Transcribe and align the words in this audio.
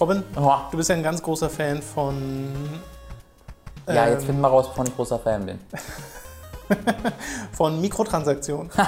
Robin, 0.00 0.22
Oh. 0.36 0.52
du 0.70 0.76
bist 0.76 0.88
ja 0.88 0.96
ein 0.96 1.02
ganz 1.02 1.22
großer 1.22 1.50
Fan 1.50 1.82
von, 1.82 2.16
Ja, 3.86 4.06
Ähm. 4.06 4.12
jetzt 4.14 4.24
finden 4.24 4.40
wir 4.40 4.48
raus, 4.48 4.68
wovon 4.68 4.86
ich 4.86 4.94
großer 4.96 5.18
Fan 5.18 5.44
bin. 5.46 5.58
von 7.52 7.80
Mikrotransaktionen. 7.80 8.70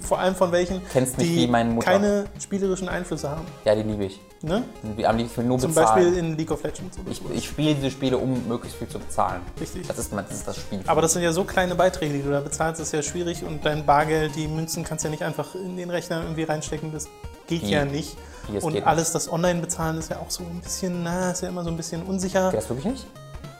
Vor 0.00 0.18
allem 0.18 0.34
von 0.34 0.50
welchen, 0.52 0.80
Kennst 0.90 1.18
mich 1.18 1.28
die 1.28 1.36
wie 1.36 1.46
meine 1.46 1.68
Mutter. 1.70 1.90
keine 1.92 2.24
spielerischen 2.42 2.88
Einflüsse 2.88 3.28
haben. 3.28 3.44
Ja, 3.66 3.74
die 3.74 3.82
liebe 3.82 4.06
ich. 4.06 4.20
Ne? 4.40 4.64
Am 5.04 5.16
liebsten 5.18 5.46
nur 5.46 5.58
Zum 5.58 5.74
bezahlen. 5.74 6.02
Beispiel 6.04 6.18
in 6.18 6.36
League 6.36 6.50
of 6.50 6.62
Legends. 6.64 6.98
Oder 6.98 7.10
ich, 7.10 7.20
ich 7.30 7.46
spiele 7.46 7.74
diese 7.74 7.90
Spiele, 7.90 8.16
um 8.16 8.48
möglichst 8.48 8.78
viel 8.78 8.88
zu 8.88 8.98
bezahlen. 8.98 9.42
Richtig. 9.60 9.86
Das 9.86 9.98
ist, 9.98 10.10
das 10.10 10.30
ist 10.30 10.48
das 10.48 10.56
Spiel. 10.56 10.80
Aber 10.86 11.02
das 11.02 11.12
sind 11.12 11.22
ja 11.22 11.30
so 11.32 11.44
kleine 11.44 11.74
Beiträge, 11.74 12.14
die 12.14 12.22
du 12.22 12.30
da 12.30 12.40
bezahlst, 12.40 12.80
ist 12.80 12.92
ja 12.92 13.02
schwierig 13.02 13.44
und 13.44 13.66
dein 13.66 13.84
Bargeld, 13.84 14.34
die 14.34 14.48
Münzen 14.48 14.82
kannst 14.82 15.04
du 15.04 15.08
ja 15.08 15.10
nicht 15.10 15.22
einfach 15.24 15.54
in 15.54 15.76
den 15.76 15.90
Rechner 15.90 16.22
irgendwie 16.22 16.44
reinstecken, 16.44 16.90
das 16.90 17.08
geht 17.46 17.62
Wie? 17.62 17.70
ja 17.70 17.84
nicht. 17.84 18.16
Und 18.60 18.72
geht 18.72 18.86
alles 18.86 19.12
das 19.12 19.30
online 19.30 19.60
bezahlen 19.60 19.98
ist 19.98 20.10
ja 20.10 20.18
auch 20.18 20.30
so 20.30 20.42
ein 20.42 20.60
bisschen, 20.60 21.02
na, 21.04 21.30
ist 21.30 21.42
ja 21.42 21.48
immer 21.48 21.62
so 21.62 21.70
ein 21.70 21.76
bisschen 21.76 22.02
unsicher. 22.02 22.50
Geht 22.50 22.60
das 22.60 22.68
wirklich 22.68 22.86
nicht? 22.86 23.06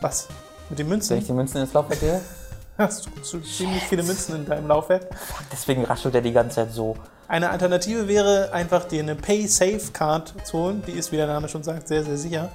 Was? 0.01 0.27
Mit 0.69 0.79
den 0.79 0.85
Wenn 0.85 0.93
Münzen? 0.97 1.17
ich 1.17 1.25
die 1.25 1.33
Münzen 1.33 1.61
ins 1.61 1.73
Laufwerk 1.73 1.99
gehe? 1.99 2.21
Hast 2.77 3.05
du 3.31 3.39
ziemlich 3.39 3.83
viele 3.83 4.03
Münzen 4.03 4.35
in 4.35 4.45
deinem 4.45 4.67
Laufwerk? 4.67 5.07
Deswegen 5.51 5.85
raschelt 5.85 6.15
er 6.15 6.21
die 6.21 6.31
ganze 6.31 6.55
Zeit 6.55 6.71
so. 6.71 6.95
Eine 7.27 7.49
Alternative 7.51 8.07
wäre 8.07 8.51
einfach 8.51 8.85
dir 8.85 9.01
eine 9.01 9.15
Pay-Safe-Card 9.15 10.33
zu 10.43 10.57
holen. 10.57 10.83
Die 10.85 10.91
ist, 10.91 11.11
wie 11.11 11.17
der 11.17 11.27
Name 11.27 11.47
schon 11.47 11.63
sagt, 11.63 11.87
sehr, 11.87 12.03
sehr 12.03 12.17
sicher. 12.17 12.49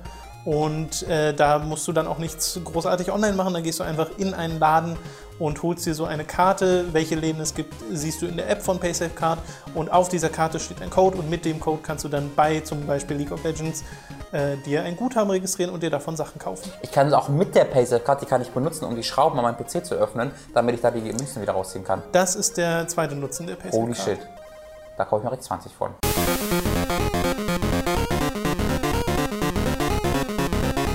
Und 0.45 1.03
äh, 1.09 1.35
da 1.35 1.59
musst 1.59 1.87
du 1.89 1.93
dann 1.93 2.07
auch 2.07 2.19
nichts 2.19 2.59
großartig 2.65 3.11
online 3.11 3.35
machen. 3.35 3.55
Da 3.55 3.61
gehst 3.61 3.81
du 3.81 3.85
einfach 3.85 4.11
in 4.19 4.35
einen 4.35 4.59
Laden 4.59 4.97
und 5.39 5.63
holst 5.63 5.87
dir 5.87 5.95
so 5.95 6.05
eine 6.05 6.25
Karte. 6.25 6.87
Welche 6.93 7.15
Läden 7.15 7.41
es 7.41 7.55
gibt, 7.55 7.75
siehst 7.93 8.23
du 8.23 8.27
in 8.27 8.37
der 8.37 8.49
App 8.51 8.63
von 8.63 8.79
PaySafe 8.79 9.11
Card. 9.11 9.39
Und 9.75 9.91
auf 9.91 10.09
dieser 10.09 10.29
Karte 10.29 10.59
steht 10.59 10.83
ein 10.83 10.91
Code. 10.91 11.19
Und 11.19 11.31
mit 11.31 11.45
dem 11.45 11.61
Code 11.61 11.81
kannst 11.83 12.05
du 12.05 12.09
dann 12.09 12.31
bei 12.35 12.61
zum 12.61 12.87
Beispiel 12.87 13.17
League 13.17 13.33
of 13.33 13.43
Legends 13.45 13.85
äh, 14.33 14.57
dir 14.59 14.83
ein 14.83 14.97
Guthaben 14.97 15.31
registrieren 15.31 15.73
und 15.73 15.83
dir 15.83 15.91
davon 15.91 16.17
Sachen 16.17 16.39
kaufen. 16.39 16.71
Ich 16.83 16.93
kann 16.93 17.09
es 17.09 17.13
auch 17.13 17.29
mit 17.29 17.55
der 17.55 17.65
Paysafe-Card, 17.65 18.23
die 18.23 18.27
kann 18.27 18.43
ich 18.43 18.51
benutzen, 18.51 18.85
um 18.85 18.97
die 18.97 19.03
Schrauben 19.03 19.39
an 19.39 19.45
meinem 19.45 19.57
PC 19.57 19.85
zu 19.85 19.95
öffnen, 19.95 20.33
damit 20.55 20.75
ich 20.75 20.81
da 20.81 20.91
die 20.91 21.01
Münzen 21.01 21.43
wieder 21.43 21.53
rausziehen 21.53 21.85
kann. 21.85 22.03
Das 22.13 22.35
ist 22.37 22.57
der 22.57 22.89
zweite 22.89 23.15
Nutzen 23.15 23.47
der 23.47 23.55
PaySafe 23.55 23.83
Holy 23.83 23.95
shit. 23.95 24.19
Da 24.97 25.05
kaufe 25.05 25.21
ich 25.21 25.25
mir 25.25 25.31
direkt 25.31 25.45
20 25.45 25.73
von. 25.73 25.95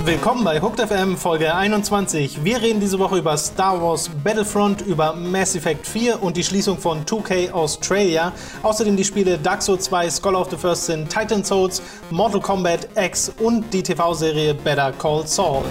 Willkommen 0.06 0.44
bei 0.44 0.60
Hooked 0.60 0.80
FM 0.80 1.16
Folge 1.16 1.54
21. 1.54 2.44
Wir 2.44 2.60
reden 2.60 2.78
diese 2.78 2.98
Woche 2.98 3.16
über 3.16 3.38
Star 3.38 3.80
Wars 3.80 4.10
Battlefront, 4.22 4.82
über 4.82 5.14
Mass 5.14 5.56
Effect 5.56 5.86
4 5.86 6.22
und 6.22 6.36
die 6.36 6.44
Schließung 6.44 6.76
von 6.76 7.06
2K 7.06 7.50
Australia. 7.52 8.30
Außerdem 8.62 8.98
die 8.98 9.04
Spiele 9.04 9.38
Dark 9.38 9.62
Souls 9.62 9.84
2, 9.84 10.10
Scholar 10.10 10.42
of 10.42 10.50
the 10.50 10.58
First 10.58 10.84
Sin, 10.84 11.08
Titan 11.08 11.42
Souls, 11.42 11.80
Mortal 12.10 12.42
Kombat 12.42 12.86
X 12.96 13.32
und 13.38 13.72
die 13.72 13.82
TV-Serie 13.82 14.52
Better 14.52 14.92
Call 14.92 15.26
Saul. 15.26 15.64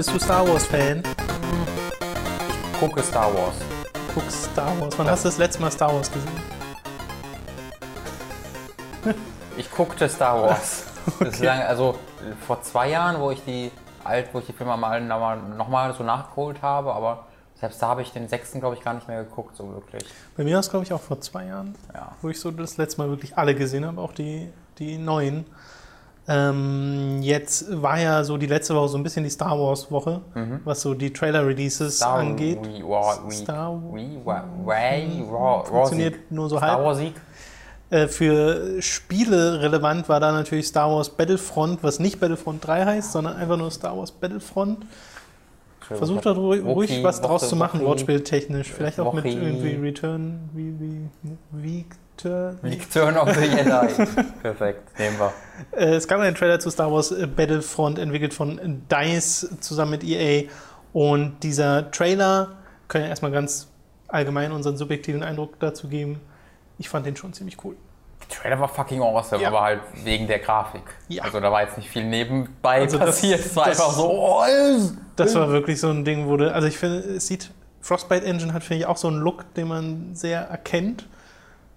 Bist 0.00 0.14
du 0.14 0.18
Star 0.18 0.48
Wars 0.48 0.66
Fan? 0.66 1.02
Gucke 2.78 3.02
Star 3.02 3.34
Wars. 3.34 3.56
Guckst 4.14 4.44
Star 4.44 4.80
Wars. 4.80 4.98
Wann 4.98 5.10
hast 5.10 5.26
du 5.26 5.28
das 5.28 5.36
letzte 5.36 5.60
Mal 5.60 5.70
Star 5.70 5.92
Wars 5.92 6.10
gesehen? 6.10 6.32
Ich 9.58 9.70
guckte 9.70 10.08
Star 10.08 10.40
Wars. 10.40 10.84
Das 11.20 11.34
ist 11.34 11.42
lang, 11.42 11.60
also 11.60 11.98
vor 12.46 12.62
zwei 12.62 12.88
Jahren, 12.88 13.20
wo 13.20 13.30
ich 13.30 13.44
die 13.44 13.70
alt, 14.02 14.30
wo 14.32 14.38
ich 14.38 14.46
die 14.46 14.54
Filme 14.54 14.74
mal 14.78 15.02
nochmal 15.02 15.36
noch 15.36 15.68
mal 15.68 15.92
so 15.92 16.02
nachgeholt 16.02 16.62
habe, 16.62 16.94
aber 16.94 17.26
selbst 17.60 17.82
da 17.82 17.88
habe 17.88 18.00
ich 18.00 18.10
den 18.10 18.26
sechsten, 18.26 18.60
glaube 18.60 18.76
ich, 18.76 18.82
gar 18.82 18.94
nicht 18.94 19.06
mehr 19.06 19.22
geguckt, 19.24 19.54
so 19.54 19.68
wirklich. 19.68 20.02
Bei 20.34 20.44
mir 20.44 20.54
war 20.54 20.60
es, 20.60 20.70
glaube 20.70 20.86
ich, 20.86 20.94
auch 20.94 21.00
vor 21.02 21.20
zwei 21.20 21.44
Jahren, 21.44 21.74
Ja. 21.92 22.12
wo 22.22 22.30
ich 22.30 22.40
so 22.40 22.50
das 22.50 22.78
letzte 22.78 23.02
Mal 23.02 23.10
wirklich 23.10 23.36
alle 23.36 23.54
gesehen 23.54 23.84
habe, 23.84 24.00
auch 24.00 24.14
die, 24.14 24.50
die 24.78 24.96
neuen. 24.96 25.44
Ähm, 26.28 27.18
jetzt 27.22 27.82
war 27.82 27.98
ja 27.98 28.22
so 28.22 28.36
die 28.36 28.46
letzte 28.46 28.74
Woche 28.74 28.88
so 28.88 28.98
ein 28.98 29.02
bisschen 29.02 29.24
die 29.24 29.30
Star 29.30 29.58
Wars 29.58 29.90
Woche, 29.90 30.20
was 30.64 30.80
so 30.82 30.94
die 30.94 31.12
Trailer-Releases 31.12 31.96
Star 31.96 32.18
angeht. 32.18 32.58
We, 32.62 32.84
we, 32.84 33.32
Star- 33.32 33.80
we, 33.92 34.06
wa, 34.24 34.44
way, 34.64 35.22
raw, 35.28 35.60
raw 35.60 35.64
Funktioniert 35.66 36.30
nur 36.30 36.48
so 36.48 36.58
Star 36.58 36.76
halb. 36.76 36.84
Wars. 36.84 37.00
Äh, 37.90 38.06
für 38.06 38.80
Spiele 38.80 39.60
relevant 39.62 40.08
war 40.08 40.20
da 40.20 40.30
natürlich 40.30 40.68
Star 40.68 40.88
Wars 40.90 41.10
Battlefront, 41.10 41.82
was 41.82 41.98
nicht 41.98 42.20
Battlefront 42.20 42.64
3 42.64 42.84
heißt, 42.84 43.10
sondern 43.12 43.36
einfach 43.36 43.56
nur 43.56 43.70
Star 43.72 43.96
Wars 43.96 44.12
Battlefront. 44.12 44.86
Versucht 45.80 46.24
da 46.24 46.30
ruhig, 46.30 46.64
Wookie, 46.64 47.02
was 47.02 47.20
draus 47.20 47.42
Woche, 47.42 47.48
zu 47.48 47.56
machen, 47.56 47.80
wortspieltechnisch. 47.80 48.70
Vielleicht 48.70 49.00
auch 49.00 49.12
mit 49.12 49.24
Wochi. 49.24 49.34
irgendwie 49.34 49.74
Return, 49.74 50.48
wie, 50.52 50.72
wie, 50.78 51.84
Victor. 52.24 52.54
Return 53.08 53.16
of 53.16 53.34
the 53.34 53.44
Jedi. 53.44 54.22
Perfekt, 54.42 54.98
nehmen 54.98 55.16
wir. 55.18 55.32
Äh, 55.72 55.94
es 55.94 56.06
gab 56.08 56.20
einen 56.20 56.34
Trailer 56.34 56.58
zu 56.60 56.70
Star 56.70 56.92
Wars 56.92 57.10
äh, 57.12 57.26
Battlefront, 57.26 57.98
entwickelt 57.98 58.34
von 58.34 58.82
DICE 58.90 59.48
zusammen 59.60 59.92
mit 59.92 60.04
EA. 60.04 60.48
Und 60.92 61.40
dieser 61.42 61.90
Trailer, 61.90 62.48
können 62.88 63.04
ja 63.04 63.10
erstmal 63.10 63.30
ganz 63.30 63.68
allgemein 64.08 64.50
unseren 64.52 64.76
subjektiven 64.76 65.22
Eindruck 65.22 65.58
dazu 65.60 65.88
geben. 65.88 66.20
Ich 66.78 66.88
fand 66.88 67.06
den 67.06 67.14
schon 67.16 67.32
ziemlich 67.32 67.62
cool. 67.64 67.76
Der 68.22 68.36
Trailer 68.36 68.60
war 68.60 68.68
fucking 68.68 69.00
awesome, 69.02 69.40
Ja. 69.42 69.48
aber 69.48 69.60
halt 69.62 69.80
wegen 70.04 70.26
der 70.26 70.38
Grafik. 70.40 70.82
Ja. 71.08 71.22
Also 71.24 71.40
da 71.40 71.50
war 71.52 71.62
jetzt 71.62 71.76
nicht 71.76 71.88
viel 71.88 72.04
nebenbei 72.04 72.80
Also 72.80 72.98
das- 72.98 73.06
passiert. 73.06 73.40
es 73.40 73.54
war 73.56 73.66
das- 73.66 73.80
einfach 73.80 73.92
so, 73.92 74.10
oh. 74.10 74.44
Das 75.16 75.34
war 75.34 75.48
wirklich 75.50 75.78
so 75.80 75.90
ein 75.90 76.04
Ding, 76.04 76.26
wo 76.28 76.36
du, 76.36 76.52
also 76.52 76.66
ich 76.66 76.78
finde, 76.78 76.98
es 76.98 77.26
sieht, 77.26 77.50
Frostbite 77.80 78.24
Engine 78.26 78.52
hat, 78.52 78.62
finde 78.64 78.80
ich, 78.82 78.86
auch 78.86 78.96
so 78.96 79.08
einen 79.08 79.18
Look, 79.20 79.54
den 79.54 79.68
man 79.68 80.14
sehr 80.14 80.40
erkennt. 80.42 81.06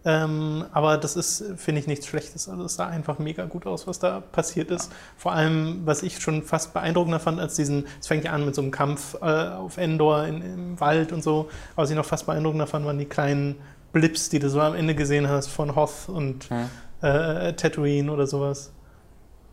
Ähm, 0.06 0.66
aber 0.74 0.97
das 0.97 1.16
ist, 1.16 1.44
finde 1.56 1.80
ich, 1.80 1.88
nichts 1.88 2.08
Schlechtes. 2.08 2.50
Also 2.50 2.66
es 2.66 2.75
sah 2.75 2.88
einfach 2.88 3.19
mega 3.19 3.46
gut 3.46 3.66
aus, 3.66 3.88
was 3.88 4.00
da 4.00 4.19
passiert 4.19 4.69
ist. 4.69 4.91
Vor 5.18 5.31
allem, 5.31 5.81
was 5.86 6.03
ich 6.03 6.19
schon 6.19 6.44
fast 6.44 6.74
beeindruckender 6.74 7.19
fand, 7.22 7.40
als 7.40 7.56
diesen, 7.56 7.86
es 8.02 8.08
fängt 8.08 8.25
ja 8.25 8.31
an 8.31 8.46
mit 8.46 8.53
so 8.53 8.62
einem 8.62 8.72
Kampf 8.72 9.16
äh, 9.22 9.25
auf 9.25 9.78
Endor 9.78 10.25
in, 10.25 10.41
im 10.41 10.80
Wald 10.80 11.12
und 11.14 11.24
so. 11.24 11.47
Aber 11.75 11.84
was 11.84 11.90
ich 11.90 11.96
noch 11.96 12.06
fast 12.06 12.25
beeindruckender 12.25 12.68
fand, 12.68 12.86
waren 12.86 12.97
die 13.00 13.06
kleinen 13.06 13.56
Blips, 13.94 14.30
die 14.30 14.40
du 14.40 14.50
so 14.50 14.59
am 14.59 14.75
Ende 14.75 14.94
gesehen 14.96 15.30
hast 15.30 15.47
von 15.47 15.75
Hoth 15.75 16.08
und 16.09 16.50
Hm. 16.50 16.70
äh, 17.02 17.53
Tatooine 17.53 18.12
oder 18.12 18.28
sowas. 18.28 18.72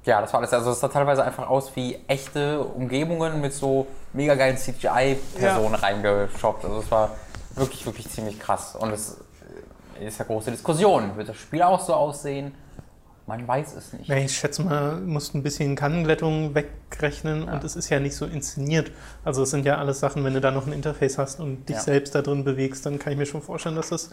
Ja, 0.06 0.20
das 0.20 0.32
war 0.32 0.40
alles. 0.40 0.52
Also 0.52 0.70
es 0.70 0.80
sah 0.80 0.88
teilweise 0.88 1.22
einfach 1.22 1.48
aus 1.48 1.76
wie 1.76 1.98
echte 2.08 2.60
Umgebungen 2.60 3.40
mit 3.40 3.52
so 3.52 3.86
mega 4.14 4.34
geilen 4.34 4.56
CGI-Personen 4.56 5.74
reingeschoppt. 5.74 6.64
Also 6.64 6.78
es 6.78 6.90
war 6.90 7.10
wirklich, 7.54 7.84
wirklich 7.84 8.08
ziemlich 8.08 8.40
krass. 8.40 8.74
Und 8.76 8.92
es 8.92 9.18
ist 10.08 10.18
ja 10.18 10.24
große 10.24 10.50
Diskussion. 10.50 11.16
Wird 11.16 11.28
das 11.28 11.36
Spiel 11.36 11.62
auch 11.62 11.80
so 11.80 11.94
aussehen? 11.94 12.52
Man 13.26 13.46
weiß 13.46 13.76
es 13.76 13.92
nicht. 13.92 14.08
Ja, 14.08 14.16
ich 14.16 14.36
schätze 14.36 14.62
mal, 14.64 14.96
du 14.96 15.06
musst 15.06 15.34
ein 15.36 15.42
bisschen 15.44 15.76
Kannenglättung 15.76 16.52
wegrechnen 16.54 17.44
und 17.44 17.62
es 17.62 17.76
ist 17.76 17.88
ja 17.88 18.00
nicht 18.00 18.16
so 18.16 18.24
inszeniert. 18.26 18.90
Also 19.24 19.44
es 19.44 19.50
sind 19.50 19.64
ja 19.66 19.78
alles 19.78 20.00
Sachen, 20.00 20.24
wenn 20.24 20.34
du 20.34 20.40
da 20.40 20.50
noch 20.50 20.66
ein 20.66 20.72
Interface 20.72 21.16
hast 21.16 21.38
und 21.38 21.68
dich 21.68 21.76
Ja. 21.76 21.82
selbst 21.82 22.14
da 22.16 22.22
drin 22.22 22.42
bewegst, 22.42 22.86
dann 22.86 22.98
kann 22.98 23.12
ich 23.12 23.18
mir 23.18 23.26
schon 23.26 23.40
vorstellen, 23.42 23.76
dass 23.76 23.90
das 23.90 24.10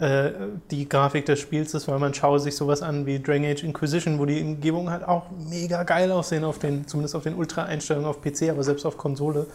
äh, 0.00 0.32
die 0.72 0.88
Grafik 0.88 1.26
des 1.26 1.38
Spiels 1.38 1.74
ist, 1.74 1.86
weil 1.86 2.00
man 2.00 2.12
schaue 2.12 2.40
sich 2.40 2.56
sowas 2.56 2.82
an 2.82 3.06
wie 3.06 3.22
Dragon 3.22 3.44
Age 3.44 3.62
Inquisition, 3.62 4.18
wo 4.18 4.24
die 4.24 4.42
Umgebungen 4.42 4.90
halt 4.90 5.04
auch 5.06 5.26
mega 5.48 5.84
geil 5.84 6.10
aussehen, 6.10 6.42
auf 6.42 6.58
den, 6.58 6.88
zumindest 6.88 7.14
auf 7.14 7.22
den 7.22 7.34
Ultra-Einstellungen 7.34 8.08
auf 8.08 8.20
PC, 8.20 8.50
aber 8.50 8.64
selbst 8.64 8.84
auf 8.84 8.96
Konsole. 8.98 9.46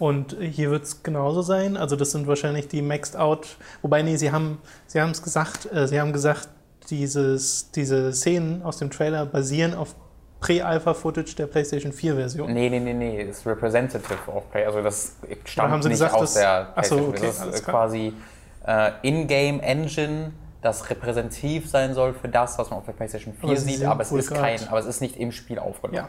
Und 0.00 0.36
hier 0.40 0.70
wird 0.70 0.84
es 0.84 1.02
genauso 1.02 1.42
sein. 1.42 1.76
Also 1.76 1.94
das 1.94 2.10
sind 2.10 2.26
wahrscheinlich 2.26 2.68
die 2.68 2.80
Maxed 2.80 3.16
Out. 3.18 3.58
Wobei, 3.82 4.00
nee, 4.00 4.16
sie 4.16 4.32
haben 4.32 4.58
sie 4.86 4.98
es 4.98 5.22
gesagt, 5.22 5.70
äh, 5.72 5.86
sie 5.86 6.00
haben 6.00 6.14
gesagt, 6.14 6.48
dieses, 6.88 7.70
diese 7.70 8.12
Szenen 8.14 8.62
aus 8.62 8.78
dem 8.78 8.90
Trailer 8.90 9.26
basieren 9.26 9.74
auf 9.74 9.94
Pre-Alpha-Footage 10.40 11.36
der 11.36 11.46
PlayStation 11.46 11.92
4-Version. 11.92 12.50
Nee, 12.50 12.70
nee, 12.70 12.80
nee, 12.80 12.94
nee, 12.94 13.22
ist 13.22 13.46
Representative 13.46 14.18
of 14.26 14.50
Play. 14.50 14.64
Also 14.64 14.82
das 14.82 15.16
stammt 15.44 15.70
haben 15.70 15.82
sie 15.82 15.90
nicht 15.90 15.98
gesagt, 15.98 16.14
aus 16.14 16.32
der 16.32 16.68
PlayStation. 16.72 17.08
okay, 17.10 17.26
das 17.26 17.46
ist 17.46 17.64
quasi 17.66 18.14
äh, 18.66 18.92
In-Game 19.02 19.60
Engine, 19.60 20.32
das 20.62 20.88
repräsentativ 20.88 21.68
sein 21.68 21.92
soll 21.92 22.14
für 22.14 22.28
das, 22.28 22.58
was 22.58 22.70
man 22.70 22.78
auf 22.78 22.86
der 22.86 22.92
PlayStation 22.92 23.34
4 23.34 23.44
Aber 23.44 23.56
sie 23.56 23.74
sieht, 23.74 23.84
aber 23.84 24.02
es 24.02 24.12
ist 24.12 24.30
kein, 24.30 24.66
aber 24.68 24.78
es 24.78 24.86
ist 24.86 25.02
nicht 25.02 25.16
im 25.16 25.30
Spiel 25.30 25.58
aufgenommen. 25.58 26.08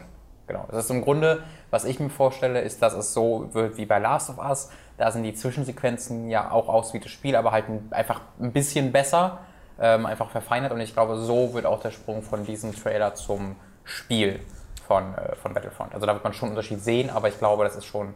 Genau. 0.52 0.66
Das 0.70 0.84
ist 0.84 0.90
im 0.90 1.00
Grunde, 1.00 1.42
was 1.70 1.86
ich 1.86 1.98
mir 1.98 2.10
vorstelle, 2.10 2.60
ist, 2.60 2.82
dass 2.82 2.92
es 2.92 3.14
so 3.14 3.48
wird 3.52 3.78
wie 3.78 3.86
bei 3.86 3.98
Last 3.98 4.28
of 4.28 4.36
Us. 4.36 4.68
Da 4.98 5.10
sind 5.10 5.22
die 5.22 5.32
Zwischensequenzen 5.32 6.28
ja 6.28 6.50
auch 6.50 6.68
aus 6.68 6.92
wie 6.92 7.00
das 7.00 7.10
Spiel, 7.10 7.36
aber 7.36 7.52
halt 7.52 7.70
ein, 7.70 7.88
einfach 7.90 8.20
ein 8.38 8.52
bisschen 8.52 8.92
besser, 8.92 9.38
ähm, 9.80 10.04
einfach 10.04 10.28
verfeinert. 10.28 10.70
Und 10.70 10.80
ich 10.80 10.92
glaube, 10.92 11.16
so 11.16 11.54
wird 11.54 11.64
auch 11.64 11.80
der 11.80 11.90
Sprung 11.90 12.22
von 12.22 12.44
diesem 12.44 12.74
Trailer 12.74 13.14
zum 13.14 13.56
Spiel 13.84 14.40
von, 14.86 15.14
äh, 15.14 15.34
von 15.36 15.54
Battlefront. 15.54 15.94
Also 15.94 16.04
da 16.04 16.12
wird 16.12 16.22
man 16.22 16.34
schon 16.34 16.48
einen 16.48 16.56
Unterschied 16.56 16.84
sehen, 16.84 17.08
aber 17.08 17.28
ich 17.28 17.38
glaube, 17.38 17.64
das 17.64 17.74
ist 17.74 17.86
schon, 17.86 18.14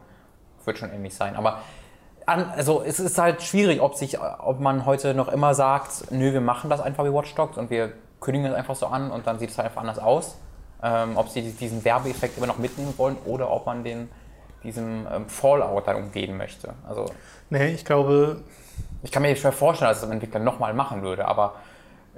wird 0.67 0.77
schon 0.77 0.93
ähnlich 0.93 1.15
sein. 1.15 1.37
Aber 1.37 1.61
an, 2.27 2.51
also 2.51 2.83
es 2.83 3.01
ist 3.01 3.17
halt 3.17 3.41
schwierig, 3.41 3.81
ob, 3.81 3.95
sich, 3.95 4.21
ob 4.21 4.61
man 4.61 4.85
heute 4.85 5.15
noch 5.15 5.29
immer 5.29 5.55
sagt, 5.55 6.11
nö, 6.11 6.35
wir 6.35 6.43
machen 6.43 6.69
das 6.69 6.83
einfach 6.83 7.07
wie 7.07 7.15
Watch 7.15 7.35
Dogs 7.35 7.57
und 7.57 7.71
wir 7.71 7.95
kündigen 8.21 8.51
das 8.51 8.59
einfach 8.59 8.77
so 8.77 8.89
an 8.89 9.11
und 9.11 9.27
dann 9.27 9.39
sieht 9.39 9.49
es 9.49 9.57
halt 9.57 9.69
einfach 9.69 9.81
anders 9.81 9.99
aus. 9.99 10.37
Ähm, 10.83 11.17
ob 11.17 11.29
sie 11.29 11.43
diesen 11.43 11.85
Werbeeffekt 11.85 12.37
immer 12.39 12.47
noch 12.47 12.59
mitnehmen 12.59 12.95
wollen 12.97 13.17
oder 13.25 13.51
ob 13.51 13.67
man 13.67 13.85
den, 13.85 14.09
diesem 14.63 15.07
ähm, 15.13 15.29
Fallout 15.29 15.87
dann 15.87 15.97
umgehen 15.97 16.37
möchte. 16.37 16.75
Also, 16.89 17.07
Nee, 17.51 17.69
ich 17.75 17.85
glaube, 17.85 18.41
ich 19.03 19.13
kann 19.13 19.23
mir 19.23 19.35
schwer 19.37 19.53
vorstellen, 19.53 19.91
dass 19.91 19.99
es 19.99 20.05
ein 20.05 20.13
Entwickler 20.13 20.41
nochmal 20.41 20.75
machen 20.75 21.03
würde, 21.03 21.27
aber 21.27 21.55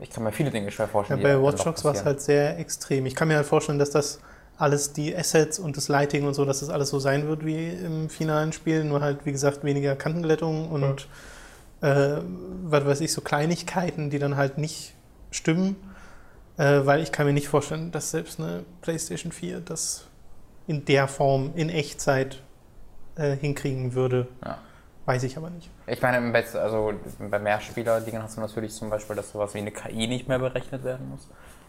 ich 0.00 0.10
kann 0.10 0.24
mir 0.24 0.32
viele 0.32 0.50
Dinge 0.50 0.70
schwer 0.70 0.86
ja, 0.86 0.92
vorstellen. 0.92 1.20
die 1.20 1.24
bei 1.24 1.40
Watch 1.40 1.64
Dogs 1.64 1.84
war 1.84 1.92
es 1.92 2.04
halt 2.04 2.20
sehr 2.20 2.58
extrem. 2.58 3.04
Ich 3.06 3.14
kann 3.14 3.28
mir 3.28 3.36
halt 3.36 3.46
vorstellen, 3.46 3.78
dass 3.78 3.90
das 3.90 4.20
alles, 4.56 4.92
die 4.92 5.14
Assets 5.14 5.58
und 5.58 5.76
das 5.76 5.88
Lighting 5.88 6.26
und 6.26 6.34
so, 6.34 6.44
dass 6.44 6.60
das 6.60 6.70
alles 6.70 6.88
so 6.88 6.98
sein 6.98 7.28
wird 7.28 7.44
wie 7.44 7.68
im 7.68 8.08
finalen 8.08 8.52
Spiel, 8.52 8.84
nur 8.84 9.00
halt, 9.00 9.24
wie 9.24 9.32
gesagt, 9.32 9.64
weniger 9.64 9.94
Kantenglättung 9.96 10.70
und 10.70 11.08
äh, 11.80 12.22
was 12.64 12.86
weiß 12.86 13.00
ich, 13.02 13.12
so 13.12 13.20
Kleinigkeiten, 13.20 14.10
die 14.10 14.18
dann 14.18 14.36
halt 14.36 14.58
nicht 14.58 14.94
stimmen, 15.30 15.76
äh, 16.58 16.84
weil 16.84 17.02
ich 17.02 17.12
kann 17.12 17.26
mir 17.26 17.32
nicht 17.32 17.48
vorstellen, 17.48 17.90
dass 17.90 18.10
selbst 18.10 18.38
eine 18.38 18.64
PlayStation 18.82 19.32
4 19.32 19.60
das 19.60 20.06
in 20.66 20.84
der 20.84 21.08
Form 21.08 21.52
in 21.54 21.70
Echtzeit 21.70 22.42
äh, 23.16 23.36
hinkriegen 23.36 23.94
würde. 23.94 24.28
Ja. 24.44 24.58
Weiß 25.06 25.22
ich 25.22 25.38
aber 25.38 25.48
nicht. 25.48 25.70
Ich 25.86 26.02
meine, 26.02 26.18
im 26.18 26.32
Best, 26.32 26.54
also 26.54 26.92
bei 27.18 27.38
Mehrspieler-Dingen 27.38 28.22
hast 28.22 28.36
du 28.36 28.42
natürlich 28.42 28.74
zum 28.74 28.90
Beispiel, 28.90 29.16
dass 29.16 29.30
sowas 29.30 29.54
wie 29.54 29.58
eine 29.58 29.70
KI 29.70 30.06
nicht 30.06 30.28
mehr 30.28 30.38
berechnet 30.38 30.84
werden 30.84 31.08
muss. 31.08 31.28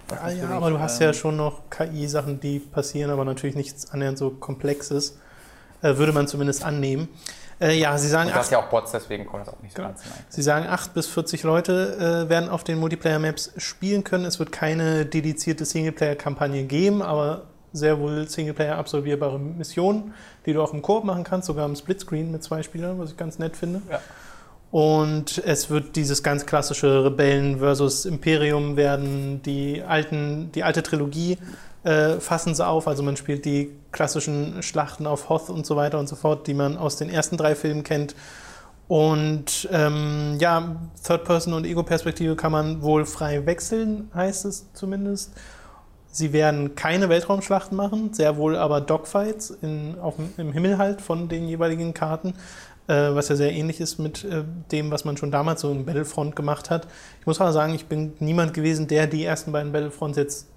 Ja, 0.09 0.15
ja, 0.15 0.23
natürlich, 0.23 0.49
aber 0.49 0.69
du 0.71 0.79
hast 0.79 0.99
ähm, 0.99 1.07
ja 1.07 1.13
schon 1.13 1.37
noch 1.37 1.69
KI-Sachen, 1.69 2.41
die 2.41 2.59
passieren, 2.59 3.11
aber 3.11 3.23
natürlich 3.23 3.55
nichts 3.55 3.91
annähernd 3.91 4.17
so 4.17 4.31
Komplexes. 4.31 5.17
Äh, 5.81 5.95
würde 5.95 6.11
man 6.11 6.27
zumindest 6.27 6.65
annehmen. 6.65 7.07
Äh, 7.61 7.77
ja, 7.77 7.97
sie 7.97 8.07
sagen, 8.07 8.27
Und 8.27 8.35
du 8.35 8.39
hast 8.39 8.45
acht, 8.47 8.51
ja 8.53 8.59
auch 8.59 8.69
Bots, 8.69 8.91
deswegen 8.91 9.25
kommt 9.25 9.45
das 9.45 9.53
auch 9.53 9.61
nicht 9.61 9.73
so 9.73 9.77
Genau. 9.77 9.89
ganz 9.89 10.03
hinein. 10.03 10.19
sie 10.29 10.41
sagen, 10.41 10.67
8 10.67 10.93
bis 10.93 11.07
40 11.07 11.43
Leute 11.43 12.25
äh, 12.25 12.29
werden 12.29 12.49
auf 12.49 12.63
den 12.63 12.79
Multiplayer-Maps 12.79 13.51
spielen 13.57 14.03
können. 14.03 14.25
Es 14.25 14.39
wird 14.39 14.51
keine 14.51 15.05
dedizierte 15.05 15.65
Singleplayer-Kampagne 15.65 16.63
geben, 16.63 17.01
aber 17.01 17.43
sehr 17.73 17.99
wohl 17.99 18.27
Singleplayer 18.29 18.77
absolvierbare 18.77 19.37
Missionen, 19.39 20.13
die 20.45 20.53
du 20.53 20.61
auch 20.61 20.73
im 20.73 20.81
Koop 20.81 21.03
machen 21.03 21.23
kannst, 21.23 21.47
sogar 21.47 21.65
im 21.65 21.75
Splitscreen 21.75 22.31
mit 22.31 22.43
zwei 22.43 22.63
Spielern, 22.63 22.97
was 22.99 23.11
ich 23.11 23.17
ganz 23.17 23.39
nett 23.39 23.55
finde. 23.57 23.81
Ja. 23.91 23.99
Und 24.71 25.39
es 25.45 25.69
wird 25.71 25.95
dieses 25.95 26.21
ganz 26.21 26.45
klassische 26.45 27.03
Rebellen 27.05 27.57
versus 27.59 28.05
Imperium 28.05 28.77
werden. 28.77 29.41
Die, 29.43 29.81
alten, 29.81 30.51
die 30.53 30.63
alte 30.63 30.83
Trilogie 30.83 31.39
äh, 31.83 32.19
fassen 32.19 32.55
sie 32.55 32.65
auf. 32.65 32.87
Also 32.87 33.03
man 33.03 33.17
spielt 33.17 33.45
die 33.45 33.71
klassischen 33.91 34.61
Schlachten 34.63 35.07
auf 35.07 35.29
Hoth 35.29 35.49
und 35.49 35.65
so 35.65 35.75
weiter 35.75 35.99
und 35.99 36.07
so 36.09 36.15
fort, 36.15 36.47
die 36.47 36.53
man 36.53 36.77
aus 36.77 36.97
den 36.97 37.09
ersten 37.09 37.37
drei 37.37 37.55
Filmen 37.55 37.83
kennt. 37.83 38.15
Und 38.87 39.69
ähm, 39.71 40.37
ja, 40.39 40.75
Third-Person- 41.03 41.53
und 41.53 41.65
Ego-Perspektive 41.65 42.35
kann 42.35 42.51
man 42.51 42.81
wohl 42.81 43.05
frei 43.05 43.45
wechseln, 43.45 44.09
heißt 44.15 44.45
es 44.45 44.73
zumindest. 44.73 45.31
Sie 46.11 46.33
werden 46.33 46.73
keine 46.73 47.07
Weltraumschlachten 47.07 47.77
machen, 47.77 48.13
sehr 48.13 48.35
wohl 48.37 48.55
aber 48.55 48.81
Dogfights 48.81 49.51
in, 49.61 49.99
auf, 49.99 50.15
im 50.37 50.53
Himmel 50.53 50.79
halt 50.79 51.01
von 51.01 51.29
den 51.29 51.47
jeweiligen 51.47 51.93
Karten, 51.93 52.33
äh, 52.87 53.13
was 53.13 53.29
ja 53.29 53.35
sehr 53.35 53.51
ähnlich 53.53 53.79
ist 53.79 53.99
mit 53.99 54.23
äh, 54.23 54.43
dem, 54.71 54.89
was 54.89 55.05
man 55.05 55.17
schon 55.17 55.29
damals 55.29 55.61
so 55.61 55.69
in 55.69 55.85
Battlefront 55.85 56.35
gemacht 56.35 56.71
hat. 56.71 56.87
Ich 57.19 57.27
muss 57.27 57.39
aber 57.39 57.53
sagen, 57.53 57.75
ich 57.75 57.85
bin 57.85 58.13
niemand 58.19 58.55
gewesen, 58.55 58.87
der 58.87 59.05
die 59.05 59.23
ersten 59.23 59.51
beiden 59.51 59.71
Battlefronts 59.71 60.17
jetzt 60.17 60.47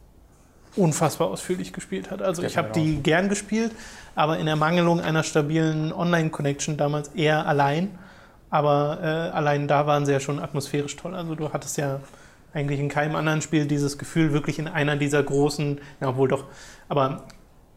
unfassbar 0.76 1.28
ausführlich 1.28 1.72
gespielt 1.72 2.10
hat. 2.10 2.22
Also 2.22 2.42
ich 2.42 2.56
habe 2.56 2.72
die 2.72 3.02
gern 3.02 3.28
gespielt, 3.28 3.72
aber 4.14 4.38
in 4.38 4.46
Ermangelung 4.46 5.00
einer 5.00 5.22
stabilen 5.22 5.92
Online-Connection 5.92 6.76
damals 6.76 7.08
eher 7.08 7.46
allein. 7.46 7.98
Aber 8.50 8.98
äh, 9.02 9.06
allein 9.36 9.68
da 9.68 9.86
waren 9.86 10.04
sie 10.06 10.12
ja 10.12 10.20
schon 10.20 10.38
atmosphärisch 10.38 10.96
toll. 10.96 11.14
Also 11.14 11.34
du 11.34 11.52
hattest 11.52 11.78
ja 11.78 12.00
eigentlich 12.52 12.80
in 12.80 12.88
keinem 12.88 13.16
anderen 13.16 13.40
Spiel 13.40 13.66
dieses 13.66 13.98
Gefühl, 13.98 14.32
wirklich 14.32 14.58
in 14.58 14.68
einer 14.68 14.96
dieser 14.96 15.22
großen, 15.22 15.80
ja 16.00 16.08
obwohl 16.08 16.28
doch, 16.28 16.44
aber 16.88 17.24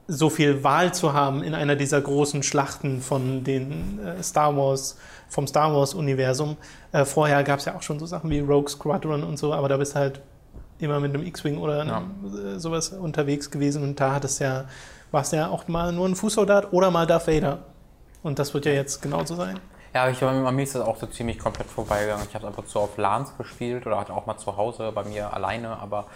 so 0.07 0.29
viel 0.29 0.63
Wahl 0.63 0.93
zu 0.93 1.13
haben 1.13 1.41
in 1.43 1.55
einer 1.55 1.75
dieser 1.75 1.99
großen 1.99 2.43
Schlachten 2.43 3.01
von 3.01 3.43
den 3.43 3.99
äh, 3.99 4.21
Star 4.21 4.55
Wars, 4.55 4.97
vom 5.29 5.47
Star 5.47 5.73
Wars-Universum. 5.73 6.57
Äh, 6.91 7.05
vorher 7.05 7.43
gab 7.43 7.59
es 7.59 7.65
ja 7.65 7.75
auch 7.75 7.81
schon 7.81 7.99
so 7.99 8.05
Sachen 8.05 8.29
wie 8.29 8.39
Rogue 8.39 8.69
Squadron 8.69 9.23
und 9.23 9.37
so, 9.37 9.53
aber 9.53 9.67
da 9.67 9.77
bist 9.77 9.95
du 9.95 9.99
halt 9.99 10.21
immer 10.79 10.99
mit 10.99 11.13
einem 11.13 11.25
X-Wing 11.25 11.57
oder 11.57 11.81
einem, 11.81 12.55
äh, 12.55 12.59
sowas 12.59 12.89
unterwegs 12.89 13.51
gewesen 13.51 13.83
und 13.83 13.99
da 13.99 14.13
hattest 14.13 14.39
ja, 14.39 14.65
warst 15.11 15.33
ja 15.33 15.47
auch 15.47 15.67
mal 15.67 15.91
nur 15.91 16.07
ein 16.07 16.15
Fußsoldat 16.15 16.73
oder 16.73 16.91
mal 16.91 17.07
Darth 17.07 17.27
Vader. 17.27 17.59
Und 18.23 18.39
das 18.39 18.53
wird 18.53 18.65
ja 18.65 18.71
jetzt 18.71 19.01
genauso 19.01 19.35
sein. 19.35 19.59
Ja, 19.93 20.09
ich, 20.09 20.19
bei 20.19 20.51
mir 20.51 20.63
ist 20.63 20.75
das 20.75 20.81
auch 20.81 20.97
so 20.97 21.05
ziemlich 21.05 21.39
komplett 21.39 21.67
vorbeigegangen. 21.67 22.25
Ich 22.27 22.35
habe 22.35 22.47
ab 22.47 22.57
und 22.57 22.67
zu 22.67 22.79
auf 22.79 22.97
LANs 22.97 23.37
gespielt 23.37 23.87
oder 23.87 23.97
halt 23.97 24.09
auch 24.09 24.25
mal 24.25 24.37
zu 24.37 24.57
Hause 24.57 24.91
bei 24.93 25.03
mir 25.03 25.31
alleine, 25.33 25.77
aber 25.77 26.07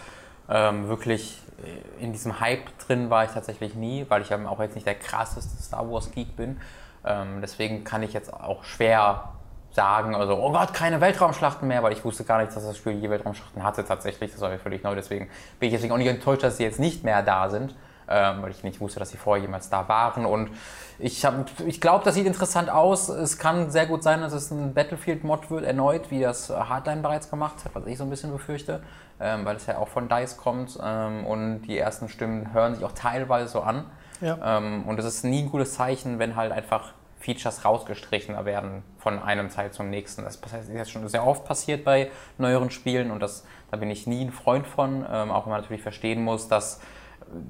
ähm, 0.49 0.89
wirklich 0.89 1.37
äh, 1.63 2.03
in 2.03 2.11
diesem 2.11 2.39
Hype 2.41 2.77
drin 2.79 3.09
war 3.09 3.23
ich 3.23 3.31
tatsächlich 3.31 3.75
nie, 3.75 4.05
weil 4.09 4.21
ich 4.21 4.31
eben 4.31 4.47
auch 4.47 4.59
jetzt 4.59 4.75
nicht 4.75 4.87
der 4.87 4.95
krasseste 4.95 5.61
Star 5.61 5.89
Wars 5.89 6.11
Geek 6.11 6.35
bin. 6.35 6.59
Ähm, 7.05 7.39
deswegen 7.41 7.83
kann 7.83 8.03
ich 8.03 8.11
jetzt 8.11 8.33
auch 8.33 8.63
schwer 8.63 9.35
sagen, 9.71 10.15
also, 10.15 10.35
oh 10.37 10.51
Gott, 10.51 10.73
keine 10.73 10.99
Weltraumschlachten 11.01 11.67
mehr, 11.67 11.83
weil 11.83 11.93
ich 11.93 12.03
wusste 12.03 12.23
gar 12.23 12.39
nicht, 12.41 12.55
dass 12.55 12.65
das 12.65 12.77
Spiel 12.77 12.93
je 12.93 13.09
Weltraumschlachten 13.09 13.63
hatte 13.63 13.85
tatsächlich. 13.85 14.31
Das 14.31 14.41
war 14.41 14.49
mir 14.49 14.59
völlig 14.59 14.83
neu, 14.83 14.95
deswegen 14.95 15.29
bin 15.59 15.67
ich 15.67 15.73
deswegen 15.75 15.93
auch 15.93 15.97
nicht 15.97 16.07
enttäuscht, 16.07 16.43
dass 16.43 16.57
sie 16.57 16.63
jetzt 16.63 16.79
nicht 16.79 17.03
mehr 17.03 17.21
da 17.21 17.49
sind, 17.49 17.75
ähm, 18.09 18.41
weil 18.41 18.49
ich 18.51 18.63
nicht 18.63 18.81
wusste, 18.81 18.99
dass 18.99 19.09
sie 19.11 19.17
vorher 19.17 19.41
jemals 19.43 19.69
da 19.69 19.87
waren. 19.87 20.25
Und 20.25 20.49
ich, 20.97 21.23
hab- 21.23 21.45
ich 21.65 21.79
glaube, 21.79 22.03
das 22.03 22.15
sieht 22.15 22.25
interessant 22.25 22.69
aus. 22.69 23.09
Es 23.09 23.37
kann 23.37 23.69
sehr 23.69 23.85
gut 23.85 24.01
sein, 24.01 24.21
dass 24.21 24.33
es 24.33 24.49
ein 24.51 24.73
Battlefield-Mod 24.73 25.51
wird, 25.51 25.63
erneut, 25.63 26.09
wie 26.09 26.21
das 26.21 26.49
Hardline 26.49 27.01
bereits 27.01 27.29
gemacht 27.29 27.57
hat, 27.63 27.75
was 27.75 27.85
ich 27.85 27.97
so 27.97 28.03
ein 28.03 28.09
bisschen 28.09 28.31
befürchte, 28.31 28.81
ähm, 29.19 29.45
weil 29.45 29.55
es 29.57 29.67
ja 29.67 29.77
auch 29.77 29.87
von 29.87 30.09
DICE 30.09 30.35
kommt 30.37 30.79
ähm, 30.83 31.25
und 31.25 31.61
die 31.61 31.77
ersten 31.77 32.09
Stimmen 32.09 32.53
hören 32.53 32.73
sich 32.73 32.83
auch 32.83 32.93
teilweise 32.93 33.49
so 33.49 33.61
an. 33.61 33.85
Ja. 34.19 34.57
Ähm, 34.57 34.83
und 34.87 34.99
es 34.99 35.05
ist 35.05 35.23
nie 35.23 35.43
ein 35.43 35.49
gutes 35.51 35.75
Zeichen, 35.75 36.17
wenn 36.19 36.35
halt 36.35 36.51
einfach 36.51 36.93
Features 37.19 37.65
rausgestrichen 37.65 38.45
werden 38.45 38.83
von 38.97 39.21
einem 39.21 39.49
Teil 39.49 39.71
zum 39.71 39.89
nächsten. 39.89 40.23
Das 40.23 40.37
ist 40.37 40.69
jetzt 40.73 40.91
schon 40.91 41.07
sehr 41.07 41.25
oft 41.25 41.45
passiert 41.45 41.83
bei 41.83 42.09
neueren 42.37 42.71
Spielen 42.71 43.11
und 43.11 43.19
das, 43.19 43.45
da 43.71 43.77
bin 43.77 43.91
ich 43.91 44.07
nie 44.07 44.23
ein 44.23 44.31
Freund 44.31 44.65
von, 44.65 45.05
ähm, 45.09 45.31
auch 45.31 45.45
wenn 45.45 45.51
man 45.51 45.61
natürlich 45.61 45.83
verstehen 45.83 46.23
muss, 46.23 46.47
dass 46.47 46.79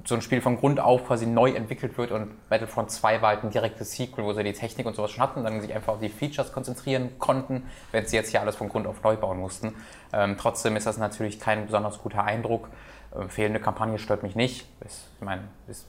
so 0.04 0.14
ein 0.14 0.22
Spiel 0.22 0.40
von 0.40 0.58
Grund 0.58 0.80
auf 0.80 1.06
quasi 1.06 1.26
neu 1.26 1.52
entwickelt 1.52 1.96
wird 1.96 2.10
und 2.10 2.48
Battlefront 2.48 2.90
2 2.90 3.22
war 3.22 3.30
halt 3.30 3.44
ein 3.44 3.50
direktes 3.50 3.92
Sequel, 3.92 4.24
wo 4.24 4.32
sie 4.32 4.44
die 4.44 4.52
Technik 4.52 4.86
und 4.86 4.94
sowas 4.94 5.10
schon 5.10 5.22
hatten 5.22 5.38
und 5.38 5.44
dann 5.44 5.60
sich 5.60 5.72
einfach 5.72 5.94
auf 5.94 6.00
die 6.00 6.08
Features 6.08 6.52
konzentrieren 6.52 7.18
konnten, 7.18 7.62
wenn 7.92 8.06
sie 8.06 8.16
jetzt 8.16 8.30
hier 8.30 8.40
alles 8.40 8.56
von 8.56 8.68
Grund 8.68 8.86
auf 8.86 9.02
neu 9.02 9.16
bauen 9.16 9.38
mussten. 9.38 9.74
Ähm, 10.12 10.36
trotzdem 10.38 10.76
ist 10.76 10.86
das 10.86 10.98
natürlich 10.98 11.40
kein 11.40 11.66
besonders 11.66 11.98
guter 11.98 12.24
Eindruck. 12.24 12.68
Ähm, 13.16 13.28
fehlende 13.28 13.58
Kampagne 13.60 13.98
stört 13.98 14.22
mich 14.22 14.36
nicht. 14.36 14.66
Ist, 14.84 15.08
ich 15.18 15.24
meine, 15.24 15.42
ist, 15.66 15.86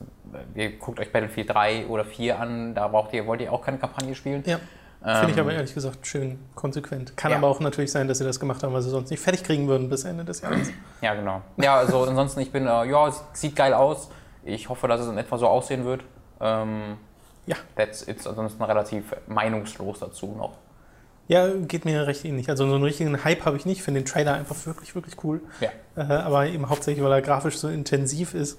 äh, 0.56 0.60
ihr 0.60 0.78
guckt 0.78 0.98
euch 1.00 1.12
Battlefield 1.12 1.50
3 1.50 1.86
oder 1.86 2.04
4 2.04 2.38
an, 2.38 2.74
da 2.74 2.88
braucht 2.88 3.12
ihr, 3.12 3.26
wollt 3.26 3.40
ihr 3.40 3.52
auch 3.52 3.62
keine 3.62 3.78
Kampagne 3.78 4.14
spielen. 4.14 4.42
Ja. 4.46 4.58
Finde 5.04 5.30
ich 5.32 5.36
Ähm, 5.36 5.40
aber 5.44 5.52
ehrlich 5.52 5.74
gesagt 5.74 6.06
schön 6.06 6.38
konsequent. 6.54 7.16
Kann 7.16 7.32
Ja. 7.32 7.38
aber 7.38 7.48
auch 7.48 7.58
natürlich 7.60 7.90
sein, 7.90 8.06
dass 8.06 8.18
sie 8.18 8.24
das 8.24 8.38
gemacht 8.38 8.62
haben, 8.62 8.72
weil 8.72 8.82
sie 8.82 8.90
sonst 8.90 9.10
nicht 9.10 9.20
fertig 9.20 9.42
kriegen 9.42 9.66
würden 9.66 9.88
bis 9.88 10.04
Ende 10.04 10.24
des 10.24 10.40
Jahres. 10.42 10.70
Ja, 11.00 11.14
genau. 11.14 11.42
Ja, 11.56 11.76
also 11.76 12.04
ansonsten, 12.04 12.40
ich 12.40 12.52
bin, 12.52 12.66
äh, 12.66 12.84
ja, 12.84 13.08
es 13.08 13.22
sieht 13.32 13.56
geil 13.56 13.74
aus. 13.74 14.10
Ich 14.44 14.68
hoffe, 14.68 14.86
dass 14.88 15.00
es 15.00 15.08
in 15.08 15.18
etwa 15.18 15.38
so 15.38 15.46
aussehen 15.48 15.84
wird. 15.84 16.02
Ähm, 16.40 16.98
Ja. 17.46 17.56
That's 17.74 18.06
it's 18.06 18.24
ansonsten 18.28 18.62
relativ 18.62 19.16
meinungslos 19.26 19.98
dazu 19.98 20.34
noch. 20.38 20.58
Ja, 21.32 21.48
geht 21.48 21.86
mir 21.86 22.06
recht 22.06 22.26
ähnlich. 22.26 22.50
Also 22.50 22.68
so 22.68 22.74
einen 22.74 22.84
richtigen 22.84 23.24
Hype 23.24 23.46
habe 23.46 23.56
ich 23.56 23.64
nicht. 23.64 23.80
Finde 23.82 24.00
den 24.00 24.06
Trailer 24.06 24.34
einfach 24.34 24.66
wirklich, 24.66 24.94
wirklich 24.94 25.24
cool. 25.24 25.40
Ja. 25.62 25.70
Äh, 25.96 26.12
aber 26.20 26.46
eben 26.46 26.68
hauptsächlich, 26.68 27.02
weil 27.02 27.10
er 27.10 27.22
grafisch 27.22 27.56
so 27.56 27.68
intensiv 27.68 28.34
ist. 28.34 28.58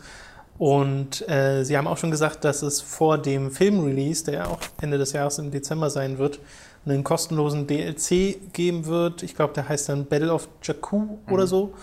Und 0.58 1.30
äh, 1.30 1.64
sie 1.64 1.78
haben 1.78 1.86
auch 1.86 2.00
schon 2.00 2.10
gesagt, 2.10 2.44
dass 2.44 2.64
es 2.64 2.82
vor 2.82 3.20
dem 3.20 3.52
Filmrelease, 3.52 4.26
der 4.26 4.34
ja 4.34 4.46
auch 4.48 4.58
Ende 4.82 4.98
des 4.98 5.14
Jahres 5.14 5.38
im 5.38 5.52
Dezember 5.52 5.92
sein 5.92 6.18
wird, 6.18 6.40
einen 6.84 7.04
kostenlosen 7.04 7.68
DLC 7.68 8.52
geben 8.54 8.88
wird. 8.88 9.22
Ich 9.22 9.36
glaube, 9.36 9.54
der 9.54 9.70
heißt 9.70 9.90
dann 9.90 10.08
Battle 10.08 10.34
of 10.34 10.50
Jakku 10.64 11.20
oder 11.30 11.46
so. 11.46 11.76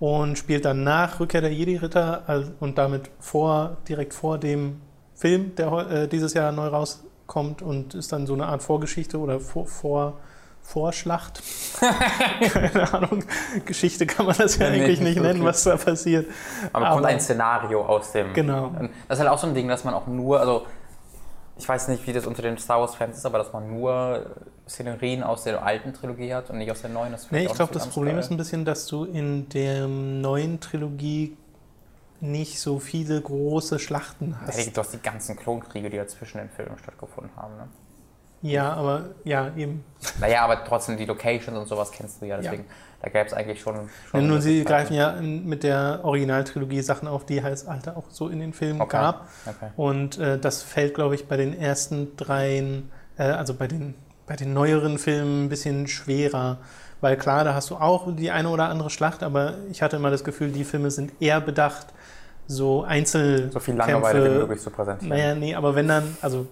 Und 0.00 0.38
spielt 0.38 0.64
dann 0.64 0.82
nach 0.82 1.20
Rückkehr 1.20 1.42
der 1.42 1.52
Jedi-Ritter 1.52 2.24
also, 2.26 2.50
und 2.58 2.78
damit 2.78 3.10
vor, 3.20 3.76
direkt 3.88 4.12
vor 4.12 4.38
dem 4.38 4.80
Film, 5.14 5.54
der 5.54 5.72
äh, 5.88 6.08
dieses 6.08 6.34
Jahr 6.34 6.50
neu 6.50 6.66
rauskommt 6.66 7.62
und 7.62 7.94
ist 7.94 8.10
dann 8.10 8.26
so 8.26 8.34
eine 8.34 8.46
Art 8.46 8.64
Vorgeschichte 8.64 9.20
oder 9.20 9.38
vor, 9.38 9.68
vor, 9.68 10.18
Vorschlacht. 10.62 11.42
Keine 12.52 12.92
Ahnung. 12.94 13.24
Geschichte 13.66 14.06
kann 14.06 14.26
man 14.26 14.36
das 14.36 14.56
ja 14.58 14.70
Nee, 14.70 14.82
eigentlich 14.82 15.00
nicht 15.00 15.16
nicht 15.16 15.22
nennen, 15.22 15.44
was 15.44 15.64
da 15.64 15.76
passiert. 15.76 16.26
Aber, 16.72 16.86
kommt 16.86 16.98
Aber- 16.98 17.08
ein 17.08 17.20
Szenario 17.20 17.84
aus 17.84 18.12
dem. 18.12 18.32
Genau. 18.32 18.66
Und 18.68 18.90
Das 19.08 19.18
ist 19.18 19.24
halt 19.24 19.30
auch 19.30 19.38
so 19.38 19.46
ein 19.48 19.54
Ding, 19.54 19.68
dass 19.68 19.84
man 19.84 19.92
auch 19.94 20.06
nur, 20.06 20.40
also 20.40 20.66
ich 21.58 21.68
weiß 21.68 21.88
nicht, 21.88 22.06
wie 22.06 22.12
das 22.12 22.26
unter 22.26 22.42
den 22.42 22.56
Star 22.58 22.80
Wars-Fans 22.80 23.18
ist, 23.18 23.26
aber 23.26 23.38
dass 23.38 23.52
man 23.52 23.68
nur 23.68 24.26
Szenerien 24.68 25.22
aus 25.22 25.44
der 25.44 25.62
alten 25.64 25.92
Trilogie 25.92 26.32
hat 26.32 26.48
und 26.50 26.58
nicht 26.58 26.70
aus 26.70 26.80
der 26.80 26.90
neuen. 26.90 27.12
Das 27.12 27.30
Nee, 27.30 27.44
ich 27.46 27.52
glaube, 27.54 27.74
das 27.74 27.88
Problem 27.88 28.18
ist 28.18 28.30
ein 28.30 28.36
bisschen, 28.36 28.64
dass 28.64 28.86
du 28.86 29.04
in 29.04 29.48
der 29.50 29.86
neuen 29.86 30.60
Trilogie 30.60 31.36
nicht 32.20 32.60
so 32.60 32.78
viele 32.78 33.20
große 33.20 33.78
Schlachten 33.80 34.30
Ja, 34.40 34.46
hast. 34.46 34.76
du 34.76 34.80
hast 34.80 34.92
die 34.94 35.02
ganzen 35.02 35.36
Klonkriege, 35.36 35.90
die 35.90 35.96
ja 35.96 36.06
zwischen 36.06 36.38
den 36.38 36.48
Filmen 36.50 36.78
stattgefunden 36.78 37.32
haben. 37.36 37.56
Ne? 37.56 37.68
Ja, 38.42 38.72
aber 38.72 39.04
ja, 39.24 39.52
eben. 39.56 39.84
Naja, 40.20 40.42
aber 40.44 40.64
trotzdem 40.64 40.96
die 40.96 41.04
Locations 41.04 41.56
und 41.56 41.66
sowas 41.66 41.92
kennst 41.92 42.20
du 42.20 42.26
ja, 42.26 42.36
deswegen, 42.36 42.64
da 43.00 43.08
gäbe 43.08 43.26
es 43.26 43.32
eigentlich 43.32 43.60
schon. 43.60 43.88
schon 44.10 44.20
Ja, 44.20 44.26
nur 44.26 44.40
sie 44.40 44.64
greifen 44.64 44.94
ja 44.94 45.12
mit 45.20 45.62
der 45.62 46.00
Originaltrilogie 46.02 46.82
Sachen 46.82 47.06
auf, 47.06 47.24
die 47.24 47.38
es 47.38 47.66
halt 47.68 47.88
auch 47.88 48.10
so 48.10 48.28
in 48.28 48.40
den 48.40 48.52
Filmen 48.52 48.80
Okay. 48.80 48.96
gab. 48.96 49.28
Okay. 49.46 49.70
Und 49.76 50.18
äh, 50.18 50.38
das 50.38 50.62
fällt, 50.62 50.94
glaube 50.94 51.14
ich, 51.14 51.28
bei 51.28 51.36
den 51.36 51.56
ersten 51.56 52.16
dreien, 52.16 52.90
äh, 53.16 53.22
also 53.24 53.54
bei 53.54 53.68
den, 53.68 53.94
bei 54.26 54.34
den 54.34 54.52
neueren 54.52 54.98
Filmen 54.98 55.44
ein 55.44 55.48
bisschen 55.48 55.86
schwerer. 55.86 56.58
Weil 57.00 57.16
klar, 57.16 57.44
da 57.44 57.54
hast 57.54 57.70
du 57.70 57.76
auch 57.76 58.06
die 58.14 58.30
eine 58.30 58.48
oder 58.48 58.68
andere 58.68 58.90
Schlacht, 58.90 59.22
aber 59.22 59.54
ich 59.70 59.82
hatte 59.82 59.96
immer 59.96 60.10
das 60.10 60.24
Gefühl, 60.24 60.50
die 60.50 60.64
Filme 60.64 60.90
sind 60.90 61.12
eher 61.20 61.40
bedacht, 61.40 61.86
so 62.46 62.82
Einzelkämpfe. 62.82 63.52
So 63.52 63.60
viel 63.60 63.74
Langeweile 63.74 64.24
wie 64.24 64.38
möglich 64.38 64.60
zu 64.60 64.70
präsentieren. 64.70 65.16
Naja, 65.16 65.34
nee, 65.34 65.54
aber 65.54 65.74
wenn 65.74 65.88
dann, 65.88 66.16
also 66.20 66.46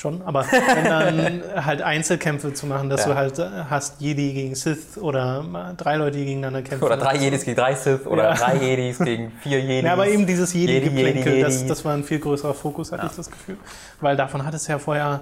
schon, 0.00 0.22
aber 0.22 0.44
dann 0.84 1.42
halt 1.64 1.82
Einzelkämpfe 1.82 2.52
zu 2.54 2.66
machen, 2.66 2.88
dass 2.90 3.02
Ja. 3.02 3.08
du 3.08 3.14
halt 3.14 3.38
äh, 3.38 3.48
hast 3.68 4.00
Jedi 4.00 4.32
gegen 4.32 4.54
Sith 4.54 4.98
oder 4.98 5.44
drei 5.76 5.96
Leute, 5.96 6.18
die 6.18 6.24
gegeneinander 6.24 6.62
kämpfen. 6.62 6.84
Oder 6.84 6.96
drei 6.96 7.16
Jedis 7.16 7.44
gegen 7.44 7.56
drei 7.56 7.74
Sith 7.74 8.06
oder 8.06 8.30
Ja. 8.30 8.34
drei 8.34 8.56
Jedis 8.56 8.98
gegen 8.98 9.30
vier 9.42 9.60
Jedis. 9.60 9.84
Ja, 9.84 9.92
aber 9.92 10.08
eben 10.08 10.26
dieses 10.26 10.52
Jedi, 10.52 10.72
Jedi-Geplänkel, 10.72 11.32
Jedi, 11.34 11.42
das, 11.42 11.66
das 11.66 11.84
war 11.84 11.94
ein 11.94 12.02
viel 12.04 12.18
größerer 12.18 12.54
Fokus, 12.54 12.90
hatte 12.92 13.02
Ja. 13.04 13.10
ich 13.10 13.16
das 13.16 13.30
Gefühl. 13.30 13.56
Weil 14.00 14.16
davon 14.16 14.44
hat 14.44 14.54
es 14.54 14.66
ja 14.66 14.78
vorher 14.78 15.20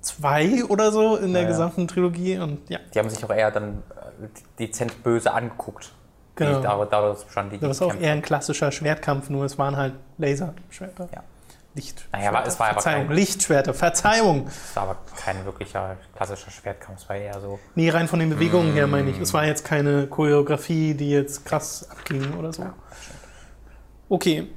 zwei 0.00 0.64
oder 0.64 0.92
so 0.92 1.16
in 1.16 1.32
der 1.32 1.44
gesamten 1.46 1.88
Trilogie 1.88 2.38
und 2.38 2.68
ja, 2.68 2.78
Die 2.94 2.98
haben 2.98 3.10
sich 3.10 3.24
auch 3.24 3.30
eher 3.34 3.50
dann 3.50 3.82
äh, 4.22 4.26
dezent 4.58 5.02
böse 5.02 5.32
angeguckt. 5.32 5.92
Genau. 6.36 6.58
Die, 6.84 6.90
dadurch, 6.90 7.24
bestand 7.24 7.52
die 7.52 7.58
das 7.58 7.72
ist 7.78 7.82
auch 7.82 7.94
eher 7.96 8.12
ein 8.12 8.22
klassischer 8.22 8.70
Schwertkampf, 8.70 9.28
nur 9.28 9.44
es 9.44 9.58
waren 9.58 9.76
halt 9.76 9.94
Laserschwerter. 10.18 11.08
Ja. 11.12 11.22
Lichtschwerter. 11.74 12.16
Naja, 12.18 12.30
aber 12.30 12.46
es 12.46 12.58
war 12.58 12.66
aber 12.68 12.74
Verzeihung, 12.80 13.06
kein- 13.08 13.16
Lichtschwerter, 13.16 13.74
Verzeihung! 13.74 14.44
Das 14.46 14.76
war 14.76 14.82
aber 14.84 14.96
kein 15.16 15.44
wirklicher 15.44 15.96
klassischer 16.16 16.50
Schwertkampf, 16.50 17.02
es 17.02 17.08
war 17.08 17.16
eher 17.16 17.40
so. 17.40 17.58
Nee, 17.74 17.90
rein 17.90 18.08
von 18.08 18.18
den 18.18 18.30
Bewegungen 18.30 18.72
her 18.72 18.86
meine 18.86 19.04
Mm. 19.10 19.14
ich. 19.14 19.20
Es 19.20 19.32
war 19.34 19.44
jetzt 19.44 19.64
keine 19.64 20.06
Choreografie, 20.08 20.94
die 20.94 21.10
jetzt 21.10 21.44
krass 21.44 21.88
abging 21.90 22.34
oder 22.36 22.52
so. 22.52 22.66
Okay. 24.08 24.48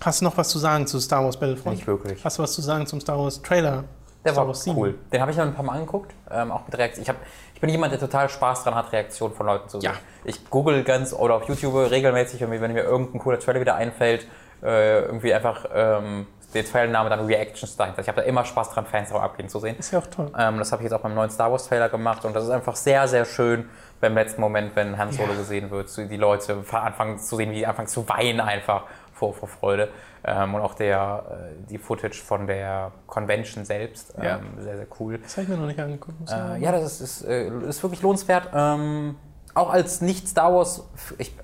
Hast 0.00 0.20
du 0.20 0.24
noch 0.26 0.36
was 0.36 0.48
zu 0.50 0.58
sagen 0.58 0.86
zu 0.86 1.00
Star 1.00 1.24
Wars 1.24 1.38
Battlefront? 1.38 1.76
Nicht 1.76 1.86
wirklich. 1.86 2.24
Hast 2.24 2.38
du 2.38 2.42
was 2.42 2.52
zu 2.52 2.60
sagen 2.62 2.86
zum 2.86 3.00
Star 3.00 3.18
Wars 3.18 3.42
Trailer? 3.42 3.84
Der 4.24 4.32
Star 4.32 4.42
war 4.44 4.48
Wars 4.48 4.62
7? 4.64 4.76
cool. 4.76 4.94
Den 5.12 5.20
habe 5.20 5.30
ich 5.30 5.36
mir 5.36 5.44
ein 5.44 5.54
paar 5.54 5.64
Mal 5.64 5.74
angeguckt, 5.74 6.12
ähm, 6.30 6.50
auch 6.52 6.64
mit 6.66 6.76
Reaktion. 6.76 7.02
Ich, 7.02 7.08
hab, 7.08 7.16
ich 7.54 7.60
bin 7.60 7.70
jemand, 7.70 7.92
der 7.92 8.00
total 8.00 8.28
Spaß 8.28 8.64
dran 8.64 8.74
hat, 8.74 8.92
Reaktionen 8.92 9.34
von 9.34 9.46
Leuten 9.46 9.68
zu 9.68 9.80
sehen. 9.80 9.90
Ja. 9.92 9.98
Ich 10.24 10.48
google 10.50 10.82
ganz 10.84 11.12
oder 11.12 11.34
auf 11.36 11.44
YouTube 11.48 11.74
regelmäßig, 11.90 12.40
wenn 12.40 12.50
mir, 12.50 12.60
wenn 12.60 12.72
mir 12.72 12.82
irgendein 12.82 13.20
cooler 13.20 13.38
Trailer 13.40 13.60
wieder 13.60 13.74
einfällt, 13.76 14.26
äh, 14.62 15.00
irgendwie 15.02 15.32
einfach 15.32 15.64
ähm, 15.72 16.26
den 16.56 16.64
Trailername 16.66 17.08
dann 17.10 17.24
Reactions 17.26 17.76
dahinter. 17.76 18.00
Ich 18.02 18.08
habe 18.08 18.20
da 18.20 18.26
immer 18.26 18.44
Spaß 18.44 18.70
dran, 18.70 18.86
Fans 18.86 19.12
auch 19.12 19.22
abgehen 19.22 19.48
zu 19.48 19.58
sehen. 19.60 19.76
Ist 19.78 19.92
ja 19.92 19.98
auch 20.00 20.06
toll. 20.06 20.30
Ähm, 20.38 20.58
das 20.58 20.72
habe 20.72 20.82
ich 20.82 20.84
jetzt 20.90 20.92
auch 20.98 21.02
beim 21.02 21.14
neuen 21.14 21.30
Star 21.30 21.50
Wars 21.52 21.68
Trailer 21.68 21.88
gemacht 21.88 22.24
und 22.24 22.34
das 22.34 22.44
ist 22.44 22.50
einfach 22.50 22.76
sehr, 22.76 23.06
sehr 23.08 23.24
schön 23.24 23.68
beim 24.00 24.14
letzten 24.14 24.40
Moment, 24.40 24.74
wenn 24.76 24.98
Han 24.98 25.12
Solo 25.12 25.32
Ja. 25.32 25.38
gesehen 25.38 25.70
wird, 25.70 25.94
die 25.96 26.16
Leute 26.16 26.62
anfangen 26.72 27.18
zu 27.18 27.36
sehen, 27.36 27.50
wie 27.50 27.56
die 27.56 27.66
anfangen 27.66 27.88
zu 27.88 28.08
weinen 28.08 28.40
einfach 28.40 28.84
vor, 29.12 29.32
vor 29.32 29.48
Freude. 29.48 29.88
Ähm, 30.24 30.54
und 30.54 30.60
auch 30.60 30.74
der, 30.74 31.24
äh, 31.30 31.68
die 31.70 31.78
Footage 31.78 32.20
von 32.22 32.46
der 32.46 32.92
Convention 33.06 33.64
selbst, 33.64 34.12
ähm, 34.18 34.24
Ja. 34.24 34.40
sehr, 34.58 34.76
sehr 34.76 34.86
cool. 35.00 35.18
Das 35.18 35.32
habe 35.36 35.42
ich 35.44 35.48
mir 35.48 35.56
noch 35.56 35.66
nicht 35.66 35.78
angeguckt. 35.80 36.16
Äh, 36.30 36.58
ja, 36.60 36.72
das 36.72 37.00
ist, 37.00 37.22
ist, 37.22 37.22
äh, 37.28 37.48
ist 37.68 37.82
wirklich 37.82 38.02
lohnenswert. 38.02 38.48
Ähm, 38.52 39.16
auch 39.54 39.70
als 39.70 40.02
Nicht-Star 40.02 40.52
Wars, 40.52 40.86
ich, 41.16 41.34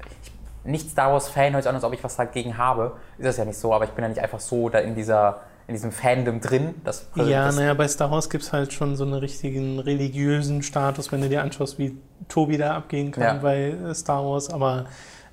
ich, 0.64 0.70
Nicht-Star 0.70 1.12
Wars-Fan 1.12 1.52
hört 1.52 1.62
sich 1.64 1.68
an, 1.68 1.74
als 1.74 1.84
ob 1.84 1.92
ich 1.92 2.02
was 2.04 2.16
dagegen 2.16 2.56
habe. 2.58 2.96
Ist 3.18 3.26
das 3.26 3.36
ja 3.36 3.44
nicht 3.44 3.58
so, 3.58 3.72
aber 3.72 3.84
ich 3.84 3.90
bin 3.90 4.02
ja 4.04 4.08
nicht 4.08 4.20
einfach 4.20 4.40
so 4.40 4.68
da 4.68 4.78
in 4.78 4.94
dieser 4.94 5.40
in 5.68 5.74
diesem 5.74 5.92
Fandom 5.92 6.40
drin. 6.40 6.74
Das, 6.82 7.08
Ja, 7.14 7.46
das, 7.46 7.56
naja, 7.56 7.72
bei 7.74 7.86
Star 7.86 8.10
Wars 8.10 8.28
gibt 8.28 8.42
es 8.42 8.52
halt 8.52 8.72
schon 8.72 8.96
so 8.96 9.04
einen 9.04 9.14
richtigen 9.14 9.78
religiösen 9.78 10.62
Status, 10.62 11.12
wenn 11.12 11.20
du 11.20 11.28
dir 11.28 11.40
anschaust, 11.42 11.78
wie 11.78 11.96
Tobi 12.28 12.58
da 12.58 12.76
abgehen 12.76 13.12
kann 13.12 13.22
Ja. 13.22 13.34
bei 13.34 13.70
äh, 13.70 13.94
Star 13.94 14.24
Wars. 14.24 14.50
Aber 14.50 14.86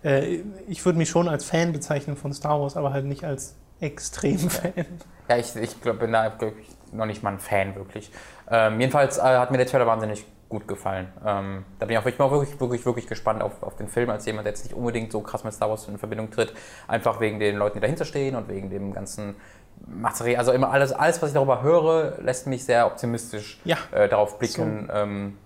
äh, 0.04 0.42
ich 0.68 0.86
würde 0.86 1.00
mich 1.00 1.10
schon 1.10 1.28
als 1.28 1.46
Fan 1.46 1.74
bezeichnen 1.74 2.16
von 2.16 2.32
Star 2.32 2.62
Wars, 2.62 2.78
aber 2.78 2.94
halt 2.94 3.06
nicht 3.06 3.24
als 3.24 3.56
Extrem-Fan. 3.82 4.86
Ja, 5.30 5.38
ich, 5.38 5.56
ich 5.56 5.82
glaub, 5.82 6.00
bin 6.00 6.12
da 6.12 6.28
ich, 6.28 6.94
noch 6.94 7.06
nicht 7.06 7.24
mal 7.24 7.34
ein 7.34 7.40
Fan 7.40 7.76
wirklich. 7.76 8.12
Ähm, 8.50 8.80
jedenfalls 8.80 9.18
äh, 9.18 9.22
hat 9.22 9.52
mir 9.52 9.58
der 9.58 9.68
Trailer 9.68 9.88
wahnsinnig 9.88 10.26
gut 10.50 10.68
gefallen. 10.68 11.08
Ähm, 11.25 11.63
da 11.77 11.86
bin 11.86 11.96
ich 11.96 12.01
auch, 12.01 12.06
ich 12.08 12.18
bin 12.18 12.25
auch 12.25 12.32
wirklich, 12.32 12.60
wirklich, 12.60 12.86
wirklich 12.86 13.08
gespannt 13.08 13.41
auf, 13.41 13.62
auf 13.62 13.75
den 13.75 13.88
Film, 13.88 14.10
als 14.10 14.25
jemand, 14.25 14.46
der 14.46 14.53
jetzt 14.53 14.63
nicht 14.63 14.75
unbedingt 14.75 15.12
so 15.12 15.22
krass 15.22 15.44
mit 15.44 15.53
Star 15.53 15.70
Wars 15.70 15.88
in 15.88 15.98
Verbindung 16.00 16.32
tritt. 16.32 16.53
Einfach 16.88 17.20
wegen 17.20 17.39
den 17.39 17.56
Leuten, 17.56 17.75
die 17.75 17.82
dahinter 17.82 18.03
stehen 18.06 18.36
und 18.36 18.50
wegen 18.50 18.70
dem 18.70 18.94
ganzen 18.94 19.36
Material. 19.88 20.39
Also 20.39 20.51
immer 20.51 20.72
alles, 20.72 20.91
alles 20.91 21.22
was 21.22 21.29
ich 21.29 21.34
darüber 21.36 21.62
höre, 21.62 22.20
lässt 22.22 22.48
mich 22.48 22.65
sehr 22.65 22.88
optimistisch 22.88 23.62
Ja. 23.63 23.77
äh, 23.91 24.10
darauf 24.10 24.39
blicken. 24.39 24.89
Ähm, 24.91 25.38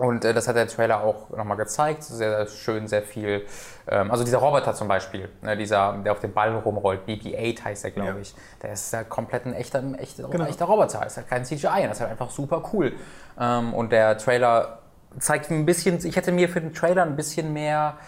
und 0.00 0.24
äh, 0.24 0.34
das 0.34 0.48
hat 0.48 0.56
der 0.56 0.66
Trailer 0.66 1.02
auch 1.02 1.30
nochmal 1.30 1.56
gezeigt. 1.56 2.02
Sehr, 2.02 2.44
sehr 2.44 2.46
schön, 2.48 2.88
sehr 2.88 3.02
viel. 3.02 3.46
Ähm, 3.88 4.10
also 4.10 4.24
dieser 4.24 4.38
Roboter 4.38 4.74
zum 4.74 4.88
Beispiel, 4.88 5.28
ne, 5.42 5.56
dieser, 5.56 5.92
der 6.04 6.12
auf 6.12 6.20
dem 6.20 6.32
Ball 6.32 6.54
rumrollt, 6.56 7.06
BB-8 7.06 7.64
heißt 7.64 7.84
der, 7.84 7.90
glaube 7.92 8.10
Ja. 8.10 8.18
ich. 8.18 8.34
Der 8.62 8.72
ist 8.72 8.92
ja 8.92 9.04
komplett 9.04 9.46
ein 9.46 9.54
echter, 9.54 9.78
ein 9.78 9.94
echter, 9.94 10.28
Genau. 10.28 10.44
echter 10.46 10.64
Roboter. 10.64 11.04
Ist 11.06 11.16
halt 11.16 11.28
kein 11.28 11.44
CGI. 11.44 11.82
Das 11.84 11.92
ist 11.96 12.00
halt 12.00 12.10
einfach 12.10 12.30
super 12.30 12.62
cool. 12.72 12.92
Ähm, 13.38 13.74
und 13.74 13.92
der 13.92 14.18
Trailer 14.18 14.78
zeigt 15.18 15.50
ein 15.50 15.66
bisschen, 15.66 16.04
ich 16.04 16.16
hätte 16.16 16.32
mir 16.32 16.48
für 16.48 16.60
den 16.60 16.72
Trailer 16.72 17.02
ein 17.02 17.16
bisschen 17.16 17.52
mehr 17.52 17.98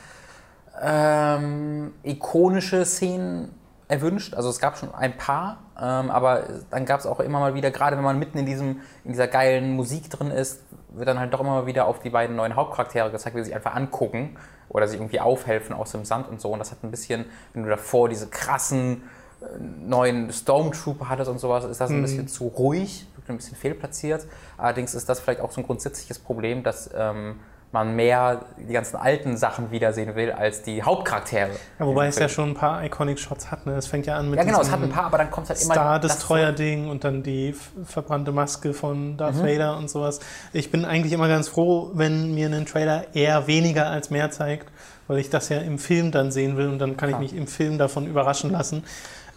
ähm, 0.81 1.93
ikonische 2.03 2.85
Szenen 2.85 3.55
erwünscht. 3.89 4.35
Also 4.35 4.49
es 4.49 4.59
gab 4.59 4.79
schon 4.79 4.95
ein 4.95 5.17
paar, 5.17 5.59
ähm, 5.81 6.11
aber 6.11 6.45
dann 6.71 6.87
gab 6.87 7.01
es 7.01 7.07
auch 7.07 7.21
immer 7.21 7.41
mal 7.41 7.55
wieder, 7.55 7.71
gerade 7.71 7.97
wenn 7.97 8.05
man 8.05 8.19
mitten 8.19 8.39
in, 8.39 8.47
diesem, 8.47 8.81
in 9.05 9.13
dieser 9.13 9.29
geilen 9.29 9.73
Musik 9.77 10.09
drin 10.11 10.31
ist, 10.31 10.63
wird 10.95 11.09
dann 11.09 11.19
halt 11.19 11.33
doch 11.33 11.41
immer 11.41 11.67
wieder 11.67 11.87
auf 11.87 12.01
die 12.01 12.11
beiden 12.11 12.37
neuen 12.37 12.57
Hauptcharaktere 12.57 13.11
gezeigt, 13.11 13.37
wie 13.37 13.41
sie 13.41 13.47
sich 13.47 13.55
einfach 13.55 13.75
angucken 13.75 14.37
oder 14.69 14.89
sich 14.89 14.99
irgendwie 14.99 15.21
aufhelfen 15.21 15.75
aus 15.75 15.93
dem 15.93 16.05
Sand 16.05 16.29
und 16.29 16.41
so. 16.41 16.51
Und 16.51 16.59
das 16.59 16.71
hat 16.71 16.83
ein 16.83 16.91
bisschen, 16.91 17.27
wenn 17.53 17.63
du 17.65 17.69
davor 17.69 18.09
diese 18.09 18.29
krassen 18.29 19.03
äh, 19.41 19.47
neuen 19.61 20.33
Stormtrooper 20.33 21.09
hattest 21.09 21.31
und 21.31 21.39
sowas, 21.39 21.65
ist 21.65 21.81
das 21.81 21.91
ein 21.91 22.03
bisschen 22.03 22.29
zu 22.29 22.49
ruhig, 22.49 23.07
ein 23.29 23.37
bisschen 23.37 23.57
fehlplatziert. 23.57 24.27
Allerdings 24.59 24.95
ist 24.95 25.09
das 25.09 25.21
vielleicht 25.21 25.41
auch 25.41 25.53
so 25.53 25.61
ein 25.61 25.67
grundsätzliches 25.67 26.19
Problem, 26.19 26.63
dass 26.63 26.91
ähm, 26.95 27.37
man 27.73 27.97
mehr 27.97 28.45
die 28.69 28.73
ganzen 28.75 28.97
alten 28.97 29.37
Sachen 29.39 29.71
wiedersehen 29.71 30.15
will 30.15 30.31
als 30.31 30.61
die 30.63 30.83
Hauptcharaktere. 30.83 31.51
Ja, 31.79 31.87
wobei 31.87 32.07
es 32.07 32.17
diesem 32.17 32.23
ja 32.23 32.29
Film. 32.29 32.35
schon 32.35 32.49
ein 32.51 32.55
paar 32.55 32.85
Iconic-Shots 32.85 33.51
hat. 33.51 33.65
Ne? 33.65 33.73
Es 33.77 33.87
fängt 33.87 34.05
ja 34.07 34.17
an 34.19 34.29
mit 34.29 34.39
Ja, 34.39 34.45
genau, 34.45 34.61
es 34.61 34.71
hat 34.71 34.83
ein 34.83 34.91
paar, 34.91 35.05
aber 35.05 35.17
dann 35.19 35.31
kommt 35.31 35.49
halt 35.49 35.61
immer. 35.63 35.73
Star 35.75 35.99
das- 35.99 36.19
Destroyer-Ding 36.19 36.91
und 36.91 37.03
dann 37.05 37.23
die 37.23 37.55
verbrannte 37.85 38.31
Maske 38.31 38.75
von 38.75 39.17
Darth 39.17 39.37
Mhm. 39.37 39.47
Vader 39.47 39.77
und 39.79 39.89
sowas. 39.89 40.21
Ich 40.53 40.71
bin 40.71 40.85
eigentlich 40.85 41.15
immer 41.15 41.29
ganz 41.29 41.49
froh, 41.49 41.91
wenn 41.95 42.35
mir 42.35 42.49
ein 42.51 42.67
Trailer 42.67 43.07
eher 43.15 43.47
weniger 43.47 43.87
als 43.89 44.11
mehr 44.11 44.31
zeigt, 44.31 44.71
weil 45.09 45.19
ich 45.19 45.31
das 45.31 45.49
ja 45.49 45.59
im 45.59 45.79
Film 45.79 46.13
dann 46.13 46.31
sehen 46.31 46.59
will 46.59 46.69
und 46.69 46.79
dann 46.79 46.99
kann 46.99 47.09
ich 47.09 47.15
Klar. 47.15 47.23
mich 47.23 47.35
im 47.35 47.47
Film 47.47 47.79
davon 47.79 48.07
überraschen 48.07 48.51
lassen. 48.51 48.85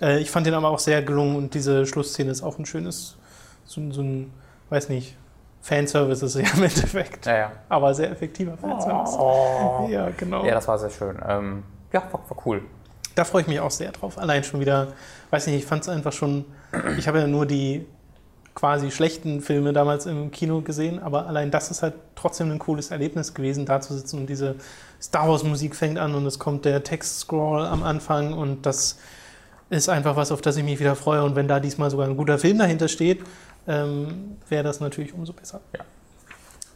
Äh, 0.01 0.19
ich 0.19 0.29
fand 0.29 0.45
den 0.45 0.55
aber 0.55 0.67
auch 0.69 0.79
sehr 0.79 1.01
gelungen 1.01 1.37
und 1.37 1.53
diese 1.53 1.85
Schlussszene 1.85 2.31
ist 2.31 2.43
auch 2.43 2.59
ein 2.59 2.65
schönes, 2.65 3.15
so, 3.63 3.79
so 3.91 4.01
ein, 4.01 4.33
weiß 4.69 4.89
nicht, 4.89 5.15
Fanservice 5.65 6.21
ist 6.21 6.35
ja 6.35 6.41
im 6.55 6.63
Endeffekt. 6.63 7.25
Ja, 7.25 7.37
ja. 7.37 7.51
Aber 7.69 7.91
sehr 7.91 8.11
effektiver 8.11 8.55
Fanservice. 8.55 9.17
Ja, 9.89 10.09
genau. 10.15 10.45
Ja, 10.45 10.53
das 10.53 10.67
war 10.67 10.77
sehr 10.77 10.91
schön. 10.91 11.17
Ähm, 11.27 11.63
ja, 11.91 12.03
war, 12.11 12.21
war 12.29 12.37
cool. 12.45 12.61
Da 13.15 13.23
freue 13.23 13.41
ich 13.41 13.47
mich 13.47 13.59
auch 13.59 13.71
sehr 13.71 13.91
drauf. 13.91 14.19
Allein 14.19 14.43
schon 14.43 14.59
wieder, 14.59 14.89
weiß 15.31 15.47
nicht, 15.47 15.55
ich 15.55 15.65
fand 15.65 15.81
es 15.81 15.89
einfach 15.89 16.13
schon, 16.13 16.45
ich 16.99 17.07
habe 17.07 17.19
ja 17.19 17.25
nur 17.25 17.47
die 17.47 17.87
quasi 18.53 18.91
schlechten 18.91 19.41
Filme 19.41 19.73
damals 19.73 20.05
im 20.05 20.29
Kino 20.29 20.61
gesehen, 20.61 21.01
aber 21.01 21.25
allein 21.25 21.49
das 21.49 21.71
ist 21.71 21.81
halt 21.81 21.95
trotzdem 22.13 22.51
ein 22.51 22.59
cooles 22.59 22.91
Erlebnis 22.91 23.33
gewesen, 23.33 23.65
da 23.65 23.81
zu 23.81 23.95
sitzen 23.95 24.19
und 24.19 24.27
diese 24.27 24.55
Star 25.01 25.27
Wars 25.27 25.43
Musik 25.43 25.75
fängt 25.75 25.97
an 25.97 26.13
und 26.13 26.27
es 26.27 26.37
kommt 26.37 26.63
der 26.65 26.83
Text-Scroll 26.83 27.65
am 27.65 27.81
Anfang 27.81 28.33
und 28.33 28.67
das 28.67 28.99
ist 29.71 29.89
einfach 29.89 30.15
was, 30.15 30.31
auf 30.31 30.41
das 30.41 30.57
ich 30.57 30.63
mich 30.63 30.79
wieder 30.79 30.95
freue 30.95 31.23
und 31.23 31.35
wenn 31.35 31.47
da 31.47 31.59
diesmal 31.59 31.89
sogar 31.89 32.07
ein 32.07 32.15
guter 32.15 32.37
Film 32.37 32.59
dahinter 32.59 32.87
steht, 32.87 33.23
ähm, 33.67 34.37
wäre 34.49 34.63
das 34.63 34.79
natürlich 34.79 35.13
umso 35.13 35.33
besser. 35.33 35.61
Ja. 35.75 35.83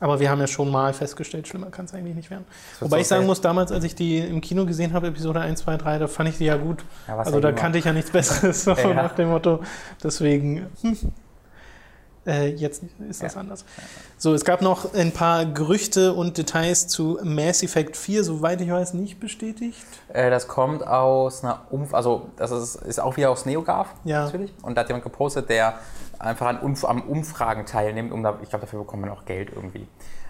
Aber 0.01 0.19
wir 0.21 0.29
haben 0.29 0.39
ja 0.39 0.47
schon 0.47 0.71
mal 0.71 0.93
festgestellt, 0.93 1.47
schlimmer 1.47 1.67
kann 1.71 1.83
es 1.85 1.93
eigentlich 1.93 2.15
nicht 2.15 2.29
werden. 2.29 2.45
Wobei 2.79 3.01
ich 3.01 3.07
sagen 3.07 3.25
muss, 3.25 3.41
damals, 3.41 3.71
als 3.73 3.83
ich 3.83 3.95
die 3.95 4.19
im 4.19 4.39
Kino 4.39 4.65
gesehen 4.65 4.93
habe, 4.93 5.07
Episode 5.07 5.41
1, 5.41 5.59
2, 5.59 5.75
3, 5.77 5.97
da 5.99 6.07
fand 6.07 6.29
ich 6.29 6.37
die 6.37 6.45
ja 6.45 6.55
gut. 6.55 6.85
Ja, 7.07 7.17
Also 7.17 7.33
ja 7.33 7.39
da 7.41 7.51
kannte 7.51 7.79
ich 7.79 7.85
ja 7.85 7.91
nichts 7.91 8.11
Besseres, 8.11 8.63
so 8.63 8.71
Ja. 8.71 8.93
nach 8.93 9.15
dem 9.15 9.27
Motto. 9.27 9.61
Deswegen, 10.01 10.67
hm, 10.81 10.97
äh, 12.25 12.47
jetzt 12.49 12.83
ist 13.09 13.23
das 13.23 13.33
Ja. 13.35 13.39
anders. 13.39 13.65
So, 14.17 14.33
es 14.33 14.43
gab 14.45 14.61
noch 14.61 14.93
ein 14.93 15.11
paar 15.11 15.45
Gerüchte 15.45 16.13
und 16.13 16.37
Details 16.37 16.87
zu 16.87 17.19
Mass 17.23 17.63
Effect 17.63 17.95
4, 17.97 18.23
soweit 18.23 18.61
ich 18.61 18.69
weiß, 18.69 18.93
nicht 18.93 19.19
bestätigt. 19.19 19.77
Äh, 20.09 20.29
das 20.29 20.47
kommt 20.47 20.85
aus 20.85 21.43
einer 21.43 21.61
Umf 21.71 21.93
also 21.93 22.29
das 22.37 22.51
ist, 22.51 22.75
ist 22.75 22.99
auch 22.99 23.17
wieder 23.17 23.29
aus 23.31 23.45
NeoGAF 23.45 23.87
Ja. 24.03 24.25
natürlich. 24.25 24.53
Und 24.61 24.75
da 24.75 24.81
hat 24.81 24.89
jemand 24.89 25.03
gepostet, 25.03 25.49
der 25.49 25.75
einfach 26.19 26.47
an 26.47 26.59
Umf 26.59 26.83
am 26.85 27.01
Umfragen 27.01 27.65
teilnimmt, 27.65 28.11
um 28.11 28.21
da, 28.23 28.37
ich 28.43 28.49
glaube, 28.49 28.65
dafür 28.65 28.79
bekommt 28.79 29.01
man 29.01 29.11
auch 29.11 29.23
Geld 29.25 29.51
irgendwie. 29.55 29.87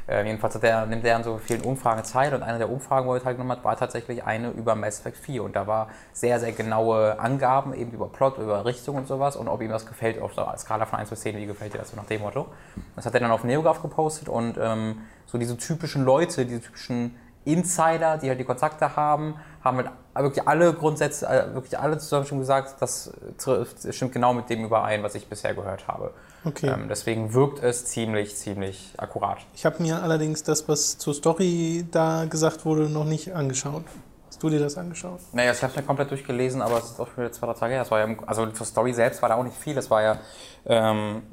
Äh, 0.10 0.25
jedenfalls 0.25 0.56
hat 0.56 0.63
der, 0.63 0.88
nimmt 0.88 1.06
er 1.06 1.18
an 1.18 1.24
so 1.24 1.38
vielen 1.38 1.62
Umfragen 1.62 2.01
teil 2.04 2.34
und 2.34 2.42
eine 2.42 2.58
der 2.58 2.70
Umfragen, 2.70 3.08
wo 3.08 3.13
er 3.13 3.22
teilgenommen 3.22 3.56
hat, 3.56 3.63
war 3.63 3.78
tatsächlich 3.78 4.24
eine 4.24 4.50
über 4.50 4.74
Mass 4.74 5.00
Effect 5.00 5.18
4 5.18 5.44
und 5.44 5.56
da 5.56 5.68
war 5.68 5.89
sehr, 6.13 6.39
sehr 6.39 6.51
genaue 6.51 7.20
Angaben 7.20 7.75
eben 7.75 7.92
über 7.92 8.08
Plot, 8.08 8.39
über 8.39 8.66
Richtung 8.66 8.96
und 8.96 9.08
sowas 9.08 9.36
und 9.36 9.48
ob 9.48 9.62
ihm 9.62 9.70
das 9.70 9.86
gefällt 9.86 10.20
auf 10.20 10.34
der 10.34 10.58
Skala 10.58 10.88
von 10.88 10.98
1 10.98 11.12
bis 11.12 11.20
10, 11.22 11.38
wie 11.38 11.46
gefällt 11.46 11.75
dir 11.75 11.78
das 11.78 11.92
so 11.92 11.96
nach 11.96 12.06
dem 12.06 12.22
Motto. 12.22 12.48
Das 12.96 13.06
hat 13.06 13.13
er 13.13 13.20
dann 13.20 13.30
auf 13.30 13.44
NeoGAF 13.44 13.84
gepostet 13.84 14.30
und 14.30 14.58
ähm, 14.60 15.01
so 15.28 15.38
diese 15.38 15.56
typischen 15.58 16.04
Leute, 16.04 16.46
diese 16.48 16.62
typischen 16.62 17.16
Insider, 17.46 18.18
die 18.18 18.30
halt 18.30 18.39
die 18.39 18.46
Kontakte 18.46 18.96
haben, 18.96 19.36
haben 19.63 19.78
halt 19.78 19.92
wirklich 20.16 20.48
alle 20.48 20.74
Grundsätze, 20.74 21.28
äh, 21.28 21.54
wirklich 21.54 21.78
alle 21.78 22.00
zusammen 22.00 22.25
schon 22.25 22.39
gesagt, 22.39 22.75
das 22.80 23.13
trifft, 23.38 23.94
stimmt 23.94 24.12
genau 24.12 24.34
mit 24.34 24.50
dem 24.50 24.66
überein, 24.66 25.04
was 25.04 25.13
ich 25.13 25.28
bisher 25.28 25.54
gehört 25.54 25.88
habe. 25.88 26.13
Okay. 26.46 26.67
Ähm, 26.67 26.88
deswegen 26.89 27.34
wirkt 27.34 27.62
es 27.62 27.86
ziemlich, 27.86 28.36
ziemlich 28.36 28.93
akkurat. 28.98 29.39
Ich 29.55 29.65
habe 29.65 29.81
mir 29.81 30.01
allerdings 30.01 30.43
das, 30.43 30.67
was 30.67 30.98
zur 30.98 31.13
Story 31.13 31.86
da 31.91 32.25
gesagt 32.25 32.65
wurde, 32.65 32.89
noch 32.89 33.05
nicht 33.05 33.34
angeschaut. 33.34 33.84
Hast 34.27 34.41
du 34.41 34.50
dir 34.50 34.60
das 34.60 34.77
angeschaut? 34.77 35.19
Naja, 35.34 35.51
ich 35.51 35.62
habe 35.62 35.72
es 35.72 35.77
mir 35.77 35.84
komplett 35.84 36.12
durchgelesen, 36.12 36.62
aber 36.62 36.77
es 36.77 36.86
ist 36.91 37.00
auch 37.00 37.08
schon 37.08 37.24
wieder 37.24 37.31
zwei, 37.31 37.48
drei 37.48 37.53
Tage 37.53 37.74
her. 37.74 37.81
Das 37.81 37.91
war 37.91 38.00
ja, 38.00 38.15
also 38.25 38.46
zur 38.48 38.65
Story 38.65 38.93
selbst 38.93 39.22
war 39.22 39.29
da 39.29 39.36
auch 39.36 39.43
nicht 39.43 39.58
viel. 39.58 39.75
Das 39.75 39.89
war 39.89 40.01
ja 40.01 40.19
ähm, 40.65 41.24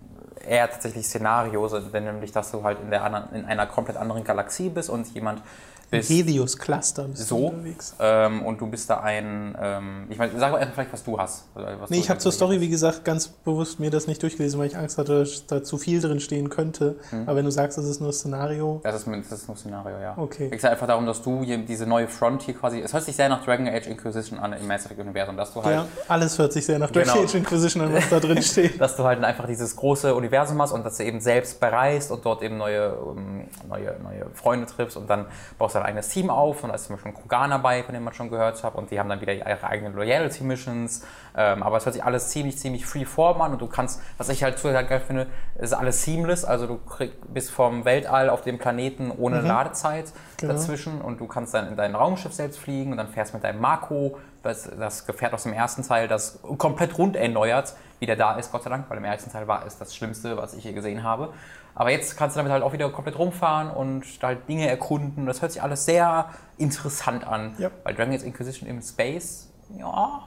eher 0.44 0.70
tatsächlich 0.70 1.06
Szenario, 1.06 1.68
denn 1.68 2.04
nämlich, 2.04 2.32
dass 2.32 2.50
du 2.50 2.62
halt 2.62 2.80
in, 2.80 2.90
der 2.90 3.04
anderen, 3.04 3.34
in 3.34 3.44
einer 3.44 3.66
komplett 3.66 3.96
anderen 3.96 4.24
Galaxie 4.24 4.70
bist 4.70 4.90
und 4.90 5.06
jemand 5.14 5.42
bist. 5.90 6.10
Helios 6.10 6.56
Cluster 6.58 7.04
bist 7.04 7.22
du 7.22 7.26
so 7.26 7.46
unterwegs. 7.48 7.94
ähm, 8.00 8.42
und 8.44 8.60
du 8.60 8.66
bist 8.66 8.90
da 8.90 9.00
ein. 9.00 9.56
Ähm, 9.60 10.06
ich 10.10 10.18
meine, 10.18 10.38
sag 10.38 10.52
mal 10.52 10.66
vielleicht, 10.72 10.92
was 10.92 11.04
du 11.04 11.18
hast. 11.18 11.44
oder 11.54 11.80
Was 11.80 11.90
Nee, 11.90 11.96
du 11.96 12.02
ich 12.02 12.10
habe 12.10 12.18
zur 12.18 12.32
Story, 12.32 12.60
wie 12.60 12.68
gesagt, 12.68 13.04
ganz 13.04 13.28
bewusst 13.28 13.78
mir 13.80 13.90
das 13.90 14.06
nicht 14.06 14.22
durchgelesen, 14.22 14.58
weil 14.58 14.66
ich 14.66 14.76
Angst 14.76 14.98
hatte, 14.98 15.20
dass 15.20 15.46
da 15.46 15.62
zu 15.62 15.78
viel 15.78 16.00
drin 16.00 16.20
stehen 16.20 16.50
könnte. 16.50 16.96
Mhm. 17.12 17.22
Aber 17.26 17.36
wenn 17.36 17.44
du 17.44 17.50
sagst, 17.50 17.78
das 17.78 17.84
ist 17.86 18.00
nur 18.00 18.12
Szenario, 18.12 18.80
Das 18.84 18.94
ist, 18.96 19.06
das 19.30 19.40
ist 19.42 19.48
nur 19.48 19.56
Szenario, 19.56 19.98
ja. 20.00 20.14
Okay. 20.16 20.46
Es 20.52 20.62
geht 20.62 20.70
einfach 20.70 20.86
darum, 20.86 21.06
dass 21.06 21.22
du 21.22 21.42
hier 21.42 21.58
diese 21.58 21.86
neue 21.86 22.08
Frontier 22.08 22.54
quasi. 22.54 22.80
Es 22.80 22.92
hört 22.92 23.04
sich 23.04 23.14
sehr 23.16 23.28
nach 23.28 23.44
Dragon 23.44 23.68
Age 23.68 23.86
Inquisition 23.86 24.38
an 24.38 24.52
im 24.54 24.66
Mass 24.66 24.84
Effect 24.86 25.00
Universum, 25.00 25.36
dass 25.36 25.52
du 25.54 25.62
halt. 25.62 25.74
ja, 25.76 25.86
alles 26.08 26.38
hört 26.38 26.52
sich 26.52 26.66
sehr 26.66 26.78
nach 26.78 26.90
Dragon 26.90 27.12
Genau. 27.12 27.24
Age 27.24 27.34
Inquisition 27.36 27.82
an, 27.84 27.92
was 27.94 28.08
da 28.08 28.18
drin 28.20 28.42
steht. 28.42 28.80
dass 28.80 28.96
du 28.96 29.04
halt 29.04 29.22
einfach 29.22 29.46
dieses 29.46 29.76
große 29.76 30.14
Universum 30.14 30.60
hast 30.60 30.72
und 30.72 30.84
dass 30.84 30.96
du 30.96 31.04
eben 31.04 31.20
selbst 31.20 31.60
bereist 31.60 32.10
und 32.10 32.24
dort 32.24 32.42
eben 32.42 32.56
neue, 32.56 32.96
ähm, 33.16 33.44
neue, 33.68 33.96
neue 34.02 34.26
Freunde 34.34 34.66
triffst 34.66 34.96
und 34.96 35.08
dann 35.08 35.26
baust 35.58 35.74
du 35.74 35.75
dein 35.76 35.86
eigenes 35.86 36.08
Team 36.08 36.30
auf 36.30 36.62
und 36.62 36.70
da 36.70 36.74
ist 36.74 36.86
zum 36.86 36.96
Beispiel 36.96 37.12
ein 37.12 37.14
Krogan 37.16 37.50
dabei, 37.50 37.82
von 37.82 37.94
dem 37.94 38.04
man 38.04 38.12
schon 38.14 38.30
gehört 38.30 38.62
hat 38.64 38.74
und 38.74 38.90
die 38.90 38.98
haben 38.98 39.08
dann 39.08 39.20
wieder 39.20 39.32
ihre 39.32 39.64
eigenen 39.64 39.94
Loyalty-Missions, 39.94 41.04
ähm, 41.36 41.62
aber 41.62 41.76
es 41.76 41.84
hört 41.86 41.94
sich 41.94 42.04
alles 42.04 42.28
ziemlich, 42.28 42.58
ziemlich 42.58 42.86
freeform 42.86 43.40
an 43.40 43.52
und 43.52 43.60
du 43.62 43.66
kannst, 43.66 44.00
was 44.18 44.28
ich 44.28 44.42
halt 44.42 44.60
total 44.60 44.84
geil 44.86 45.00
finde, 45.00 45.26
ist 45.58 45.72
alles 45.72 46.02
seamless, 46.02 46.44
also 46.44 46.66
du 46.66 46.78
krieg, 46.78 47.12
bist 47.32 47.50
vom 47.50 47.84
Weltall 47.84 48.30
auf 48.30 48.42
dem 48.42 48.58
Planeten 48.58 49.10
ohne 49.10 49.40
Ladezeit 49.40 50.12
Genau. 50.38 50.52
dazwischen 50.52 51.00
und 51.00 51.18
du 51.18 51.26
kannst 51.26 51.54
dann 51.54 51.68
in 51.68 51.76
dein 51.76 51.94
Raumschiff 51.94 52.34
selbst 52.34 52.58
fliegen 52.58 52.90
und 52.90 52.98
dann 52.98 53.08
fährst 53.08 53.32
mit 53.32 53.42
deinem 53.42 53.58
Marco, 53.58 54.18
das, 54.42 54.68
das 54.78 55.06
Gefährt 55.06 55.32
aus 55.32 55.44
dem 55.44 55.54
ersten 55.54 55.82
Teil, 55.82 56.08
das 56.08 56.40
komplett 56.58 56.98
rund 56.98 57.16
erneuert, 57.16 57.74
wieder 58.00 58.16
da 58.16 58.34
ist, 58.34 58.52
Gott 58.52 58.62
sei 58.62 58.68
Dank, 58.68 58.84
weil 58.90 58.98
im 58.98 59.04
ersten 59.04 59.32
Teil 59.32 59.48
war 59.48 59.64
es 59.66 59.78
das 59.78 59.96
Schlimmste, 59.96 60.36
was 60.36 60.52
ich 60.52 60.64
je 60.64 60.72
gesehen 60.74 61.02
habe. 61.02 61.30
Aber 61.78 61.90
jetzt 61.90 62.16
kannst 62.16 62.34
du 62.34 62.38
damit 62.38 62.50
halt 62.52 62.62
auch 62.62 62.72
wieder 62.72 62.88
komplett 62.90 63.18
rumfahren 63.18 63.70
und 63.70 64.02
halt 64.22 64.48
Dinge 64.48 64.66
erkunden. 64.68 65.26
Das 65.26 65.42
hört 65.42 65.52
sich 65.52 65.62
alles 65.62 65.84
sehr 65.84 66.30
interessant 66.56 67.24
an. 67.26 67.54
Ja. 67.58 67.70
Weil 67.84 67.94
Dragon 67.94 68.14
Age 68.14 68.22
Inquisition 68.22 68.68
im 68.68 68.80
Space, 68.82 69.48
ja, 69.78 70.22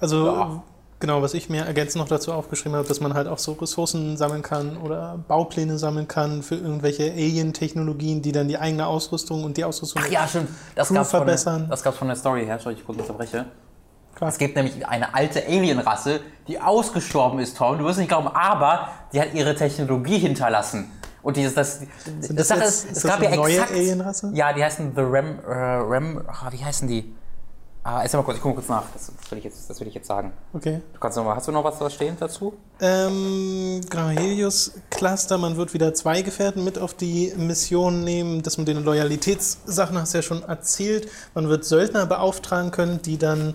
Also, 0.00 0.26
Ja. 0.26 0.62
genau, 0.98 1.20
was 1.20 1.34
ich 1.34 1.50
mir 1.50 1.64
ergänzend 1.66 2.00
noch 2.02 2.08
dazu 2.08 2.32
aufgeschrieben 2.32 2.74
habe, 2.76 2.88
dass 2.88 3.00
man 3.00 3.12
halt 3.12 3.28
auch 3.28 3.38
so 3.38 3.52
Ressourcen 3.52 4.16
sammeln 4.16 4.40
kann 4.42 4.78
oder 4.78 5.18
Baupläne 5.28 5.76
sammeln 5.78 6.08
kann 6.08 6.42
für 6.42 6.54
irgendwelche 6.54 7.12
Alien-Technologien, 7.12 8.22
die 8.22 8.32
dann 8.32 8.48
die 8.48 8.56
eigene 8.56 8.86
Ausrüstung 8.86 9.44
und 9.44 9.58
die 9.58 9.64
Ausrüstung. 9.64 10.00
Ach 10.04 10.10
ja, 10.10 10.26
stimmt. 10.26 10.48
Das 10.74 10.88
Crew 10.88 10.94
gab's 10.94 11.10
von 11.10 11.18
der, 11.26 11.26
verbessern. 11.38 11.66
das 11.68 11.82
gab's 11.82 11.98
von 11.98 12.08
der 12.08 12.16
Story 12.16 12.46
her. 12.46 12.58
Sorry, 12.58 12.74
ich 12.76 12.84
kurz 12.86 12.98
unterbreche. 12.98 13.44
Klar. 14.16 14.30
Es 14.30 14.38
gibt 14.38 14.56
nämlich 14.56 14.84
eine 14.86 15.14
alte 15.14 15.46
Alienrasse, 15.46 16.20
die 16.48 16.58
ausgestorben 16.60 17.38
ist, 17.38 17.56
Tom. 17.56 17.78
Du 17.78 17.84
wirst 17.84 17.98
nicht 17.98 18.08
glauben, 18.08 18.28
aber 18.28 18.88
die 19.12 19.20
hat 19.20 19.34
ihre 19.34 19.54
Technologie 19.54 20.18
hinterlassen. 20.18 20.90
Und 21.22 21.36
dieses, 21.36 21.54
das, 21.54 21.80
das 22.20 22.34
das 22.34 22.48
Sache 22.48 22.60
jetzt- 22.60 22.68
ist, 22.68 22.84
ist 22.84 22.96
es 22.98 23.02
das 23.02 23.10
gab 23.12 23.20
eine 23.20 23.30
ja 23.30 23.36
neue 23.36 23.52
exakt, 23.54 23.72
Alienrasse? 23.72 24.30
Ja, 24.32 24.52
die 24.52 24.64
heißen 24.64 24.92
The 24.94 25.00
Rem, 25.02 25.38
äh, 25.46 25.52
Rem, 25.52 26.22
ah, 26.28 26.48
wie 26.50 26.64
heißen 26.64 26.88
die? 26.88 27.14
Ah, 27.82 28.02
erst 28.02 28.14
mal 28.14 28.22
kurz, 28.24 28.36
ich 28.38 28.42
gucke 28.42 28.56
kurz 28.56 28.68
nach. 28.68 28.82
Das 28.92 29.12
will 29.30 29.38
ich 29.38 29.44
jetzt, 29.44 29.70
das 29.70 29.78
will 29.78 29.86
ich 29.86 29.94
jetzt 29.94 30.08
sagen. 30.08 30.32
Okay. 30.52 30.80
Du 30.92 30.98
kannst 30.98 31.16
noch 31.18 31.24
mal, 31.24 31.36
hast 31.36 31.46
du 31.46 31.52
noch 31.52 31.62
was 31.62 31.78
da 31.78 31.88
stehen 31.88 32.16
dazu? 32.18 32.54
Ähm, 32.80 33.80
genau, 33.88 34.08
Helios 34.08 34.72
Cluster, 34.90 35.38
man 35.38 35.56
wird 35.56 35.72
wieder 35.72 35.94
zwei 35.94 36.22
Gefährten 36.22 36.64
mit 36.64 36.78
auf 36.80 36.94
die 36.94 37.32
Mission 37.36 38.02
nehmen. 38.02 38.42
Das 38.42 38.58
mit 38.58 38.66
den 38.66 38.82
Loyalitätssachen 38.82 39.96
hast 40.00 40.14
du 40.14 40.18
ja 40.18 40.22
schon 40.22 40.42
erzählt. 40.42 41.08
Man 41.34 41.48
wird 41.48 41.64
Söldner 41.64 42.06
beauftragen 42.06 42.72
können, 42.72 43.02
die 43.02 43.18
dann 43.18 43.54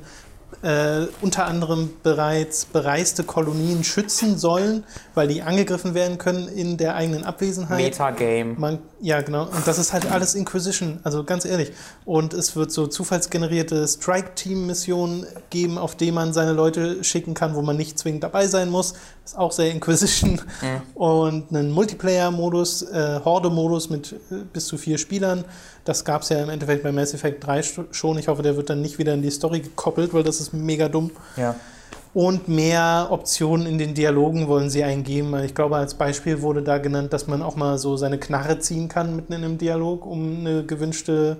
äh, 0.61 1.07
unter 1.21 1.45
anderem 1.45 1.91
bereits 2.03 2.65
bereiste 2.65 3.23
Kolonien 3.23 3.83
schützen 3.83 4.37
sollen, 4.37 4.83
weil 5.15 5.27
die 5.27 5.41
angegriffen 5.41 5.93
werden 5.93 6.17
können 6.17 6.47
in 6.47 6.77
der 6.77 6.95
eigenen 6.95 7.23
Abwesenheit. 7.23 7.79
Metagame. 7.79 8.55
Man, 8.57 8.79
ja, 8.99 9.21
genau. 9.21 9.43
Und 9.43 9.65
das 9.65 9.79
ist 9.79 9.93
halt 9.93 10.11
alles 10.11 10.35
Inquisition, 10.35 10.99
also 11.03 11.23
ganz 11.23 11.45
ehrlich. 11.45 11.71
Und 12.05 12.33
es 12.33 12.55
wird 12.55 12.71
so 12.71 12.87
zufallsgenerierte 12.87 13.87
Strike-Team-Missionen 13.87 15.25
geben, 15.49 15.77
auf 15.77 15.95
die 15.95 16.11
man 16.11 16.33
seine 16.33 16.53
Leute 16.53 17.03
schicken 17.03 17.33
kann, 17.33 17.55
wo 17.55 17.61
man 17.61 17.77
nicht 17.77 17.97
zwingend 17.97 18.23
dabei 18.23 18.47
sein 18.47 18.69
muss. 18.69 18.93
Ist 19.25 19.37
auch 19.37 19.51
sehr 19.51 19.71
Inquisition. 19.71 20.41
Und 20.93 21.49
einen 21.49 21.71
Multiplayer-Modus, 21.71 22.83
äh, 22.83 23.19
Horde-Modus 23.23 23.89
mit 23.89 24.13
äh, 24.13 24.35
bis 24.51 24.67
zu 24.67 24.77
vier 24.77 24.97
Spielern. 24.97 25.45
Das 25.85 26.05
gab 26.05 26.21
es 26.21 26.29
ja 26.29 26.41
im 26.41 26.49
Endeffekt 26.49 26.83
bei 26.83 26.91
Mass 26.91 27.13
Effect 27.13 27.45
3 27.45 27.59
st- 27.61 27.85
schon. 27.91 28.17
Ich 28.19 28.27
hoffe, 28.27 28.43
der 28.43 28.55
wird 28.55 28.69
dann 28.69 28.81
nicht 28.81 28.99
wieder 28.99 29.13
in 29.13 29.21
die 29.21 29.31
Story 29.31 29.61
gekoppelt, 29.61 30.13
weil 30.13 30.23
das 30.23 30.39
ist 30.39 30.53
mega 30.53 30.87
dumm. 30.89 31.11
Ja. 31.37 31.55
Und 32.13 32.47
mehr 32.49 33.07
Optionen 33.09 33.65
in 33.65 33.77
den 33.77 33.93
Dialogen 33.93 34.47
wollen 34.47 34.69
sie 34.69 34.83
eingeben. 34.83 35.33
Ich 35.43 35.55
glaube, 35.55 35.77
als 35.77 35.93
Beispiel 35.93 36.41
wurde 36.41 36.61
da 36.61 36.77
genannt, 36.77 37.13
dass 37.13 37.25
man 37.27 37.41
auch 37.41 37.55
mal 37.55 37.77
so 37.77 37.95
seine 37.97 38.17
Knarre 38.19 38.59
ziehen 38.59 38.89
kann 38.89 39.15
mitten 39.15 39.31
in 39.33 39.43
einem 39.45 39.57
Dialog, 39.57 40.05
um 40.05 40.41
eine 40.41 40.65
gewünschte, 40.65 41.37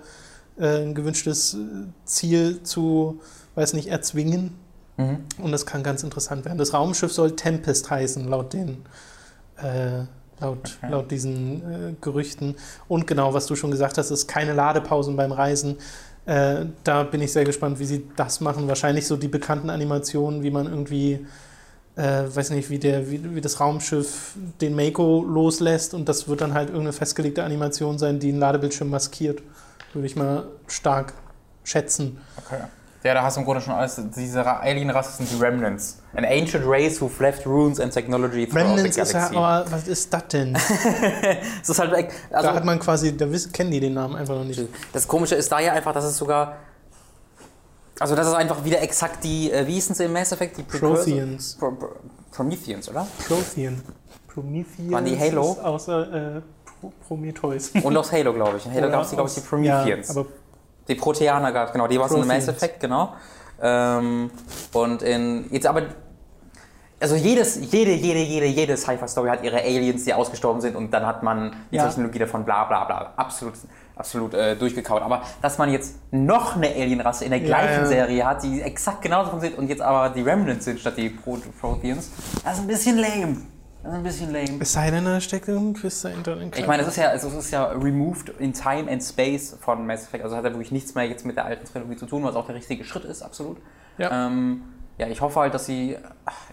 äh, 0.58 0.84
ein 0.84 0.96
gewünschtes 0.96 1.56
äh, 1.56 1.58
Ziel 2.06 2.64
zu, 2.64 3.20
weiß 3.56 3.74
nicht, 3.74 3.90
erzwingen. 3.90 4.56
Mhm. 4.96 5.18
Und 5.44 5.52
das 5.52 5.66
kann 5.66 5.84
ganz 5.84 6.04
interessant 6.04 6.46
werden. 6.46 6.58
Das 6.58 6.74
Raumschiff 6.74 7.12
soll 7.12 7.36
Tempest 7.36 7.90
heißen, 7.90 8.28
laut 8.30 8.54
den, 8.54 8.78
äh, 9.58 10.04
laut, 10.42 10.78
Okay. 10.82 10.92
laut 10.92 11.12
diesen 11.12 11.62
äh, 11.62 11.94
Gerüchten. 12.02 12.56
Und 12.88 13.08
genau, 13.08 13.34
was 13.34 13.46
du 13.46 13.56
schon 13.56 13.72
gesagt 13.72 13.98
hast, 13.98 14.12
ist 14.12 14.28
keine 14.28 14.54
Ladepausen 14.54 15.16
beim 15.16 15.32
Reisen. 15.32 15.78
Äh, 16.26 16.66
da 16.84 17.04
bin 17.04 17.22
ich 17.22 17.32
sehr 17.32 17.46
gespannt, 17.46 17.80
wie 17.80 17.86
sie 17.86 18.08
das 18.16 18.42
machen. 18.42 18.68
Wahrscheinlich 18.68 19.08
so 19.08 19.18
die 19.18 19.28
bekannten 19.28 19.70
Animationen, 19.70 20.44
wie 20.44 20.52
man 20.52 20.68
irgendwie, 20.68 21.26
äh, 21.96 22.24
weiß 22.28 22.52
nicht, 22.52 22.70
wie, 22.70 22.80
der, 22.80 23.10
wie, 23.10 23.36
wie 23.36 23.42
das 23.42 23.60
Raumschiff 23.60 24.36
den 24.60 24.76
Mako 24.76 25.24
loslässt 25.28 25.94
und 25.94 26.08
das 26.10 26.28
wird 26.28 26.42
dann 26.42 26.54
halt 26.54 26.70
irgendeine 26.70 26.94
festgelegte 26.94 27.44
Animation 27.44 27.98
sein, 27.98 28.20
die 28.20 28.30
einen 28.30 28.40
Ladebildschirm 28.40 28.90
maskiert. 28.90 29.42
Würde 29.94 30.06
ich 30.06 30.16
mal 30.16 30.46
stark 30.68 31.14
schätzen. 31.64 32.18
Okay. 32.38 32.62
Ja, 33.04 33.16
da 33.16 33.24
hast 33.24 33.36
du 33.36 33.40
im 33.42 33.46
Grunde 33.46 33.62
schon 33.62 33.74
alles. 33.74 34.00
Diese 34.16 34.46
Ra- 34.46 34.60
Alien-Rasse 34.60 35.18
sind 35.18 35.32
die 35.32 35.44
Remnants. 35.44 35.98
An 36.14 36.24
ancient 36.24 36.64
race 36.68 37.02
who've 37.02 37.20
left 37.22 37.48
runes 37.48 37.80
and 37.80 37.92
technology 37.92 38.46
throughout 38.46 38.66
Remnants 38.76 38.96
the 38.96 39.02
ist 39.02 39.14
ja, 39.14 39.20
galaxy. 39.30 39.36
aber 39.38 39.72
was 39.72 39.88
ist 39.88 40.14
das 40.14 40.28
denn? 40.28 40.56
Es 41.64 41.70
ist 41.70 41.80
halt. 41.80 41.94
Also, 42.32 42.48
da 42.50 42.54
hat 42.54 42.64
man 42.66 42.78
quasi, 42.80 43.18
da 43.18 43.32
wissen, 43.32 43.52
kennen 43.52 43.72
die 43.72 43.80
den 43.80 43.96
Namen 43.96 44.16
einfach 44.16 44.36
noch 44.36 44.44
nicht. 44.44 44.62
Das 44.94 45.08
Komische 45.08 45.34
ist 45.36 45.52
da 45.52 45.60
ja 45.60 45.74
einfach, 45.74 45.94
dass 45.94 46.04
es 46.06 46.16
sogar. 46.18 46.58
Also, 48.00 48.16
das 48.16 48.28
ist 48.28 48.34
einfach 48.34 48.64
wieder 48.64 48.82
exakt 48.82 49.24
die. 49.24 49.52
Äh, 49.52 49.66
wie 49.66 49.74
hießen 49.74 49.96
sie 49.96 50.06
im 50.06 50.14
Mass 50.14 50.32
Effect? 50.32 50.58
Die 50.58 50.64
Protheans. 50.64 51.56
Pro, 51.60 51.72
Pro, 51.72 51.90
Prometheans, 52.32 52.88
oder? 52.90 53.08
Prothean. 53.28 53.82
Prometheus. 54.28 54.92
Waren 54.92 55.06
die 55.06 55.18
Halo? 55.20 55.58
Außer 55.62 56.38
äh, 56.38 56.42
Pro 56.80 56.92
Prometheus. 57.08 57.72
Und 57.84 57.98
aus 57.98 58.12
Halo, 58.12 58.34
glaube 58.34 58.58
ich. 58.58 58.66
In 58.66 58.74
Halo 58.74 58.90
gab 58.90 59.04
es, 59.04 59.12
glaube 59.12 59.28
ich, 59.30 59.36
die 59.36 59.42
Prometheans. 59.42 60.08
Ja, 60.08 60.16
aber 60.16 60.28
die 60.92 61.00
Proteaner 61.00 61.52
gab 61.52 61.68
es, 61.68 61.74
genau. 61.74 61.88
Die 61.88 62.00
war 62.00 62.06
es 62.08 62.12
in 62.14 62.28
Mass. 62.28 62.48
Effect, 62.48 62.80
genau. 62.80 63.14
Ähm, 63.62 64.30
und 64.74 65.02
in. 65.02 65.46
Jetzt 65.52 65.66
aber. 65.68 65.84
Also 67.00 67.16
jedes, 67.16 67.56
jede, 67.72 67.94
jede, 67.94 68.20
jede, 68.20 68.46
jede 68.46 68.78
Sci-Fi-Story 68.78 69.30
hat 69.30 69.44
ihre 69.44 69.58
Aliens, 69.60 70.06
die 70.06 70.14
ausgestorben 70.14 70.62
sind 70.62 70.76
und 70.76 70.92
dann 70.92 71.04
hat 71.08 71.24
man 71.24 71.52
die 71.72 71.78
Ja. 71.78 71.88
Technologie 71.88 72.20
davon, 72.20 72.46
bla 72.46 72.66
bla 72.66 72.84
bla. 72.84 73.14
Absolut, 73.16 73.56
absolut 73.96 74.36
äh, 74.36 74.56
durchgekaut. 74.56 75.02
Aber 75.02 75.24
dass 75.42 75.58
man 75.58 75.72
jetzt 75.72 75.96
noch 76.12 76.56
eine 76.58 76.68
Alienrasse 76.68 77.26
in 77.26 77.32
der 77.32 77.40
Ja, 77.40 77.46
gleichen 77.48 77.82
ja. 77.82 77.88
Serie 77.88 78.24
hat, 78.28 78.44
die 78.44 78.62
exakt 78.62 79.02
genauso 79.02 79.32
funktioniert 79.32 79.60
und 79.60 79.68
jetzt 79.68 79.82
aber 79.82 80.10
die 80.14 80.22
Remnants 80.22 80.66
sind 80.66 80.80
statt 80.80 80.94
die 80.96 81.10
Pro 81.10 81.40
Protheans, 81.60 82.12
das 82.44 82.54
ist 82.54 82.60
ein 82.62 82.68
bisschen 82.68 82.98
lame. 83.00 83.38
Das 83.84 83.92
ist 83.94 83.98
ein 83.98 84.04
bisschen 84.04 84.32
lame. 84.34 84.58
es 84.62 84.74
sei 84.74 84.92
denn, 84.92 85.06
da 85.06 85.20
steckt 85.20 85.48
irgendein 85.48 85.74
Twist 85.82 86.06
dahinter. 86.06 86.38
Ich 86.56 86.68
meine, 86.68 86.84
es 86.84 86.90
ist 86.90 86.98
ja, 86.98 87.08
also 87.08 87.30
es 87.30 87.34
ist 87.34 87.52
ja 87.52 87.66
removed 87.66 88.30
in 88.40 88.54
time 88.54 88.92
and 88.92 89.02
space 89.04 89.58
von 89.60 89.86
Mass 89.88 90.04
Effect. 90.04 90.24
Also 90.24 90.36
hat 90.36 90.44
er 90.46 90.52
wirklich 90.52 90.72
nichts 90.72 90.94
mehr 90.94 91.06
jetzt 91.06 91.26
mit 91.26 91.36
der 91.36 91.46
alten 91.46 91.66
Trilogie 91.66 91.96
zu 91.96 92.06
tun, 92.06 92.24
was 92.24 92.36
auch 92.36 92.46
der 92.46 92.56
richtige 92.56 92.84
Schritt 92.84 93.06
ist, 93.06 93.24
absolut. 93.24 93.58
Ja. 93.98 94.28
Ähm, 94.28 94.62
ja, 94.98 95.08
ich 95.08 95.22
hoffe 95.22 95.40
halt, 95.40 95.54
dass 95.56 95.66
sie, 95.66 95.98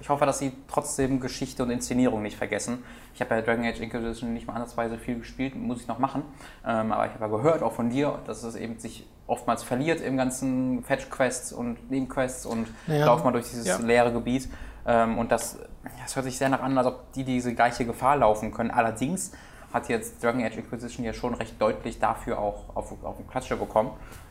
ich 0.00 0.08
hoffe, 0.08 0.24
dass 0.24 0.38
sie 0.38 0.52
trotzdem 0.68 1.20
Geschichte 1.20 1.62
und 1.62 1.70
Inszenierung 1.70 2.22
nicht 2.22 2.38
vergessen. 2.38 2.78
Ich 3.14 3.20
habe 3.20 3.34
ja 3.34 3.42
Dragon 3.42 3.66
Age 3.66 3.80
Inquisition 3.80 4.32
nicht 4.32 4.46
mal 4.46 4.54
ansatzweise 4.54 4.96
viel 4.96 5.18
gespielt, 5.18 5.54
muss 5.54 5.82
ich 5.82 5.86
noch 5.88 5.98
machen. 5.98 6.22
Ähm, 6.66 6.92
aber 6.92 7.04
ich 7.06 7.12
habe 7.12 7.24
ja 7.24 7.30
gehört, 7.36 7.62
auch 7.62 7.74
von 7.74 7.90
dir, 7.90 8.20
dass 8.26 8.42
es 8.44 8.54
eben 8.54 8.78
sich 8.78 9.06
oftmals 9.26 9.62
verliert 9.62 10.00
im 10.00 10.16
ganzen 10.16 10.82
Fetch-Quests 10.82 11.52
und 11.52 11.90
Nebenquests 11.90 12.46
und 12.46 12.68
Ja. 12.86 13.04
lauf 13.04 13.22
mal 13.22 13.32
durch 13.32 13.50
dieses 13.50 13.66
Ja. 13.66 13.76
leere 13.78 14.12
Gebiet. 14.14 14.48
Ähm, 14.88 15.18
und 15.18 15.30
das, 15.30 15.58
das 16.02 16.16
hört 16.16 16.24
sich 16.24 16.38
sehr 16.38 16.48
nach 16.48 16.62
an, 16.62 16.76
als 16.78 16.86
ob 16.86 17.12
die 17.12 17.22
diese 17.22 17.54
gleiche 17.54 17.84
Gefahr 17.84 18.16
laufen 18.16 18.52
können. 18.52 18.70
Allerdings 18.70 19.32
hat 19.72 19.88
jetzt 19.90 20.24
Dragon 20.24 20.42
Age 20.42 20.56
Inquisition 20.56 21.04
ja 21.04 21.12
schon 21.12 21.34
recht 21.34 21.60
deutlich 21.60 21.98
dafür 21.98 22.38
auch 22.38 22.74
auf, 22.74 22.92
auf 23.04 23.16
den 23.18 23.28
Klatsche 23.28 23.56
bekommen. 23.56 23.90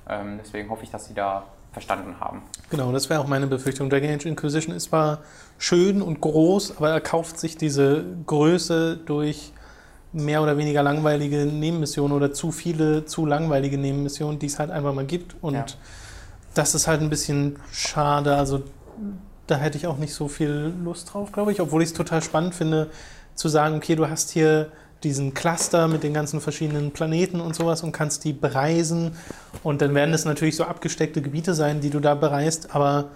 Ähm, 0.10 0.40
deswegen 0.44 0.70
hoffe 0.70 0.84
ich, 0.84 0.90
dass 0.90 1.06
sie 1.06 1.14
da 1.14 1.44
verstanden 1.72 2.20
haben. 2.20 2.42
Genau, 2.72 2.92
das 2.92 3.08
wäre 3.10 3.20
auch 3.20 3.28
meine 3.28 3.46
Befürchtung. 3.46 3.88
Dragon 3.90 4.10
Age 4.10 4.26
Inquisition 4.26 4.76
ist 4.76 4.86
zwar 4.86 5.20
schön 5.60 6.02
und 6.02 6.22
groß, 6.22 6.78
aber 6.78 6.90
er 6.90 7.02
kauft 7.02 7.40
sich 7.40 7.56
diese 7.56 8.04
Größe 8.26 8.98
durch 9.06 9.54
mehr 10.12 10.42
oder 10.42 10.58
weniger 10.58 10.82
langweilige 10.82 11.46
Nebenmissionen 11.46 12.16
oder 12.18 12.34
zu 12.34 12.52
viele, 12.52 13.06
zu 13.06 13.28
langweilige 13.28 13.78
Nebenmissionen, 13.78 14.40
die 14.40 14.48
es 14.48 14.58
halt 14.58 14.72
einfach 14.72 14.94
mal 14.94 15.06
gibt. 15.06 15.36
Und 15.42 15.54
Ja. 15.54 15.66
das 16.56 16.74
ist 16.74 16.88
halt 16.88 17.02
ein 17.02 17.12
bisschen 17.12 17.60
schade. 17.72 18.36
Also 18.36 18.64
da 19.48 19.58
hätte 19.58 19.78
ich 19.78 19.88
auch 19.88 19.98
nicht 19.98 20.14
so 20.14 20.28
viel 20.28 20.74
Lust 20.84 21.14
drauf, 21.14 21.32
glaube 21.32 21.52
ich. 21.52 21.62
Obwohl 21.62 21.82
ich 21.82 21.90
es 21.90 21.94
total 21.94 22.22
spannend 22.22 22.54
finde, 22.54 22.90
zu 23.36 23.50
sagen, 23.50 23.76
okay, 23.76 23.96
du 23.96 24.10
hast 24.10 24.32
hier 24.32 24.72
diesen 25.04 25.34
Cluster 25.34 25.88
mit 25.88 26.04
den 26.04 26.14
ganzen 26.14 26.42
verschiedenen 26.42 26.92
Planeten 26.92 27.40
und 27.40 27.56
sowas 27.56 27.84
und 27.84 27.92
kannst 27.92 28.24
die 28.24 28.34
bereisen. 28.34 29.16
Und 29.64 29.82
dann 29.82 29.94
werden 29.96 30.14
es 30.14 30.26
natürlich 30.26 30.56
so 30.56 30.64
abgesteckte 30.64 31.22
Gebiete 31.22 31.54
sein, 31.54 31.82
die 31.82 31.90
du 31.90 32.00
da 32.00 32.16
bereist. 32.16 32.76
Aber 32.76 33.10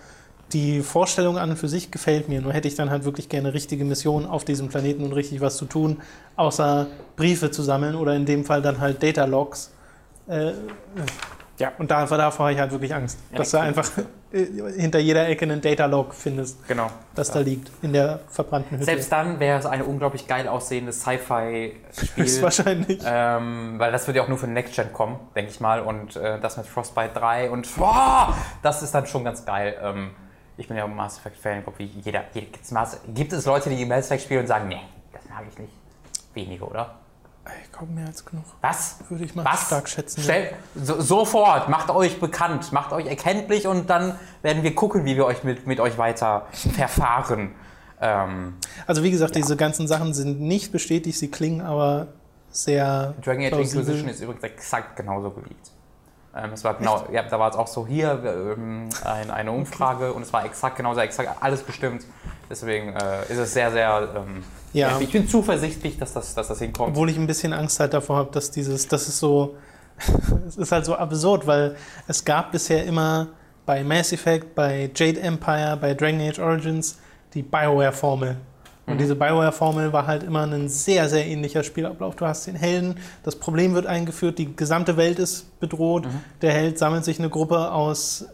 die 0.54 0.82
Vorstellung 0.82 1.38
an 1.38 1.52
und 1.52 1.58
für 1.58 1.70
sich 1.70 1.92
gefällt 1.92 2.30
mir. 2.30 2.42
Nur 2.42 2.54
hätte 2.54 2.68
ich 2.68 2.76
dann 2.76 2.90
halt 2.90 3.06
wirklich 3.06 3.30
gerne 3.30 3.54
richtige 3.54 3.86
Missionen 3.86 4.26
auf 4.26 4.46
diesem 4.46 4.68
Planeten 4.68 5.04
und 5.04 5.14
richtig 5.14 5.42
was 5.42 5.58
zu 5.58 5.66
tun, 5.66 6.02
außer 6.36 6.88
Briefe 7.16 7.52
zu 7.52 7.64
sammeln 7.64 7.96
oder 7.96 8.16
in 8.16 8.26
dem 8.26 8.46
Fall 8.46 8.62
dann 8.62 8.80
halt 8.80 9.02
Data 9.02 9.26
Logs. 9.26 9.72
Äh, 10.28 10.52
Ja. 11.62 11.72
und 11.78 11.90
davor, 11.92 12.18
davor 12.18 12.46
habe 12.48 12.54
ich 12.54 12.60
halt 12.60 12.72
wirklich 12.72 12.94
Angst, 12.94 13.18
Ja, 13.32 13.38
dass 13.38 13.52
du 13.52 13.58
einfach 13.60 13.90
hinter 14.32 15.00
jeder 15.00 15.28
Ecke 15.28 15.44
einen 15.46 15.62
Data 15.62 15.86
Log 15.86 16.14
findest, 16.14 16.66
Genau. 16.68 16.88
das 17.16 17.32
da 17.32 17.40
liegt, 17.40 17.72
in 17.82 17.94
der 17.94 18.20
verbrannten 18.30 18.78
Hütte. 18.78 18.86
Selbst 18.86 19.12
dann 19.12 19.40
wäre 19.40 19.60
es 19.60 19.66
ein 19.66 19.82
unglaublich 19.82 20.28
geil 20.28 20.48
aussehendes 20.48 21.02
Sci-Fi-Spiel. 21.02 22.10
Höchstwahrscheinlich. 22.24 23.02
Ähm, 23.06 23.76
weil 23.78 23.92
das 23.92 24.08
wird 24.08 24.18
ja 24.18 24.24
auch 24.24 24.28
nur 24.28 24.38
für 24.38 24.48
Next 24.48 24.76
Gen 24.76 24.92
kommen, 24.94 25.20
denke 25.36 25.52
ich 25.52 25.60
mal. 25.60 25.82
Und 25.82 26.16
äh, 26.16 26.40
das 26.40 26.58
mit 26.58 26.66
Frostbite 26.66 27.12
3 27.14 27.50
und 27.52 27.74
boah, 27.78 28.36
das 28.64 28.82
ist 28.82 28.94
dann 28.96 29.06
schon 29.06 29.24
ganz 29.24 29.46
geil. 29.46 29.76
Ähm, 29.82 30.12
ich 30.58 30.68
bin 30.68 30.78
ja 30.78 30.86
ein 30.86 30.96
Mass 30.96 31.18
Effect-Fan, 31.18 31.60
ich 31.60 31.64
glaube, 31.64 31.80
wie 31.80 31.86
jeder. 31.86 32.24
jeder 32.34 32.48
gibt's 32.48 32.72
Mass, 32.72 33.00
gibt 33.14 33.34
es 33.34 33.46
Leute, 33.46 33.70
die 33.70 33.86
Mass 33.86 34.06
Effect 34.06 34.24
spielen 34.24 34.42
und 34.42 34.48
sagen, 34.48 34.68
nee, 34.68 34.82
das 35.14 35.24
mag 35.30 35.44
ich 35.50 35.58
nicht? 35.60 35.74
Wenige, 36.34 36.64
oder? 36.66 36.96
Ich 37.64 37.72
glaube, 37.72 37.92
mehr 37.92 38.08
als 38.08 38.24
genug. 38.26 38.46
Was? 38.62 38.98
Würde 39.10 39.24
ich 39.26 39.36
mal 39.36 39.46
Was? 39.46 39.68
stark 39.68 39.90
schätzen. 39.90 40.22
Stell, 40.22 40.54
so, 40.76 41.00
sofort, 41.02 41.70
macht 41.70 41.90
euch 41.90 42.20
bekannt, 42.20 42.72
macht 42.72 42.92
euch 42.94 43.08
erkenntlich 43.08 43.68
und 43.68 43.90
dann 43.90 44.18
werden 44.42 44.64
wir 44.64 44.76
gucken, 44.76 45.06
wie 45.06 45.16
wir 45.16 45.26
euch 45.26 45.44
mit, 45.44 45.68
mit 45.68 45.80
euch 45.80 45.98
weiter 45.98 46.48
verfahren. 46.52 47.52
Ähm, 48.00 48.56
Also 48.88 49.04
wie 49.04 49.12
gesagt, 49.12 49.36
diese 49.36 49.56
ganzen 49.56 49.88
Sachen 49.88 50.14
sind 50.14 50.42
nicht 50.42 50.72
bestätigt, 50.72 51.18
sie 51.18 51.30
klingen 51.30 51.62
aber 51.62 52.08
sehr 52.50 53.14
Dragon 53.24 53.46
Age. 53.46 53.54
Inquisition 53.54 54.10
ist 54.10 54.22
übrigens 54.22 54.44
exakt 54.44 54.96
genauso 54.96 55.30
geleakt. 55.32 55.72
Ähm, 56.36 56.52
es 56.54 56.64
war 56.64 56.76
genau, 56.76 57.06
ja, 57.12 57.24
da 57.24 57.40
war 57.40 57.50
es 57.50 57.56
auch 57.58 57.68
so 57.68 57.86
hier 57.86 58.56
ähm, 58.58 58.90
ein, 59.04 59.30
eine 59.32 59.52
Umfrage 59.52 60.14
und 60.14 60.22
es 60.22 60.32
war 60.32 60.46
exakt 60.46 60.78
genauso, 60.78 61.02
exakt 61.02 61.30
alles 61.42 61.62
bestimmt. 61.62 62.06
Deswegen 62.52 62.94
äh, 62.94 63.22
ist 63.30 63.38
es 63.38 63.54
sehr, 63.54 63.72
sehr. 63.72 64.10
Ähm, 64.16 64.44
Ja. 64.74 65.00
Ich 65.00 65.12
bin 65.12 65.28
zuversichtlich, 65.28 65.98
dass 65.98 66.14
das, 66.14 66.36
dass 66.36 66.50
das 66.50 66.60
hinkommt. 66.60 66.90
Obwohl 66.90 67.10
ich 67.10 67.18
ein 67.18 67.28
bisschen 67.28 67.54
Angst 67.54 67.80
halt 67.80 67.94
davor 67.94 68.18
habe, 68.18 68.32
dass 68.32 68.52
dieses, 68.52 68.88
das 68.88 69.08
ist 69.08 69.20
so, 69.20 69.56
es 70.48 70.58
ist 70.58 70.72
halt 70.72 70.86
so 70.86 70.96
absurd, 70.96 71.48
weil 71.48 71.76
es 72.08 72.24
gab 72.24 72.52
bisher 72.52 72.86
immer 72.86 73.28
bei 73.66 73.84
Mass 73.84 74.12
Effect, 74.12 74.54
bei 74.54 74.92
Jade 74.94 75.22
Empire, 75.22 75.78
bei 75.80 75.94
Dragon 75.94 76.20
Age 76.20 76.40
Origins 76.40 76.98
die 77.34 77.42
Bioware-Formel. 77.42 78.36
Und 78.88 78.98
diese 78.98 79.16
Bioware-Formel 79.16 79.94
war 79.94 80.06
halt 80.06 80.24
immer 80.24 80.46
ein 80.46 80.68
sehr, 80.68 81.08
sehr 81.08 81.26
ähnlicher 81.26 81.64
Spielablauf. 81.64 82.16
Du 82.16 82.26
hast 82.26 82.48
den 82.48 82.56
Helden, 82.56 83.00
das 83.24 83.38
Problem 83.38 83.74
wird 83.74 83.86
eingeführt, 83.86 84.38
die 84.38 84.54
gesamte 84.54 84.98
Welt 84.98 85.20
ist 85.20 85.58
bedroht. 85.62 86.06
Der 86.42 86.52
Held 86.52 86.78
sammelt 86.78 87.06
sich 87.06 87.18
eine 87.20 87.30
Gruppe 87.30 87.72
aus 87.72 88.26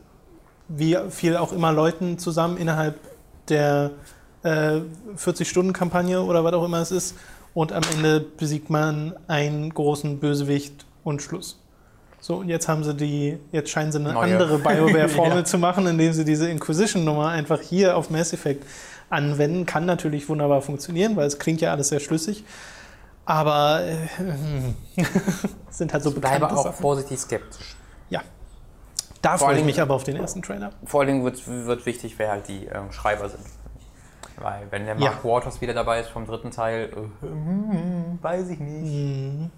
wie 0.68 0.98
viel 1.10 1.38
auch 1.38 1.54
immer 1.54 1.72
Leuten 1.72 2.18
zusammen 2.18 2.58
innerhalb 2.58 3.00
der 3.50 3.92
äh, 4.44 4.82
40-Stunden-Kampagne 5.18 6.22
oder 6.22 6.44
was 6.44 6.54
auch 6.54 6.64
immer 6.66 6.82
es 6.82 6.92
ist. 6.92 7.16
Und 7.54 7.72
am 7.74 7.82
Ende 7.96 8.20
besiegt 8.20 8.70
man 8.70 9.16
einen 9.28 9.74
großen 9.74 10.20
Bösewicht 10.20 10.86
und 11.04 11.22
Schluss. 11.22 11.60
So, 12.20 12.38
und 12.38 12.50
jetzt 12.50 12.68
haben 12.68 12.84
sie 12.84 12.94
die, 12.94 13.38
jetzt 13.52 13.70
scheinen 13.70 13.92
sie 13.92 14.00
eine 14.00 14.14
Neue. 14.14 14.34
andere 14.34 14.58
BioWare-Formel 14.60 15.38
Ja. 15.40 15.44
zu 15.46 15.58
machen, 15.58 15.88
indem 15.88 16.14
sie 16.14 16.26
diese 16.26 16.50
Inquisition-Nummer 16.50 17.30
einfach 17.30 17.62
hier 17.62 17.96
auf 17.98 18.10
Mass 18.10 18.34
Effect 18.34 18.64
anwenden. 19.10 19.66
Kann 19.66 19.86
natürlich 19.86 20.28
wunderbar 20.28 20.62
funktionieren, 20.62 21.16
weil 21.16 21.26
es 21.28 21.40
klingt 21.40 21.62
ja 21.62 21.72
alles 21.72 21.88
sehr 21.90 22.00
schlüssig. 22.00 22.44
Aber 23.26 23.82
äh, 23.84 23.96
sind 25.70 25.94
halt 25.94 26.04
so 26.04 26.10
Ich 26.12 26.16
bleibe 26.20 26.40
bekannte 26.42 26.58
auch 26.58 26.64
Sachen. 26.66 26.82
vorsichtig 26.82 27.20
skeptisch. 27.20 27.76
Ja. 29.24 29.32
Da 29.32 29.38
freue 29.38 29.52
ich 29.54 29.58
allem- 29.58 29.66
mich 29.66 29.82
aber 29.82 29.94
auf 29.96 30.04
den 30.04 30.16
ersten 30.16 30.42
Trailer. 30.42 30.72
Vor 30.86 31.02
allen 31.02 31.08
Dingen 31.08 31.24
wird, 31.24 31.48
wird 31.48 31.86
wichtig, 31.86 32.16
wer 32.18 32.32
halt 32.32 32.48
die 32.48 32.66
ähm, 32.66 32.92
Schreiber 32.92 33.30
sind. 33.30 33.44
Weil 34.40 34.68
wenn 34.70 34.86
der 34.86 34.96
Mark 34.96 35.24
Waters 35.24 35.62
wieder 35.62 35.74
dabei 35.74 36.00
ist 36.02 36.10
vom 36.10 36.28
dritten 36.28 36.52
Teil, 36.52 36.90
äh, 36.96 37.26
hm, 37.26 38.20
weiß 38.22 38.50
ich 38.50 38.60
nicht. 38.60 39.50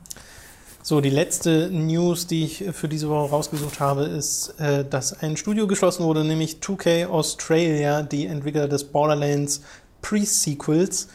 So, 0.81 1.01
die 1.01 1.09
letzte 1.09 1.69
News, 1.69 2.27
die 2.27 2.45
ich 2.45 2.63
für 2.71 2.87
diese 2.87 3.09
Woche 3.09 3.29
rausgesucht 3.29 3.81
habe, 3.81 4.03
ist, 4.03 4.55
äh, 4.59 4.85
dass 4.85 5.21
ein 5.21 5.35
Studio 5.35 5.67
geschlossen 5.67 6.05
wurde, 6.05 6.23
nämlich 6.23 6.59
2K 6.61 7.07
Australia, 7.07 8.01
die 8.01 8.25
Entwickler 8.27 8.69
des 8.69 8.85
Borderlands 8.85 9.61
Pre-Sequels. 10.01 11.09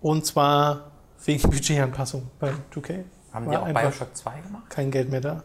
Und 0.00 0.24
zwar 0.24 0.92
wegen 1.24 1.42
Budgetanpassung 1.42 2.30
bei 2.38 2.52
2K. 2.72 3.04
Haben 3.32 3.46
War 3.46 3.52
die 3.66 3.76
auch 3.76 3.82
Bioshock 3.82 4.16
2 4.16 4.30
gemacht? 4.40 4.70
Kein 4.70 4.90
Geld 4.92 5.10
mehr 5.10 5.20
da. 5.20 5.42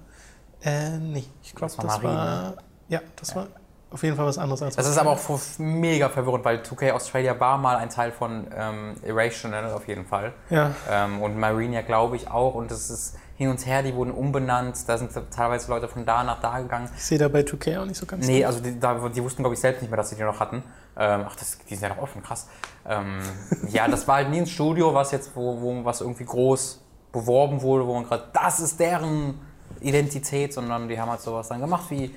Äh, 0.64 0.98
nee, 1.00 1.26
ich 1.44 1.54
glaube, 1.56 1.74
Das 1.76 1.86
war 1.86 1.94
das, 1.96 2.04
war. 2.04 2.54
Ja, 2.90 3.02
das 3.16 3.36
war 3.36 3.48
auf 3.94 4.02
jeden 4.02 4.16
Fall 4.16 4.26
was 4.26 4.40
anderes 4.40 4.62
als 4.64 4.76
Das 4.76 4.88
ist 4.88 4.98
aber 4.98 5.12
auch 5.12 5.40
mega 5.60 6.10
verwirrend, 6.10 6.44
weil 6.44 6.58
2K 6.62 6.92
Australia 6.94 7.40
war 7.40 7.60
mal 7.60 7.78
ein 7.78 7.90
Teil 7.90 8.12
von 8.12 8.48
ähm, 8.56 8.96
Irrational 9.06 9.72
auf 9.72 9.88
jeden 9.88 10.06
Fall. 10.06 10.34
Ja, 10.50 10.72
Ähm, 10.90 11.22
und 11.22 11.38
Marine 11.38 11.76
ja, 11.76 11.82
glaube 11.82 12.16
ich, 12.16 12.30
auch. 12.32 12.56
Und 12.56 12.72
das 12.72 12.90
ist 12.90 13.16
hin 13.36 13.50
und 13.50 13.64
her, 13.66 13.84
die 13.84 13.94
wurden 13.94 14.12
umbenannt. 14.12 14.78
Da 14.88 14.98
sind 14.98 15.12
teilweise 15.32 15.70
Leute 15.70 15.88
von 15.88 16.06
da 16.06 16.24
nach 16.24 16.40
da 16.40 16.60
gegangen. 16.60 16.90
ich 16.96 17.04
sehe 17.04 17.20
da 17.20 17.28
bei 17.28 17.42
2K 17.42 17.82
auch 17.82 17.86
nicht 17.86 17.98
so 17.98 18.08
ganz. 18.08 18.26
Nee, 18.26 18.44
also 18.44 18.60
die, 18.62 18.80
da, 18.80 19.10
die 19.10 19.24
wussten, 19.24 19.44
glaube 19.44 19.54
ich, 19.54 19.60
selbst 19.60 19.82
nicht 19.82 19.92
mehr, 19.92 19.98
dass 19.98 20.10
sie 20.10 20.16
die 20.16 20.24
noch 20.24 20.40
hatten. 20.40 20.64
Ähm, 20.98 21.26
ach, 21.28 21.36
das, 21.36 21.60
die 21.70 21.76
sind 21.76 21.88
ja 21.88 21.96
noch 21.96 22.02
offen, 22.02 22.24
krass. 22.24 22.48
Ähm, 22.88 23.20
ja, 23.70 23.88
das 23.88 24.08
war 24.08 24.16
halt 24.16 24.30
nie 24.32 24.40
ein 24.40 24.48
Studio, 24.48 24.94
was 24.94 25.12
jetzt, 25.12 25.36
wo, 25.36 25.62
wo 25.62 25.86
was 25.86 26.02
irgendwie 26.02 26.26
groß 26.26 26.82
beworben 27.12 27.62
wurde, 27.62 27.86
wo 27.86 27.94
man 27.94 28.06
gerade, 28.06 28.24
das 28.34 28.60
ist 28.60 28.80
deren 28.80 29.40
Identität, 29.84 30.54
sondern 30.54 30.88
die 30.88 31.00
haben 31.00 31.10
halt 31.10 31.22
sowas 31.22 31.48
dann 31.50 31.60
gemacht 31.62 31.90
wie 31.90 32.14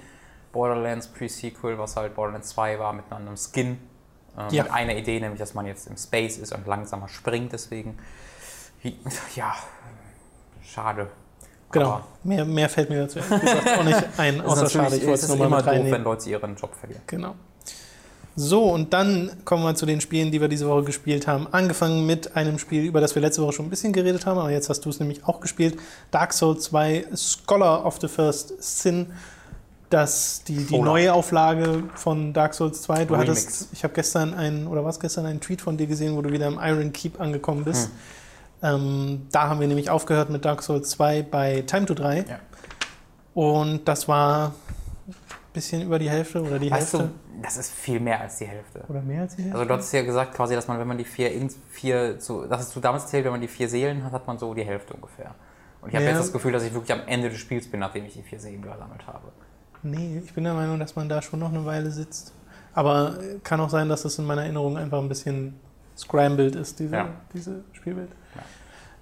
Borderlands 0.52 1.08
Pre-Sequel, 1.08 1.78
was 1.78 1.96
halt 1.96 2.14
Borderlands 2.14 2.48
2 2.50 2.78
war, 2.78 2.92
mit 2.92 3.04
einem 3.10 3.36
Skin. 3.36 3.78
Ähm, 4.38 4.48
Ja. 4.50 4.62
Mit 4.64 4.72
einer 4.72 4.94
Idee, 4.96 5.20
nämlich, 5.20 5.38
dass 5.40 5.54
man 5.54 5.66
jetzt 5.66 5.86
im 5.86 5.96
Space 5.96 6.38
ist 6.38 6.52
und 6.52 6.66
langsamer 6.66 7.08
springt, 7.08 7.52
deswegen. 7.52 7.98
Ja, 9.34 9.54
schade. 10.62 11.08
Genau. 11.72 11.86
Aber 11.86 12.04
Mehr, 12.22 12.44
mehr 12.44 12.68
fällt 12.68 12.88
mir 12.90 13.00
dazu 13.06 13.18
auch 13.18 13.84
nicht 13.84 14.04
ein, 14.16 14.40
außer 14.44 14.70
schade. 14.70 14.96
Ich 14.96 15.06
wollte 15.06 15.24
es 15.24 15.28
nochmal 15.28 15.48
immer 15.48 15.62
doof, 15.62 15.90
wenn 15.90 16.04
Leute 16.04 16.30
ihren 16.30 16.54
Job 16.56 16.74
verlieren. 16.74 17.02
Genau. 17.06 17.34
So, 18.38 18.64
und 18.64 18.92
dann 18.92 19.30
kommen 19.46 19.64
wir 19.64 19.74
zu 19.74 19.86
den 19.86 20.02
Spielen, 20.02 20.30
die 20.30 20.42
wir 20.42 20.48
diese 20.48 20.68
Woche 20.68 20.84
gespielt 20.84 21.26
haben. 21.26 21.46
Angefangen 21.52 22.04
mit 22.04 22.36
einem 22.36 22.58
Spiel, 22.58 22.84
über 22.84 23.00
das 23.00 23.14
wir 23.14 23.22
letzte 23.22 23.42
Woche 23.42 23.54
schon 23.54 23.66
ein 23.66 23.70
bisschen 23.70 23.94
geredet 23.94 24.26
haben, 24.26 24.38
aber 24.38 24.50
jetzt 24.50 24.68
hast 24.68 24.84
du 24.84 24.90
es 24.90 25.00
nämlich 25.00 25.26
auch 25.26 25.40
gespielt. 25.40 25.78
Dark 26.10 26.34
Souls 26.34 26.64
2 26.64 27.06
Scholar 27.16 27.86
of 27.86 27.98
the 27.98 28.08
First 28.08 28.62
Sin. 28.62 29.06
Das, 29.88 30.42
die, 30.46 30.66
die 30.66 30.78
neue 30.78 31.14
Auflage 31.14 31.84
von 31.94 32.34
Dark 32.34 32.52
Souls 32.52 32.82
2. 32.82 33.06
Du 33.06 33.14
Remix. 33.14 33.30
hattest, 33.30 33.68
ich 33.72 33.84
habe 33.84 33.94
gestern 33.94 34.34
einen, 34.34 34.66
oder 34.66 34.84
was 34.84 35.00
gestern, 35.00 35.24
einen 35.24 35.40
Tweet 35.40 35.62
von 35.62 35.78
dir 35.78 35.86
gesehen, 35.86 36.14
wo 36.14 36.20
du 36.20 36.30
wieder 36.30 36.48
im 36.48 36.58
Iron 36.60 36.92
Keep 36.92 37.18
angekommen 37.20 37.64
bist. 37.64 37.90
Ähm, 38.62 39.28
da 39.32 39.48
haben 39.48 39.60
wir 39.60 39.68
nämlich 39.68 39.88
aufgehört 39.88 40.28
mit 40.28 40.44
Dark 40.44 40.62
Souls 40.62 40.90
2 40.90 41.22
bei 41.22 41.62
Time 41.66 41.86
to 41.86 41.94
3. 41.94 42.26
Ja. 42.28 42.40
Und 43.32 43.86
das 43.86 44.08
war 44.08 44.54
bisschen 45.56 45.82
über 45.82 45.98
die 45.98 46.08
Hälfte 46.08 46.40
oder 46.42 46.58
die 46.58 46.70
Weißt 46.70 46.92
Hälfte. 46.94 47.08
du, 47.34 47.42
das 47.42 47.56
ist 47.56 47.72
viel 47.72 47.98
mehr 48.00 48.20
als 48.20 48.38
die 48.38 48.46
Hälfte. 48.46 48.84
Oder 48.88 49.02
mehr 49.02 49.22
als 49.22 49.34
die 49.36 49.42
Hälfte? 49.42 49.58
Also 49.58 49.68
du 49.68 49.74
hattest 49.74 49.92
ja 49.92 50.02
gesagt 50.02 50.34
quasi, 50.34 50.54
dass 50.54 50.68
man, 50.68 50.78
wenn 50.78 50.86
man 50.86 50.98
die 50.98 51.04
vier, 51.04 51.32
ins, 51.32 51.56
vier 51.70 52.20
so, 52.20 52.46
das 52.46 52.60
hast 52.60 52.76
du 52.76 52.80
damals 52.80 53.04
erzählt, 53.04 53.24
wenn 53.24 53.32
man 53.32 53.40
die 53.40 53.48
vier 53.48 53.68
Seelen 53.68 54.04
hat, 54.04 54.12
hat 54.12 54.26
man 54.26 54.38
so 54.38 54.54
die 54.54 54.64
Hälfte 54.64 54.94
ungefähr. 54.94 55.34
Und 55.82 55.88
ich 55.90 55.94
habe 55.96 56.04
Ja. 56.04 56.12
jetzt 56.12 56.20
das 56.20 56.32
Gefühl, 56.32 56.52
dass 56.52 56.62
ich 56.62 56.72
wirklich 56.72 56.92
am 56.92 57.06
Ende 57.06 57.28
des 57.30 57.38
Spiels 57.38 57.68
bin, 57.70 57.80
nachdem 57.80 58.04
ich 58.06 58.14
die 58.14 58.22
vier 58.22 58.38
Seelen 58.40 58.62
gesammelt 58.62 59.06
habe. 59.06 59.28
Nee, 59.82 60.22
ich 60.24 60.32
bin 60.34 60.44
der 60.44 60.54
Meinung, 60.54 60.78
dass 60.78 60.96
man 60.96 61.08
da 61.08 61.20
schon 61.22 61.40
noch 61.40 61.50
eine 61.50 61.64
Weile 61.64 61.90
sitzt. 61.90 62.32
Aber 62.74 63.18
kann 63.42 63.60
auch 63.60 63.70
sein, 63.70 63.88
dass 63.88 64.04
es 64.04 64.18
in 64.18 64.24
meiner 64.26 64.42
Erinnerung 64.42 64.76
einfach 64.76 64.98
ein 64.98 65.08
bisschen 65.08 65.54
scrambled 65.96 66.56
ist, 66.56 66.78
diese, 66.78 66.94
Ja. 66.96 67.08
diese 67.32 67.64
Spielwelt. 67.72 68.10
Ja. 68.34 68.42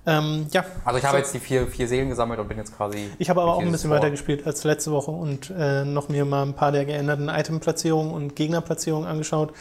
Ähm, 0.06 0.46
ja. 0.52 0.64
Also 0.84 0.98
ich 0.98 1.04
habe 1.04 1.16
So. 1.16 1.18
jetzt 1.18 1.34
die 1.34 1.38
vier, 1.40 1.66
vier 1.66 1.88
Seelen 1.88 2.08
gesammelt 2.10 2.38
und 2.38 2.48
bin 2.48 2.58
jetzt 2.58 2.76
quasi. 2.76 3.08
Ich 3.18 3.30
habe 3.30 3.40
aber 3.40 3.54
auch 3.54 3.60
ein 3.62 3.72
bisschen 3.72 3.90
weiter 3.90 4.10
gespielt 4.10 4.46
als 4.46 4.62
letzte 4.64 4.90
Woche 4.92 5.10
und 5.10 5.50
äh, 5.56 5.84
noch 5.84 6.08
mir 6.08 6.24
mal 6.24 6.42
ein 6.42 6.54
paar 6.54 6.72
der 6.72 6.84
geänderten 6.84 7.28
Itemplatzierungen 7.28 8.12
und 8.12 8.36
Gegnerplatzierungen 8.36 9.08
angeschaut. 9.08 9.52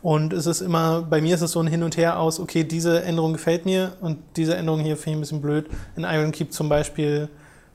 Und 0.00 0.32
es 0.34 0.46
ist 0.46 0.60
immer, 0.60 1.02
bei 1.02 1.20
mir 1.22 1.34
ist 1.34 1.40
es 1.40 1.52
so 1.52 1.60
ein 1.60 1.66
Hin 1.66 1.82
und 1.82 1.96
Her 1.96 2.18
aus, 2.18 2.38
okay, 2.40 2.64
diese 2.64 3.02
Änderung 3.02 3.32
gefällt 3.34 3.64
mir 3.64 3.92
und 4.00 4.18
diese 4.36 4.54
Änderung 4.56 4.80
hier 4.80 4.96
finde 4.96 5.10
ich 5.10 5.16
ein 5.16 5.20
bisschen 5.20 5.40
blöd. 5.42 5.66
In 5.96 6.04
Iron 6.04 6.30
Keep 6.32 6.52
zum 6.52 6.68
Beispiel, 6.68 7.28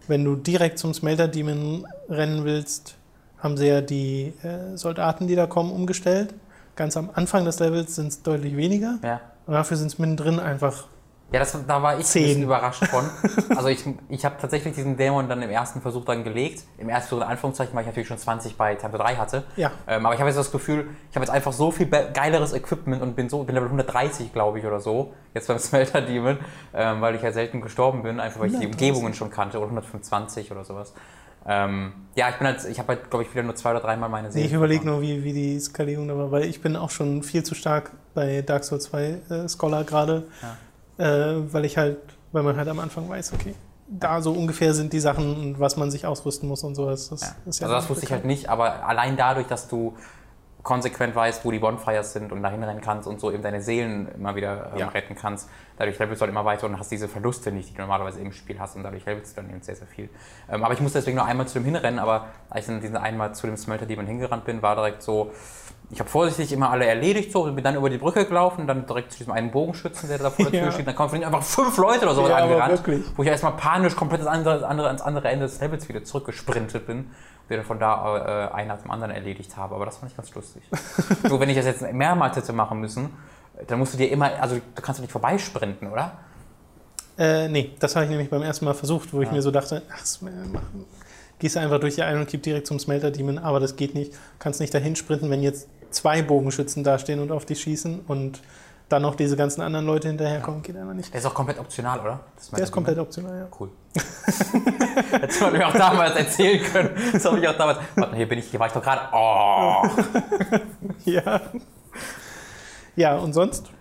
wenn 0.07 0.23
du 0.23 0.35
direkt 0.35 0.77
zum 0.79 0.93
Smelter 0.93 1.27
Demon 1.27 1.85
rennen 2.07 2.43
willst, 2.45 2.95
haben 3.39 3.57
sie 3.57 3.67
ja 3.67 3.81
die 3.81 4.33
äh, 4.43 4.75
Soldaten, 4.77 5.27
die 5.27 5.35
da 5.35 5.47
kommen, 5.47 5.71
umgestellt. 5.71 6.33
Ganz 6.75 6.97
am 6.97 7.09
Anfang 7.13 7.45
des 7.45 7.59
Levels 7.59 7.95
sind 7.95 8.07
es 8.07 8.21
deutlich 8.21 8.55
weniger 8.55 8.99
Ja. 9.03 9.21
und 9.47 9.53
dafür 9.53 9.77
sind 9.77 9.87
es 9.87 9.97
mittendrin 9.99 10.39
einfach 10.39 10.85
Ja, 11.31 11.39
das, 11.39 11.55
da 11.67 11.83
war 11.83 11.99
ich 11.99 12.05
Zehn. 12.05 12.23
ein 12.23 12.27
bisschen 12.27 12.43
überrascht 12.43 12.85
von. 12.85 13.05
Also 13.55 13.67
ich, 13.69 13.83
ich 14.09 14.25
habe 14.25 14.35
tatsächlich 14.39 14.73
diesen 14.75 14.95
Dämon 14.97 15.27
dann 15.27 15.41
im 15.41 15.49
ersten 15.49 15.81
Versuch 15.81 16.05
dann 16.05 16.23
gelegt. 16.23 16.63
Im 16.77 16.87
ersten 16.89 17.09
Versuch 17.09 17.23
in 17.23 17.29
Anführungszeichen, 17.31 17.73
weil 17.75 17.81
ich 17.81 17.87
natürlich 17.87 18.07
schon 18.07 18.17
20 18.17 18.55
bei 18.55 18.75
Tempo 18.75 18.97
3 18.97 19.15
hatte. 19.15 19.43
Ja. 19.57 19.71
Ähm, 19.87 20.05
aber 20.05 20.15
ich 20.15 20.19
habe 20.21 20.29
jetzt 20.29 20.37
das 20.39 20.51
Gefühl, 20.51 20.87
ich 21.09 21.15
habe 21.15 21.25
jetzt 21.25 21.33
einfach 21.33 21.51
so 21.53 21.71
viel 21.71 21.87
geileres 21.87 22.53
Equipment 22.53 23.01
und 23.01 23.15
bin 23.15 23.29
so, 23.29 23.43
bin 23.43 23.55
Level 23.55 23.67
130, 23.69 24.31
glaube 24.33 24.59
ich, 24.59 24.65
oder 24.65 24.79
so. 24.79 25.13
Jetzt 25.33 25.47
beim 25.47 25.59
Smelter 25.59 26.01
Demon, 26.01 26.37
ähm, 26.73 27.01
weil 27.01 27.15
ich 27.15 27.21
ja 27.21 27.31
selten 27.31 27.61
gestorben 27.61 28.01
bin, 28.03 28.19
einfach 28.19 28.39
weil 28.39 28.47
ich 28.47 28.53
die 28.53 28.65
130. 28.65 28.89
Umgebungen 28.89 29.13
schon 29.13 29.29
kannte, 29.29 29.57
oder 29.57 29.65
125 29.67 30.51
oder 30.51 30.63
sowas. 30.63 30.93
Ähm, 31.47 31.93
ja, 32.15 32.29
ich 32.29 32.35
bin 32.35 32.47
halt, 32.47 32.63
ich 32.65 32.79
habe 32.79 32.89
halt, 32.89 33.09
glaube 33.09 33.23
ich, 33.23 33.31
wieder 33.33 33.43
nur 33.43 33.55
zwei 33.55 33.71
oder 33.71 33.79
dreimal 33.79 34.09
meine 34.09 34.27
Nee, 34.27 34.33
Seele. 34.33 34.45
ich 34.45 34.53
überlege 34.53 34.85
nur, 34.85 35.01
wie, 35.01 35.23
wie 35.23 35.33
die 35.33 35.59
Skalierung 35.59 36.07
da 36.07 36.17
war, 36.17 36.31
weil 36.31 36.43
ich 36.45 36.61
bin 36.61 36.75
auch 36.75 36.89
schon 36.89 37.23
viel 37.23 37.43
zu 37.43 37.55
stark 37.55 37.91
bei 38.13 38.41
Dark 38.41 38.63
Souls 38.63 38.83
2 38.85 39.03
äh, 39.29 39.49
Scholar 39.49 39.83
gerade, 39.83 40.27
äh, 40.41 40.45
weil 41.03 41.65
ich 41.65 41.77
halt, 41.77 41.97
weil 42.31 42.43
man 42.43 42.57
halt 42.57 42.67
am 42.67 42.79
Anfang 42.79 43.07
weiß, 43.09 43.33
okay, 43.33 43.55
da 43.87 44.21
so 44.21 44.31
ungefähr 44.33 44.73
sind 44.73 44.93
die 44.93 44.99
Sachen 44.99 45.35
und 45.35 45.59
was 45.59 45.77
man 45.77 45.89
sich 45.89 46.05
ausrüsten 46.05 46.47
muss 46.47 46.63
und 46.63 46.75
so. 46.75 46.85
Das, 46.89 47.09
das 47.09 47.21
Ja. 47.21 47.27
ist 47.47 47.61
also 47.63 47.73
das 47.73 47.89
wusste 47.89 48.05
ich 48.05 48.11
halt 48.11 48.25
nicht, 48.25 48.49
aber 48.49 48.85
allein 48.85 49.17
dadurch, 49.17 49.47
dass 49.47 49.67
du 49.67 49.95
konsequent 50.61 51.15
weißt, 51.15 51.45
wo 51.45 51.51
die 51.51 51.59
Bonfires 51.59 52.11
sind 52.13 52.31
und 52.33 52.43
dahin 52.43 52.61
rennen 52.63 52.81
kannst 52.81 53.07
und 53.07 53.19
so 53.21 53.31
eben 53.31 53.41
deine 53.41 53.61
Seelen 53.61 54.09
immer 54.13 54.35
wieder 54.35 54.71
ähm, 54.73 54.77
Ja. 54.79 54.87
retten 54.89 55.15
kannst, 55.15 55.49
dadurch 55.77 55.97
levelst 55.97 56.21
du 56.21 56.23
halt 56.25 56.31
immer 56.31 56.43
weiter 56.43 56.67
und 56.67 56.77
hast 56.77 56.91
diese 56.91 57.07
Verluste 57.07 57.51
nicht, 57.51 57.69
die 57.69 57.73
du 57.75 57.81
normalerweise 57.81 58.19
im 58.19 58.33
Spiel 58.33 58.59
hast 58.59 58.75
und 58.75 58.83
dadurch 58.83 59.05
levelst 59.05 59.37
du 59.37 59.41
dann 59.41 59.49
eben 59.49 59.61
sehr, 59.61 59.75
sehr 59.77 59.87
viel. 59.87 60.09
Ähm, 60.51 60.63
aber 60.63 60.73
ich 60.73 60.81
musste 60.81 60.99
deswegen 60.99 61.15
nur 61.17 61.25
einmal 61.25 61.47
zu 61.47 61.59
dem 61.59 61.63
hinrennen, 61.65 61.99
aber 61.99 62.25
als 62.49 62.65
ich 62.65 62.71
dann 62.73 62.81
diesen 62.81 62.97
einmal 62.97 63.33
zu 63.33 63.47
dem 63.47 63.55
Smelter 63.55 63.85
Demon 63.85 64.05
hingerannt 64.05 64.43
bin, 64.43 64.61
war 64.61 64.75
direkt 64.75 65.01
so, 65.01 65.31
ich 65.91 65.99
habe 65.99 66.09
vorsichtig 66.09 66.51
immer 66.51 66.69
alle 66.69 66.85
erledigt, 66.85 67.31
so, 67.31 67.43
und 67.45 67.55
bin 67.55 67.63
dann 67.63 67.75
über 67.75 67.89
die 67.89 67.97
Brücke 67.97 68.25
gelaufen, 68.25 68.67
dann 68.67 68.85
direkt 68.85 69.11
zu 69.13 69.17
diesem 69.19 69.33
einen 69.33 69.49
Bogenschützen, 69.51 70.07
der 70.09 70.19
da 70.19 70.29
vor 70.29 70.45
der 70.45 70.51
Tür 70.51 70.61
Ja. 70.67 70.71
steht, 70.71 70.85
dann 70.87 70.95
kommen 70.95 71.09
von 71.09 71.19
ihm 71.19 71.25
einfach 71.25 71.41
fünf 71.41 71.77
Leute 71.77 72.03
oder 72.05 72.13
sowas 72.15 72.29
Ja, 72.31 72.35
angerannt, 72.35 72.83
wo 73.15 73.23
ich 73.23 73.29
erstmal 73.29 73.53
panisch 73.53 73.95
komplett 73.95 74.21
ans 74.21 74.29
andere, 74.31 74.67
andere, 74.67 74.87
ans 74.87 75.01
andere 75.01 75.29
Ende 75.29 75.45
des 75.45 75.59
Levels 75.61 75.87
wieder 75.89 76.03
zurückgesprintet 76.03 76.85
bin 76.85 77.09
und 77.49 77.57
dann 77.57 77.65
von 77.65 77.79
da 77.79 78.49
äh, 78.49 78.53
einen 78.53 78.67
nach 78.67 78.81
dem 78.81 78.91
anderen 78.91 79.11
erledigt 79.13 79.57
habe. 79.57 79.75
Aber 79.75 79.85
das 79.85 79.97
fand 79.97 80.11
ich 80.11 80.17
ganz 80.17 80.33
lustig. 80.33 80.63
so, 81.27 81.39
wenn 81.39 81.49
ich 81.49 81.55
das 81.57 81.65
jetzt 81.65 81.81
mehrmals 81.93 82.35
hätte 82.35 82.53
machen 82.53 82.79
müssen, 82.79 83.09
dann 83.67 83.79
musst 83.79 83.93
du 83.93 83.97
dir 83.97 84.09
immer, 84.11 84.31
also 84.41 84.55
du 84.55 84.81
kannst 84.81 84.99
doch 84.99 85.03
nicht 85.03 85.11
vorbeisprinten, 85.11 85.89
oder? 85.91 86.13
Äh, 87.17 87.49
nee, 87.49 87.71
das 87.79 87.95
habe 87.95 88.05
ich 88.05 88.09
nämlich 88.11 88.29
beim 88.29 88.41
ersten 88.43 88.65
Mal 88.65 88.73
versucht, 88.73 89.13
wo 89.13 89.21
ich 89.21 89.27
Ja. 89.27 89.33
mir 89.33 89.41
so 89.41 89.51
dachte, 89.51 89.81
ach, 89.93 90.05
Smel- 90.05 90.31
mach, 90.53 90.61
gehst 91.37 91.55
du 91.55 91.59
einfach 91.59 91.79
durch 91.79 91.95
die 91.95 92.01
Iron 92.01 92.25
Keep 92.25 92.43
direkt 92.43 92.67
zum 92.67 92.79
Smelter 92.79 93.11
Demon, 93.11 93.37
aber 93.37 93.59
das 93.59 93.75
geht 93.75 93.93
nicht. 93.95 94.13
Du 94.13 94.17
kannst 94.39 94.59
nicht 94.61 94.73
dahin 94.73 94.95
sprinten, 94.95 95.29
wenn 95.29 95.41
jetzt 95.43 95.67
zwei 95.91 96.21
Bogenschützen 96.21 96.83
dastehen 96.83 97.19
und 97.19 97.31
auf 97.31 97.45
dich 97.45 97.59
schießen 97.61 98.01
und 98.07 98.41
dann 98.87 99.01
noch 99.01 99.15
diese 99.15 99.35
ganzen 99.35 99.61
anderen 99.61 99.85
Leute 99.85 100.07
hinterherkommen, 100.07 100.61
geht 100.63 100.75
einfach 100.77 100.93
nicht. 100.93 101.13
Der 101.13 101.19
ist 101.19 101.25
auch 101.25 101.33
komplett 101.33 101.59
optional, 101.59 101.99
oder? 101.99 102.19
Der 102.55 102.63
ist 102.63 102.71
komplett 102.71 102.97
optional, 102.97 103.37
ja. 103.37 103.47
Cool. 103.59 103.69
Hätte 103.95 105.43
man 105.43 105.53
mir 105.53 105.67
auch 105.67 105.73
damals 105.73 106.15
erzählen 106.15 106.63
können. 106.63 106.89
Das 107.11 107.25
habe 107.25 107.39
ich 107.39 107.47
auch 107.47 107.57
damals. 107.57 107.79
Warte, 107.95 108.15
hier 108.15 108.29
bin 108.29 108.39
ich, 108.39 108.45
hier 108.45 108.59
war 108.59 108.67
ich 108.67 108.73
doch 108.73 108.83
gerade. 108.83 109.01
Oh. 109.13 109.83
Ja. 111.05 111.41
Ja, 112.95 113.15
und 113.15 113.33
sonst? 113.33 113.71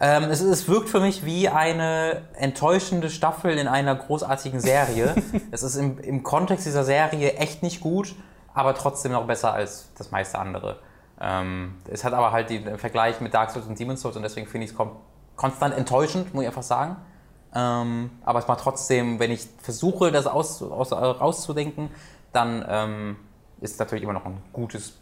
Ähm, 0.00 0.24
es, 0.24 0.40
es 0.40 0.68
wirkt 0.68 0.88
für 0.88 1.00
mich 1.00 1.24
wie 1.24 1.48
eine 1.48 2.22
enttäuschende 2.34 3.10
Staffel 3.10 3.56
in 3.56 3.68
einer 3.68 3.94
großartigen 3.94 4.60
Serie. 4.60 5.14
es 5.50 5.62
ist 5.62 5.76
im, 5.76 5.98
im 5.98 6.22
Kontext 6.22 6.66
dieser 6.66 6.84
Serie 6.84 7.34
echt 7.34 7.62
nicht 7.62 7.80
gut, 7.80 8.14
aber 8.54 8.74
trotzdem 8.74 9.12
noch 9.12 9.26
besser 9.26 9.52
als 9.52 9.90
das 9.96 10.10
meiste 10.10 10.38
andere. 10.38 10.78
Ähm, 11.20 11.76
es 11.88 12.04
hat 12.04 12.12
aber 12.12 12.32
halt 12.32 12.50
den 12.50 12.78
Vergleich 12.78 13.20
mit 13.20 13.34
Dark 13.34 13.50
Souls 13.50 13.66
und 13.66 13.78
Demon's 13.78 14.00
Souls 14.00 14.16
und 14.16 14.22
deswegen 14.22 14.46
finde 14.46 14.66
ich 14.66 14.72
es 14.72 14.76
kon 14.76 14.90
konstant 15.36 15.76
enttäuschend, 15.76 16.34
muss 16.34 16.42
ich 16.42 16.48
einfach 16.48 16.64
sagen. 16.64 16.96
Ähm, 17.54 18.10
aber 18.24 18.38
es 18.38 18.46
macht 18.46 18.60
trotzdem, 18.60 19.18
wenn 19.18 19.30
ich 19.30 19.48
versuche, 19.62 20.12
das 20.12 20.26
aus, 20.26 20.62
aus, 20.62 20.92
rauszudenken, 20.92 21.90
dann 22.32 22.64
ähm, 22.68 23.16
ist 23.60 23.72
es 23.72 23.78
natürlich 23.78 24.04
immer 24.04 24.12
noch 24.12 24.26
ein 24.26 24.42
gutes, 24.52 24.94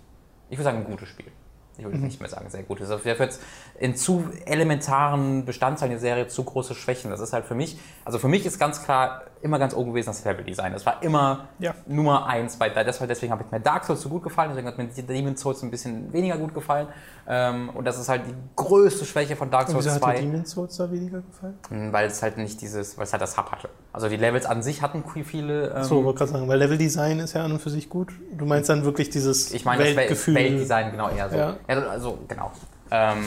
ich 0.48 0.56
würde 0.56 0.64
sagen, 0.64 0.78
ein 0.78 0.84
gutes 0.84 1.08
Spiel. 1.08 1.32
Ich 1.78 1.84
würde 1.84 1.98
nicht 1.98 2.20
mehr 2.20 2.30
sagen, 2.30 2.48
sehr 2.48 2.62
gut. 2.62 2.80
Das 2.80 2.88
ist 2.88 3.04
jetzt 3.04 3.42
in 3.78 3.96
zu 3.96 4.24
elementaren 4.46 5.44
Bestandteilen 5.44 5.90
der 5.90 6.00
Serie 6.00 6.26
zu 6.26 6.42
große 6.42 6.74
Schwächen. 6.74 7.10
Das 7.10 7.20
ist 7.20 7.34
halt 7.34 7.44
für 7.44 7.54
mich, 7.54 7.78
also 8.04 8.18
für 8.18 8.28
mich 8.28 8.46
ist 8.46 8.58
ganz 8.58 8.82
klar 8.82 9.24
immer 9.42 9.58
ganz 9.58 9.74
oben 9.74 9.90
gewesen 9.90 10.06
das 10.08 10.24
Level-Design. 10.24 10.72
Das 10.72 10.84
war 10.86 11.02
immer 11.02 11.48
Ja. 11.58 11.74
Nummer 11.86 12.26
eins 12.26 12.56
bei 12.56 12.68
das 12.70 13.00
war 13.00 13.06
deswegen 13.06 13.32
habe 13.32 13.42
ich 13.44 13.50
mir 13.52 13.60
Dark 13.60 13.84
Souls 13.84 14.00
so 14.02 14.08
gut 14.08 14.22
gefallen, 14.22 14.50
deswegen 14.50 14.66
hat 14.68 14.78
mir 14.78 14.86
Demon's 14.86 15.40
Souls 15.40 15.62
ein 15.62 15.70
bisschen 15.70 16.12
weniger 16.12 16.36
gut 16.38 16.54
gefallen. 16.54 16.88
Ähm, 17.28 17.70
und 17.70 17.84
das 17.84 17.98
ist 17.98 18.08
halt 18.08 18.22
die 18.26 18.34
größte 18.56 19.04
Schwäche 19.04 19.36
von 19.36 19.50
Dark 19.50 19.68
Souls 19.68 19.84
wieso 19.84 19.94
hat 19.96 20.02
2. 20.02 20.14
dir 20.14 20.20
Demon's 20.22 20.50
Souls 20.50 20.76
da 20.76 20.90
weniger 20.90 21.20
gefallen? 21.20 21.54
Mm, 21.70 21.92
Weil 21.92 22.06
es 22.06 22.22
halt 22.22 22.38
nicht 22.38 22.60
dieses, 22.60 22.96
weil 22.96 23.04
es 23.04 23.12
halt 23.12 23.22
das 23.22 23.36
Hub 23.36 23.50
hatte. 23.52 23.68
Also 23.92 24.08
die 24.08 24.16
Levels 24.16 24.46
an 24.46 24.62
sich 24.62 24.82
hatten 24.82 25.02
viele. 25.24 25.70
Ähm, 25.76 25.84
So, 25.84 26.04
wollte 26.04 26.18
gerade 26.18 26.32
sagen, 26.32 26.48
weil 26.48 26.58
Leveldesign 26.58 27.18
ist 27.20 27.32
ja 27.34 27.44
an 27.44 27.52
und 27.52 27.60
für 27.60 27.70
sich 27.70 27.88
gut. 27.90 28.12
Du 28.32 28.46
meinst 28.46 28.68
dann 28.68 28.84
wirklich 28.84 29.10
dieses 29.10 29.52
ich 29.52 29.64
meine, 29.64 29.82
das 29.82 29.92
Wel- 29.92 29.96
Weltgefühl. 29.96 30.34
Weltdesign 30.34 30.90
genau 30.92 31.08
eher 31.10 31.28
so. 31.30 31.36
Ja. 31.36 31.56
Ja. 31.68 31.78
also 31.88 32.18
genau. 32.28 32.52
Ähm, 32.90 33.24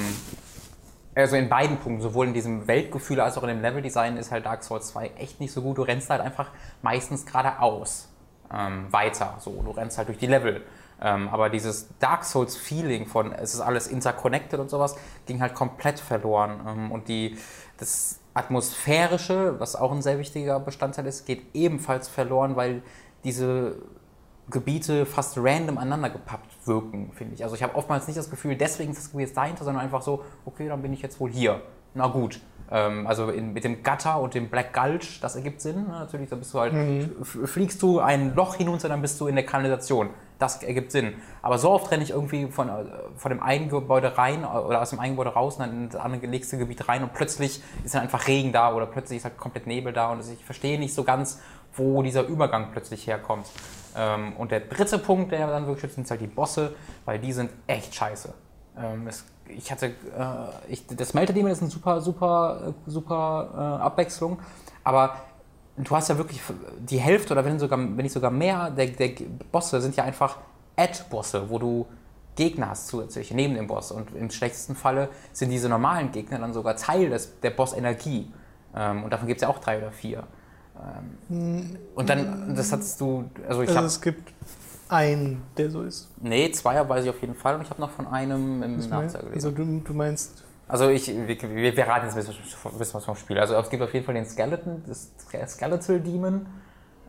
also 1.20 1.36
in 1.36 1.50
beiden 1.50 1.78
Punkten, 1.78 2.02
sowohl 2.02 2.28
in 2.28 2.34
diesem 2.34 2.68
Weltgefühl 2.68 3.20
als 3.20 3.38
auch 3.38 3.44
in 3.44 3.50
dem 3.50 3.62
Leveldesign 3.62 4.18
ist 4.18 4.32
halt 4.32 4.46
Dark 4.46 4.64
Souls 4.64 4.88
2 4.90 5.12
echt 5.18 5.40
nicht 5.40 5.52
so 5.52 5.62
gut. 5.62 5.78
Du 5.78 5.82
rennst 5.82 6.10
halt 6.10 6.22
einfach 6.22 6.52
meistens 6.82 7.26
geradeaus 7.26 8.10
ähm, 8.54 8.92
weiter. 8.92 9.36
So, 9.40 9.62
du 9.62 9.72
rennst 9.72 9.98
halt 9.98 10.08
durch 10.08 10.18
die 10.18 10.28
Level. 10.28 10.64
Ähm, 11.02 11.30
aber 11.30 11.50
dieses 11.50 11.88
Dark 12.00 12.26
Souls-Feeling 12.26 13.06
von 13.06 13.32
es 13.32 13.54
ist 13.54 13.62
alles 13.62 13.88
interconnected 13.88 14.60
und 14.60 14.70
sowas 14.70 14.98
ging 15.26 15.42
halt 15.42 15.54
komplett 15.54 16.00
verloren. 16.00 16.60
Ähm, 16.68 16.92
und 16.92 17.08
die, 17.08 17.38
das 17.78 18.20
Atmosphärische, 18.34 19.60
was 19.60 19.76
auch 19.76 19.92
ein 19.92 20.02
sehr 20.02 20.20
wichtiger 20.20 20.60
Bestandteil 20.60 21.08
ist, 21.08 21.26
geht 21.26 21.44
ebenfalls 21.54 22.10
verloren, 22.10 22.56
weil 22.56 22.82
diese 23.24 23.78
Gebiete 24.50 25.06
fast 25.06 25.38
random 25.38 25.78
aneinander 25.78 26.10
gepappt 26.10 26.68
wirken, 26.68 27.12
finde 27.14 27.36
ich. 27.36 27.44
Also 27.44 27.56
ich 27.56 27.64
habe 27.64 27.76
oftmals 27.76 28.08
nicht 28.08 28.18
das 28.18 28.30
Gefühl, 28.30 28.56
deswegen 28.56 28.92
ist 28.92 28.98
das 29.00 29.12
Gebiet 29.12 29.28
jetzt 29.28 29.38
dahinter, 29.38 29.64
sondern 29.64 29.84
einfach 29.84 30.02
so, 30.02 30.24
okay, 30.46 30.68
dann 30.68 30.82
bin 30.82 30.94
ich 30.94 31.02
jetzt 31.02 31.20
wohl 31.20 31.30
hier. 31.32 31.62
Na 31.94 32.08
gut. 32.08 32.40
Ähm, 32.72 33.08
also 33.08 33.30
in, 33.30 33.54
mit 33.54 33.64
dem 33.64 33.82
Gutter 33.84 34.20
und 34.20 34.36
dem 34.36 34.50
Black 34.50 34.74
Gulch, 34.74 35.20
das 35.22 35.36
ergibt 35.36 35.60
Sinn. 35.62 35.88
Ne? 35.88 35.90
Natürlich, 35.90 36.30
da 36.30 36.36
bist 36.36 36.54
du 36.54 36.60
halt, 36.60 36.74
f- 37.22 37.50
fliegst 37.50 37.82
du 37.82 38.00
ein 38.00 38.36
Loch 38.36 38.56
hinunter, 38.56 38.90
dann 38.90 39.02
bist 39.02 39.20
du 39.20 39.28
in 39.28 39.36
der 39.36 39.46
Kanalisation. 39.46 40.10
Das 40.38 40.62
ergibt 40.64 40.92
Sinn. 40.92 41.16
Aber 41.42 41.58
so 41.58 41.72
oft 41.72 41.92
renne 41.92 42.04
ich 42.04 42.12
irgendwie 42.12 42.48
von, 42.48 42.70
äh, 42.70 42.86
von 43.18 43.32
dem 43.32 43.42
einen 43.42 43.70
Gebäude 43.70 44.18
rein 44.18 44.44
äh, 44.44 44.46
oder 44.46 44.82
aus 44.82 44.92
dem 44.92 45.00
einen 45.00 45.14
Gebäude 45.16 45.32
raus 45.32 45.56
und 45.56 45.62
dann 45.62 45.72
in 45.72 45.90
das 45.90 46.00
andere 46.00 46.28
nächste 46.28 46.58
Gebiet 46.60 46.88
rein 46.88 47.02
und 47.04 47.12
plötzlich 47.14 47.62
ist 47.84 47.96
dann 47.96 48.04
einfach 48.04 48.28
Regen 48.28 48.54
da 48.54 48.74
oder 48.74 48.86
plötzlich 48.86 49.18
ist 49.18 49.24
halt 49.26 49.38
komplett 49.38 49.66
Nebel 49.66 49.92
da 49.92 50.12
und 50.12 50.20
ich 50.22 50.46
verstehe 50.46 50.80
nicht 50.80 50.94
so 50.94 51.04
ganz, 51.04 51.42
wo 51.80 52.04
dieser 52.04 52.26
Übergang 52.28 52.68
plötzlich 52.72 53.08
herkommt. 53.08 53.48
Ähm, 53.96 54.34
und 54.38 54.52
der 54.52 54.60
dritte 54.60 55.00
Punkt, 55.00 55.32
der 55.32 55.48
dann 55.48 55.66
wirklich 55.66 55.82
schützt, 55.82 55.96
sind 55.96 56.10
halt 56.10 56.22
die 56.22 56.28
Bosse, 56.28 56.76
weil 57.06 57.18
die 57.20 57.34
sind 57.34 57.50
echt 57.66 57.96
scheiße. 57.96 58.34
Ähm, 58.78 59.08
es, 59.08 59.26
ich 59.48 59.72
hatte, 59.72 59.88
äh, 59.88 59.92
ich, 60.68 60.86
das 60.88 61.14
Melter 61.14 61.34
Demon 61.34 61.52
ist 61.52 61.62
eine 61.62 61.72
super, 61.72 62.02
super, 62.02 62.74
äh, 62.88 62.90
super 62.90 63.50
äh, 63.54 63.84
Abwechslung, 63.84 64.40
aber 64.84 65.16
du 65.78 65.96
hast 65.96 66.10
ja 66.10 66.18
wirklich 66.18 66.42
die 66.80 67.00
Hälfte 67.00 67.34
oder 67.34 67.46
wenn, 67.46 67.58
sogar, 67.58 67.80
wenn 67.80 67.96
nicht 67.96 68.12
sogar 68.14 68.32
mehr 68.32 68.70
der, 68.70 68.88
der 68.88 69.12
Bosse 69.52 69.82
sind 69.82 69.96
ja 69.96 70.04
einfach 70.04 70.38
Add-Bosse, 70.76 71.50
wo 71.50 71.58
du 71.58 71.88
Gegner 72.36 72.70
hast 72.70 72.88
zusätzlich 72.88 73.34
neben 73.34 73.56
dem 73.56 73.68
Boss. 73.68 73.92
Und 73.92 74.16
im 74.16 74.30
schlechtesten 74.30 74.76
Falle 74.76 75.10
sind 75.34 75.50
diese 75.50 75.68
normalen 75.68 76.12
Gegner 76.12 76.40
dann 76.40 76.54
sogar 76.54 76.76
Teil 76.76 77.10
des, 77.10 77.40
der 77.42 77.50
Boss-Energie. 77.50 78.32
Ähm, 78.76 79.04
und 79.04 79.12
davon 79.12 79.28
gibt 79.28 79.40
es 79.40 79.42
ja 79.42 79.50
auch 79.50 79.60
drei 79.60 79.78
oder 79.78 79.92
vier. 79.92 80.24
Ähm, 81.30 81.78
und 81.96 82.10
dann, 82.10 82.56
das 82.56 82.72
hast 82.72 83.00
du, 83.02 83.26
also 83.48 83.62
ich 83.62 83.70
Also 83.70 83.78
habe, 83.78 83.88
es 83.88 84.02
gibt 84.02 84.34
einen, 84.88 85.44
der 85.58 85.70
so 85.70 85.84
ist. 85.84 86.10
nee, 86.22 86.52
Zweier 86.52 86.88
weiß 86.88 87.04
ich 87.04 87.10
auf 87.10 87.22
jeden 87.22 87.36
Fall 87.36 87.56
und 87.56 87.62
ich 87.62 87.70
habe 87.70 87.82
noch 87.82 87.92
von 87.92 88.08
einem 88.08 88.64
im 88.64 88.78
Nachteil 88.78 89.22
gelesen. 89.24 89.34
Also 89.34 89.52
du, 89.52 89.82
du 89.82 89.94
meinst, 89.94 90.44
Also 90.68 90.90
ich, 90.90 91.08
wir, 91.08 91.76
wir 91.76 91.88
raten 91.88 92.06
jetzt 92.06 92.16
ein 92.18 92.26
bisschen, 92.26 92.78
bisschen 92.78 92.94
was 92.96 93.06
vom 93.06 93.16
Spiel. 93.16 93.38
Also 93.40 93.56
es 93.56 93.70
gibt 93.70 93.84
auf 93.84 93.94
jeden 93.94 94.06
Fall 94.06 94.16
den 94.16 94.26
Skeleton, 94.26 94.84
das 94.88 95.12
Skeletal 95.48 96.00
Demon. 96.00 96.46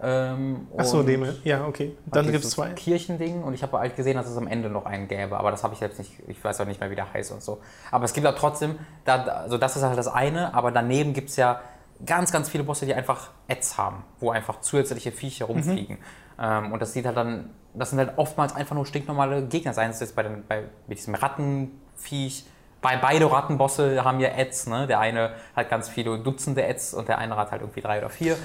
Ähm, 0.02 0.66
Ach 0.78 0.84
so, 0.86 1.00
und 1.00 1.06
dem, 1.06 1.26
ja, 1.44 1.66
okay. 1.66 1.94
Dann 2.06 2.32
gibt 2.32 2.42
es 2.42 2.52
zwei. 2.52 2.70
Kirchending 2.72 3.42
und 3.42 3.52
ich 3.52 3.62
habe 3.62 3.78
halt 3.78 3.96
gesehen, 3.96 4.16
dass 4.16 4.30
es 4.30 4.36
am 4.36 4.46
Ende 4.46 4.70
noch 4.70 4.86
einen 4.86 5.08
gäbe, 5.08 5.36
aber 5.38 5.50
das 5.50 5.62
habe 5.62 5.74
ich 5.74 5.80
selbst 5.80 5.98
nicht, 5.98 6.12
ich 6.26 6.42
weiß 6.42 6.58
auch 6.60 6.64
nicht 6.64 6.80
mehr, 6.80 6.90
wie 6.90 6.94
der 6.94 7.12
heißt 7.12 7.32
und 7.32 7.42
so. 7.42 7.60
Aber 7.90 8.06
es 8.06 8.14
gibt 8.14 8.26
auch 8.26 8.34
trotzdem, 8.34 8.78
da, 9.04 9.22
also 9.24 9.58
das 9.58 9.76
ist 9.76 9.82
halt 9.82 9.98
das 9.98 10.08
eine, 10.08 10.54
aber 10.54 10.72
daneben 10.72 11.12
gibt 11.12 11.28
es 11.28 11.36
ja 11.36 11.60
ganz, 12.06 12.32
ganz 12.32 12.48
viele 12.48 12.64
Bosse, 12.64 12.86
die 12.86 12.94
einfach 12.94 13.30
Ads 13.48 13.78
haben, 13.78 14.04
wo 14.18 14.30
einfach 14.30 14.60
zusätzliche 14.60 15.12
Viecher 15.12 15.46
rumfliegen. 15.46 15.98
Ähm, 16.40 16.72
und 16.72 16.80
das 16.80 16.92
sieht 16.92 17.06
halt 17.06 17.16
dann, 17.16 17.50
das 17.74 17.90
sind 17.90 17.98
halt 17.98 18.14
oftmals 18.16 18.54
einfach 18.54 18.74
nur 18.74 18.86
stinknormale 18.86 19.46
Gegner, 19.46 19.74
seien 19.74 19.90
es 19.90 20.00
jetzt 20.00 20.16
bei, 20.16 20.22
den, 20.22 20.44
bei 20.46 20.64
mit 20.86 20.98
diesem 20.98 21.14
Rattenviech. 21.14 22.46
Bei 22.82 22.96
beide 22.96 23.30
Rattenbosse 23.30 24.02
haben 24.04 24.20
ja 24.20 24.30
Ads, 24.34 24.68
ne? 24.68 24.86
Der 24.86 25.00
eine 25.00 25.34
hat 25.54 25.68
ganz 25.68 25.90
viele 25.90 26.18
Dutzende 26.18 26.66
Ads 26.66 26.94
und 26.94 27.08
der 27.08 27.18
andere 27.18 27.38
hat 27.38 27.50
halt 27.50 27.60
irgendwie 27.60 27.82
drei 27.82 27.98
oder 27.98 28.08
vier. 28.08 28.38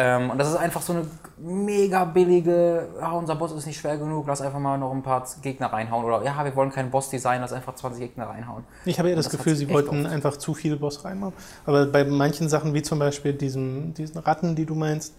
Ähm, 0.00 0.30
und 0.30 0.38
das 0.38 0.48
ist 0.48 0.54
einfach 0.54 0.80
so 0.80 0.92
eine 0.92 1.06
mega 1.38 2.04
billige, 2.04 2.86
ja, 3.00 3.10
unser 3.10 3.34
Boss 3.34 3.50
ist 3.50 3.66
nicht 3.66 3.80
schwer 3.80 3.98
genug, 3.98 4.28
lass 4.28 4.40
einfach 4.40 4.60
mal 4.60 4.78
noch 4.78 4.92
ein 4.92 5.02
paar 5.02 5.26
Gegner 5.42 5.72
reinhauen. 5.72 6.04
Oder 6.04 6.22
ja, 6.22 6.44
wir 6.44 6.54
wollen 6.54 6.70
keinen 6.70 6.92
Boss-Design, 6.92 7.40
lass 7.40 7.52
einfach 7.52 7.74
20 7.74 8.00
Gegner 8.00 8.28
reinhauen. 8.28 8.62
Ich 8.84 9.00
habe 9.00 9.08
eher 9.08 9.16
das, 9.16 9.24
das 9.24 9.36
Gefühl, 9.36 9.56
sie 9.56 9.68
wollten 9.68 10.04
oft. 10.04 10.14
einfach 10.14 10.36
zu 10.36 10.54
viele 10.54 10.76
Boss 10.76 11.04
reinmachen. 11.04 11.32
Aber 11.66 11.84
bei 11.86 12.04
manchen 12.04 12.48
Sachen, 12.48 12.74
wie 12.74 12.82
zum 12.82 13.00
Beispiel 13.00 13.32
diesen, 13.32 13.92
diesen 13.94 14.18
Ratten, 14.18 14.54
die 14.54 14.66
du 14.66 14.76
meinst, 14.76 15.14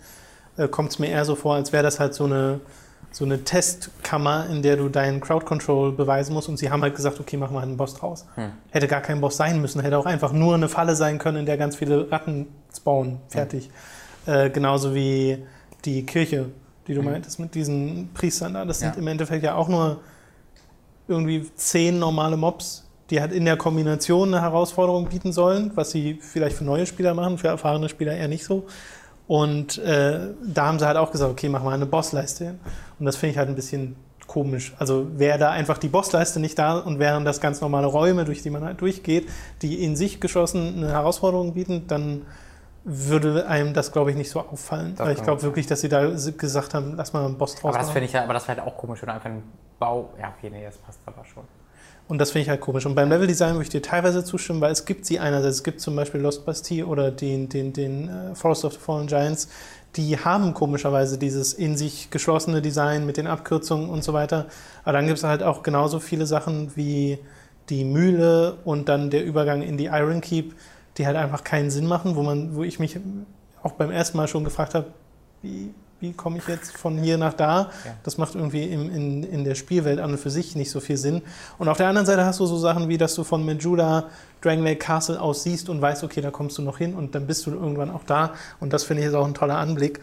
äh, 0.56 0.70
kommt 0.70 0.92
es 0.92 1.00
mir 1.00 1.08
eher 1.08 1.26
so 1.26 1.36
vor, 1.36 1.56
als 1.56 1.74
wäre 1.74 1.84
das 1.84 2.00
halt 2.00 2.14
so 2.14 2.24
eine, 2.24 2.62
so 3.12 3.26
eine 3.26 3.44
Testkammer, 3.44 4.48
in 4.50 4.62
der 4.62 4.78
du 4.78 4.88
deinen 4.88 5.20
Crowd 5.20 5.46
Control 5.46 5.92
beweisen 5.92 6.34
musst. 6.34 6.48
Und 6.48 6.56
sie 6.56 6.72
haben 6.72 6.84
halt 6.84 6.96
gesagt, 6.96 7.20
okay, 7.20 7.36
machen 7.36 7.54
wir 7.54 7.62
einen 7.62 7.76
Boss 7.76 7.96
draus. 7.96 8.28
Hm. 8.36 8.52
Hätte 8.70 8.88
gar 8.88 9.02
kein 9.02 9.20
Boss 9.20 9.36
sein 9.36 9.60
müssen, 9.60 9.82
hätte 9.82 9.98
auch 9.98 10.06
einfach 10.06 10.32
nur 10.32 10.54
eine 10.54 10.70
Falle 10.70 10.96
sein 10.96 11.20
können, 11.20 11.36
in 11.36 11.46
der 11.46 11.58
ganz 11.58 11.76
viele 11.76 12.10
Ratten 12.10 12.48
spawnen. 12.74 13.20
Fertig. 13.28 13.70
Äh, 14.30 14.52
genauso 14.52 14.94
wie 14.94 15.40
die 15.86 16.06
Kirche, 16.06 16.50
die 16.88 16.94
du 16.94 17.02
meintest, 17.02 17.40
mit 17.40 17.56
diesen 17.56 18.12
Priestern 18.14 18.54
da. 18.54 18.64
Das 18.64 18.80
sind. 18.80 18.94
Ja. 18.94 19.02
im 19.02 19.08
Endeffekt 19.08 19.44
ja 19.44 19.56
auch 19.56 19.68
nur 19.68 20.02
irgendwie 21.08 21.50
zehn 21.56 21.98
normale 21.98 22.38
Mobs, 22.38 22.88
die 23.10 23.22
halt 23.22 23.32
in 23.32 23.46
der 23.46 23.58
Kombination 23.58 24.32
eine 24.32 24.44
Herausforderung 24.44 25.08
bieten 25.10 25.32
sollen, 25.32 25.72
was 25.74 25.90
sie 25.90 26.20
vielleicht 26.22 26.56
für 26.58 26.64
neue 26.64 26.86
Spieler 26.86 27.16
machen, 27.16 27.40
für 27.40 27.48
erfahrene 27.48 27.90
Spieler 27.90 28.16
eher 28.16 28.28
nicht 28.28 28.44
so. 28.44 28.68
Und 29.28 29.80
äh, 29.80 30.20
da 30.46 30.68
haben 30.68 30.78
sie 30.78 30.86
halt 30.86 30.98
auch 30.98 31.12
gesagt, 31.12 31.32
okay, 31.32 31.50
mach 31.50 31.64
mal 31.64 31.74
eine 31.74 31.88
Bossleiste 31.88 32.46
hin. 32.46 32.60
Und 33.00 33.08
das 33.08 33.16
finde 33.16 33.32
ich 33.32 33.38
halt 33.40 33.50
ein 33.50 33.56
bisschen 33.56 33.96
komisch. 34.28 34.76
Also 34.78 35.08
wäre 35.18 35.40
da 35.40 35.50
einfach 35.50 35.80
die 35.80 35.88
Bossleiste 35.88 36.40
nicht 36.40 36.60
da 36.60 36.78
und 36.78 37.00
wären 37.00 37.26
das 37.26 37.42
ganz 37.42 37.62
normale 37.62 37.88
Räume, 37.88 38.26
durch 38.26 38.44
die 38.44 38.52
man 38.52 38.64
halt 38.64 38.80
durchgeht, 38.82 39.28
die 39.64 39.84
in 39.84 39.96
sich 39.96 40.22
geschlossen 40.22 40.76
eine 40.78 40.92
Herausforderung 40.92 41.56
bieten, 41.56 41.86
dann 41.88 42.22
würde 42.84 43.48
einem 43.48 43.74
das, 43.74 43.92
glaube 43.92 44.12
ich, 44.12 44.18
nicht 44.18 44.30
so 44.30 44.40
auffallen. 44.40 44.96
Das 44.96 45.06
Weil 45.06 45.16
ich 45.16 45.24
glaube 45.24 45.42
wirklich, 45.44 45.68
dass 45.68 45.82
sie 45.82 45.90
da 45.90 46.10
gesagt 46.38 46.74
haben, 46.74 46.96
lass 46.96 47.14
mal 47.14 47.26
einen 47.26 47.38
Boss 47.38 47.56
draus 47.56 47.70
Aber 47.70 47.78
das 47.78 47.88
machen. 47.88 47.94
finde 47.94 48.06
ich 48.08 48.14
ja, 48.14 48.24
aber 48.24 48.34
das 48.34 48.48
wäre 48.48 48.62
halt 48.62 48.68
auch 48.68 48.78
komisch, 48.78 49.02
wenn 49.02 49.10
einfach 49.10 49.30
einen 49.30 49.44
Bau. 49.80 50.10
Ja, 50.20 50.34
okay, 50.38 50.50
nee, 50.50 50.64
das 50.64 50.78
passt 50.78 51.00
aber 51.06 51.24
schon. 51.26 51.44
Und 52.08 52.18
das 52.18 52.32
finde 52.32 52.44
ich 52.44 52.50
halt 52.50 52.62
komisch. 52.62 52.88
Und 52.88 52.96
beim 52.96 53.10
Leveldesign 53.10 53.54
würde 53.54 53.64
ich 53.64 53.70
dir 53.70 53.84
teilweise 53.84 54.24
zustimmen, 54.24 54.62
weil 54.62 54.72
es 54.72 54.86
gibt 54.86 55.06
sie 55.06 55.20
einerseits, 55.20 55.58
es 55.58 55.64
gibt 55.64 55.80
zum 55.80 55.96
Beispiel 55.96 56.20
Lost 56.20 56.44
Bastille 56.44 56.86
oder 56.88 57.12
den, 57.12 57.50
den, 57.50 57.72
den 57.72 58.10
äh, 58.10 58.36
Forest 58.36 58.66
of 58.66 58.74
the 58.74 58.80
Fallen 58.80 59.06
Giants, 59.06 59.48
die 59.96 60.18
haben 60.18 60.56
komischerweise 60.56 61.20
dieses 61.20 61.54
in 61.54 61.78
sich 61.78 62.10
geschlossene 62.10 62.62
Design 62.62 63.06
mit 63.06 63.18
den 63.18 63.28
Abkürzungen 63.28 63.90
und 63.90 64.04
so 64.04 64.14
weiter. 64.14 64.48
Aber 64.84 64.94
dann 64.94 65.06
gibt 65.06 65.20
es 65.20 65.24
halt 65.24 65.44
auch 65.44 65.62
genauso 65.62 66.00
viele 66.00 66.26
Sachen 66.26 66.76
wie 66.76 67.20
die 67.70 67.86
Mühle 67.86 68.58
und 68.66 68.90
dann 68.90 69.12
der 69.12 69.24
Übergang 69.24 69.62
in 69.62 69.78
die 69.78 69.86
Iron 69.86 70.22
Keep, 70.22 70.56
die 70.98 71.06
halt 71.06 71.16
einfach 71.16 71.44
keinen 71.44 71.72
Sinn 71.72 71.86
machen, 71.86 72.16
wo 72.16 72.24
man, 72.24 72.56
wo 72.56 72.64
ich 72.64 72.80
mich 72.80 73.00
auch 73.64 73.74
beim 73.74 73.92
ersten 73.92 74.18
Mal 74.18 74.28
schon 74.28 74.44
gefragt 74.44 74.76
habe, 74.76 74.88
wie, 75.42 75.74
wie 76.00 76.14
komme 76.14 76.38
ich 76.38 76.48
jetzt 76.48 76.78
von 76.78 76.98
hier 76.98 77.18
nach 77.18 77.34
da? 77.34 77.70
Ja. 77.86 77.92
Das 78.04 78.18
macht 78.18 78.36
irgendwie 78.36 78.64
im, 78.64 78.94
in, 78.94 79.24
in 79.24 79.44
der 79.44 79.56
Spielwelt 79.56 80.00
an 80.00 80.12
und 80.12 80.18
für 80.18 80.30
sich 80.30 80.56
nicht 80.56 80.72
so 80.72 80.80
viel 80.80 80.98
Sinn. 80.98 81.22
Und 81.58 81.68
auf 81.68 81.78
der 81.78 81.88
anderen 81.88 82.06
Seite 82.06 82.26
hast 82.26 82.40
du 82.40 82.46
so 82.46 82.58
Sachen 82.58 82.88
wie, 82.88 82.98
dass 82.98 83.16
du 83.16 83.24
von 83.24 83.46
Majula 83.46 84.06
Dragon 84.42 84.64
Lake 84.64 84.80
Castle 84.80 85.20
aus 85.22 85.44
siehst 85.44 85.70
und 85.70 85.82
weißt, 85.82 86.04
okay, 86.04 86.22
da 86.22 86.32
kommst 86.32 86.58
du 86.58 86.62
noch 86.62 86.78
hin 86.78 86.94
und 86.94 87.16
dann 87.16 87.28
bist 87.28 87.46
du 87.46 87.52
irgendwann 87.52 87.92
auch 87.92 88.04
da. 88.06 88.34
Und 88.60 88.72
das 88.72 88.84
finde 88.84 89.04
ich 89.04 89.10
ist 89.10 89.14
auch 89.14 89.26
ein 89.26 89.34
toller 89.34 89.58
Anblick. 89.58 90.00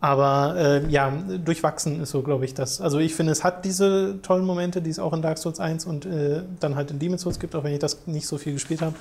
Aber 0.00 0.54
äh, 0.56 0.86
ja, 0.88 1.10
durchwachsen 1.44 2.00
ist 2.00 2.10
so, 2.10 2.22
glaube 2.22 2.44
ich, 2.44 2.54
das. 2.54 2.80
Also 2.80 2.98
ich 2.98 3.14
finde, 3.16 3.32
es 3.32 3.42
hat 3.42 3.64
diese 3.64 4.20
tollen 4.22 4.44
Momente, 4.44 4.80
die 4.80 4.90
es 4.90 5.00
auch 5.00 5.12
in 5.12 5.22
Dark 5.22 5.38
Souls 5.38 5.58
1 5.58 5.86
und 5.86 6.06
äh, 6.06 6.42
dann 6.60 6.76
halt 6.76 6.92
in 6.92 7.00
Demon's 7.00 7.22
Souls 7.22 7.40
gibt, 7.40 7.56
auch 7.56 7.64
wenn 7.64 7.72
ich 7.72 7.80
das 7.80 8.06
nicht 8.06 8.28
so 8.28 8.38
viel 8.38 8.52
gespielt 8.52 8.80
habe. 8.80 8.94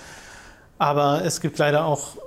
Aber 0.77 1.23
es 1.23 1.41
gibt 1.41 1.57
leider 1.57 1.85
auch 1.85 2.17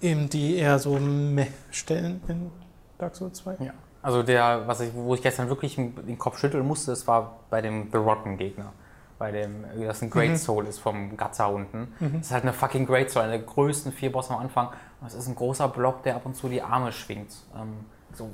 eben 0.00 0.28
die 0.28 0.56
eher 0.56 0.78
so 0.78 0.98
Meh-Stellen 0.98 2.20
in 2.28 2.50
Dark 2.98 3.14
Souls 3.16 3.38
2. 3.38 3.56
Ja. 3.60 3.72
Also 4.02 4.22
der, 4.22 4.66
was 4.66 4.80
ich, 4.80 4.92
wo 4.92 5.14
ich 5.14 5.22
gestern 5.22 5.48
wirklich 5.48 5.76
den 5.76 6.18
Kopf 6.18 6.38
schütteln 6.38 6.66
musste, 6.66 6.90
das 6.90 7.06
war 7.06 7.38
bei 7.48 7.62
dem 7.62 7.90
The 7.90 7.96
Rotten 7.96 8.36
Gegner. 8.36 8.72
Bei 9.18 9.30
dem, 9.32 9.64
das 9.80 10.02
ein 10.02 10.10
Great 10.10 10.32
Mhm. 10.32 10.36
Soul 10.36 10.66
ist 10.66 10.78
vom 10.80 11.16
Gaza 11.16 11.46
unten. 11.46 11.94
Das 12.00 12.26
ist 12.26 12.32
halt 12.32 12.42
eine 12.42 12.52
fucking 12.52 12.84
Great 12.84 13.10
Soul, 13.10 13.22
eine 13.22 13.38
der 13.38 13.46
größten 13.46 13.92
vier 13.92 14.12
Bosse 14.12 14.34
am 14.34 14.40
Anfang. 14.40 14.68
Und 15.00 15.06
es 15.06 15.14
ist 15.14 15.28
ein 15.28 15.36
großer 15.36 15.68
Block, 15.68 16.02
der 16.02 16.16
ab 16.16 16.26
und 16.26 16.36
zu 16.36 16.48
die 16.48 16.60
Arme 16.60 16.92
schwingt. 16.92 17.32
Ähm, 17.56 17.86
so, 18.12 18.28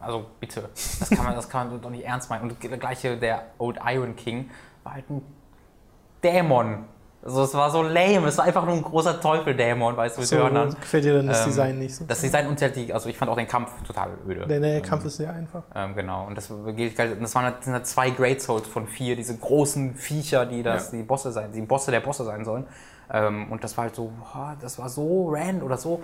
also 0.00 0.26
bitte, 0.40 0.68
das 1.00 1.08
kann 1.08 1.24
man, 1.24 1.34
das 1.34 1.48
kann 1.48 1.70
man 1.70 1.80
doch 1.80 1.90
nicht 1.90 2.04
ernst 2.04 2.28
meinen. 2.30 2.42
Und 2.50 2.62
der 2.62 2.78
gleiche, 2.78 3.16
der 3.16 3.46
Old 3.58 3.78
Iron 3.86 4.14
King, 4.14 4.50
war 4.84 4.94
halt 4.94 5.08
ein 5.08 5.22
Dämon. 6.22 6.84
Also 7.20 7.42
es 7.42 7.52
war 7.52 7.70
so 7.70 7.82
lame, 7.82 8.28
es 8.28 8.38
war 8.38 8.44
einfach 8.44 8.64
nur 8.64 8.74
ein 8.74 8.82
großer 8.82 9.20
Teufeldämon, 9.20 9.96
weißt 9.96 10.16
du, 10.16 10.20
mit 10.20 10.28
So, 10.28 10.36
Hörnern. 10.36 10.74
gefällt 10.80 11.04
dir 11.04 11.14
dann 11.14 11.26
das 11.26 11.40
Ähm, 11.40 11.46
Design 11.46 11.78
nicht 11.80 11.94
so? 11.96 12.04
Das 12.06 12.20
Design 12.20 12.46
und 12.46 12.62
halt 12.62 12.76
die, 12.76 12.92
also 12.92 13.08
ich 13.08 13.18
fand 13.18 13.30
auch 13.30 13.36
den 13.36 13.48
Kampf 13.48 13.70
total 13.84 14.10
öde. 14.26 14.46
der, 14.46 14.60
der 14.60 14.80
Kampf 14.82 15.04
ist 15.04 15.16
sehr 15.16 15.32
einfach. 15.32 15.64
Ähm, 15.74 15.94
genau, 15.96 16.26
und 16.26 16.36
das, 16.36 16.52
gilt, 16.76 16.96
das 16.98 17.34
waren 17.34 17.44
halt, 17.44 17.64
sind 17.64 17.72
halt 17.72 17.86
zwei 17.86 18.10
Great 18.10 18.40
Souls 18.40 18.68
von 18.68 18.86
vier, 18.86 19.16
diese 19.16 19.36
großen 19.36 19.94
Viecher, 19.96 20.46
die 20.46 20.62
das, 20.62 20.90
die 20.92 21.02
Bosse 21.02 21.32
sein, 21.32 21.50
die 21.52 21.60
Bosse 21.62 21.90
der 21.90 22.00
Bosse 22.00 22.24
sein 22.24 22.44
sollen. 22.44 22.66
Ähm, 23.12 23.50
und 23.50 23.64
das 23.64 23.76
war 23.76 23.84
halt 23.84 23.96
so, 23.96 24.12
boah, 24.20 24.56
das 24.60 24.78
war 24.78 24.88
so 24.88 25.30
rand 25.30 25.62
oder 25.62 25.76
so. 25.76 26.02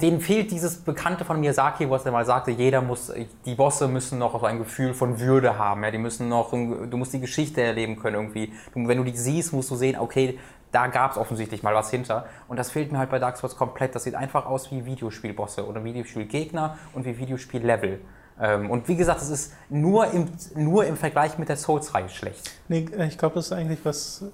Denen 0.00 0.20
fehlt 0.20 0.50
dieses 0.50 0.76
Bekannte 0.76 1.24
von 1.24 1.40
Miyazaki, 1.40 1.88
was 1.88 2.04
er 2.04 2.12
mal 2.12 2.24
sagte, 2.24 2.50
jeder 2.50 2.82
muss, 2.82 3.12
die 3.44 3.54
Bosse 3.54 3.88
müssen 3.88 4.18
noch 4.18 4.38
so 4.38 4.46
ein 4.46 4.58
Gefühl 4.58 4.94
von 4.94 5.18
Würde 5.20 5.58
haben, 5.58 5.82
ja, 5.84 5.90
die 5.90 5.98
müssen 5.98 6.28
noch, 6.28 6.50
du 6.50 6.96
musst 6.96 7.12
die 7.12 7.20
Geschichte 7.20 7.62
erleben 7.62 7.96
können 7.96 8.16
irgendwie. 8.16 8.52
Du, 8.74 8.86
wenn 8.86 8.98
du 8.98 9.04
die 9.04 9.16
siehst, 9.16 9.52
musst 9.52 9.70
du 9.70 9.76
sehen, 9.76 9.98
okay, 9.98 10.38
da 10.72 10.88
gab 10.88 11.12
es 11.12 11.16
offensichtlich 11.16 11.62
mal 11.62 11.74
was 11.74 11.90
hinter. 11.90 12.26
Und 12.48 12.58
das 12.58 12.70
fehlt 12.70 12.92
mir 12.92 12.98
halt 12.98 13.10
bei 13.10 13.18
Dark 13.18 13.38
Souls 13.38 13.56
komplett. 13.56 13.94
Das 13.94 14.04
sieht 14.04 14.14
einfach 14.14 14.46
aus 14.46 14.70
wie 14.70 14.84
Videospielbosse 14.84 15.66
oder 15.66 15.82
Videospielgegner 15.84 16.76
und 16.92 17.06
wie 17.06 17.16
Videospiellevel. 17.18 18.00
Ähm, 18.38 18.70
und 18.70 18.86
wie 18.88 18.96
gesagt, 18.96 19.22
es 19.22 19.30
ist 19.30 19.54
nur 19.70 20.10
im, 20.12 20.28
nur 20.54 20.84
im 20.84 20.96
Vergleich 20.96 21.38
mit 21.38 21.48
der 21.48 21.56
Souls-Reihe 21.56 22.08
schlecht. 22.08 22.50
Nee, 22.68 22.86
äh, 22.96 23.06
ich 23.06 23.16
glaube, 23.16 23.36
das 23.36 23.46
ist 23.46 23.52
eigentlich 23.52 23.78
was 23.84 24.24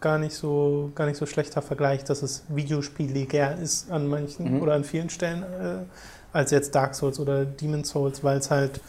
gar 0.00 0.18
nicht 0.18 0.34
so, 0.34 0.90
gar 0.94 1.06
nicht 1.06 1.16
so 1.16 1.26
schlechter 1.26 1.62
Vergleich, 1.62 2.04
dass 2.04 2.22
es 2.22 2.44
videospieliger 2.48 3.56
ist 3.58 3.90
an 3.90 4.06
manchen 4.06 4.56
Mhm. 4.56 4.62
oder 4.62 4.74
an 4.74 4.84
vielen 4.84 5.10
Stellen 5.10 5.42
äh, 5.42 5.84
als 6.32 6.50
jetzt 6.50 6.74
Dark 6.74 6.94
Souls 6.94 7.18
oder 7.20 7.44
Demon's 7.44 7.90
Souls, 7.90 8.22
weil 8.24 8.38
es 8.38 8.50
halt 8.50 8.80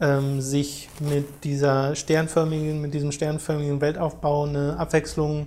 ähm, 0.00 0.40
sich 0.40 0.88
mit 1.00 1.44
dieser 1.44 1.94
sternförmigen, 1.94 2.80
mit 2.80 2.94
diesem 2.94 3.12
sternförmigen 3.12 3.80
Weltaufbau 3.80 4.44
eine 4.44 4.76
Abwechslung 4.78 5.46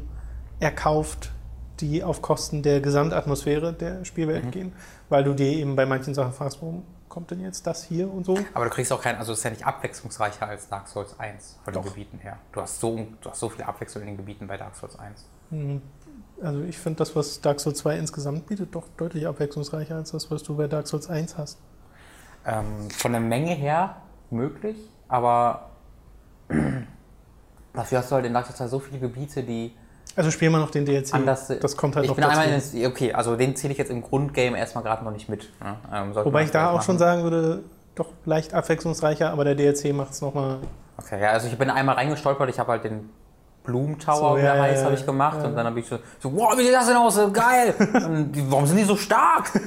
erkauft, 0.59 1.31
die 1.79 2.03
auf 2.03 2.21
Kosten 2.21 2.63
der 2.63 2.79
Gesamtatmosphäre 2.81 3.73
der 3.73 4.03
Spielwelt 4.05 4.45
Mhm. 4.45 4.51
gehen, 4.51 4.71
weil 5.09 5.23
du 5.23 5.33
dir 5.33 5.51
eben 5.51 5.75
bei 5.75 5.85
manchen 5.85 6.13
Sachen 6.13 6.33
fragst, 6.33 6.59
warum 6.61 6.83
kommt 7.09 7.31
denn 7.31 7.39
jetzt 7.39 7.65
das 7.67 7.83
hier 7.83 8.11
und 8.11 8.25
so? 8.25 8.37
Aber 8.53 8.65
du 8.65 8.71
kriegst 8.71 8.91
auch 8.91 9.01
kein, 9.01 9.15
also 9.17 9.31
es 9.31 9.39
ist 9.39 9.43
ja 9.43 9.49
nicht 9.51 9.65
abwechslungsreicher 9.65 10.47
als 10.47 10.67
Dark 10.69 10.87
Souls 10.87 11.19
1 11.19 11.59
von 11.63 11.73
den 11.73 11.81
Doch. 11.83 11.89
Gebieten 11.89 12.19
her. 12.19 12.37
Du 12.51 12.61
hast, 12.61 12.79
so, 12.79 12.95
du 13.21 13.29
hast 13.29 13.39
so 13.39 13.49
viel 13.49 13.63
Abwechslung 13.63 14.03
in 14.03 14.09
den 14.09 14.17
Gebieten 14.17 14.47
bei 14.47 14.57
Dark 14.57 14.75
Souls 14.75 14.97
1. 14.99 15.25
Hm, 15.51 15.81
Also 16.41 16.61
ich 16.61 16.77
finde 16.77 16.97
das, 16.99 17.15
was 17.15 17.41
Dark 17.41 17.59
Souls 17.59 17.79
2 17.79 17.97
insgesamt 17.97 18.47
bietet, 18.47 18.75
doch 18.75 18.87
deutlich 18.97 19.25
abwechslungsreicher 19.27 19.95
als 19.95 20.11
das, 20.11 20.29
was 20.29 20.43
du 20.43 20.55
bei 20.55 20.67
Dark 20.67 20.87
Souls 20.87 21.09
1 21.09 21.37
hast. 21.37 21.57
Ähm, 22.45 22.89
von 22.91 23.11
der 23.11 23.21
Menge 23.21 23.53
her 23.53 23.97
möglich, 24.29 24.77
aber 25.07 25.71
dafür 27.73 27.99
hast 27.99 28.11
du 28.11 28.15
halt 28.15 28.25
in 28.25 28.33
Dark 28.33 28.45
Souls 28.45 28.57
2 28.57 28.67
so 28.67 28.79
viele 28.79 28.99
Gebiete, 28.99 29.43
die 29.43 29.73
Also 30.17 30.31
spiel 30.31 30.49
mal 30.49 30.59
noch 30.59 30.71
den 30.71 30.83
DLC. 30.83 31.13
anders 31.13 31.47
das 31.47 31.77
kommt 31.77 31.95
halt 31.95 32.05
ich 32.05 32.09
noch 32.09 32.15
bin 32.15 32.25
einmal 32.25 32.49
ins, 32.49 32.73
okay, 32.73 33.13
also 33.13 33.35
den 33.35 33.55
zähle 33.55 33.71
ich 33.71 33.77
jetzt 33.77 33.91
im 33.91 34.01
Grundgame 34.01 34.57
erstmal 34.57 34.83
gerade 34.83 35.05
noch 35.05 35.11
nicht 35.11 35.29
mit. 35.29 35.47
Ne? 35.63 35.75
Ähm, 35.93 36.15
Wobei 36.15 36.43
ich 36.43 36.51
da 36.51 36.71
auch 36.71 36.81
schon 36.81 36.95
machen. 36.95 36.99
sagen 36.99 37.23
würde, 37.23 37.63
doch 37.93 38.07
leicht 38.25 38.53
abwechslungsreicher, 38.53 39.31
aber 39.31 39.43
der 39.43 39.53
DLC 39.53 39.93
macht 39.93 40.11
es 40.11 40.21
nochmal. 40.21 40.57
Okay, 40.97 41.21
ja, 41.21 41.29
also 41.29 41.47
ich 41.47 41.57
bin 41.57 41.69
einmal 41.69 41.95
reingestolpert, 41.95 42.49
ich 42.49 42.57
habe 42.57 42.71
halt 42.71 42.83
den 42.83 43.09
Blumentower, 43.63 44.31
So, 44.31 44.37
wie 44.37 44.41
ja, 44.41 44.53
der 44.53 44.63
heißt, 44.63 44.79
ja, 44.79 44.85
habe 44.85 44.95
ich 44.95 45.05
gemacht 45.05 45.37
ja. 45.41 45.47
und 45.47 45.55
dann 45.55 45.67
habe 45.67 45.79
ich 45.79 45.85
so, 45.85 45.99
so, 46.19 46.35
wow, 46.35 46.57
wie 46.57 46.63
sieht 46.63 46.73
das 46.73 46.87
denn 46.87 46.95
aus, 46.95 47.19
geil, 47.31 47.75
und 47.93 48.31
die, 48.31 48.49
warum 48.49 48.65
sind 48.65 48.77
die 48.77 48.83
so 48.83 48.95
stark? 48.95 49.51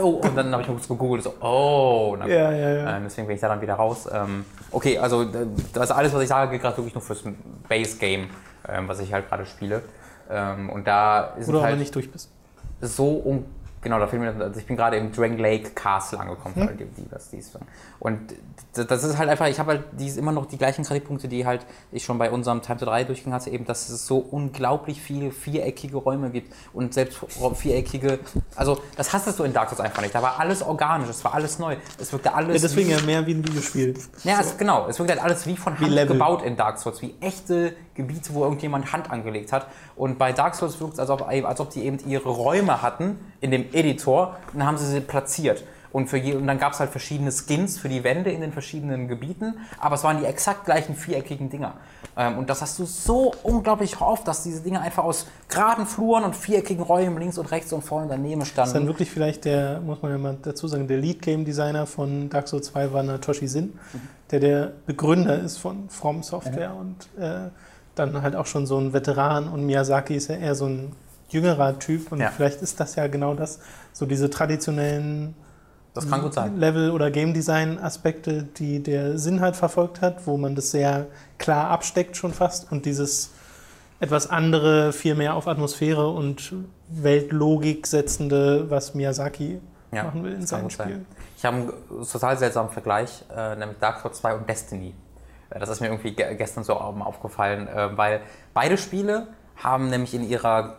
Oh, 0.00 0.20
und 0.22 0.36
dann 0.36 0.50
habe 0.52 0.62
ich 0.62 0.68
kurz 0.68 0.88
gegoogelt, 0.88 1.22
so, 1.22 1.34
oh, 1.40 2.16
na, 2.18 2.26
Ja, 2.26 2.50
ja, 2.50 2.70
ja. 2.70 2.96
Ähm, 2.96 3.02
deswegen 3.04 3.26
bin 3.26 3.36
ich 3.36 3.40
da 3.40 3.48
dann 3.48 3.60
wieder 3.60 3.74
raus. 3.74 4.08
Ähm, 4.12 4.44
okay, 4.70 4.98
also 4.98 5.22
äh, 5.22 5.46
das 5.72 5.90
alles, 5.90 6.12
was 6.14 6.22
ich 6.22 6.28
sage, 6.28 6.50
gilt 6.50 6.62
gerade 6.62 6.76
wirklich 6.76 6.94
nur 6.94 7.02
fürs 7.02 7.22
Base-Game, 7.68 8.28
ähm, 8.68 8.88
was 8.88 9.00
ich 9.00 9.12
halt 9.12 9.28
gerade 9.28 9.46
spiele. 9.46 9.82
Ähm, 10.30 10.70
und 10.70 10.86
da 10.86 11.34
ist 11.38 11.48
du 11.48 11.56
es 11.56 11.62
halt 11.62 11.78
nicht 11.78 11.94
durch 11.94 12.10
bist. 12.10 12.30
so 12.80 13.44
Genau, 13.80 13.98
da 14.00 14.08
fehlt 14.08 14.22
mir, 14.22 14.44
also 14.44 14.58
ich 14.58 14.66
bin 14.66 14.76
gerade 14.76 14.96
im 14.96 15.12
Dragon 15.12 15.38
Lake 15.38 15.70
Castle 15.70 16.18
angekommen, 16.18 16.54
Hm. 16.56 16.68
für 16.68 16.74
die, 16.74 16.84
die, 16.84 17.08
das, 17.08 17.30
dies. 17.30 17.52
Und 18.00 18.18
das 18.74 19.02
ist 19.02 19.18
halt 19.18 19.28
einfach, 19.28 19.46
ich 19.48 19.58
habe 19.58 19.72
halt 19.72 19.84
dies 19.98 20.16
immer 20.16 20.30
noch 20.30 20.46
die 20.46 20.56
gleichen 20.56 20.84
Kritikpunkte, 20.84 21.26
die 21.26 21.44
halt 21.44 21.66
ich 21.90 22.04
schon 22.04 22.16
bei 22.16 22.30
unserem 22.30 22.62
Time 22.62 22.78
to 22.78 22.84
3 22.84 23.02
durchgegangen 23.04 23.34
hatte, 23.40 23.50
eben, 23.50 23.64
dass 23.64 23.88
es 23.88 24.06
so 24.06 24.18
unglaublich 24.18 25.00
viele 25.00 25.32
viereckige 25.32 25.96
Räume 25.96 26.30
gibt 26.30 26.54
und 26.72 26.94
selbst 26.94 27.18
viereckige, 27.54 28.20
also 28.54 28.80
das 28.96 29.12
hast 29.12 29.36
du 29.38 29.42
in 29.42 29.52
Dark 29.52 29.70
Souls 29.70 29.80
einfach 29.80 30.02
nicht. 30.02 30.14
Da 30.14 30.22
war 30.22 30.38
alles 30.38 30.62
organisch, 30.62 31.08
es 31.08 31.24
war 31.24 31.34
alles 31.34 31.58
neu, 31.58 31.76
es 31.98 32.12
wirkte 32.12 32.32
alles. 32.34 32.62
Ja, 32.62 32.68
deswegen 32.68 32.88
wie- 32.90 32.92
ja 32.92 33.02
mehr 33.02 33.26
wie 33.26 33.34
ein 33.34 33.44
Videospiel. 33.44 33.94
ja, 34.22 34.38
es, 34.40 34.56
genau. 34.56 34.86
Es 34.86 34.98
wirkt 35.00 35.10
halt 35.10 35.22
alles 35.22 35.44
wie 35.46 35.56
von 35.56 35.78
Hand 35.80 35.90
Level. 35.90 36.14
gebaut 36.16 36.42
in 36.42 36.56
Dark 36.56 36.78
Souls, 36.78 37.02
wie 37.02 37.14
echte 37.20 37.74
Gebiete, 37.94 38.32
wo 38.34 38.44
irgendjemand 38.44 38.92
Hand 38.92 39.10
angelegt 39.10 39.52
hat. 39.52 39.66
Und 39.96 40.18
bei 40.18 40.32
Dark 40.32 40.54
Souls 40.54 40.78
wirkt 40.78 40.92
es, 40.94 41.00
als 41.00 41.10
ob, 41.10 41.26
als 41.26 41.58
ob 41.60 41.70
die 41.70 41.84
eben 41.84 41.98
ihre 42.06 42.28
Räume 42.28 42.80
hatten 42.80 43.18
in 43.40 43.50
dem 43.50 43.64
Editor 43.72 44.36
und 44.52 44.60
dann 44.60 44.68
haben 44.68 44.78
sie 44.78 44.86
sie 44.86 45.00
platziert. 45.00 45.64
Und, 45.90 46.08
für 46.08 46.18
je, 46.18 46.34
und 46.34 46.46
dann 46.46 46.58
gab 46.58 46.74
es 46.74 46.80
halt 46.80 46.90
verschiedene 46.90 47.30
Skins 47.32 47.78
für 47.78 47.88
die 47.88 48.04
Wände 48.04 48.30
in 48.30 48.40
den 48.42 48.52
verschiedenen 48.52 49.08
Gebieten, 49.08 49.54
aber 49.78 49.94
es 49.94 50.04
waren 50.04 50.18
die 50.18 50.26
exakt 50.26 50.66
gleichen 50.66 50.94
viereckigen 50.94 51.48
Dinger. 51.48 51.74
Ähm, 52.16 52.36
und 52.36 52.50
das 52.50 52.60
hast 52.60 52.78
du 52.78 52.84
so 52.84 53.32
unglaublich 53.42 54.00
oft, 54.00 54.28
dass 54.28 54.42
diese 54.42 54.60
Dinge 54.60 54.80
einfach 54.80 55.04
aus 55.04 55.26
geraden 55.48 55.86
Fluren 55.86 56.24
und 56.24 56.36
viereckigen 56.36 56.82
Räumen 56.82 57.16
links 57.18 57.38
und 57.38 57.50
rechts 57.50 57.72
und 57.72 57.82
vorne 57.82 58.06
daneben 58.08 58.42
ist 58.42 58.56
dann 58.58 58.68
standen. 58.68 58.86
wirklich 58.88 59.10
vielleicht 59.10 59.44
der, 59.46 59.80
muss 59.80 60.02
man 60.02 60.10
ja 60.12 60.18
mal 60.18 60.36
dazu 60.42 60.68
sagen, 60.68 60.86
der 60.88 60.98
Lead 60.98 61.22
Game 61.22 61.44
Designer 61.44 61.86
von 61.86 62.28
Dark 62.28 62.48
Souls 62.48 62.66
2 62.66 62.92
war 62.92 63.02
Natoshi 63.02 63.48
Sin, 63.48 63.78
der 64.30 64.40
der 64.40 64.72
Begründer 64.86 65.38
ist 65.40 65.56
von 65.56 65.88
From 65.88 66.22
Software 66.22 66.74
und 66.76 67.08
äh, 67.22 67.48
dann 67.94 68.20
halt 68.22 68.36
auch 68.36 68.46
schon 68.46 68.66
so 68.66 68.78
ein 68.78 68.92
Veteran 68.92 69.48
und 69.48 69.64
Miyazaki 69.64 70.14
ist 70.14 70.28
ja 70.28 70.36
eher 70.36 70.54
so 70.54 70.66
ein 70.66 70.92
jüngerer 71.30 71.78
Typ 71.78 72.12
und 72.12 72.20
Ja. 72.20 72.30
vielleicht 72.30 72.62
ist 72.62 72.78
das 72.80 72.94
ja 72.94 73.06
genau 73.06 73.34
das, 73.34 73.58
so 73.92 74.06
diese 74.06 74.30
traditionellen 74.30 75.34
Das 75.94 76.08
kann 76.08 76.22
gut 76.22 76.34
sein. 76.34 76.56
Level- 76.58 76.90
oder 76.92 77.10
Game 77.10 77.34
Design-Aspekte, 77.34 78.42
die 78.44 78.82
der 78.82 79.18
Sinn 79.18 79.40
halt 79.40 79.56
verfolgt 79.56 80.00
hat, 80.00 80.26
wo 80.26 80.36
man 80.36 80.54
das 80.54 80.70
sehr 80.70 81.06
klar 81.38 81.70
absteckt 81.70 82.16
schon 82.16 82.32
fast 82.32 82.70
und 82.70 82.84
dieses 82.86 83.30
etwas 84.00 84.30
andere, 84.30 84.92
viel 84.92 85.16
mehr 85.16 85.34
auf 85.34 85.48
Atmosphäre 85.48 86.08
und 86.08 86.52
Weltlogik 86.88 87.86
setzende, 87.86 88.70
was 88.70 88.94
Miyazaki 88.94 89.60
Ja, 89.90 90.04
machen 90.04 90.22
will 90.22 90.34
in 90.34 90.46
seinen 90.46 90.62
gut 90.64 90.72
sein. 90.72 91.06
Ich 91.36 91.44
habe 91.44 91.56
einen 91.56 91.72
total 92.10 92.38
seltsamen 92.38 92.70
Vergleich, 92.70 93.24
äh, 93.34 93.56
nämlich 93.56 93.78
Dark 93.78 94.00
Souls 94.00 94.18
2 94.18 94.34
und 94.34 94.48
Destiny. 94.48 94.94
Äh, 95.50 95.58
Das 95.58 95.68
ist 95.68 95.80
mir 95.80 95.88
irgendwie 95.88 96.12
ge 96.12 96.34
gestern 96.36 96.62
so 96.64 96.74
au- 96.74 96.94
aufgefallen, 97.00 97.66
äh, 97.66 97.96
weil 97.96 98.20
beide 98.54 98.76
Spiele 98.78 99.28
haben 99.56 99.88
nämlich 99.90 100.14
in 100.14 100.22
ihrer 100.28 100.76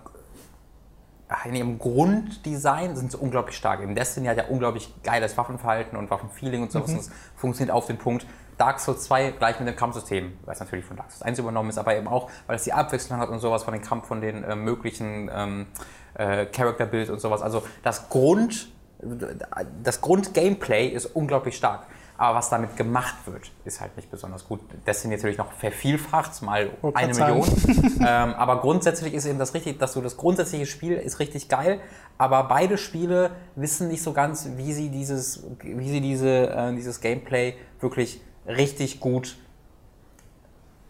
in 1.45 1.55
ihrem 1.55 1.77
Grunddesign 1.77 2.95
sind 2.95 3.11
sie 3.11 3.17
unglaublich 3.17 3.55
stark. 3.55 3.81
Im 3.81 3.93
Destiny 3.93 4.27
hat 4.27 4.37
ja 4.37 4.45
unglaublich 4.47 4.91
geiles 5.03 5.37
Waffenverhalten 5.37 5.97
und 5.97 6.09
Waffenfeeling 6.09 6.63
und 6.63 6.71
sowas. 6.71 6.91
Mhm. 6.91 6.97
Es 6.97 7.11
funktioniert 7.35 7.75
auf 7.75 7.85
den 7.85 7.97
Punkt. 7.97 8.25
Dark 8.57 8.79
Souls 8.79 9.03
2 9.03 9.31
gleich 9.31 9.59
mit 9.59 9.67
dem 9.69 9.75
Kampfsystem, 9.75 10.37
weil 10.43 10.53
es 10.53 10.59
natürlich 10.59 10.85
von 10.85 10.97
Dark 10.97 11.11
Souls 11.11 11.21
1 11.21 11.39
übernommen 11.39 11.69
ist, 11.69 11.77
aber 11.77 11.95
eben 11.95 12.07
auch, 12.07 12.29
weil 12.47 12.55
es 12.55 12.63
die 12.63 12.73
Abwechslung 12.73 13.19
hat 13.19 13.29
und 13.29 13.39
sowas 13.39 13.63
von 13.63 13.73
den 13.73 13.81
Kampf, 13.81 14.07
von 14.07 14.21
den 14.21 14.43
äh, 14.43 14.55
möglichen 14.55 15.29
ähm, 15.33 15.67
äh, 16.15 16.45
Character 16.47 16.85
Build 16.85 17.09
und 17.09 17.21
sowas. 17.21 17.41
Also 17.41 17.63
das 17.83 18.09
Grund, 18.09 18.71
das 19.81 20.01
Grund-Gameplay 20.01 20.87
ist 20.87 21.05
unglaublich 21.05 21.55
stark. 21.55 21.85
Aber 22.19 22.39
was 22.39 22.49
damit 22.49 22.75
gemacht 22.75 23.15
wird, 23.27 23.49
ist 23.63 23.79
halt 23.79 23.95
nicht 23.95 24.11
besonders 24.11 24.45
gut. 24.45 24.59
Destiny 24.85 25.15
natürlich 25.15 25.37
noch 25.37 25.53
vervielfacht, 25.53 26.41
mal 26.41 26.69
Wollte 26.81 26.97
eine 26.97 27.13
Million. 27.13 27.47
ähm, 28.05 28.33
aber 28.33 28.59
grundsätzlich 28.59 29.13
ist 29.13 29.25
eben 29.25 29.39
das 29.39 29.53
richtig, 29.53 29.79
dass 29.79 29.93
du 29.93 30.01
das 30.01 30.17
grundsätzliche 30.17 30.65
Spiel 30.65 30.95
ist 30.97 31.19
richtig 31.19 31.47
geil, 31.47 31.79
aber 32.17 32.43
beide 32.43 32.77
Spiele 32.77 33.31
wissen 33.55 33.87
nicht 33.87 34.03
so 34.03 34.11
ganz, 34.11 34.49
wie 34.57 34.73
sie 34.73 34.89
dieses, 34.89 35.45
wie 35.63 35.89
sie 35.89 36.01
diese, 36.01 36.49
äh, 36.49 36.75
dieses 36.75 36.99
Gameplay 36.99 37.55
wirklich 37.79 38.19
richtig 38.45 38.99
gut 38.99 39.37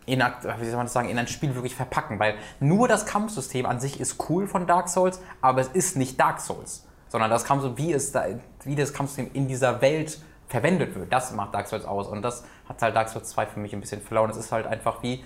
in, 0.08 0.22
wie 0.22 0.66
soll 0.66 0.78
man 0.78 0.88
das 0.88 0.94
sagen, 0.94 1.10
in 1.10 1.20
ein 1.20 1.28
Spiel 1.28 1.54
wirklich 1.54 1.76
verpacken, 1.76 2.18
weil 2.18 2.34
nur 2.60 2.88
das 2.88 3.06
Kampfsystem 3.06 3.68
an 3.68 3.80
sich 3.80 4.00
ist 4.00 4.16
cool 4.30 4.48
von 4.48 4.66
Dark 4.66 4.90
Souls, 4.90 5.22
aber 5.42 5.62
es 5.62 5.68
ist 5.68 5.96
nicht 5.96 6.20
Dark 6.20 6.42
Souls, 6.42 6.88
sondern 7.08 7.30
das 7.30 7.46
Kampfsystem, 7.46 7.78
wie, 7.78 7.94
es 7.94 8.12
da, 8.12 8.26
wie 8.64 8.74
das 8.74 8.94
Kampfsystem 8.94 9.30
in 9.34 9.48
dieser 9.48 9.80
Welt 9.84 10.20
verwendet 10.50 10.96
wird, 10.96 11.14
das 11.14 11.32
macht 11.32 11.54
Dark 11.54 11.68
Souls 11.68 11.86
aus 11.86 12.08
und 12.08 12.22
das 12.22 12.44
hat 12.68 12.82
halt 12.82 12.96
Dark 12.96 13.08
Souls 13.10 13.30
2 13.30 13.46
für 13.46 13.60
mich 13.60 13.74
ein 13.74 13.80
bisschen 13.80 14.02
verloren. 14.02 14.30
Es 14.30 14.38
ist 14.38 14.52
halt 14.52 14.66
einfach 14.66 15.02
wie 15.04 15.24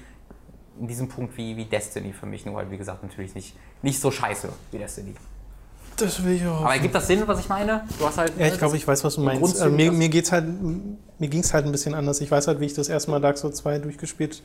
in 0.80 0.88
diesem 0.88 1.07
Punkt 1.07 1.38
wie, 1.38 1.55
wie 1.55 1.65
Destiny 1.65 2.13
für 2.13 2.26
mich, 2.26 2.45
nur 2.45 2.57
halt 2.57 2.69
wie 2.71 2.78
gesagt 2.78 3.03
natürlich 3.03 3.34
nicht, 3.34 3.55
nicht 3.82 3.99
so 3.99 4.11
scheiße 4.11 4.49
wie 4.71 4.78
Destiny. 4.78 5.15
Das 5.97 6.24
will 6.24 6.34
ich 6.34 6.45
auch. 6.45 6.61
Aber 6.61 6.74
ergibt 6.74 6.95
das 6.95 7.07
Sinn, 7.07 7.24
was 7.26 7.39
ich 7.39 7.47
meine? 7.47 7.86
Du 7.99 8.05
hast 8.05 8.17
halt 8.17 8.34
Ja, 8.38 8.47
ich 8.47 8.57
glaube, 8.57 8.76
ich 8.76 8.88
weiß, 8.88 9.03
was 9.03 9.15
du 9.15 9.21
meinst. 9.21 9.61
Äh, 9.61 9.69
mir 9.69 9.91
mir 9.91 10.09
geht's 10.09 10.32
halt, 10.32 10.45
mir 10.49 11.28
ging 11.28 11.41
es 11.41 11.53
halt 11.53 11.65
ein 11.65 11.71
bisschen 11.71 11.93
anders. 11.93 12.19
Ich 12.19 12.32
weiß 12.32 12.47
halt, 12.47 12.59
wie 12.59 12.65
ich 12.65 12.74
das 12.74 12.89
erste 12.89 13.11
Mal 13.11 13.21
Dark 13.21 13.38
Souls 13.38 13.57
2 13.57 13.80
durchgespielt 13.80 14.43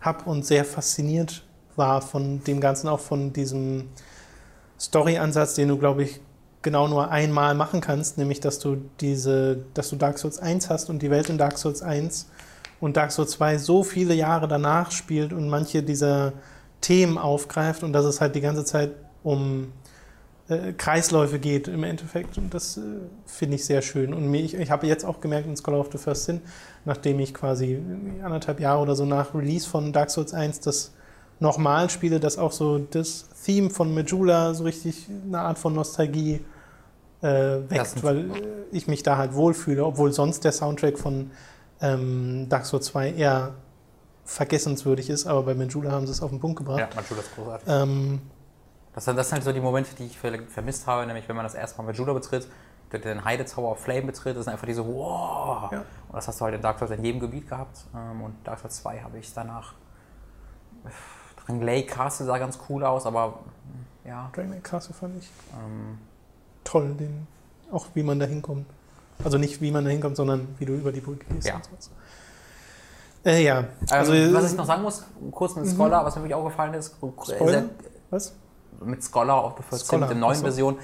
habe 0.00 0.28
und 0.28 0.44
sehr 0.44 0.64
fasziniert 0.64 1.44
war 1.76 2.02
von 2.02 2.44
dem 2.44 2.60
Ganzen, 2.60 2.88
auch 2.88 3.00
von 3.00 3.32
diesem 3.32 3.88
Story-Ansatz, 4.78 5.54
den 5.54 5.68
du, 5.68 5.78
glaube 5.78 6.02
ich, 6.02 6.20
genau 6.62 6.88
nur 6.88 7.10
einmal 7.10 7.54
machen 7.54 7.80
kannst, 7.80 8.18
nämlich 8.18 8.40
dass 8.40 8.58
du 8.58 8.76
diese, 9.00 9.64
dass 9.74 9.90
du 9.90 9.96
Dark 9.96 10.18
Souls 10.18 10.38
1 10.38 10.70
hast 10.70 10.90
und 10.90 11.02
die 11.02 11.10
Welt 11.10 11.28
in 11.28 11.38
Dark 11.38 11.58
Souls 11.58 11.82
1 11.82 12.28
und 12.80 12.96
Dark 12.96 13.12
Souls 13.12 13.32
2 13.32 13.58
so 13.58 13.82
viele 13.82 14.14
Jahre 14.14 14.48
danach 14.48 14.90
spielt 14.90 15.32
und 15.32 15.48
manche 15.48 15.82
dieser 15.82 16.32
Themen 16.80 17.18
aufgreift 17.18 17.82
und 17.82 17.92
dass 17.92 18.04
es 18.04 18.20
halt 18.20 18.34
die 18.34 18.40
ganze 18.40 18.64
Zeit 18.64 18.92
um 19.22 19.72
äh, 20.48 20.72
Kreisläufe 20.72 21.38
geht 21.38 21.68
im 21.68 21.84
Endeffekt. 21.84 22.38
Und 22.38 22.52
das 22.52 22.76
äh, 22.76 22.80
finde 23.24 23.56
ich 23.56 23.64
sehr 23.64 23.82
schön. 23.82 24.12
Und 24.12 24.28
mir, 24.28 24.42
ich, 24.42 24.54
ich 24.54 24.70
habe 24.70 24.86
jetzt 24.86 25.04
auch 25.04 25.20
gemerkt 25.20 25.46
in 25.46 25.56
Scholar 25.56 25.80
of 25.80 25.90
the 25.92 25.98
First 25.98 26.24
Sin, 26.24 26.40
nachdem 26.84 27.20
ich 27.20 27.32
quasi 27.32 27.80
anderthalb 28.22 28.60
Jahre 28.60 28.82
oder 28.82 28.96
so 28.96 29.04
nach 29.04 29.34
Release 29.34 29.68
von 29.68 29.92
Dark 29.92 30.10
Souls 30.10 30.34
1 30.34 30.60
das 30.60 30.92
nochmal 31.40 31.90
spiele, 31.90 32.20
dass 32.20 32.38
auch 32.38 32.52
so 32.52 32.78
das 32.78 33.28
Theme 33.44 33.70
von 33.70 33.92
Majula 33.94 34.54
so 34.54 34.64
richtig 34.64 35.08
eine 35.26 35.40
Art 35.40 35.58
von 35.58 35.74
Nostalgie 35.74 36.44
äh, 37.22 37.58
weckt, 37.68 38.02
weil 38.02 38.30
äh, 38.30 38.42
ich 38.72 38.86
mich 38.88 39.02
da 39.02 39.16
halt 39.16 39.34
wohlfühle, 39.34 39.84
obwohl 39.84 40.12
sonst 40.12 40.44
der 40.44 40.52
Soundtrack 40.52 40.98
von 40.98 41.30
ähm, 41.80 42.46
Dark 42.48 42.64
Souls 42.66 42.86
2 42.86 43.12
eher 43.12 43.54
vergessenswürdig 44.24 45.10
ist, 45.10 45.26
aber 45.26 45.42
bei 45.42 45.54
Majula 45.54 45.90
haben 45.90 46.06
sie 46.06 46.12
es 46.12 46.22
auf 46.22 46.30
den 46.30 46.38
Punkt 46.40 46.56
gebracht. 46.58 46.78
ja, 46.80 46.88
Majula 46.94 47.20
ist 47.20 47.34
großartig. 47.34 47.68
Ähm, 47.68 48.20
Das, 48.94 49.04
sind- 49.04 49.16
das 49.16 49.28
sind 49.28 49.36
halt 49.36 49.44
so 49.44 49.52
die 49.52 49.60
Momente, 49.60 49.94
die 49.96 50.04
ich 50.06 50.18
ver- 50.18 50.42
vermisst 50.48 50.86
habe, 50.86 51.06
nämlich 51.06 51.28
wenn 51.28 51.34
man 51.36 51.44
das 51.44 51.54
erste 51.54 51.78
Mal 51.78 51.88
mit 51.88 51.96
Judah 51.96 52.12
betritt, 52.14 52.46
den 52.92 53.24
Heide 53.24 53.44
Tower 53.46 53.72
of 53.72 53.78
Flame 53.80 54.02
betritt, 54.02 54.36
das 54.36 54.44
sind 54.44 54.52
einfach 54.52 54.66
diese 54.66 54.84
wow. 54.86 55.72
Ja. 55.72 55.78
Und 55.78 55.84
das 56.14 56.28
hast 56.28 56.38
du 56.40 56.44
halt 56.44 56.54
in 56.54 56.60
Dark 56.60 56.78
Souls 56.78 56.90
in 56.90 57.02
jedem 57.02 57.20
Gebiet 57.20 57.48
gehabt. 57.48 57.78
Ähm, 57.96 58.20
Und 58.22 58.34
Dark 58.44 58.58
Souls 58.60 58.76
2 58.82 59.00
habe 59.00 59.18
ich 59.18 59.32
danach. 59.32 59.72
Drang 61.58 61.66
Lake 61.66 61.86
Castle 61.86 62.26
sah 62.26 62.38
ganz 62.38 62.58
cool 62.68 62.84
aus, 62.84 63.06
aber 63.06 63.40
ja. 64.04 64.30
Dragon 64.34 64.62
Castle 64.62 64.94
fand 64.94 65.16
ich 65.18 65.30
Ähm, 65.52 65.98
toll, 66.64 66.94
den, 66.98 67.26
auch 67.70 67.86
wie 67.94 68.02
man 68.02 68.18
da 68.18 68.26
hinkommt. 68.26 68.66
Also 69.24 69.38
nicht 69.38 69.60
wie 69.60 69.70
man 69.70 69.84
da 69.84 69.90
hinkommt, 69.90 70.16
sondern 70.16 70.48
wie 70.58 70.64
du 70.64 70.74
über 70.74 70.92
die 70.92 71.00
Brücke 71.00 71.24
gehst. 71.32 71.46
Ja. 71.46 71.60
Äh, 73.24 73.44
ja, 73.44 73.64
also 73.88 74.12
ähm, 74.12 74.34
was 74.34 74.50
ich 74.50 74.56
noch 74.56 74.66
sagen 74.66 74.82
muss, 74.82 75.04
kurz 75.30 75.54
mit 75.54 75.68
Scholar, 75.68 76.04
was 76.04 76.16
mir 76.16 76.22
wirklich 76.22 76.34
aufgefallen 76.34 76.74
ist, 76.74 76.96
Spoiler? 76.96 77.64
Was? 78.10 78.34
mit 78.84 79.02
Scholar 79.04 79.54
the 79.56 79.62
First 79.62 79.86
Sin, 79.86 79.88
Scholar, 79.88 80.08
mit 80.08 80.16
der 80.16 80.20
neuen 80.20 80.36
so. 80.36 80.42
Version, 80.42 80.78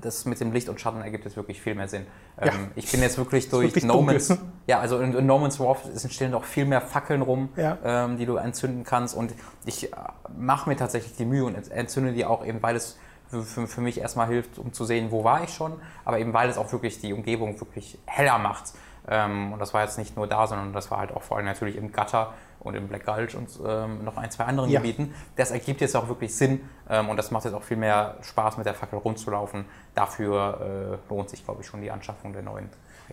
das 0.00 0.24
mit 0.24 0.40
dem 0.40 0.52
Licht 0.52 0.68
und 0.68 0.80
Schatten 0.80 1.00
ergibt 1.02 1.24
jetzt 1.24 1.36
wirklich 1.36 1.60
viel 1.60 1.74
mehr 1.74 1.88
Sinn. 1.88 2.06
Ja. 2.40 2.52
Ähm, 2.52 2.70
ich 2.74 2.90
bin 2.90 3.00
jetzt 3.00 3.18
wirklich 3.18 3.48
durch 3.50 3.66
wirklich 3.68 3.84
No 3.84 3.94
dunkel. 3.94 4.14
Man's, 4.14 4.38
ja, 4.66 4.80
also 4.80 4.98
in, 4.98 5.14
in 5.14 5.26
No 5.26 5.38
Man's 5.38 5.58
Wharf 5.60 5.82
stehen 6.08 6.30
noch 6.30 6.44
viel 6.44 6.64
mehr 6.64 6.80
Fackeln 6.80 7.22
rum, 7.22 7.48
Ja. 7.56 7.78
ähm, 7.84 8.16
die 8.16 8.26
du 8.26 8.36
entzünden 8.36 8.84
kannst 8.84 9.16
und 9.16 9.34
ich 9.66 9.92
äh, 9.92 9.96
mache 10.36 10.68
mir 10.68 10.76
tatsächlich 10.76 11.14
die 11.16 11.24
Mühe 11.24 11.44
und 11.44 11.54
ent- 11.54 11.70
entzünde 11.70 12.12
die 12.12 12.24
auch 12.24 12.44
eben, 12.44 12.62
weil 12.62 12.76
es 12.76 12.98
für, 13.28 13.66
für, 13.66 13.80
mich 13.80 13.98
erstmal 14.00 14.28
hilft, 14.28 14.58
um 14.58 14.72
zu 14.72 14.84
sehen, 14.84 15.10
wo 15.10 15.24
war 15.24 15.42
ich 15.42 15.50
schon, 15.50 15.72
aber 16.04 16.18
eben 16.18 16.32
weil 16.32 16.48
es 16.48 16.58
auch 16.58 16.70
wirklich 16.72 17.00
die 17.00 17.12
Umgebung 17.12 17.58
wirklich 17.60 17.98
heller 18.06 18.38
macht. 18.38 18.72
Ähm, 19.08 19.52
und 19.52 19.58
das 19.58 19.74
war 19.74 19.82
jetzt 19.82 19.98
nicht 19.98 20.16
nur 20.16 20.26
da, 20.26 20.46
sondern 20.46 20.72
das 20.72 20.90
war 20.90 20.98
halt 20.98 21.12
auch 21.12 21.22
vor 21.22 21.36
allem 21.36 21.46
natürlich 21.46 21.76
im 21.76 21.92
Gutter 21.92 22.32
und 22.64 22.74
im 22.74 22.88
Black 22.88 23.06
Gulch 23.06 23.36
und 23.36 23.48
ähm, 23.64 24.02
noch 24.04 24.16
ein, 24.16 24.30
zwei 24.30 24.44
anderen 24.44 24.70
Ja. 24.70 24.80
Gebieten. 24.80 25.14
Das 25.36 25.50
ergibt 25.52 25.80
jetzt 25.80 25.94
auch 25.94 26.08
wirklich 26.08 26.34
Sinn 26.34 26.60
ähm, 26.90 27.08
und 27.10 27.16
das 27.16 27.30
macht 27.30 27.44
jetzt 27.44 27.54
auch 27.54 27.62
viel 27.62 27.76
mehr 27.76 28.16
Spaß, 28.22 28.56
mit 28.56 28.66
der 28.66 28.74
Fackel 28.74 28.98
rumzulaufen. 28.98 29.66
Dafür 29.94 30.98
äh, 31.08 31.12
lohnt 31.12 31.30
sich, 31.30 31.44
glaube 31.44 31.60
ich, 31.62 31.66
schon 31.68 31.80
die 31.82 31.90
Anschaffung 31.90 32.32
der 32.32 32.42
neuen. 32.42 32.68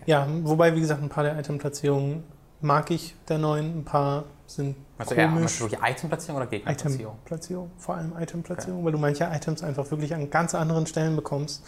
Ja, 0.06 0.26
wobei, 0.42 0.74
wie 0.74 0.80
gesagt, 0.80 1.02
ein 1.02 1.08
paar 1.10 1.22
der 1.22 1.38
Itemplatzierungen 1.38 2.24
mag 2.60 2.90
ich 2.90 3.14
der 3.28 3.38
neuen, 3.38 3.80
ein 3.80 3.84
paar 3.84 4.24
sind 4.46 4.76
Also 4.98 5.14
eher 5.14 5.28
komisch. 5.28 5.60
wirklich 5.60 5.80
Itemplatzierung 5.82 6.40
oder 6.40 6.46
Gegnerplatzierung? 6.50 7.14
Itemplatzierung, 7.16 7.70
vor 7.76 7.96
allem 7.96 8.12
Itemplatzierung, 8.18 8.84
weil 8.84 8.92
du 8.92 8.98
manche 8.98 9.24
Items 9.24 9.62
einfach 9.62 9.90
wirklich 9.90 10.14
an 10.14 10.30
ganz 10.30 10.54
anderen 10.54 10.86
Stellen 10.86 11.16
bekommst. 11.16 11.64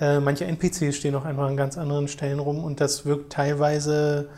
Äh, 0.00 0.20
manche 0.20 0.44
NPCs 0.46 0.96
stehen 0.96 1.14
auch 1.16 1.24
einfach 1.24 1.46
an 1.46 1.56
ganz 1.56 1.76
anderen 1.76 2.08
Stellen 2.08 2.38
rum 2.38 2.62
und 2.64 2.80
das 2.80 3.04
wirkt 3.04 3.32
teilweise 3.32 4.28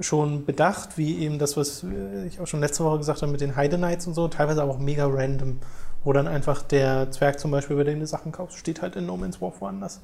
schon 0.00 0.44
bedacht, 0.44 0.96
wie 0.96 1.18
eben 1.18 1.38
das, 1.38 1.56
was 1.56 1.82
äh, 1.84 2.26
ich 2.26 2.40
auch 2.40 2.46
schon 2.46 2.60
letzte 2.60 2.84
Woche 2.84 2.98
gesagt 2.98 3.22
habe 3.22 3.32
mit 3.32 3.40
den 3.40 3.56
Heide 3.56 3.76
Knights 3.76 4.06
und 4.06 4.14
so, 4.14 4.28
teilweise 4.28 4.62
aber 4.62 4.72
auch 4.72 4.78
mega 4.78 5.06
random. 5.06 5.58
wo 6.04 6.12
dann 6.12 6.28
einfach 6.28 6.62
der 6.62 7.10
Zwerg 7.10 7.40
zum 7.40 7.50
Beispiel, 7.50 7.74
über 7.74 7.84
den 7.84 8.00
du 8.00 8.06
Sachen 8.06 8.32
kaufst, 8.32 8.56
steht 8.56 8.82
halt 8.82 8.96
in 8.96 9.06
No 9.06 9.16
Man's 9.16 9.40
War 9.40 9.52
woanders. 9.60 10.00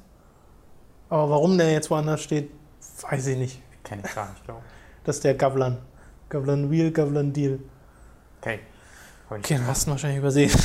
Aber 1.09 1.29
warum 1.29 1.57
der 1.57 1.71
jetzt 1.71 1.89
woanders 1.89 2.21
steht, 2.21 2.51
weiß 3.09 3.27
ich 3.27 3.37
nicht. 3.37 3.61
Kenn 3.83 4.01
ich 4.03 4.13
gar 4.13 4.29
nicht, 4.29 4.43
glaube 4.43 4.61
ich. 4.65 5.03
Das 5.05 5.17
ist 5.17 5.23
der 5.23 5.35
Gavlan. 5.35 5.77
Gavlan 6.29 6.69
Wheel, 6.69 6.91
Gavlan 6.91 7.31
Deal. 7.31 7.59
Okay. 8.41 8.59
Hab 9.29 9.37
ich 9.37 9.45
Okay, 9.45 9.55
den 9.55 9.67
hast 9.67 9.87
du 9.87 9.91
wahrscheinlich 9.91 10.19
übersehen. 10.19 10.51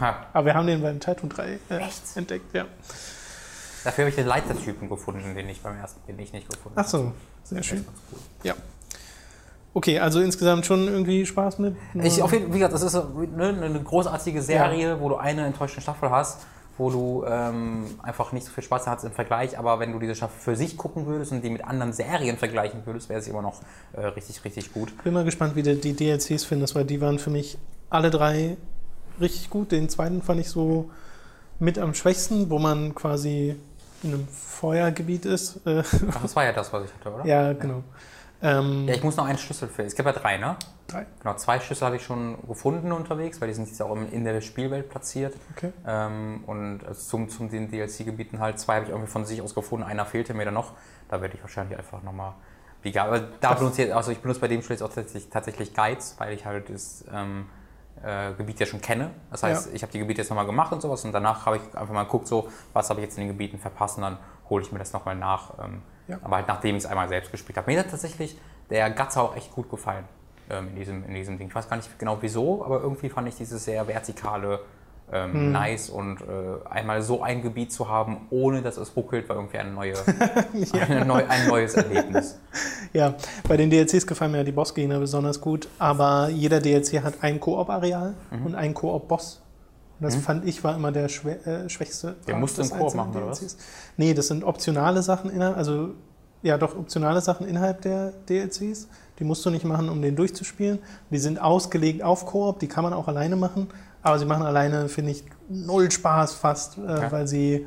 Ha. 0.00 0.26
Aber 0.32 0.46
wir 0.46 0.54
haben 0.54 0.66
den 0.66 0.80
beim 0.80 0.98
Titan 0.98 1.28
3 1.28 1.58
äh, 1.68 1.80
entdeckt, 2.14 2.54
ja. 2.54 2.64
Dafür 3.84 4.04
habe 4.04 4.10
ich 4.10 4.16
den 4.16 4.26
Leitertypen 4.26 4.88
gefunden, 4.88 5.34
den 5.34 5.46
ich 5.50 5.60
beim 5.60 5.76
ersten, 5.76 6.00
den 6.06 6.18
ich 6.18 6.32
nicht 6.32 6.48
gefunden 6.48 6.78
Ach 6.80 6.86
so, 6.86 6.98
habe. 6.98 7.12
Sehr 7.48 7.62
schön. 7.62 7.84
Ja. 8.42 8.54
Okay, 9.74 9.98
also 9.98 10.20
insgesamt 10.20 10.66
schon 10.66 10.88
irgendwie 10.88 11.24
Spaß 11.24 11.58
mit. 11.58 11.76
Ich, 11.94 12.22
auf 12.22 12.32
jeden, 12.32 12.48
wie 12.52 12.58
gesagt, 12.58 12.74
das 12.74 12.82
ist 12.82 12.92
so, 12.92 13.04
ne, 13.36 13.48
eine 13.62 13.80
großartige 13.80 14.42
Serie, 14.42 15.00
wo 15.00 15.08
du 15.08 15.16
eine 15.16 15.46
enttäuschende 15.46 15.82
Staffel 15.82 16.10
hast, 16.10 16.40
wo 16.78 16.90
du 16.90 17.24
ähm, 17.28 17.84
einfach 18.02 18.32
nicht 18.32 18.46
so 18.46 18.52
viel 18.52 18.64
Spaß 18.64 18.86
hast 18.86 19.04
im 19.04 19.12
Vergleich, 19.12 19.58
aber 19.58 19.78
wenn 19.78 19.92
du 19.92 19.98
diese 19.98 20.14
Staffel 20.14 20.40
für 20.40 20.56
sich 20.56 20.76
gucken 20.76 21.06
würdest 21.06 21.32
und 21.32 21.42
die 21.42 21.50
mit 21.50 21.64
anderen 21.64 21.92
Serien 21.92 22.38
vergleichen 22.38 22.82
würdest, 22.86 23.08
wäre 23.08 23.20
es 23.20 23.28
immer 23.28 23.42
noch 23.42 23.60
äh, 23.92 24.06
richtig, 24.06 24.44
richtig 24.44 24.72
gut. 24.72 24.92
bin 25.04 25.12
mal 25.12 25.24
gespannt, 25.24 25.54
wie 25.54 25.62
du 25.62 25.76
die 25.76 25.92
DLCs 25.92 26.44
findest, 26.44 26.74
weil 26.74 26.84
die 26.84 27.00
waren 27.00 27.18
für 27.18 27.30
mich 27.30 27.58
alle 27.90 28.10
drei 28.10 28.56
richtig 29.20 29.50
gut. 29.50 29.72
Den 29.72 29.88
zweiten 29.88 30.22
fand 30.22 30.40
ich 30.40 30.48
so 30.48 30.90
mit 31.58 31.78
am 31.78 31.94
schwächsten, 31.94 32.50
wo 32.50 32.58
man 32.58 32.94
quasi 32.94 33.56
in 34.02 34.14
einem 34.14 34.28
Feuergebiet 34.28 35.26
ist. 35.26 35.66
Äh, 35.66 35.82
Ach, 36.10 36.22
das 36.22 36.36
war 36.36 36.44
ja 36.44 36.52
das, 36.52 36.72
was 36.72 36.84
ich 36.84 36.94
hatte, 36.94 37.12
oder? 37.12 37.24
ja, 37.26 37.52
genau. 37.52 37.82
Ähm, 38.40 38.86
Ja, 38.86 38.94
ich 38.94 39.02
muss 39.02 39.16
noch 39.16 39.26
einen 39.26 39.38
Schlüssel 39.38 39.68
finden. 39.68 39.88
Es 39.88 39.96
gibt 39.96 40.06
ja 40.06 40.12
drei, 40.12 40.36
ne? 40.36 40.56
drei. 40.86 41.06
Genau, 41.20 41.34
zwei 41.34 41.58
Schlüssel 41.60 41.86
habe 41.86 41.96
ich 41.96 42.04
schon 42.04 42.38
gefunden 42.46 42.92
unterwegs, 42.92 43.40
weil 43.40 43.48
die 43.48 43.54
sind 43.54 43.68
jetzt 43.68 43.82
auch 43.82 43.96
in 43.96 44.24
der 44.24 44.40
Spielwelt 44.40 44.88
platziert. 44.88 45.34
Okay. 45.56 45.72
Ähm, 45.86 46.44
und 46.46 46.80
also 46.86 47.00
zum, 47.00 47.28
zum 47.28 47.50
den 47.50 47.70
DLC-Gebieten 47.70 48.38
halt. 48.38 48.58
Zwei 48.58 48.76
habe 48.76 48.84
ich 48.84 48.90
irgendwie 48.90 49.10
von 49.10 49.26
sich 49.26 49.42
aus 49.42 49.54
gefunden, 49.54 49.84
einer 49.84 50.06
fehlte 50.06 50.34
mir 50.34 50.44
dann 50.44 50.54
noch. 50.54 50.72
Da 51.08 51.20
werde 51.20 51.34
ich 51.34 51.42
wahrscheinlich 51.42 51.76
einfach 51.76 52.02
nochmal. 52.02 52.34
Egal, 52.84 53.08
aber 53.08 53.20
da 53.40 53.54
benutze 53.54 53.82
ich, 53.82 53.94
also 53.94 54.12
ich 54.12 54.20
benutze 54.20 54.40
bei 54.40 54.48
dem 54.48 54.62
Spiel 54.62 54.74
jetzt 54.74 54.82
auch 54.82 54.92
tatsächlich, 54.94 55.28
tatsächlich 55.30 55.74
Guides, 55.74 56.14
weil 56.18 56.32
ich 56.32 56.46
halt 56.46 56.70
das 56.70 57.04
ähm, 57.12 57.46
äh, 58.04 58.32
Gebiet 58.34 58.60
ja 58.60 58.66
schon 58.66 58.80
kenne. 58.80 59.10
Das 59.30 59.42
heißt, 59.42 59.68
Ja. 59.68 59.72
ich 59.74 59.82
habe 59.82 59.92
die 59.92 59.98
Gebiete 59.98 60.20
jetzt 60.22 60.28
nochmal 60.30 60.46
gemacht 60.46 60.72
und 60.72 60.80
sowas 60.80 61.04
und 61.04 61.12
danach 61.12 61.46
habe 61.46 61.56
ich 61.56 61.62
einfach 61.76 61.92
mal 61.94 62.04
geguckt, 62.04 62.26
so, 62.28 62.48
was 62.72 62.88
habe 62.90 63.00
ich 63.00 63.06
jetzt 63.06 63.18
in 63.18 63.24
den 63.24 63.28
Gebieten 63.28 63.58
verpasst 63.58 63.96
und 63.98 64.02
dann 64.02 64.18
hole 64.50 64.62
ich 64.64 64.72
mir 64.72 64.78
das 64.78 64.92
nochmal 64.92 65.16
nach. 65.16 65.58
Ähm, 65.62 65.82
Ja. 66.08 66.18
Aber 66.22 66.36
halt 66.36 66.48
nachdem 66.48 66.74
ich 66.76 66.84
es 66.84 66.90
einmal 66.90 67.08
selbst 67.08 67.30
gespielt 67.30 67.58
habe. 67.58 67.70
Mir 67.70 67.80
hat 67.80 67.90
tatsächlich 67.90 68.38
der 68.70 68.88
Gatzer 68.90 69.22
auch 69.22 69.36
echt 69.36 69.52
gut 69.52 69.68
gefallen 69.68 70.04
ähm, 70.48 70.68
in, 70.68 70.76
diesem, 70.76 71.04
in 71.04 71.14
diesem 71.14 71.36
Ding. 71.38 71.48
Ich 71.48 71.54
weiß 71.54 71.68
gar 71.68 71.76
nicht 71.76 71.98
genau 71.98 72.16
wieso, 72.22 72.64
aber 72.64 72.80
irgendwie 72.80 73.10
fand 73.10 73.28
ich 73.28 73.36
dieses 73.36 73.64
sehr 73.64 73.86
vertikale 73.86 74.60
ähm, 75.12 75.32
Hm. 75.32 75.52
nice 75.52 75.90
und 75.90 76.20
äh, 76.20 76.24
einmal 76.68 77.02
so 77.02 77.22
ein 77.22 77.42
Gebiet 77.42 77.72
zu 77.72 77.88
haben, 77.88 78.26
ohne 78.30 78.62
dass 78.62 78.76
es 78.76 78.94
ruckelt, 78.96 79.28
war 79.28 79.36
irgendwie 79.36 79.58
eine 79.58 79.70
neue, 79.72 79.94
eine 80.88 81.04
neu, 81.04 81.22
ein 81.28 81.48
neues 81.48 81.74
Erlebnis. 81.74 82.38
Ja, 82.94 83.14
bei 83.46 83.58
den 83.58 83.68
DLCs 83.68 84.06
gefallen 84.06 84.32
mir 84.32 84.38
ja 84.38 84.44
die 84.44 84.52
Bossgegner 84.52 84.98
besonders 84.98 85.42
gut, 85.42 85.68
aber 85.78 86.30
jeder 86.30 86.58
DLC 86.58 87.02
hat 87.02 87.14
ein 87.20 87.38
Koop-Areal 87.38 88.14
Mhm. 88.30 88.46
und 88.46 88.54
einen 88.54 88.72
Koop-Boss. 88.72 89.42
Und 90.00 90.04
das 90.06 90.16
fand 90.16 90.46
ich 90.46 90.64
war 90.64 90.74
immer 90.74 90.90
der 90.90 91.08
schwä 91.10 91.32
äh, 91.44 91.68
schwächste. 91.68 92.12
Den 92.26 92.32
Part 92.32 92.40
musst 92.40 92.56
du 92.56 92.62
im 92.62 92.70
Koop 92.70 92.94
machen, 92.94 93.14
oder 93.14 93.26
was? 93.26 93.40
DLCs. 93.40 93.56
Nee, 93.98 94.14
das 94.14 94.28
sind 94.28 94.42
optionale 94.42 95.02
Sachen 95.02 95.28
innerhalb, 95.30 95.58
also 95.58 95.90
ja 96.42 96.56
doch 96.56 96.76
optionale 96.78 97.20
Sachen 97.20 97.46
innerhalb 97.46 97.82
der 97.82 98.12
DLCs. 98.28 98.88
Die 99.18 99.24
musst 99.24 99.44
du 99.44 99.50
nicht 99.50 99.64
machen, 99.66 99.88
um 99.90 100.00
den 100.00 100.16
durchzuspielen. 100.16 100.78
Die 101.10 101.18
sind 101.18 101.42
ausgelegt 101.42 102.02
auf 102.02 102.24
Koop, 102.24 102.58
die 102.60 102.68
kann 102.68 102.84
man 102.84 102.94
auch 102.94 103.08
alleine 103.08 103.36
machen, 103.36 103.68
aber 104.02 104.18
sie 104.18 104.24
machen 104.24 104.44
alleine, 104.44 104.88
finde 104.88 105.10
ich, 105.12 105.24
null 105.48 105.90
Spaß 105.90 106.34
fast, 106.34 106.78
äh, 106.78 106.80
Okay. 106.80 107.06
weil 107.10 107.28
sie 107.28 107.66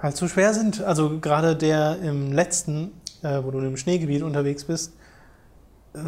halt 0.00 0.16
zu 0.16 0.28
schwer 0.28 0.52
sind. 0.54 0.82
Also 0.82 1.18
gerade 1.20 1.56
der 1.56 1.98
im 2.00 2.32
letzten, 2.32 2.92
äh, 3.22 3.42
wo 3.42 3.50
du 3.50 3.58
im 3.60 3.76
Schneegebiet 3.76 4.22
unterwegs 4.22 4.64
bist, 4.64 4.92
äh, 5.94 5.98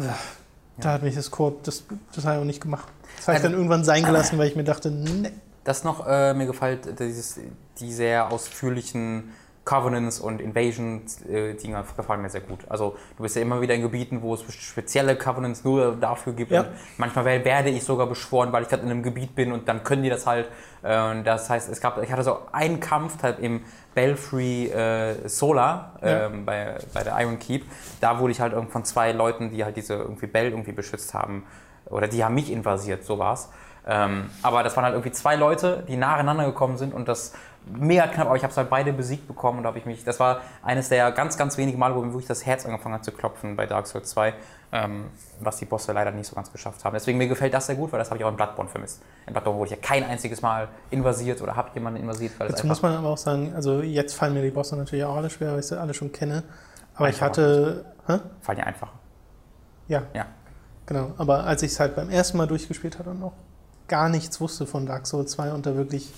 da 0.79 0.93
hat 0.93 1.03
mich 1.03 1.15
das 1.15 1.31
Koop, 1.31 1.63
das, 1.63 1.83
das 2.13 2.25
habe 2.25 2.35
ich 2.35 2.41
auch 2.41 2.45
nicht 2.45 2.61
gemacht. 2.61 2.87
Das 3.17 3.27
habe 3.27 3.37
ich 3.37 3.43
dann 3.43 3.53
irgendwann 3.53 3.83
sein 3.83 4.03
gelassen, 4.03 4.37
weil 4.37 4.47
ich 4.47 4.55
mir 4.55 4.63
dachte, 4.63 4.91
ne. 4.91 5.31
Das 5.63 5.83
noch, 5.83 6.05
äh, 6.07 6.33
mir 6.33 6.45
gefällt 6.45 6.99
dieses, 6.99 7.39
die 7.79 7.91
sehr 7.91 8.31
ausführlichen 8.31 9.31
Covenants 9.67 10.19
und 10.19 10.39
Invasion-Dinger 10.41 11.83
gefallen 11.95 12.21
mir 12.21 12.29
sehr 12.29 12.41
gut. 12.41 12.59
Also 12.69 12.95
du 13.17 13.23
bist 13.23 13.35
ja 13.35 13.41
immer 13.41 13.59
wieder 13.61 13.73
in 13.75 13.81
Gebieten, 13.81 14.21
wo 14.21 14.33
es 14.33 14.41
spezielle 14.53 15.15
Covenants 15.17 15.63
nur 15.63 15.95
dafür 15.95 16.33
gibt. 16.33 16.51
Ja. 16.51 16.61
Und 16.61 16.69
manchmal 16.97 17.25
wer- 17.25 17.43
werde 17.45 17.69
ich 17.69 17.83
sogar 17.83 18.07
beschworen, 18.07 18.51
weil 18.53 18.63
ich 18.63 18.69
gerade 18.69 18.83
in 18.83 18.89
einem 18.89 19.03
Gebiet 19.03 19.35
bin 19.35 19.51
und 19.51 19.67
dann 19.67 19.83
können 19.83 20.03
die 20.03 20.09
das 20.09 20.25
halt. 20.25 20.47
Äh, 20.83 21.21
das 21.23 21.49
heißt, 21.49 21.69
es 21.69 21.81
gab, 21.81 22.01
ich 22.01 22.11
hatte 22.11 22.23
so 22.23 22.39
einen 22.51 22.79
Kampf 22.79 23.21
halt 23.21 23.39
im 23.39 23.61
Belfry 23.93 24.67
äh, 24.67 25.27
Solar 25.27 25.95
Ja. 26.01 26.27
ähm, 26.27 26.45
bei, 26.45 26.77
bei 26.93 27.03
der 27.03 27.19
Iron 27.19 27.37
Keep. 27.39 27.65
Da 27.99 28.19
wurde 28.19 28.31
ich 28.31 28.39
halt 28.39 28.53
irgend 28.53 28.71
von 28.71 28.85
zwei 28.85 29.11
Leuten, 29.11 29.51
die 29.51 29.63
halt 29.65 29.75
diese 29.75 29.95
irgendwie 29.95 30.27
Bell 30.27 30.49
irgendwie 30.49 30.71
beschützt 30.71 31.13
haben, 31.13 31.45
oder 31.85 32.07
die 32.07 32.23
haben 32.23 32.35
mich 32.35 32.51
invasiert, 32.51 33.03
so 33.03 33.17
war's. 33.19 33.49
Ähm, 33.89 34.29
aber 34.43 34.63
das 34.63 34.75
waren 34.75 34.83
halt 34.83 34.95
irgendwie 34.95 35.13
zwei 35.13 35.35
Leute, 35.37 35.83
die 35.87 35.95
nacheinander 35.95 36.45
gekommen 36.45 36.77
sind 36.77 36.93
und 36.93 37.07
das 37.07 37.33
mega 37.71 38.07
knapp, 38.07 38.27
aber 38.27 38.35
ich 38.35 38.43
habe 38.43 38.51
es 38.51 38.57
halt 38.57 38.69
beide 38.69 38.93
besiegt 38.93 39.27
bekommen 39.27 39.59
und 39.59 39.65
habe 39.65 39.77
ich 39.77 39.85
mich, 39.85 40.03
das 40.03 40.19
war 40.19 40.41
eines 40.63 40.89
der 40.89 41.11
ganz, 41.11 41.37
ganz 41.37 41.57
wenigen 41.57 41.79
Male, 41.79 41.95
wo 41.95 42.01
mir 42.01 42.11
wirklich 42.11 42.27
das 42.27 42.45
Herz 42.45 42.65
angefangen 42.65 42.95
hat 42.95 43.05
zu 43.05 43.11
klopfen 43.11 43.55
bei 43.55 43.65
Dark 43.65 43.87
Souls 43.87 44.09
2, 44.09 44.33
ähm, 44.71 45.05
was 45.39 45.57
die 45.57 45.65
Bosse 45.65 45.93
leider 45.93 46.11
nicht 46.11 46.27
so 46.27 46.35
ganz 46.35 46.51
geschafft 46.51 46.83
haben. 46.85 46.93
Deswegen 46.93 47.17
mir 47.17 47.27
gefällt 47.27 47.53
das 47.53 47.67
sehr 47.67 47.75
gut, 47.75 47.91
weil 47.91 47.99
das 47.99 48.09
habe 48.09 48.17
ich 48.17 48.23
auch 48.25 48.29
in 48.29 48.35
Bloodborne 48.35 48.69
vermisst. 48.69 49.01
In 49.25 49.33
Bloodborne 49.33 49.59
wurde 49.59 49.71
ich 49.73 49.75
ja 49.75 49.81
kein 49.81 50.03
einziges 50.03 50.41
Mal 50.41 50.67
invasiert 50.89 51.41
oder 51.41 51.55
habe 51.55 51.69
jemanden 51.73 51.99
invasiert, 52.01 52.33
weil 52.39 52.47
es 52.47 52.55
Dazu 52.55 52.67
muss 52.67 52.81
man 52.81 52.95
aber 52.95 53.09
auch 53.09 53.17
sagen, 53.17 53.53
also 53.55 53.81
jetzt 53.81 54.13
fallen 54.13 54.33
mir 54.33 54.41
die 54.41 54.51
Bosse 54.51 54.75
natürlich 54.75 55.05
auch 55.05 55.15
alle 55.15 55.29
schwer, 55.29 55.51
weil 55.53 55.59
ich 55.59 55.67
sie 55.67 55.79
alle 55.79 55.93
schon 55.93 56.11
kenne. 56.11 56.43
Aber 56.95 57.09
ich 57.09 57.21
hatte. 57.21 57.85
Hä? 58.07 58.19
Fallen 58.41 58.59
ja 58.59 58.65
einfacher. 58.65 58.93
Ja, 59.87 60.03
Ja. 60.13 60.25
genau. 60.85 61.11
Aber 61.17 61.45
als 61.45 61.63
ich 61.63 61.71
es 61.71 61.79
halt 61.79 61.95
beim 61.95 62.09
ersten 62.09 62.37
Mal 62.37 62.47
durchgespielt 62.47 62.99
hatte 62.99 63.11
und 63.11 63.19
noch 63.19 63.33
gar 63.87 64.09
nichts 64.09 64.41
wusste 64.41 64.65
von 64.65 64.85
Dark 64.85 65.07
Souls 65.07 65.31
2 65.31 65.53
und 65.53 65.65
da 65.65 65.75
wirklich 65.75 66.13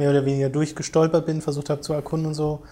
mehr 0.00 0.10
oder 0.10 0.24
weniger 0.24 0.48
durchgestolpert 0.48 1.26
bin, 1.26 1.40
versucht 1.40 1.70
habe 1.70 1.82
zu 1.82 1.92
erkunden 1.92 2.26
und 2.26 2.34
so, 2.34 2.62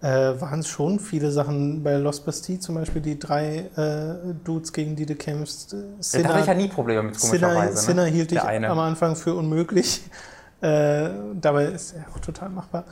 äh, 0.00 0.40
waren 0.40 0.60
es 0.60 0.68
schon 0.68 0.98
viele 0.98 1.30
Sachen 1.30 1.82
bei 1.82 1.96
Lost 1.96 2.24
Bastille, 2.24 2.60
zum 2.60 2.76
Beispiel 2.76 3.02
die 3.02 3.18
drei 3.18 3.66
äh, 3.76 4.34
Dudes, 4.44 4.72
gegen 4.72 4.96
die 4.96 5.04
du 5.04 5.14
kämpfst. 5.14 5.74
Äh, 5.74 6.22
Da 6.22 6.28
hatte 6.30 6.40
ich 6.40 6.46
ja 6.46 6.54
nie 6.54 6.68
Probleme 6.68 7.02
mit, 7.02 7.20
Sinner, 7.20 7.48
komischerweise. 7.48 7.76
Sinner 7.76 8.04
ne? 8.04 8.10
hielt 8.10 8.32
ich 8.32 8.40
am 8.40 8.78
Anfang 8.78 9.16
für 9.16 9.34
unmöglich. 9.34 10.02
Äh, 10.62 11.08
dabei 11.40 11.68
ist 11.68 11.94
er 11.94 12.04
auch 12.12 12.18
total 12.18 12.50
machbar. 12.50 12.84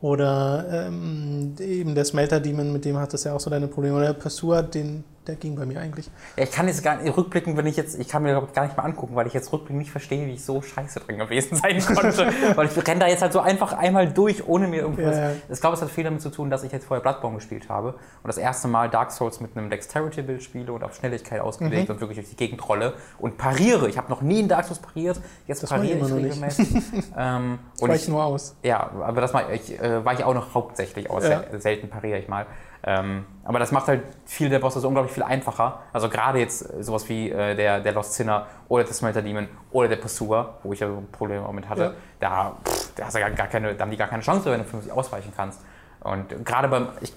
Oder 0.00 0.66
ähm, 0.68 1.54
eben 1.60 1.94
der 1.94 2.04
Smelter 2.04 2.40
Demon, 2.40 2.72
mit 2.72 2.84
dem 2.84 2.98
hat 2.98 3.12
das 3.12 3.22
ja 3.22 3.32
auch 3.32 3.38
so 3.38 3.50
deine 3.50 3.68
Probleme. 3.68 3.94
Oder 3.96 4.06
der 4.06 4.14
Pursuer, 4.14 4.64
den, 4.64 5.04
der 5.26 5.36
ging 5.36 5.56
bei 5.56 5.64
mir 5.66 5.80
eigentlich. 5.80 6.10
Ja, 6.36 6.44
ich 6.44 6.50
kann 6.52 6.68
jetzt 6.68 6.82
gar 6.82 6.96
nicht 6.96 7.16
rückblicken, 7.16 7.56
wenn 7.56 7.66
ich 7.66 7.76
jetzt, 7.76 7.98
ich 7.98 8.08
kann 8.08 8.22
mir 8.22 8.42
ich, 8.46 8.52
gar 8.52 8.64
nicht 8.64 8.76
mal 8.76 8.82
angucken, 8.82 9.14
weil 9.16 9.26
ich 9.26 9.32
jetzt 9.32 9.52
rückblickend 9.52 9.78
nicht 9.78 9.90
verstehe, 9.90 10.26
wie 10.26 10.32
ich 10.34 10.44
so 10.44 10.60
scheiße 10.62 11.00
drin 11.00 11.18
gewesen 11.18 11.56
sein 11.62 11.80
konnte. 11.84 12.30
weil 12.54 12.66
ich 12.66 12.86
renne 12.88 13.00
da 13.00 13.06
jetzt 13.06 13.22
halt 13.22 13.32
so 13.32 13.40
einfach 13.40 13.72
einmal 13.72 14.12
durch, 14.12 14.46
ohne 14.46 14.68
mir 14.68 14.82
irgendwas. 14.82 15.16
Ja, 15.16 15.30
ja. 15.30 15.36
Ich 15.48 15.60
glaube, 15.60 15.76
es 15.76 15.82
hat 15.82 15.90
viel 15.90 16.04
damit 16.04 16.20
zu 16.22 16.30
tun, 16.30 16.50
dass 16.50 16.62
ich 16.62 16.72
jetzt 16.72 16.86
vorher 16.86 17.02
Bloodborne 17.02 17.36
gespielt 17.36 17.68
habe 17.68 17.88
und 17.94 18.28
das 18.28 18.36
erste 18.38 18.68
Mal 18.68 18.90
Dark 18.90 19.12
Souls 19.12 19.40
mit 19.40 19.56
einem 19.56 19.70
Dexterity-Bild 19.70 20.42
spiele 20.42 20.72
und 20.72 20.84
auf 20.84 20.94
Schnelligkeit 20.94 21.40
ausgelegt 21.40 21.88
Mhm. 21.88 21.94
und 21.94 22.00
wirklich 22.00 22.18
durch 22.18 22.28
die 22.30 22.36
Gegend 22.36 22.68
rolle 22.68 22.92
und 23.18 23.38
pariere. 23.38 23.88
Ich 23.88 23.96
habe 23.98 24.10
noch 24.10 24.20
nie 24.22 24.40
in 24.40 24.48
Dark 24.48 24.66
Souls 24.66 24.80
pariert, 24.80 25.20
jetzt 25.46 25.62
Das 25.62 25.70
ich 25.70 25.76
pariere 25.76 25.98
ich 25.98 26.02
nicht. 26.02 26.14
regelmäßig. 26.14 26.82
ähm, 27.18 27.58
und 27.80 27.88
Weich 27.88 28.02
ich, 28.02 28.08
nur 28.08 28.24
aus. 28.24 28.56
ja, 28.62 28.90
aber 29.02 29.20
das 29.20 29.32
mache 29.32 29.52
ich, 29.54 29.80
äh, 29.80 30.04
war 30.04 30.12
ich 30.12 30.22
auch 30.24 30.34
noch 30.34 30.54
hauptsächlich 30.54 31.10
aus. 31.10 31.24
Ja. 31.24 31.42
Sel- 31.50 31.60
Selten 31.60 31.88
pariere 31.88 32.18
ich 32.18 32.28
mal. 32.28 32.46
Ähm, 32.86 33.24
aber 33.44 33.58
das 33.58 33.72
macht 33.72 33.86
halt 33.88 34.02
viele 34.26 34.50
der 34.50 34.58
Bosse 34.58 34.78
so 34.78 34.88
unglaublich 34.88 35.14
viel 35.14 35.22
einfacher. 35.22 35.80
Also 35.92 36.10
gerade 36.10 36.38
jetzt 36.38 36.62
äh, 36.70 36.82
sowas 36.82 37.08
wie 37.08 37.30
äh, 37.30 37.54
der, 37.54 37.80
der 37.80 37.92
Lost 37.92 38.12
Sinner 38.12 38.46
oder 38.68 38.84
der 38.84 38.92
Smelter 38.92 39.22
Demon 39.22 39.48
oder 39.72 39.88
der 39.88 39.96
Pursuer, 39.96 40.58
wo 40.62 40.72
ich 40.74 40.80
ja 40.80 40.88
so 40.88 41.02
Probleme 41.12 41.46
auch 41.46 41.52
mit 41.52 41.66
hatte, 41.68 41.82
Ja. 41.82 41.92
da, 42.20 42.56
pff, 42.68 42.92
da, 42.96 43.06
hast 43.06 43.16
du 43.16 43.20
gar, 43.20 43.30
gar 43.30 43.46
keine, 43.46 43.74
da 43.74 43.82
haben 43.84 43.90
die 43.90 43.96
gar 43.96 44.08
keine 44.08 44.22
Chance, 44.22 44.50
wenn 44.50 44.58
du 44.58 44.64
vernünftig 44.66 44.92
ausweichen 44.92 45.32
kannst. 45.34 45.60
Und 46.00 46.44
gerade 46.44 46.68
beim, 46.68 46.88
ich, 47.00 47.14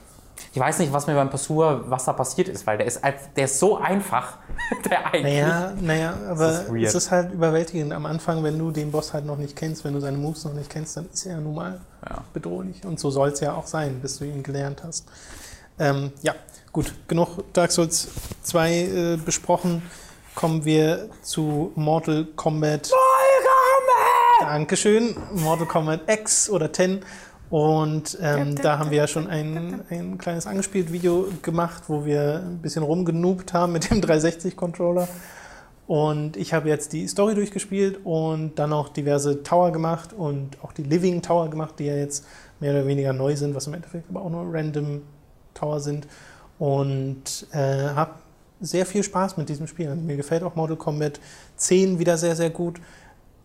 ich 0.53 0.59
weiß 0.59 0.79
nicht, 0.79 0.93
was 0.93 1.05
mir 1.07 1.15
beim 1.15 1.29
Pursuer, 1.29 1.83
was 1.89 2.05
da 2.05 2.13
passiert 2.13 2.47
ist, 2.47 2.65
weil 2.65 2.77
der 2.77 2.87
ist, 2.87 3.03
als- 3.03 3.33
der 3.35 3.43
ist 3.45 3.59
so 3.59 3.77
einfach, 3.77 4.37
der 4.89 5.05
eigentlich. 5.07 5.41
Naja, 5.41 5.73
naja, 5.81 6.13
aber 6.29 6.49
ist 6.49 6.69
es 6.71 6.95
ist 6.95 7.11
halt 7.11 7.33
überwältigend 7.33 7.91
am 7.91 8.05
Anfang, 8.05 8.41
wenn 8.41 8.57
du 8.57 8.71
den 8.71 8.89
Boss 8.91 9.13
halt 9.13 9.25
noch 9.25 9.37
nicht 9.37 9.57
kennst, 9.57 9.83
wenn 9.83 9.93
du 9.93 9.99
seine 9.99 10.17
Moves 10.17 10.45
noch 10.45 10.53
nicht 10.53 10.69
kennst, 10.69 10.95
dann 10.95 11.09
ist 11.11 11.25
er 11.25 11.33
ja 11.33 11.39
nun 11.41 11.55
mal 11.55 11.81
Ja. 12.09 12.19
bedrohlich. 12.33 12.85
Und 12.85 13.01
so 13.01 13.09
soll 13.11 13.29
es 13.29 13.41
ja 13.41 13.53
auch 13.53 13.67
sein, 13.67 13.99
bis 14.01 14.19
du 14.19 14.23
ihn 14.25 14.43
gelernt 14.43 14.81
hast. 14.85 15.05
Ähm, 15.79 16.11
ja, 16.21 16.33
gut, 16.71 16.93
genug 17.07 17.53
Dark 17.53 17.71
Souls 17.71 18.09
2 18.43 18.71
äh, 18.71 19.17
besprochen. 19.17 19.83
Kommen 20.33 20.65
wir 20.65 21.09
zu 21.21 21.71
Mortal 21.75 22.25
Kombat. 22.35 22.91
Dankeschön. 24.39 25.15
Mortal 25.33 25.67
Kombat 25.67 26.01
X 26.07 26.49
oder 26.49 26.71
10. 26.71 27.01
Und 27.49 28.17
ähm, 28.21 28.55
da 28.55 28.77
haben 28.77 28.91
wir 28.91 28.97
ja 28.97 29.07
schon 29.07 29.27
ein, 29.27 29.81
ein 29.89 30.17
kleines 30.17 30.47
angespielt 30.47 30.91
Video 30.91 31.27
gemacht, 31.41 31.83
wo 31.87 32.05
wir 32.05 32.43
ein 32.45 32.59
bisschen 32.61 32.83
rumgenoobt 32.83 33.53
haben 33.53 33.71
mit 33.71 33.89
dem 33.89 34.01
360-Controller. 34.01 35.07
Und 35.85 36.35
ich 36.35 36.53
habe 36.53 36.67
jetzt 36.67 36.91
die 36.91 37.07
Story 37.07 37.35
durchgespielt 37.35 38.01
und 38.03 38.55
dann 38.55 38.71
noch 38.71 38.89
diverse 38.89 39.43
Tower 39.43 39.71
gemacht 39.71 40.11
und 40.11 40.61
auch 40.61 40.73
die 40.73 40.83
Living 40.83 41.21
Tower 41.21 41.49
gemacht, 41.49 41.75
die 41.79 41.85
ja 41.85 41.95
jetzt 41.95 42.25
mehr 42.59 42.73
oder 42.73 42.85
weniger 42.85 43.13
neu 43.13 43.35
sind, 43.37 43.55
was 43.55 43.67
im 43.67 43.75
Endeffekt 43.75 44.09
aber 44.09 44.21
auch 44.21 44.29
nur 44.29 44.53
Random 44.53 45.01
Tower 45.57 45.79
sind. 45.79 46.07
Und 46.59 47.47
äh, 47.51 47.89
habe 47.89 48.11
sehr 48.59 48.85
viel 48.85 49.03
Spaß 49.03 49.37
mit 49.37 49.49
diesem 49.49 49.67
Spiel. 49.67 49.93
Mir 49.95 50.17
gefällt 50.17 50.43
auch 50.43 50.55
Mortal 50.55 50.77
Kombat 50.77 51.19
10 51.57 51.99
wieder 51.99 52.17
sehr, 52.17 52.35
sehr 52.35 52.49
gut. 52.49 52.79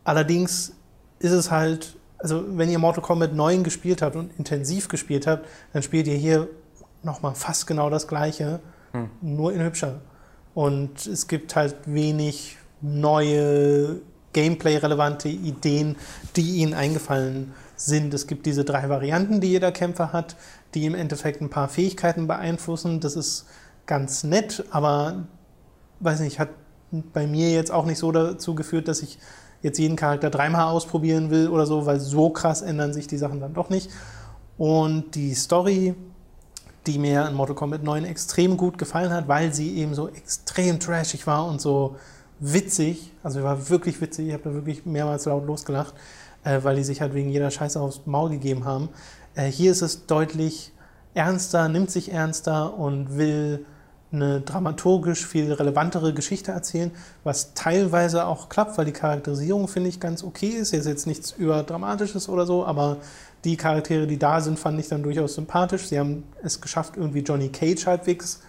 Allerdings 0.04 0.72
ist 1.18 1.32
es 1.32 1.50
halt, 1.50 1.96
also 2.18 2.44
wenn 2.56 2.70
ihr 2.70 2.78
Mortal 2.78 3.02
Kombat 3.02 3.34
9 3.34 3.62
gespielt 3.62 4.02
habt 4.02 4.16
und 4.16 4.30
intensiv 4.38 4.88
gespielt 4.88 5.26
habt, 5.26 5.46
dann 5.72 5.82
spielt 5.82 6.06
ihr 6.06 6.16
hier 6.16 6.48
nochmal 7.02 7.34
fast 7.34 7.66
genau 7.66 7.90
das 7.90 8.08
gleiche, 8.08 8.60
hm. 8.92 9.10
nur 9.20 9.52
in 9.52 9.62
hübscher. 9.62 10.00
Und 10.54 11.06
es 11.06 11.28
gibt 11.28 11.56
halt 11.56 11.76
wenig 11.86 12.56
neue 12.80 14.00
Gameplay-relevante 14.32 15.28
Ideen, 15.28 15.96
die 16.36 16.56
ihnen 16.56 16.74
eingefallen 16.74 17.52
sind. 17.76 18.14
Es 18.14 18.26
gibt 18.26 18.46
diese 18.46 18.64
drei 18.64 18.88
Varianten, 18.88 19.40
die 19.40 19.48
jeder 19.48 19.72
Kämpfer 19.72 20.12
hat, 20.12 20.36
die 20.74 20.86
im 20.86 20.94
Endeffekt 20.94 21.40
ein 21.40 21.50
paar 21.50 21.68
Fähigkeiten 21.68 22.26
beeinflussen. 22.26 23.00
Das 23.00 23.16
ist 23.16 23.46
ganz 23.86 24.24
nett, 24.24 24.64
aber 24.70 25.26
weiß 26.00 26.20
nicht, 26.20 26.38
hat 26.38 26.50
bei 27.12 27.26
mir 27.26 27.50
jetzt 27.50 27.70
auch 27.70 27.84
nicht 27.84 27.98
so 27.98 28.12
dazu 28.12 28.54
geführt, 28.54 28.88
dass 28.88 29.02
ich 29.02 29.18
jetzt 29.62 29.78
jeden 29.78 29.96
Charakter 29.96 30.28
dreimal 30.30 30.68
ausprobieren 30.68 31.30
will 31.30 31.48
oder 31.48 31.66
so, 31.66 31.86
weil 31.86 32.00
so 32.00 32.30
krass 32.30 32.62
ändern 32.62 32.92
sich 32.92 33.06
die 33.06 33.16
Sachen 33.16 33.40
dann 33.40 33.54
doch 33.54 33.70
nicht. 33.70 33.90
Und 34.58 35.14
die 35.14 35.34
Story, 35.34 35.94
die 36.86 36.98
mir 36.98 37.26
in 37.28 37.34
Mortal 37.34 37.54
Kombat 37.54 37.82
9 37.82 38.04
extrem 38.04 38.56
gut 38.56 38.76
gefallen 38.76 39.12
hat, 39.12 39.28
weil 39.28 39.54
sie 39.54 39.76
eben 39.76 39.94
so 39.94 40.08
extrem 40.08 40.80
trashig 40.80 41.26
war 41.26 41.46
und 41.46 41.60
so 41.60 41.96
witzig, 42.40 43.12
also 43.22 43.42
war 43.42 43.68
wirklich 43.68 44.00
witzig, 44.00 44.28
ich 44.28 44.32
habe 44.32 44.42
da 44.42 44.54
wirklich 44.54 44.84
mehrmals 44.84 45.26
laut 45.26 45.46
losgelacht, 45.46 45.94
äh, 46.44 46.58
weil 46.62 46.76
die 46.76 46.82
sich 46.82 47.00
halt 47.00 47.14
wegen 47.14 47.30
jeder 47.30 47.50
Scheiße 47.50 47.80
aufs 47.80 48.02
Maul 48.04 48.30
gegeben 48.30 48.64
haben. 48.64 48.88
Äh, 49.34 49.46
hier 49.46 49.72
ist 49.72 49.82
es 49.82 50.06
deutlich 50.06 50.72
ernster, 51.14 51.68
nimmt 51.68 51.90
sich 51.90 52.12
ernster 52.12 52.78
und 52.78 53.16
will 53.16 53.64
eine 54.12 54.42
dramaturgisch 54.42 55.26
viel 55.26 55.50
relevantere 55.52 56.12
Geschichte 56.12 56.52
erzählen, 56.52 56.90
was 57.24 57.54
teilweise 57.54 58.26
auch 58.26 58.50
klappt, 58.50 58.76
weil 58.76 58.84
die 58.84 58.92
Charakterisierung, 58.92 59.68
finde 59.68 59.88
ich, 59.88 60.00
ganz 60.00 60.22
okay 60.22 60.48
ist. 60.48 60.74
Ist 60.74 60.86
jetzt 60.86 61.06
nichts 61.06 61.32
überdramatisches 61.32 62.28
oder 62.28 62.44
so, 62.44 62.66
aber 62.66 62.98
die 63.44 63.56
Charaktere, 63.56 64.06
die 64.06 64.18
da 64.18 64.40
sind, 64.40 64.58
fand 64.58 64.78
ich 64.78 64.88
dann 64.88 65.02
durchaus 65.02 65.34
sympathisch. 65.34 65.88
Sie 65.88 65.98
haben 65.98 66.24
es 66.42 66.60
geschafft, 66.60 66.96
irgendwie 66.96 67.20
Johnny 67.20 67.48
Cage 67.48 67.86
halbwegs 67.86 68.40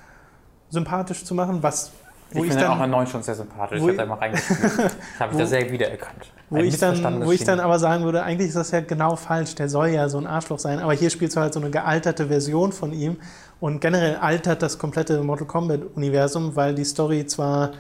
sympathisch 0.69 1.23
zu 1.23 1.33
machen, 1.33 1.63
was 1.63 1.91
wo 2.33 2.39
ich, 2.39 2.49
ich 2.49 2.51
finde 2.53 2.69
auch 2.69 2.79
an 2.79 2.89
neun 2.89 3.07
schon 3.07 3.23
sehr 3.23 3.35
sympathisch. 3.35 3.79
Ich 3.79 3.83
habe 3.83 3.95
da 3.95 4.05
mal 4.05 4.15
reingespielt. 4.15 4.59
Ich 5.13 5.19
habe 5.19 5.33
mich 5.33 5.41
da 5.41 5.47
sehr 5.47 5.71
wiedererkannt. 5.71 6.31
Wo 6.49 6.57
ich, 6.57 6.77
dann, 6.77 7.25
wo 7.25 7.31
ich 7.31 7.43
dann 7.43 7.59
aber 7.59 7.79
sagen 7.79 8.03
würde, 8.03 8.23
eigentlich 8.23 8.49
ist 8.49 8.55
das 8.57 8.71
ja 8.71 8.81
genau 8.81 9.15
falsch. 9.15 9.55
Der 9.55 9.69
soll 9.69 9.89
ja 9.89 10.09
so 10.09 10.17
ein 10.17 10.27
Arschloch 10.27 10.59
sein. 10.59 10.79
Aber 10.79 10.93
hier 10.93 11.09
spielst 11.09 11.35
du 11.35 11.41
halt 11.41 11.53
so 11.53 11.59
eine 11.59 11.71
gealterte 11.71 12.27
Version 12.27 12.71
von 12.71 12.93
ihm. 12.93 13.17
Und 13.59 13.79
generell 13.79 14.17
altert 14.17 14.61
das 14.61 14.77
komplette 14.77 15.21
Mortal 15.23 15.47
Kombat-Universum, 15.47 16.55
weil 16.55 16.75
die 16.75 16.85
Story 16.85 17.25
zwar 17.25 17.71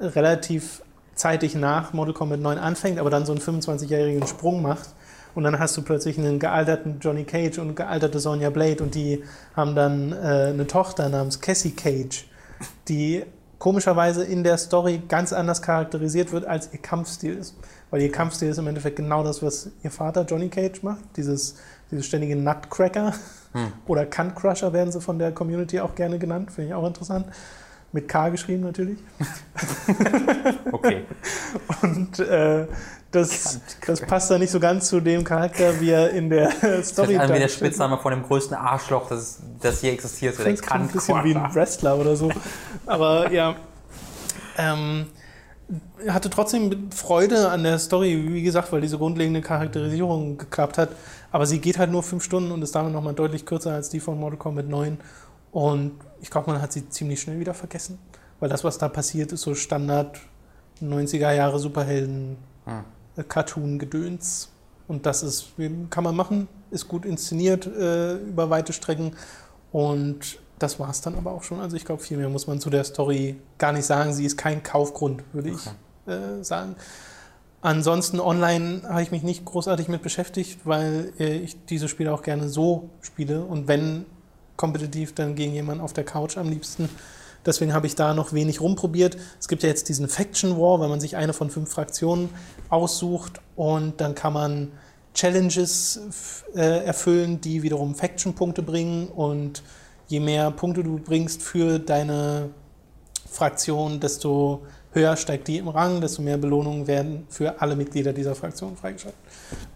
relativ 0.00 0.82
zeitig 1.14 1.54
nach 1.54 1.92
Mortal 1.92 2.14
Kombat 2.14 2.40
9 2.40 2.58
anfängt, 2.58 2.98
aber 2.98 3.10
dann 3.10 3.26
so 3.26 3.32
einen 3.32 3.40
25-jährigen 3.40 4.26
Sprung 4.26 4.62
macht. 4.62 4.90
Und 5.34 5.44
dann 5.44 5.58
hast 5.58 5.76
du 5.76 5.82
plötzlich 5.82 6.18
einen 6.18 6.38
gealterten 6.38 6.98
Johnny 7.00 7.24
Cage 7.24 7.58
und 7.58 7.76
gealterte 7.76 8.18
Sonja 8.18 8.50
Blade 8.50 8.82
und 8.82 8.94
die 8.94 9.22
haben 9.54 9.74
dann 9.74 10.12
äh, 10.12 10.50
eine 10.52 10.66
Tochter 10.66 11.08
namens 11.08 11.40
Cassie 11.40 11.72
Cage, 11.72 12.26
die 12.88 13.24
komischerweise 13.58 14.24
in 14.24 14.44
der 14.44 14.56
Story 14.56 15.02
ganz 15.08 15.32
anders 15.32 15.62
charakterisiert 15.62 16.32
wird, 16.32 16.46
als 16.46 16.72
ihr 16.72 16.78
Kampfstil 16.78 17.34
ist. 17.36 17.56
Weil 17.90 18.02
ihr 18.02 18.12
Kampfstil 18.12 18.48
ist 18.48 18.58
im 18.58 18.66
Endeffekt 18.66 18.96
genau 18.96 19.24
das, 19.24 19.42
was 19.42 19.70
ihr 19.82 19.90
Vater 19.90 20.24
Johnny 20.24 20.48
Cage 20.48 20.82
macht. 20.82 21.04
Dieses, 21.16 21.56
dieses 21.90 22.06
ständige 22.06 22.36
Nutcracker 22.36 23.14
hm. 23.52 23.72
oder 23.86 24.06
Cuntcrusher 24.06 24.72
werden 24.72 24.92
sie 24.92 25.00
von 25.00 25.18
der 25.18 25.32
Community 25.32 25.80
auch 25.80 25.94
gerne 25.94 26.18
genannt. 26.18 26.52
Finde 26.52 26.68
ich 26.68 26.74
auch 26.74 26.86
interessant. 26.86 27.26
Mit 27.92 28.06
K 28.06 28.28
geschrieben 28.28 28.62
natürlich. 28.62 28.98
okay. 30.72 31.04
Und 31.82 32.18
äh, 32.18 32.66
das, 33.10 33.60
das 33.86 34.02
passt 34.02 34.30
da 34.30 34.38
nicht 34.38 34.50
so 34.50 34.60
ganz 34.60 34.88
zu 34.88 35.00
dem 35.00 35.24
Charakter, 35.24 35.80
wie 35.80 35.90
er 35.90 36.10
in 36.10 36.28
der 36.28 36.50
Story 36.82 37.14
ist. 37.14 37.32
wie 37.32 37.38
der 37.38 37.48
Spitzname 37.48 37.96
von 37.96 38.12
dem 38.12 38.22
größten 38.22 38.54
Arschloch, 38.54 39.08
das, 39.08 39.40
das 39.60 39.80
hier 39.80 39.92
existiert. 39.92 40.38
Das 40.38 40.46
ein 40.70 40.88
bisschen 40.88 41.24
wie 41.24 41.34
ein 41.34 41.54
Wrestler 41.54 41.96
oder 41.96 42.14
so. 42.14 42.30
Aber 42.84 43.32
ja, 43.32 43.56
ähm, 44.58 45.06
hatte 46.08 46.28
trotzdem 46.28 46.90
Freude 46.90 47.48
an 47.48 47.62
der 47.62 47.78
Story, 47.78 48.32
wie 48.32 48.42
gesagt, 48.42 48.72
weil 48.72 48.82
diese 48.82 48.98
grundlegende 48.98 49.40
Charakterisierung 49.40 50.36
geklappt 50.36 50.76
hat. 50.76 50.90
Aber 51.30 51.46
sie 51.46 51.60
geht 51.60 51.78
halt 51.78 51.90
nur 51.90 52.02
fünf 52.02 52.24
Stunden 52.24 52.50
und 52.52 52.62
ist 52.62 52.74
damit 52.74 52.92
nochmal 52.92 53.14
deutlich 53.14 53.46
kürzer 53.46 53.72
als 53.72 53.88
die 53.88 54.00
von 54.00 54.18
Mortal 54.18 54.38
Kombat 54.38 54.66
9. 54.66 54.98
Und 55.52 55.92
ich 56.20 56.30
glaube, 56.30 56.50
man 56.50 56.62
hat 56.62 56.72
sie 56.72 56.88
ziemlich 56.88 57.20
schnell 57.20 57.40
wieder 57.40 57.54
vergessen. 57.54 57.98
Weil 58.40 58.48
das, 58.48 58.64
was 58.64 58.78
da 58.78 58.88
passiert, 58.88 59.32
ist 59.32 59.42
so 59.42 59.54
Standard 59.54 60.20
90er 60.80 61.32
Jahre 61.32 61.58
Superhelden. 61.58 62.36
Hm. 62.64 62.84
Cartoon-Gedöns. 63.26 64.50
Und 64.86 65.06
das 65.06 65.22
ist, 65.22 65.52
kann 65.90 66.04
man 66.04 66.16
machen, 66.16 66.48
ist 66.70 66.88
gut 66.88 67.04
inszeniert 67.04 67.66
äh, 67.66 68.14
über 68.16 68.50
weite 68.50 68.72
Strecken. 68.72 69.12
Und 69.72 70.38
das 70.58 70.80
war 70.80 70.90
es 70.90 71.00
dann 71.00 71.16
aber 71.16 71.32
auch 71.32 71.42
schon. 71.42 71.60
Also 71.60 71.76
ich 71.76 71.84
glaube, 71.84 72.02
viel 72.02 72.16
mehr 72.16 72.28
muss 72.28 72.46
man 72.46 72.60
zu 72.60 72.70
der 72.70 72.84
Story 72.84 73.36
gar 73.58 73.72
nicht 73.72 73.84
sagen. 73.84 74.12
Sie 74.12 74.24
ist 74.24 74.36
kein 74.36 74.62
Kaufgrund, 74.62 75.22
würde 75.32 75.50
okay. 75.50 75.70
ich 76.06 76.12
äh, 76.12 76.42
sagen. 76.42 76.76
Ansonsten 77.60 78.20
online 78.20 78.82
habe 78.88 79.02
ich 79.02 79.10
mich 79.10 79.22
nicht 79.22 79.44
großartig 79.44 79.88
mit 79.88 80.00
beschäftigt, 80.00 80.60
weil 80.64 81.12
äh, 81.18 81.38
ich 81.38 81.64
diese 81.66 81.88
Spiele 81.88 82.14
auch 82.14 82.22
gerne 82.22 82.48
so 82.48 82.90
spiele. 83.02 83.42
Und 83.42 83.68
wenn 83.68 84.06
kompetitiv, 84.58 85.14
dann 85.14 85.34
gegen 85.34 85.54
jemanden 85.54 85.82
auf 85.82 85.94
der 85.94 86.04
Couch 86.04 86.36
am 86.36 86.50
liebsten. 86.50 86.90
Deswegen 87.46 87.72
habe 87.72 87.86
ich 87.86 87.94
da 87.94 88.12
noch 88.12 88.34
wenig 88.34 88.60
rumprobiert. 88.60 89.16
Es 89.40 89.48
gibt 89.48 89.62
ja 89.62 89.70
jetzt 89.70 89.88
diesen 89.88 90.08
Faction 90.08 90.58
War, 90.58 90.80
wenn 90.82 90.90
man 90.90 91.00
sich 91.00 91.16
eine 91.16 91.32
von 91.32 91.48
fünf 91.48 91.70
Fraktionen 91.70 92.28
aussucht 92.68 93.40
und 93.56 94.02
dann 94.02 94.14
kann 94.14 94.34
man 94.34 94.72
Challenges 95.14 96.42
äh, 96.54 96.84
erfüllen, 96.84 97.40
die 97.40 97.62
wiederum 97.62 97.94
Faction-Punkte 97.94 98.62
bringen 98.62 99.08
und 99.08 99.62
je 100.08 100.20
mehr 100.20 100.50
Punkte 100.50 100.82
du 100.82 100.98
bringst 100.98 101.42
für 101.42 101.78
deine 101.78 102.50
Fraktion, 103.30 104.00
desto 104.00 104.62
höher 104.92 105.16
steigt 105.16 105.48
die 105.48 105.58
im 105.58 105.68
Rang, 105.68 106.00
desto 106.00 106.22
mehr 106.22 106.36
Belohnungen 106.36 106.86
werden 106.86 107.26
für 107.28 107.60
alle 107.60 107.76
Mitglieder 107.76 108.12
dieser 108.12 108.34
Fraktion 108.34 108.76
freigeschaltet. 108.76 109.20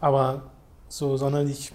Aber 0.00 0.50
so 0.88 1.16
sonderlich 1.16 1.72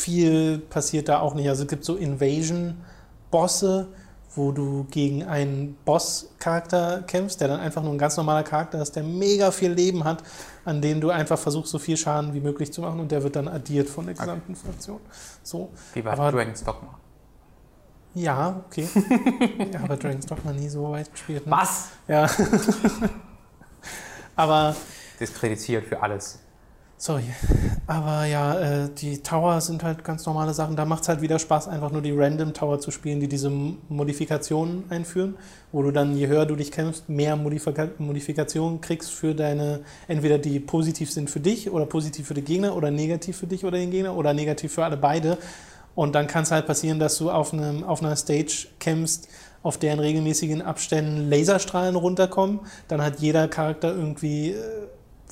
viel 0.00 0.58
passiert 0.58 1.08
da 1.08 1.20
auch 1.20 1.34
nicht. 1.34 1.48
Also 1.48 1.62
es 1.62 1.68
gibt 1.68 1.84
so 1.84 1.96
Invasion-Bosse, 1.96 3.88
wo 4.34 4.52
du 4.52 4.86
gegen 4.90 5.24
einen 5.24 5.76
Boss-Charakter 5.84 7.02
kämpfst, 7.06 7.40
der 7.40 7.48
dann 7.48 7.60
einfach 7.60 7.82
nur 7.82 7.92
ein 7.92 7.98
ganz 7.98 8.16
normaler 8.16 8.44
Charakter 8.44 8.80
ist, 8.80 8.94
der 8.94 9.02
mega 9.02 9.50
viel 9.50 9.72
Leben 9.72 10.04
hat, 10.04 10.22
an 10.64 10.80
dem 10.80 11.00
du 11.00 11.10
einfach 11.10 11.38
versuchst, 11.38 11.72
so 11.72 11.78
viel 11.78 11.96
Schaden 11.96 12.32
wie 12.32 12.40
möglich 12.40 12.72
zu 12.72 12.80
machen 12.80 13.00
und 13.00 13.10
der 13.10 13.22
wird 13.22 13.36
dann 13.36 13.48
addiert 13.48 13.88
von 13.88 14.06
der 14.06 14.14
gesamten 14.14 14.52
okay. 14.52 14.60
Fraktion. 14.64 15.00
So. 15.42 15.70
Wie 15.94 16.02
bei 16.02 16.12
aber, 16.12 16.30
Dragon's 16.30 16.62
Dogma. 16.62 16.98
Ja, 18.14 18.62
okay. 18.66 18.88
ja, 19.72 19.80
aber 19.80 19.96
Dragon's 19.96 20.26
Dogma 20.26 20.52
nie 20.52 20.68
so 20.68 20.90
weit 20.90 21.10
gespielt. 21.10 21.46
Ne? 21.46 21.52
Was? 21.52 21.88
Ja. 22.06 22.30
aber. 24.36 24.76
Diskreditiert 25.18 25.86
für 25.86 26.00
alles. 26.00 26.38
Sorry. 27.00 27.24
Aber 27.86 28.26
ja, 28.26 28.60
äh, 28.60 28.88
die 28.94 29.22
Tower 29.22 29.62
sind 29.62 29.82
halt 29.82 30.04
ganz 30.04 30.26
normale 30.26 30.52
Sachen. 30.52 30.76
Da 30.76 30.84
macht 30.84 31.00
es 31.00 31.08
halt 31.08 31.22
wieder 31.22 31.38
Spaß, 31.38 31.66
einfach 31.66 31.90
nur 31.90 32.02
die 32.02 32.12
Random 32.12 32.52
Tower 32.52 32.78
zu 32.78 32.90
spielen, 32.90 33.20
die 33.20 33.26
diese 33.26 33.50
Modifikationen 33.88 34.84
einführen, 34.90 35.34
wo 35.72 35.82
du 35.82 35.92
dann, 35.92 36.14
je 36.14 36.26
höher 36.26 36.44
du 36.44 36.56
dich 36.56 36.70
kämpfst, 36.70 37.08
mehr 37.08 37.36
Modifika 37.36 37.88
Modifikationen 37.96 38.82
kriegst 38.82 39.12
für 39.12 39.34
deine, 39.34 39.80
entweder 40.08 40.36
die 40.36 40.60
positiv 40.60 41.10
sind 41.10 41.30
für 41.30 41.40
dich 41.40 41.70
oder 41.70 41.86
positiv 41.86 42.26
für 42.26 42.34
den 42.34 42.44
Gegner 42.44 42.76
oder 42.76 42.90
negativ 42.90 43.38
für 43.38 43.46
dich 43.46 43.64
oder 43.64 43.78
den 43.78 43.90
Gegner 43.90 44.14
oder 44.14 44.34
negativ 44.34 44.74
für 44.74 44.84
alle 44.84 44.98
beide. 44.98 45.38
Und 45.94 46.14
dann 46.14 46.26
kann 46.26 46.42
es 46.42 46.50
halt 46.50 46.66
passieren, 46.66 46.98
dass 46.98 47.16
du 47.16 47.30
auf, 47.30 47.54
einem, 47.54 47.82
auf 47.82 48.02
einer 48.02 48.14
Stage 48.14 48.66
kämpfst, 48.78 49.26
auf 49.62 49.78
deren 49.78 50.00
regelmäßigen 50.00 50.60
Abständen 50.60 51.30
Laserstrahlen 51.30 51.96
runterkommen. 51.96 52.60
Dann 52.88 53.00
hat 53.00 53.20
jeder 53.20 53.48
Charakter 53.48 53.88
irgendwie. 53.88 54.50
Äh, 54.50 54.56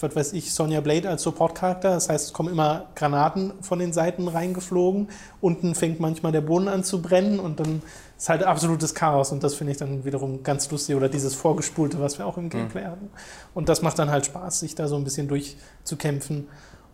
was 0.03 0.14
weiß 0.14 0.32
ich, 0.32 0.53
Sonja 0.53 0.80
Blade 0.80 1.09
als 1.09 1.22
Support-Charakter. 1.22 1.90
Das 1.90 2.09
heißt, 2.09 2.26
es 2.26 2.32
kommen 2.32 2.51
immer 2.51 2.86
Granaten 2.94 3.53
von 3.61 3.78
den 3.78 3.92
Seiten 3.92 4.28
reingeflogen. 4.28 5.09
Unten 5.40 5.74
fängt 5.74 6.01
manchmal 6.01 6.32
der 6.32 6.40
Boden 6.40 6.68
an 6.68 6.84
zu 6.84 7.03
brennen 7.03 7.40
und 7.40 7.61
dann 7.61 7.82
ist 8.16 8.28
halt 8.28 8.42
absolutes 8.42 8.94
Chaos. 8.94 9.32
Und 9.32 9.42
das 9.42 9.55
finde 9.55 9.72
ich 9.72 9.78
dann 9.78 10.05
wiederum 10.05 10.42
ganz 10.42 10.70
lustig. 10.70 10.96
Oder 10.96 11.09
dieses 11.09 11.34
Vorgespulte, 11.34 12.01
was 12.01 12.18
wir 12.18 12.26
auch 12.26 12.36
im 12.36 12.49
Gameplay 12.49 12.82
mhm. 12.82 12.90
hatten. 12.90 13.11
Und 13.55 13.68
das 13.68 13.82
macht 13.82 13.99
dann 13.99 14.11
halt 14.11 14.26
Spaß, 14.26 14.61
sich 14.61 14.74
da 14.74 14.88
so 14.88 14.96
ein 14.96 15.05
bisschen 15.05 15.28
durchzukämpfen. 15.28 16.49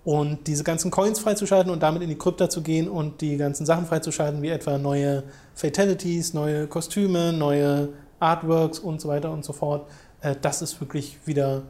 Und 0.04 0.46
diese 0.46 0.64
ganzen 0.64 0.90
Coins 0.90 1.18
freizuschalten 1.18 1.72
und 1.72 1.82
damit 1.82 2.02
in 2.02 2.10
die 2.10 2.18
Krypta 2.18 2.50
zu 2.50 2.62
gehen 2.62 2.88
und 2.88 3.22
die 3.22 3.38
ganzen 3.38 3.64
Sachen 3.64 3.86
freizuschalten, 3.86 4.42
wie 4.42 4.50
etwa 4.50 4.76
neue 4.76 5.24
Fatalities, 5.54 6.34
neue 6.34 6.66
Kostüme, 6.66 7.32
neue 7.32 7.88
Artworks 8.20 8.78
und 8.78 9.00
so 9.00 9.08
weiter 9.08 9.30
und 9.30 9.44
so 9.44 9.54
fort 9.54 9.86
äh, 10.24 10.34
das 10.40 10.62
ist 10.62 10.80
wirklich 10.80 11.18
wieder 11.26 11.62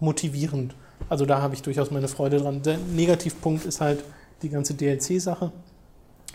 motivierend. 0.00 0.74
Also 1.08 1.26
da 1.26 1.40
habe 1.40 1.54
ich 1.54 1.62
durchaus 1.62 1.90
meine 1.90 2.08
Freude 2.08 2.38
dran. 2.38 2.62
Der 2.62 2.78
Negativpunkt 2.78 3.64
ist 3.64 3.80
halt 3.80 4.04
die 4.42 4.48
ganze 4.48 4.74
DLC-Sache, 4.74 5.52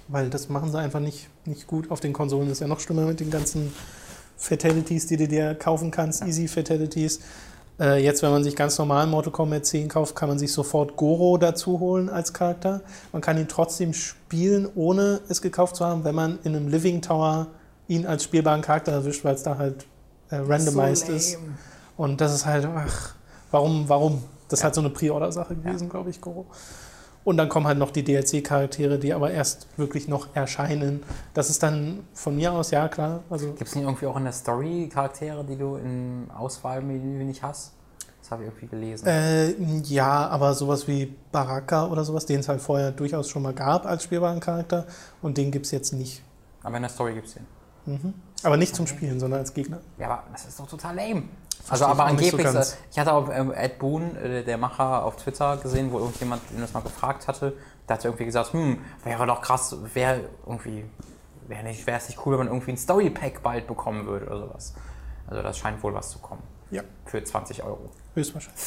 weil 0.07 0.29
das 0.29 0.49
machen 0.49 0.71
sie 0.71 0.79
einfach 0.79 0.99
nicht, 0.99 1.29
nicht 1.45 1.67
gut. 1.67 1.91
Auf 1.91 1.99
den 1.99 2.13
Konsolen 2.13 2.49
ist 2.49 2.61
ja 2.61 2.67
noch 2.67 2.79
schlimmer 2.79 3.05
mit 3.05 3.19
den 3.19 3.29
ganzen 3.29 3.73
Fatalities, 4.37 5.07
die 5.07 5.17
du 5.17 5.27
dir 5.27 5.55
kaufen 5.55 5.91
kannst, 5.91 6.23
Easy 6.23 6.47
Fatalities. 6.47 7.19
Äh, 7.79 8.03
jetzt, 8.03 8.21
wenn 8.21 8.31
man 8.31 8.43
sich 8.43 8.55
ganz 8.55 8.77
normal 8.77 9.07
Mortal 9.07 9.31
Kombat 9.31 9.65
10 9.65 9.87
kauft, 9.87 10.15
kann 10.15 10.29
man 10.29 10.39
sich 10.39 10.51
sofort 10.51 10.95
Goro 10.95 11.37
dazu 11.37 11.79
holen 11.79 12.09
als 12.09 12.33
Charakter. 12.33 12.81
Man 13.11 13.21
kann 13.21 13.37
ihn 13.37 13.47
trotzdem 13.47 13.93
spielen, 13.93 14.67
ohne 14.75 15.21
es 15.29 15.41
gekauft 15.41 15.75
zu 15.75 15.85
haben, 15.85 16.03
wenn 16.03 16.15
man 16.15 16.39
in 16.43 16.55
einem 16.55 16.67
Living 16.67 17.01
Tower 17.01 17.47
ihn 17.87 18.05
als 18.05 18.23
spielbaren 18.23 18.61
Charakter 18.61 18.91
erwischt, 18.91 19.23
weil 19.23 19.35
es 19.35 19.43
da 19.43 19.57
halt 19.57 19.85
äh, 20.29 20.37
randomized 20.37 21.07
So 21.07 21.13
ist. 21.13 21.37
Und 21.97 22.21
das 22.21 22.33
ist 22.33 22.45
halt, 22.45 22.65
ach, 22.65 23.15
warum, 23.51 23.87
warum? 23.87 24.23
Das 24.49 24.59
ist 24.59 24.63
halt 24.63 24.75
so 24.75 24.81
eine 24.81 24.89
Pre-Order-Sache 24.89 25.55
gewesen, 25.55 25.89
glaube 25.89 26.09
ich, 26.09 26.19
Goro. 26.19 26.45
Und 27.23 27.37
dann 27.37 27.49
kommen 27.49 27.67
halt 27.67 27.77
noch 27.77 27.91
die 27.91 28.03
DLC-Charaktere, 28.03 28.97
die 28.97 29.13
aber 29.13 29.29
erst 29.31 29.67
wirklich 29.77 30.07
noch 30.07 30.35
erscheinen. 30.35 31.03
Das 31.35 31.49
ist 31.51 31.61
dann 31.61 31.99
von 32.13 32.35
mir 32.35 32.51
aus, 32.51 32.71
ja 32.71 32.87
klar. 32.87 33.21
Also 33.29 33.47
Gibt 33.47 33.61
es 33.61 33.75
nicht 33.75 33.83
irgendwie 33.85 34.07
auch 34.07 34.17
in 34.17 34.23
der 34.23 34.33
Story 34.33 34.89
Charaktere, 34.91 35.43
die 35.43 35.55
du 35.55 35.75
im 35.75 36.31
Auswahlmenü 36.35 37.23
nicht 37.23 37.43
hast? 37.43 37.73
Das 38.21 38.31
habe 38.31 38.43
ich 38.43 38.49
irgendwie 38.49 38.67
gelesen. 38.67 39.07
äh, 39.07 39.51
ja, 39.83 40.27
aber 40.29 40.53
sowas 40.53 40.87
wie 40.87 41.13
Baraka 41.31 41.87
oder 41.87 42.03
sowas, 42.03 42.25
den 42.25 42.39
es 42.39 42.47
halt 42.47 42.61
vorher 42.61 42.91
durchaus 42.91 43.29
schon 43.29 43.43
mal 43.43 43.53
gab 43.53 43.85
als 43.85 44.03
spielbaren 44.03 44.39
Charakter. 44.39 44.87
Und 45.21 45.37
den 45.37 45.51
gibt 45.51 45.67
es 45.67 45.71
jetzt 45.71 45.93
nicht. 45.93 46.23
Aber 46.63 46.75
in 46.77 46.83
der 46.83 46.89
Story 46.89 47.13
gibt 47.13 47.27
es 47.27 47.33
den. 47.35 47.45
Mhm. 47.85 48.13
Aber 48.43 48.57
nicht 48.57 48.75
zum 48.75 48.87
Spielen, 48.87 49.19
sondern 49.19 49.39
als 49.39 49.53
Gegner. 49.53 49.79
Ja, 49.97 50.07
aber 50.07 50.23
das 50.31 50.45
ist 50.45 50.59
doch 50.59 50.67
total 50.67 50.95
lame. 50.95 51.23
Verstehe 51.63 51.71
Also, 51.71 51.85
aber 51.85 51.95
so 51.95 52.01
angeblich, 52.15 52.43
ganz. 52.43 52.73
äh, 52.73 52.75
ich 52.91 52.99
hatte 52.99 53.13
auch 53.13 53.29
ähm, 53.31 53.51
Ed 53.53 53.77
Boon, 53.77 54.15
äh, 54.15 54.43
der 54.43 54.57
Macher, 54.57 55.05
auf 55.05 55.15
Twitter 55.17 55.57
gesehen, 55.57 55.91
wo 55.91 55.99
irgendjemand 55.99 56.41
ihn 56.51 56.61
das 56.61 56.73
mal 56.73 56.81
gefragt 56.81 57.27
hatte. 57.27 57.53
Da 57.85 57.93
hat 57.95 58.01
er 58.01 58.05
irgendwie 58.05 58.25
gesagt, 58.25 58.53
hm, 58.53 58.79
wäre 59.03 59.27
doch 59.27 59.41
krass, 59.41 59.75
wäre 59.93 60.21
irgendwie, 60.45 60.85
wäre 61.47 61.63
nicht, 61.63 61.85
wäre 61.85 61.97
es 61.97 62.07
nicht 62.07 62.25
cool, 62.25 62.33
wenn 62.33 62.45
man 62.45 62.47
irgendwie 62.47 62.71
ein 62.71 62.77
Story 62.77 63.09
Pack 63.09 63.43
bald 63.43 63.67
bekommen 63.67 64.07
würde 64.07 64.25
oder 64.25 64.39
sowas. 64.39 64.73
Also 65.27 65.43
das 65.43 65.57
scheint 65.57 65.81
wohl 65.83 65.93
was 65.93 66.09
zu 66.09 66.19
kommen. 66.19 66.41
Ja. 66.71 66.81
Für 67.05 67.23
20 67.23 67.63
Euro. 67.63 67.91
Höchstwahrscheinlich. 68.15 68.63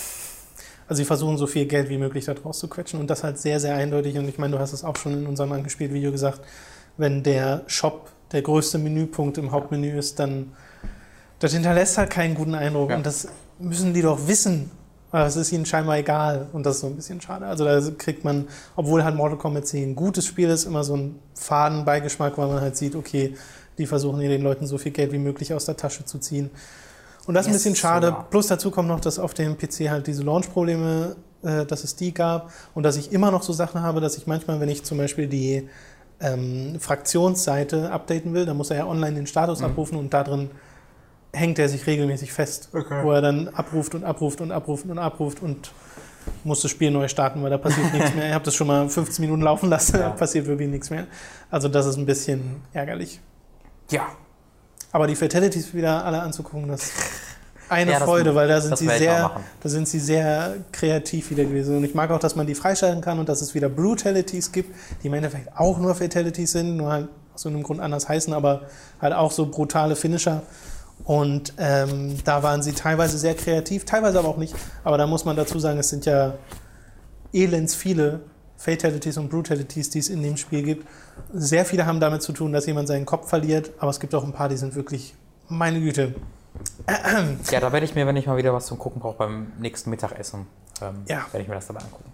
Also 0.87 1.01
sie 1.01 1.07
versuchen 1.07 1.39
so 1.39 1.47
viel 1.47 1.67
Geld 1.67 1.89
wie 1.89 1.99
möglich 1.99 2.27
da 2.27 2.35
draus 2.35 2.59
zu 2.59 2.69
quetschen 2.69 3.01
und 3.01 3.09
das 3.09 3.25
halt 3.25 3.39
sehr, 3.39 3.59
sehr 3.59 3.75
eindeutig. 3.75 4.19
Und 4.19 4.29
ich 4.29 4.39
meine, 4.39 4.55
du 4.57 4.61
hast 4.61 4.73
es 4.73 4.85
auch 4.85 4.97
schon 4.97 5.15
in 5.15 5.27
unserem 5.27 5.53
angespielt 5.53 5.93
Video 5.93 6.13
gesagt, 6.13 6.43
wenn 6.97 7.23
der 7.23 7.63
Shop 7.67 8.11
der 8.35 8.43
größte 8.43 8.79
Menüpunkt 8.79 9.39
im 9.39 9.53
Hauptmenü 9.53 9.97
ist, 9.97 10.19
dann 10.19 10.53
das 11.39 11.53
hinterlässt 11.53 11.97
halt 11.97 12.11
keinen 12.11 12.35
guten 12.35 12.55
Eindruck. 12.55 12.91
Ja. 12.91 12.97
Und 12.97 13.07
das 13.07 13.29
müssen 13.59 13.95
die 13.95 14.03
doch 14.03 14.27
wissen. 14.27 14.71
Aber 15.11 15.27
es 15.27 15.37
ist 15.37 15.53
ihnen 15.53 15.65
scheinbar 15.65 15.97
egal 15.99 16.49
und 16.53 16.67
das 16.67 16.77
ist 16.77 16.81
so 16.81 16.89
ein 16.89 16.97
bisschen 16.97 17.21
schade. 17.21 17.47
Also 17.47 17.65
da 17.65 17.81
kriegt 17.97 18.25
man, 18.25 18.49
obwohl 18.75 19.05
halt 19.05 19.15
Mortal 19.15 19.39
Kombat 19.39 19.69
10 19.69 19.91
ein 19.91 19.95
gutes 19.95 20.27
Spiel 20.27 20.49
ist, 20.49 20.65
immer 20.65 20.83
so 20.83 20.95
einen 20.95 21.21
faden 21.35 21.85
Beigeschmack, 21.85 22.37
weil 22.37 22.49
man 22.49 22.61
halt 22.61 22.77
sieht, 22.77 22.97
okay, 22.97 23.37
die 23.79 23.87
versuchen 23.87 24.19
hier 24.19 24.29
den 24.29 24.43
Leuten 24.43 24.67
so 24.67 24.77
viel 24.77 24.91
Geld 24.91 25.13
wie 25.13 25.19
möglich 25.19 25.55
aus 25.55 25.67
der 25.67 25.77
Tasche 25.77 26.05
zu 26.05 26.19
ziehen. 26.19 26.51
Und 27.27 27.35
das 27.35 27.47
ist 27.47 27.53
ein 27.53 27.55
bisschen 27.55 27.77
schade. 27.77 28.09
sogar. 28.09 28.29
Plus 28.29 28.49
dazu 28.49 28.73
kommt 28.73 28.89
noch, 28.89 28.99
dass 28.99 29.21
auf 29.21 29.35
dem 29.35 29.57
PC 29.57 29.89
halt 29.89 30.09
diese 30.09 30.25
Launch-Probleme, 30.25 31.15
äh, 31.43 31.65
dass 31.65 31.85
es 31.85 31.95
die 31.95 32.13
gab 32.13 32.53
und 32.75 32.83
dass 32.83 32.97
ich 32.97 33.13
immer 33.13 33.31
noch 33.31 33.45
so 33.45 33.53
Sachen 33.53 33.83
habe, 33.83 34.01
dass 34.01 34.17
ich 34.17 34.27
manchmal, 34.27 34.59
wenn 34.59 34.69
ich 34.69 34.83
zum 34.83 34.99
Beispiel 34.99 35.29
die 35.29 35.69
ähm, 36.21 36.77
Fraktionsseite 36.81 37.91
updaten 37.91 38.33
will, 38.35 38.47
dann 38.47 38.57
muss 38.57 38.71
er 38.71 38.79
ja 38.79 38.87
online 38.87 39.15
den 39.17 39.27
Status 39.27 39.61
Mhm. 39.61 39.67
abrufen 39.67 39.99
und 39.99 40.15
da 40.15 40.23
drin 40.25 40.51
hängt 41.33 41.59
er 41.59 41.69
sich 41.69 41.87
regelmäßig 41.87 42.33
fest, 42.33 42.69
Okay. 42.73 43.03
wo 43.03 43.11
er 43.13 43.21
dann 43.21 43.49
abruft 43.49 43.95
und 43.95 44.05
abruft 44.05 44.41
und 44.41 44.53
abruft 44.53 44.85
und 44.87 44.99
abruft 44.99 45.43
und 45.43 45.73
muss 46.45 46.63
das 46.63 46.71
Spiel 46.71 46.91
neu 46.91 47.09
starten, 47.09 47.43
weil 47.43 47.51
da 47.51 47.59
passiert 47.59 47.93
nichts 47.93 48.15
mehr. 48.15 48.27
Ich 48.29 48.33
habe 48.35 48.45
das 48.45 48.55
schon 48.55 48.67
mal 48.69 48.89
15 48.89 49.23
Minuten 49.25 49.43
laufen 49.43 49.69
lassen, 49.69 49.97
Ja. 49.97 50.03
da 50.05 50.11
passiert 50.11 50.47
wirklich 50.47 50.69
nichts 50.69 50.91
mehr. 50.91 51.07
Also 51.51 51.69
das 51.69 51.87
ist 51.87 51.97
ein 51.97 52.07
bisschen 52.07 52.63
ärgerlich. 52.73 53.21
Ja, 53.91 54.07
Aber 54.93 55.09
die 55.09 55.17
Fatalities 55.17 55.75
wieder 55.75 56.05
alle 56.05 56.23
anzugucken, 56.23 56.69
das 56.69 56.93
eine 57.69 57.93
Ja, 57.93 57.99
das- 57.99 58.07
Freude, 58.09 58.35
weil 58.35 58.49
da 58.49 58.61
sind 58.61 58.73
das 58.73 58.81
sie 58.81 58.89
sehr, 58.89 59.31
da 59.63 59.69
sind 59.69 59.89
sie 59.89 59.99
sehr 60.01 60.55
kreativ 60.73 61.31
wieder 61.31 61.45
gewesen. 61.45 61.77
Und 61.77 61.85
ich 61.85 61.95
mag 61.95 62.11
auch, 62.11 62.19
dass 62.19 62.37
man 62.37 62.47
die 62.47 62.55
freischalten 62.55 63.01
kann 63.01 63.19
und 63.19 63.29
dass 63.29 63.41
es 63.43 63.55
wieder 63.55 63.69
Brutalities 63.69 64.53
gibt, 64.53 64.75
die 65.03 65.07
im 65.09 65.15
Endeffekt 65.15 65.49
auch 65.57 65.79
nur 65.79 65.95
Fatalities 65.95 66.53
sind, 66.53 66.77
nur 66.77 66.91
halt 66.93 67.09
aus 67.35 67.45
irgendeinem 67.45 67.65
Grund 67.65 67.81
anders 67.81 68.09
heißen, 68.09 68.33
aber 68.33 68.63
halt 69.01 69.13
auch 69.13 69.33
so 69.33 69.47
brutale 69.47 69.97
Finisher. 69.97 70.43
Und 71.05 71.53
ähm, 71.59 72.15
da 72.25 72.43
waren 72.43 72.63
sie 72.63 72.73
teilweise 72.73 73.19
sehr 73.19 73.35
kreativ, 73.35 73.85
teilweise 73.85 74.19
aber 74.19 74.29
auch 74.29 74.37
nicht. 74.37 74.55
Aber 74.85 74.97
da 74.97 75.07
muss 75.07 75.25
man 75.25 75.35
dazu 75.37 75.59
sagen, 75.59 75.79
es 75.79 75.89
sind 75.89 76.07
ja 76.07 76.35
elends 77.33 77.75
viele 77.75 78.21
Fatalities 78.57 79.19
und 79.19 79.29
Brutalities, 79.29 79.91
die 79.91 79.99
es 79.99 80.09
in 80.09 80.23
dem 80.23 80.37
Spiel 80.37 80.63
gibt. 80.63 80.87
Sehr 81.33 81.65
viele 81.65 81.85
haben 81.87 81.99
damit 82.01 82.23
zu 82.23 82.33
tun, 82.33 82.53
dass 82.53 82.67
jemand 82.67 82.89
seinen 82.89 83.05
Kopf 83.05 83.29
verliert, 83.29 83.73
aber 83.79 83.91
es 83.91 83.99
gibt 84.01 84.15
auch 84.15 84.25
ein 84.25 84.33
paar, 84.33 84.49
die 84.49 84.57
sind 84.57 84.75
wirklich, 84.77 85.15
meine 85.49 85.81
Güte. 85.81 86.15
Ja, 87.51 87.61
da 87.61 87.73
werde 87.73 87.85
ich 87.85 87.95
mir, 87.95 88.07
wenn 88.07 88.17
ich 88.17 88.27
mal 88.27 88.37
wieder 88.37 88.53
was 88.53 88.67
zum 88.67 88.79
Gucken 88.79 89.01
brauche, 89.01 89.17
beim 89.19 89.53
nächsten 89.59 89.91
Mittagessen, 89.91 90.47
ähm, 90.81 91.03
Ja. 91.07 91.27
werde 91.33 91.43
ich 91.43 91.49
mir 91.49 91.55
das 91.55 91.67
dabei 91.67 91.81
angucken. 91.81 92.13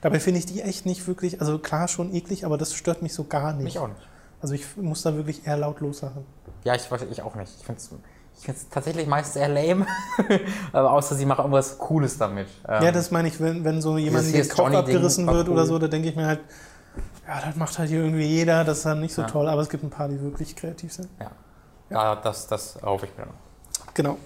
Dabei 0.00 0.20
finde 0.20 0.38
ich 0.40 0.46
die 0.46 0.60
echt 0.62 0.86
nicht 0.86 1.06
wirklich, 1.06 1.40
also 1.40 1.58
klar 1.58 1.88
schon 1.88 2.14
eklig, 2.14 2.44
aber 2.44 2.58
das 2.58 2.74
stört 2.74 3.02
mich 3.02 3.14
so 3.14 3.24
gar 3.24 3.52
nicht. 3.52 3.64
Mich 3.64 3.78
auch 3.78 3.88
nicht. 3.88 4.00
Also 4.40 4.54
ich 4.54 4.76
muss 4.76 5.02
da 5.02 5.14
wirklich 5.16 5.46
eher 5.46 5.56
laut 5.56 5.80
loslachen. 5.80 6.24
Ja, 6.64 6.74
ich, 6.74 6.82
weiß- 6.82 7.06
ich 7.10 7.22
auch 7.22 7.34
nicht. 7.34 7.52
Ich 7.58 7.64
finde 7.64 7.80
es 7.80 7.90
ich 8.38 8.44
find's 8.44 8.68
tatsächlich 8.68 9.06
meist 9.06 9.32
sehr 9.32 9.48
lame. 9.48 9.86
Aber 10.72 10.92
außer 10.92 11.14
sie 11.14 11.24
machen 11.24 11.40
irgendwas 11.40 11.78
Cooles 11.78 12.18
damit. 12.18 12.48
Ähm, 12.68 12.82
ja, 12.84 12.92
das 12.92 13.10
meine 13.10 13.28
ich, 13.28 13.40
wenn, 13.40 13.64
wenn 13.64 13.80
so 13.80 13.96
jemand 13.96 14.26
ist 14.26 14.50
Kopf 14.50 14.58
Johnny-Ding 14.58 14.78
abgerissen 14.96 15.26
war 15.26 15.34
wird 15.34 15.48
cool. 15.48 15.54
oder 15.54 15.64
so, 15.64 15.78
da 15.78 15.88
denke 15.88 16.08
ich 16.10 16.16
mir 16.16 16.26
halt, 16.26 16.40
ja, 17.26 17.40
das 17.40 17.56
macht 17.56 17.78
halt 17.78 17.88
hier 17.88 18.00
irgendwie 18.00 18.26
jeder, 18.26 18.62
das 18.64 18.78
ist 18.78 18.86
dann 18.86 19.00
nicht 19.00 19.14
so 19.14 19.22
Ja. 19.22 19.28
toll, 19.28 19.48
aber 19.48 19.62
es 19.62 19.70
gibt 19.70 19.84
ein 19.84 19.90
paar, 19.90 20.08
die 20.08 20.20
wirklich 20.20 20.54
kreativ 20.54 20.92
sind. 20.92 21.08
ja. 21.18 21.30
ja. 21.88 22.16
das, 22.16 22.46
das 22.46 22.78
hoffe 22.82 23.06
ich 23.06 23.16
mir 23.16 23.24
noch. 23.24 23.32
Genau. 23.96 24.18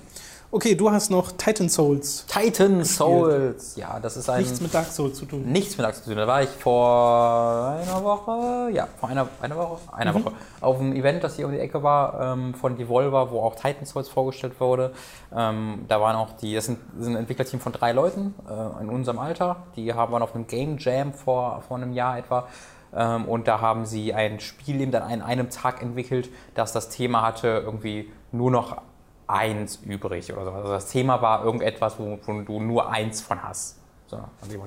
Okay, 0.52 0.74
du 0.74 0.90
hast 0.90 1.12
noch 1.12 1.30
Titan 1.30 1.68
Souls. 1.68 2.26
Titan 2.26 2.84
Souls. 2.84 3.76
Ja, 3.76 4.00
das 4.00 4.16
ist 4.16 4.28
ein. 4.28 4.40
Nichts 4.40 4.60
mit 4.60 4.74
Dark 4.74 4.86
Souls 4.88 5.16
zu 5.16 5.24
tun. 5.24 5.44
nichts 5.46 5.78
mit 5.78 5.86
Axt 5.86 6.02
zu 6.02 6.10
tun. 6.10 6.18
Da 6.18 6.26
war 6.26 6.42
ich 6.42 6.48
vor 6.48 7.76
einer 7.80 8.02
Woche, 8.02 8.70
ja, 8.72 8.88
vor 8.98 9.08
einer, 9.10 9.28
einer 9.40 9.56
Woche, 9.56 9.78
einer 9.92 10.12
Mhm. 10.12 10.24
Woche, 10.24 10.32
auf 10.60 10.80
einem 10.80 10.92
Event, 10.96 11.22
das 11.22 11.36
hier 11.36 11.46
um 11.46 11.52
die 11.52 11.60
Ecke 11.60 11.84
war, 11.84 12.32
ähm, 12.32 12.54
von 12.54 12.76
Devolver, 12.76 13.30
wo 13.30 13.38
auch 13.42 13.54
Titan 13.54 13.86
Souls 13.86 14.08
vorgestellt 14.08 14.58
wurde. 14.58 14.90
Ähm, 15.32 15.84
da 15.86 16.00
waren 16.00 16.16
auch 16.16 16.32
die, 16.32 16.56
das 16.56 16.64
sind, 16.64 16.80
das 16.96 17.04
sind 17.04 17.14
ein 17.14 17.20
Entwicklerteam 17.20 17.60
von 17.60 17.70
drei 17.70 17.92
Leuten 17.92 18.34
äh, 18.48 18.82
in 18.82 18.88
unserem 18.88 19.20
Alter. 19.20 19.62
Die 19.76 19.94
haben 19.94 20.12
waren 20.12 20.22
auf 20.22 20.34
einem 20.34 20.48
Game 20.48 20.78
Jam 20.78 21.12
vor, 21.14 21.62
vor 21.68 21.76
einem 21.76 21.92
Jahr 21.92 22.18
etwa. 22.18 22.48
Ähm, 22.92 23.26
und 23.26 23.46
da 23.46 23.60
haben 23.60 23.86
sie 23.86 24.12
ein 24.14 24.40
Spiel 24.40 24.80
eben 24.80 24.90
dann 24.90 25.04
an 25.04 25.22
einem 25.22 25.48
Tag 25.48 25.80
entwickelt, 25.80 26.28
das 26.56 26.72
das 26.72 26.88
Thema 26.88 27.22
hatte, 27.22 27.62
irgendwie 27.64 28.10
nur 28.32 28.50
noch 28.50 28.78
eins 29.30 29.76
übrig 29.84 30.32
oder 30.32 30.44
so. 30.44 30.50
Also 30.50 30.68
das 30.68 30.90
Thema 30.90 31.22
war 31.22 31.44
irgendetwas, 31.44 31.98
wo, 31.98 32.18
du 32.42 32.60
nur 32.60 32.90
eins 32.90 33.20
von 33.20 33.42
hast. 33.42 33.78
So, 34.06 34.18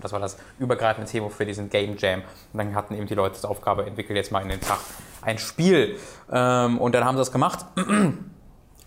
das 0.01 0.14
war 0.14 0.22
das 0.22 0.38
übergreifende 0.57 1.09
Thema 1.09 1.30
für 1.30 1.45
diesen 1.45 1.70
Game 1.70 1.97
Jam. 1.97 2.22
Und 2.53 2.57
dann 2.57 2.74
hatten 2.76 2.95
eben 2.95 3.07
die 3.07 3.16
Leute 3.16 3.39
die 3.41 3.45
Aufgabe, 3.45 3.86
entwickelt 3.86 4.16
jetzt 4.16 4.32
mal 4.32 4.41
in 4.41 4.49
den 4.49 4.61
Tag 4.61 4.80
ein 5.22 5.38
Spiel. 5.38 5.97
Ähm, 6.32 6.78
und 6.80 6.95
dann 6.95 7.03
haben 7.03 7.16
sie 7.16 7.22
das 7.22 7.32
gemacht. 7.32 7.66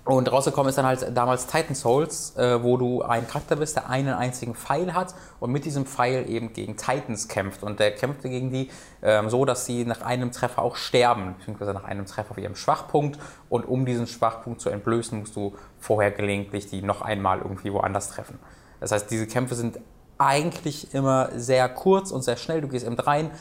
Und 0.07 0.31
rausgekommen 0.31 0.69
ist 0.69 0.79
dann 0.79 0.87
halt 0.87 1.05
damals 1.17 1.49
Titan 1.49 1.75
Souls, 1.75 2.37
äh, 2.37 2.63
wo 2.63 2.77
du 2.77 3.03
ein 3.03 3.27
Charakter 3.27 3.57
bist, 3.57 3.75
der 3.75 3.91
einen 3.91 4.15
einzigen 4.15 4.55
Pfeil 4.55 4.95
hat 4.95 5.17
und 5.41 5.51
mit 5.51 5.65
diesem 5.65 5.85
Pfeil 5.85 6.31
eben 6.31 6.53
gegen 6.53 6.77
Titans 6.77 7.27
kämpft. 7.27 7.65
Und 7.65 7.81
der 7.81 7.93
kämpfte 7.93 8.29
gegen 8.29 8.53
die 8.53 8.71
ähm, 9.03 9.29
so, 9.29 9.45
dass 9.45 9.67
sie 9.67 9.85
nach 9.85 10.03
einem 10.03 10.31
Treffer 10.31 10.63
auch 10.63 10.77
sterben, 10.77 11.35
beziehungsweise 11.37 11.75
nach 11.75 11.83
einem 11.83 12.07
Treffer 12.07 12.31
auf 12.31 12.39
ihrem 12.39 12.55
Schwachpunkt. 12.55 13.19
Und 13.49 13.65
um 13.65 13.85
diesen 13.85 14.07
Schwachpunkt 14.07 14.61
zu 14.61 14.71
entblößen, 14.71 15.19
musst 15.19 15.35
du 15.35 15.57
vorher 15.81 16.13
gelegentlich 16.13 16.69
die 16.69 16.83
noch 16.83 17.03
einmal 17.03 17.39
irgendwie 17.39 17.73
woanders 17.73 18.09
treffen. 18.09 18.39
Das 18.79 18.93
heißt, 18.93 19.11
diese 19.11 19.27
Kämpfe 19.27 19.57
sind 19.57 19.81
eigentlich 20.19 20.95
immer 20.95 21.31
sehr 21.35 21.69
kurz 21.69 22.13
und 22.13 22.23
sehr 22.23 22.37
schnell. 22.37 22.61
Du 22.61 22.69
gehst 22.69 22.87
eben 22.87 22.99
rein, 22.99 23.33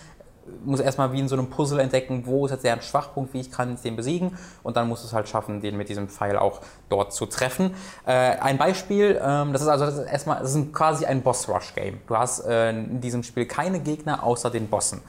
muss 0.63 0.79
erstmal 0.79 1.11
wie 1.11 1.19
in 1.19 1.27
so 1.27 1.35
einem 1.35 1.49
Puzzle 1.49 1.79
entdecken, 1.79 2.23
wo 2.25 2.45
ist 2.45 2.51
jetzt 2.51 2.63
deren 2.63 2.81
Schwachpunkt, 2.81 3.33
wie 3.33 3.39
ich 3.39 3.51
kann 3.51 3.77
den 3.83 3.95
besiegen 3.95 4.37
und 4.63 4.77
dann 4.77 4.87
musst 4.87 5.03
du 5.03 5.07
es 5.07 5.13
halt 5.13 5.27
schaffen, 5.27 5.59
den 5.61 5.75
mit 5.77 5.89
diesem 5.89 6.07
Pfeil 6.07 6.37
auch 6.37 6.61
dort 6.89 7.13
zu 7.13 7.25
treffen. 7.25 7.73
Äh, 8.05 8.11
ein 8.11 8.57
Beispiel, 8.57 9.19
ähm, 9.23 9.53
das 9.53 9.61
ist 9.63 9.67
also 9.67 9.85
das 9.85 9.97
ist 9.97 10.05
erstmal, 10.05 10.39
das 10.39 10.51
ist 10.51 10.55
ein- 10.57 10.71
quasi 10.71 11.05
ein 11.05 11.21
Boss-Rush-Game. 11.23 11.99
Du 12.07 12.17
hast 12.17 12.45
äh, 12.45 12.69
in 12.69 13.01
diesem 13.01 13.23
Spiel 13.23 13.45
keine 13.45 13.79
Gegner 13.79 14.23
außer 14.23 14.49
den 14.51 14.67
Bossen. 14.69 15.01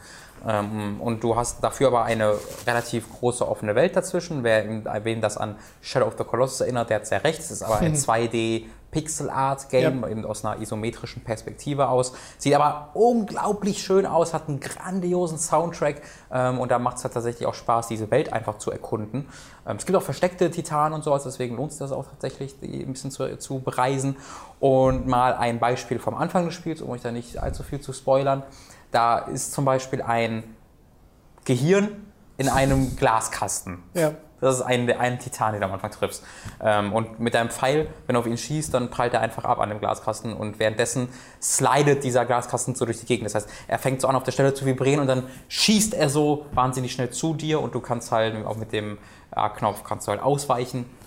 Ähm, 0.47 1.01
und 1.01 1.25
du 1.25 1.35
hast 1.35 1.63
dafür 1.65 1.89
aber 1.89 2.05
eine 2.05 2.35
relativ 2.67 3.07
große 3.19 3.47
offene 3.49 3.75
Welt 3.75 3.97
dazwischen. 3.97 4.45
Wer, 4.45 5.05
wem 5.05 5.21
das 5.21 5.37
an 5.39 5.57
Shadow 5.81 6.07
of 6.07 6.15
the 6.19 6.25
Colossus 6.25 6.61
erinnert, 6.61 6.91
der 6.91 6.97
hat 6.97 7.07
sehr 7.07 7.25
recht. 7.25 7.41
Es 7.41 7.51
ist 7.51 7.63
aber 7.63 7.79
ein 7.79 7.95
2D 7.97 8.67
Pixel 8.91 9.29
Art 9.29 9.69
Game, 9.69 10.03
ja. 10.03 10.09
eben 10.09 10.25
aus 10.25 10.45
einer 10.45 10.61
isometrischen 10.61 11.23
Perspektive 11.23 11.89
aus. 11.89 12.13
Sieht 12.39 12.55
aber 12.55 12.91
unglaublich 12.95 13.83
schön 13.83 14.07
aus, 14.07 14.33
hat 14.33 14.49
einen 14.49 14.61
grandiosen 14.61 15.39
Soundtrack 15.39 16.03
ähm, 16.33 16.59
und 16.59 16.71
da 16.71 16.79
macht 16.79 16.99
es 16.99 17.05
halt 17.05 17.15
tatsächlich 17.15 17.47
auch 17.47 17.55
Spaß, 17.55 17.89
diese 17.89 18.11
Welt 18.11 18.33
einfach 18.33 18.59
zu 18.59 18.71
erkunden. 18.71 19.29
Ähm, 19.67 19.77
es 19.77 19.87
gibt 19.87 19.97
auch 19.97 20.03
versteckte 20.03 20.51
Titanen 20.51 20.95
und 20.95 21.05
sowas, 21.05 21.25
deswegen 21.25 21.57
lohnt 21.57 21.73
es 21.73 21.79
das 21.79 21.93
auch 21.93 22.07
tatsächlich, 22.07 22.59
die 22.61 22.83
ein 22.83 22.93
bisschen 22.93 23.11
zu, 23.11 23.39
zu 23.39 23.61
bereisen. 23.61 24.17
Und 24.61 25.07
mal 25.07 25.35
ein 25.35 25.59
Beispiel 25.59 25.99
vom 25.99 26.15
Anfang 26.15 26.47
des 26.47 26.55
Spiels, 26.55 26.81
um 26.81 26.91
euch 26.91 27.03
da 27.03 27.11
nicht 27.13 27.39
allzu 27.39 27.63
viel 27.63 27.81
zu 27.81 27.93
spoilern. 27.93 28.43
Da 28.91 29.19
ist 29.19 29.53
zum 29.53 29.65
Beispiel 29.65 30.01
ein 30.01 30.45
Gehirn 31.45 31.89
in 32.39 32.49
einem 32.49 32.97
Glaskasten. 32.97 33.83
Ja. 33.95 34.13
Das 34.41 34.57
ist 34.57 34.63
ein, 34.63 34.91
ein 34.91 35.19
Titan, 35.19 35.53
den 35.53 35.61
du 35.61 35.67
am 35.67 35.73
Anfang 35.73 35.91
triffst. 35.91 36.23
Ähm, 36.63 36.93
und 36.93 37.21
mit 37.21 37.35
deinem 37.35 37.51
Pfeil, 37.51 37.89
wenn 38.07 38.15
du 38.15 38.21
auf 38.21 38.27
ihn 38.27 38.37
schießt, 38.37 38.73
dann 38.75 38.91
prallt 38.91 39.15
er 39.15 39.21
einfach 39.21 39.45
ab 39.45 39.61
an 39.61 39.71
dem 39.71 39.79
Glaskasten 39.79 40.35
und 40.35 40.59
währenddessen 40.59 41.09
slidet 41.41 42.05
dieser 42.05 42.25
Glaskasten 42.27 42.75
so 42.75 42.85
durch 42.85 43.01
die 43.01 43.07
Gegend. 43.07 43.27
Das 43.27 43.35
heißt, 43.35 43.49
er 43.69 43.79
fängt 43.79 44.01
so 44.01 44.09
an, 44.09 44.17
auf 44.17 44.25
der 44.25 44.33
Stelle 44.33 44.55
zu 44.55 44.67
vibrieren 44.67 45.01
und 45.01 45.07
dann 45.07 45.25
schießt 45.49 45.95
er 45.95 46.09
so 46.09 46.47
wahnsinnig 46.53 46.93
schnell 46.93 47.11
zu 47.11 47.35
dir 47.35 47.61
und 47.61 47.75
du 47.75 47.81
kannst 47.81 48.13
halt 48.13 48.45
auch 48.45 48.57
mit 48.57 48.73
dem 48.73 48.99
A-Knopf 49.31 49.85
kannst 49.85 50.07
du 50.07 50.13
halt 50.13 50.23
ausweichen 50.23 50.85
äh, 50.85 51.06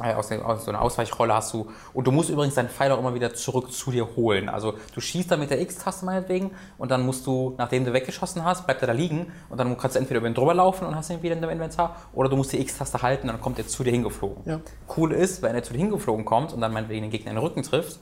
aus, 0.00 0.28
der, 0.28 0.46
aus 0.46 0.64
so 0.64 0.70
einer 0.70 0.82
Ausweichrolle 0.82 1.34
hast 1.34 1.52
du. 1.54 1.68
Und 1.92 2.06
du 2.06 2.12
musst 2.12 2.30
übrigens 2.30 2.54
deinen 2.54 2.68
Pfeil 2.68 2.92
auch 2.92 2.98
immer 2.98 3.14
wieder 3.14 3.34
zurück 3.34 3.72
zu 3.72 3.90
dir 3.90 4.16
holen. 4.16 4.48
Also 4.48 4.74
du 4.94 5.00
schießt 5.00 5.30
dann 5.30 5.40
mit 5.40 5.50
der 5.50 5.60
X-Taste 5.60 6.04
meinetwegen 6.04 6.50
und 6.78 6.90
dann 6.90 7.04
musst 7.04 7.26
du, 7.26 7.54
nachdem 7.58 7.84
du 7.84 7.92
weggeschossen 7.92 8.44
hast, 8.44 8.66
bleibt 8.66 8.82
er 8.82 8.88
da 8.88 8.92
liegen 8.92 9.32
und 9.48 9.58
dann 9.58 9.76
kannst 9.76 9.96
du 9.96 10.00
entweder 10.00 10.18
über 10.18 10.28
ihn 10.28 10.34
drüber 10.34 10.54
laufen 10.54 10.86
und 10.86 10.94
hast 10.94 11.10
ihn 11.10 11.22
wieder 11.22 11.34
in 11.34 11.40
deinem 11.40 11.52
Inventar 11.52 11.96
oder 12.12 12.28
du 12.28 12.36
musst 12.36 12.52
die 12.52 12.60
X-Taste 12.60 13.02
halten 13.02 13.28
und 13.28 13.34
dann 13.34 13.42
kommt 13.42 13.58
er 13.58 13.66
zu 13.66 13.84
dir 13.84 13.92
hingeflogen. 13.92 14.42
Ja. 14.44 14.60
Cool 14.96 15.12
ist, 15.12 15.42
wenn 15.42 15.54
er 15.54 15.62
zu 15.62 15.72
dir 15.72 15.78
hingeflogen 15.78 16.24
kommt 16.24 16.52
und 16.52 16.60
dann 16.60 16.72
meinetwegen 16.72 17.02
den 17.02 17.10
Gegner 17.10 17.30
in 17.30 17.36
den 17.36 17.44
Rücken 17.44 17.62
trifft, 17.62 18.00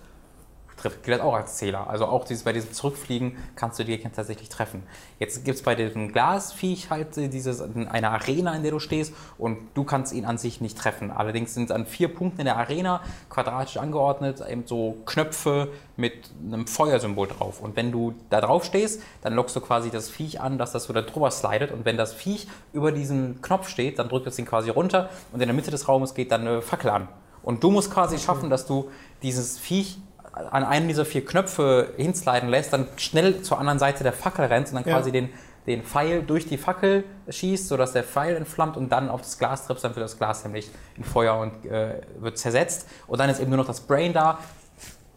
trifft, 0.79 1.03
gilt 1.03 1.19
das 1.19 1.27
auch 1.27 1.35
als 1.35 1.57
Zähler. 1.57 1.89
Also 1.89 2.07
auch 2.07 2.25
dieses, 2.25 2.45
bei 2.45 2.53
diesem 2.53 2.73
Zurückfliegen 2.73 3.37
kannst 3.57 3.79
du 3.79 3.85
die 3.85 3.99
tatsächlich 3.99 4.49
treffen. 4.49 4.83
Jetzt 5.19 5.45
gibt 5.45 5.57
es 5.57 5.63
bei 5.63 5.75
dem 5.75 6.13
Glasviech 6.13 6.91
halt 6.91 7.17
dieses, 7.17 7.61
eine 7.61 8.11
Arena, 8.11 8.55
in 8.55 8.63
der 8.63 8.73
du 8.73 8.79
stehst 8.79 9.13
und 9.37 9.59
du 9.75 9.85
kannst 9.85 10.13
ihn 10.13 10.25
an 10.25 10.39
sich 10.39 10.61
nicht 10.61 10.79
treffen. 10.79 11.11
Allerdings 11.11 11.55
sind 11.55 11.65
es 11.65 11.71
an 11.71 11.87
vier 11.87 12.09
Punkten 12.09 12.41
in 12.41 12.45
der 12.47 12.57
Arena 12.57 13.03
quadratisch 13.31 13.77
angeordnet 13.77 14.43
eben 14.49 14.67
so 14.67 14.97
Knöpfe 15.07 15.69
mit 15.97 16.31
einem 16.45 16.67
Feuersymbol 16.67 17.29
drauf. 17.29 17.61
Und 17.61 17.77
wenn 17.77 17.93
du 17.93 18.15
da 18.31 18.41
drauf 18.41 18.65
stehst, 18.65 19.03
dann 19.23 19.35
lockst 19.35 19.57
du 19.57 19.61
quasi 19.61 19.91
das 19.91 20.09
Viech 20.09 20.41
an, 20.41 20.59
dass 20.59 20.73
das 20.73 20.85
so 20.85 20.93
da 20.93 21.03
drüber 21.03 21.31
slidet. 21.31 21.73
Und 21.73 21.85
wenn 21.85 21.97
das 21.97 22.15
Viech 22.15 22.49
über 22.73 22.93
diesen 22.93 23.43
Knopf 23.43 23.69
steht, 23.69 23.99
dann 23.99 24.09
drückt 24.09 24.27
es 24.27 24.39
ihn 24.39 24.47
quasi 24.47 24.71
runter 24.71 25.11
und 25.33 25.41
in 25.41 25.49
der 25.49 25.55
Mitte 25.55 25.71
des 25.71 25.89
Raumes 25.89 26.15
geht 26.15 26.33
dann 26.33 26.43
eine 26.43 26.63
Fackel 26.63 26.91
an. 26.91 27.09
Und 27.43 27.63
du 27.65 27.71
musst 27.71 27.93
quasi 27.93 28.19
schaffen, 28.19 28.51
dass 28.51 28.67
du 28.67 28.91
dieses 29.23 29.59
Viech 29.59 29.99
an 30.51 30.65
einem 30.65 30.89
dieser 30.89 31.05
vier 31.05 31.25
Knöpfe 31.25 31.93
hinsliden 31.97 32.49
lässt, 32.49 32.73
dann 32.73 32.89
schnell 32.97 33.43
zur 33.43 33.59
anderen 33.59 33.79
Seite 33.79 34.05
der 34.05 34.13
Fackel 34.13 34.47
rennt 34.47 34.69
und 34.69 34.75
dann 34.75 34.85
ja. 34.85 34.95
quasi 34.95 35.13
den, 35.13 35.31
den 35.67 35.83
Pfeil 35.83 36.23
durch 36.23 36.47
die 36.47 36.59
Fackel 36.59 37.05
schießt, 37.29 37.69
sodass 37.69 37.93
der 37.93 38.05
Pfeil 38.05 38.37
entflammt 38.37 38.77
und 38.77 38.91
dann 38.91 39.09
auf 39.09 39.21
das 39.23 39.39
Glas 39.39 39.67
trippst, 39.67 39.85
dann 39.85 39.95
wird 39.97 40.05
das 40.05 40.17
Glas 40.17 40.45
nämlich 40.45 40.71
in 40.97 41.05
Feuer 41.05 41.37
und 41.39 41.67
äh, 41.67 42.01
wird 42.19 42.39
zersetzt. 42.39 42.89
Und 43.07 43.19
dann 43.19 43.29
ist 43.31 43.41
eben 43.41 43.51
nur 43.51 43.59
noch 43.59 43.67
das 43.67 43.81
Brain 43.81 44.13
da. 44.13 44.39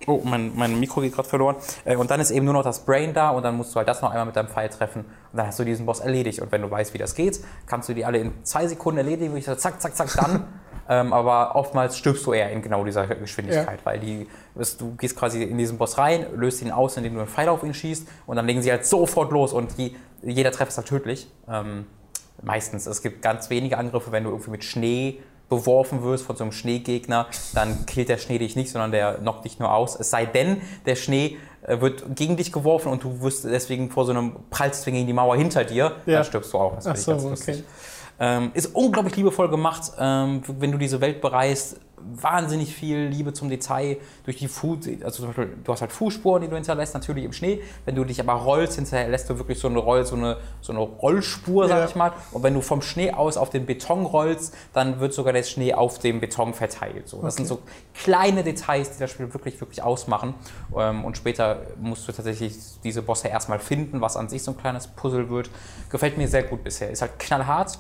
Oh, 0.08 0.20
mein, 0.24 0.52
mein 0.56 0.80
Mikro 0.80 1.02
geht 1.02 1.14
gerade 1.14 1.30
verloren. 1.30 1.58
Äh, 1.86 1.96
und 1.96 2.10
dann 2.10 2.20
ist 2.20 2.32
eben 2.32 2.46
nur 2.46 2.56
noch 2.56 2.64
das 2.64 2.84
Brain 2.84 3.14
da 3.14 3.30
und 3.30 3.44
dann 3.44 3.56
musst 3.56 3.74
du 3.74 3.76
halt 3.78 3.88
das 3.88 4.02
noch 4.02 4.10
einmal 4.10 4.26
mit 4.26 4.36
deinem 4.36 4.48
Pfeil 4.48 4.70
treffen 4.70 5.06
und 5.06 5.38
dann 5.38 5.46
hast 5.46 5.60
du 5.60 5.64
diesen 5.64 5.86
Boss 5.86 6.00
erledigt. 6.00 6.40
Und 6.42 6.52
wenn 6.52 6.64
du 6.64 6.72
weißt, 6.72 6.94
wie 6.94 6.98
das 6.98 7.14
geht, 7.14 7.40
kannst 7.68 7.88
du 7.88 7.94
die 7.94 8.04
alle 8.04 8.18
in 8.18 8.44
zwei 8.44 8.66
Sekunden 8.68 8.98
erledigen. 8.98 9.38
Ich 9.38 9.46
so, 9.46 9.54
zack, 9.56 9.82
zack, 9.82 9.96
zack, 9.96 10.12
dann 10.16 10.48
Ähm, 10.92 11.14
aber 11.14 11.56
oftmals 11.56 11.98
stirbst 11.98 12.26
du 12.26 12.34
eher 12.34 12.52
in 12.52 12.62
genau 12.62 12.84
dieser 12.84 13.08
Geschwindigkeit, 13.08 13.80
ja. 13.80 13.86
weil 13.86 14.00
die, 14.00 14.28
du 14.56 14.96
gehst 14.96 15.16
quasi 15.16 15.44
in 15.44 15.58
diesen 15.58 15.78
Boss 15.78 15.98
rein, 15.98 16.26
löst 16.36 16.62
ihn 16.62 16.72
aus, 16.72 16.98
indem 16.98 17.14
du 17.14 17.20
einen 17.20 17.30
Pfeil 17.30 17.50
auf 17.50 17.64
ihn 17.64 17.74
schießt 17.74 18.08
und 18.26 18.36
dann 18.36 18.46
legen 18.46 18.62
sie 18.62 18.72
halt 18.72 18.86
sofort 18.86 19.32
los 19.32 19.54
und 19.54 19.78
die, 19.78 19.96
jeder 20.22 20.52
Treffer 20.52 20.70
ist 20.70 20.78
halt 20.78 20.88
tödlich. 20.88 21.28
Ähm, 21.50 21.86
meistens. 22.42 22.86
Es 22.86 23.02
gibt 23.02 23.22
ganz 23.22 23.50
wenige 23.50 23.78
Angriffe, 23.78 24.12
wenn 24.12 24.24
du 24.24 24.32
irgendwie 24.32 24.52
mit 24.52 24.64
Schnee 24.64 25.22
beworfen 25.50 26.02
wirst 26.04 26.26
von 26.26 26.38
so 26.38 26.46
einem 26.46 26.54
Schneegegner, 26.54 27.28
dann 27.54 27.86
killt 27.86 28.08
der 28.08 28.18
Schnee 28.18 28.38
dich 28.38 28.56
nicht, 28.56 28.72
sondern 28.72 28.92
der 28.92 29.16
knockt 29.16 29.44
dich 29.44 29.60
nur 29.60 29.74
aus. 29.74 30.00
Es 30.00 30.10
sei 30.10 30.26
denn, 30.26 30.62
der 30.86 30.96
Schnee 30.96 31.38
äh, 31.64 31.82
wird 31.82 32.16
gegen 32.16 32.38
dich 32.38 32.54
geworfen 32.54 32.90
und 32.90 33.04
du 33.04 33.22
wirst 33.22 33.44
deswegen 33.44 33.92
vor 33.92 34.06
so 34.06 34.12
einem 34.12 34.38
prallst 34.50 34.86
gegen 34.86 35.06
die 35.06 35.14
Mauer 35.14 35.36
hinter 35.36 35.66
dir, 35.66 35.98
ja. 36.06 36.16
dann 36.16 36.24
stirbst 36.24 36.54
du 36.54 36.58
auch. 36.58 36.76
Das 36.76 36.88
Ach 36.88 36.96
so, 36.96 37.12
okay. 37.12 37.64
Ähm, 38.18 38.52
ist 38.54 38.74
unglaublich 38.76 39.16
liebevoll 39.18 39.50
gemacht, 39.50 39.92
ähm, 40.00 40.42
wenn 40.48 40.72
du 40.72 40.78
diese 40.78 41.02
Welt 41.02 41.22
bereist. 41.22 41.80
Wahnsinnig 42.14 42.74
viel 42.74 43.08
Liebe 43.08 43.34
zum 43.34 43.50
Detail 43.50 43.98
durch 44.26 44.38
die 44.38 44.48
Fuß, 44.48 44.80
also 45.04 45.24
zum 45.24 45.28
Beispiel, 45.28 45.58
du 45.64 45.72
hast 45.72 45.82
halt 45.82 45.92
Fußspuren, 45.92 46.42
die 46.42 46.48
du 46.48 46.56
hinterlässt, 46.56 46.94
natürlich 46.94 47.24
im 47.24 47.34
Schnee. 47.34 47.62
Wenn 47.86 47.96
du 47.96 48.04
dich 48.04 48.20
aber 48.20 48.34
rollst, 48.34 48.76
hinterlässt 48.76 49.30
du 49.30 49.38
wirklich 49.38 49.60
so 49.60 49.68
eine 49.68 49.80
Roll, 49.80 50.06
so 50.06 50.16
eine, 50.16 50.38
so 50.62 50.74
eine 50.74 50.82
Rollspur, 50.82 51.68
sag 51.68 51.78
ja. 51.78 51.86
ich 51.86 51.96
mal. 51.96 52.14
Und 52.32 52.44
wenn 52.44 52.54
du 52.54 52.62
vom 52.62 52.82
Schnee 52.82 53.12
aus 53.12 53.38
auf 53.38 53.50
den 53.50 53.66
Beton 53.66 54.06
rollst, 54.06 54.56
dann 54.74 55.00
wird 55.00 55.14
sogar 55.14 55.34
der 55.34 55.44
Schnee 55.44 55.74
auf 55.74 56.00
dem 56.00 56.20
Beton 56.20 56.54
verteilt. 56.54 57.08
So. 57.08 57.22
Das 57.22 57.36
okay. 57.36 57.44
sind 57.44 57.48
so 57.48 57.60
kleine 57.94 58.44
Details, 58.44 58.92
die 58.92 59.00
das 59.00 59.12
Spiel 59.12 59.34
wirklich, 59.34 59.60
wirklich 59.60 59.84
ausmachen. 59.84 60.34
Ähm, 60.76 61.06
und 61.06 61.18
später 61.18 61.62
musst 61.80 62.08
du 62.08 62.12
tatsächlich 62.12 62.56
diese 62.84 63.02
Bosse 63.02 63.28
erstmal 63.28 63.60
finden, 63.60 64.02
was 64.02 64.18
an 64.18 64.30
sich 64.30 64.44
so 64.44 64.52
ein 64.52 64.58
kleines 64.58 64.88
Puzzle 64.88 65.30
wird. 65.30 65.50
Gefällt 65.90 66.18
mir 66.18 66.28
sehr 66.28 66.44
gut 66.44 66.64
bisher. 66.64 66.90
Ist 66.90 67.02
halt 67.02 67.20
knallhart, 67.20 67.80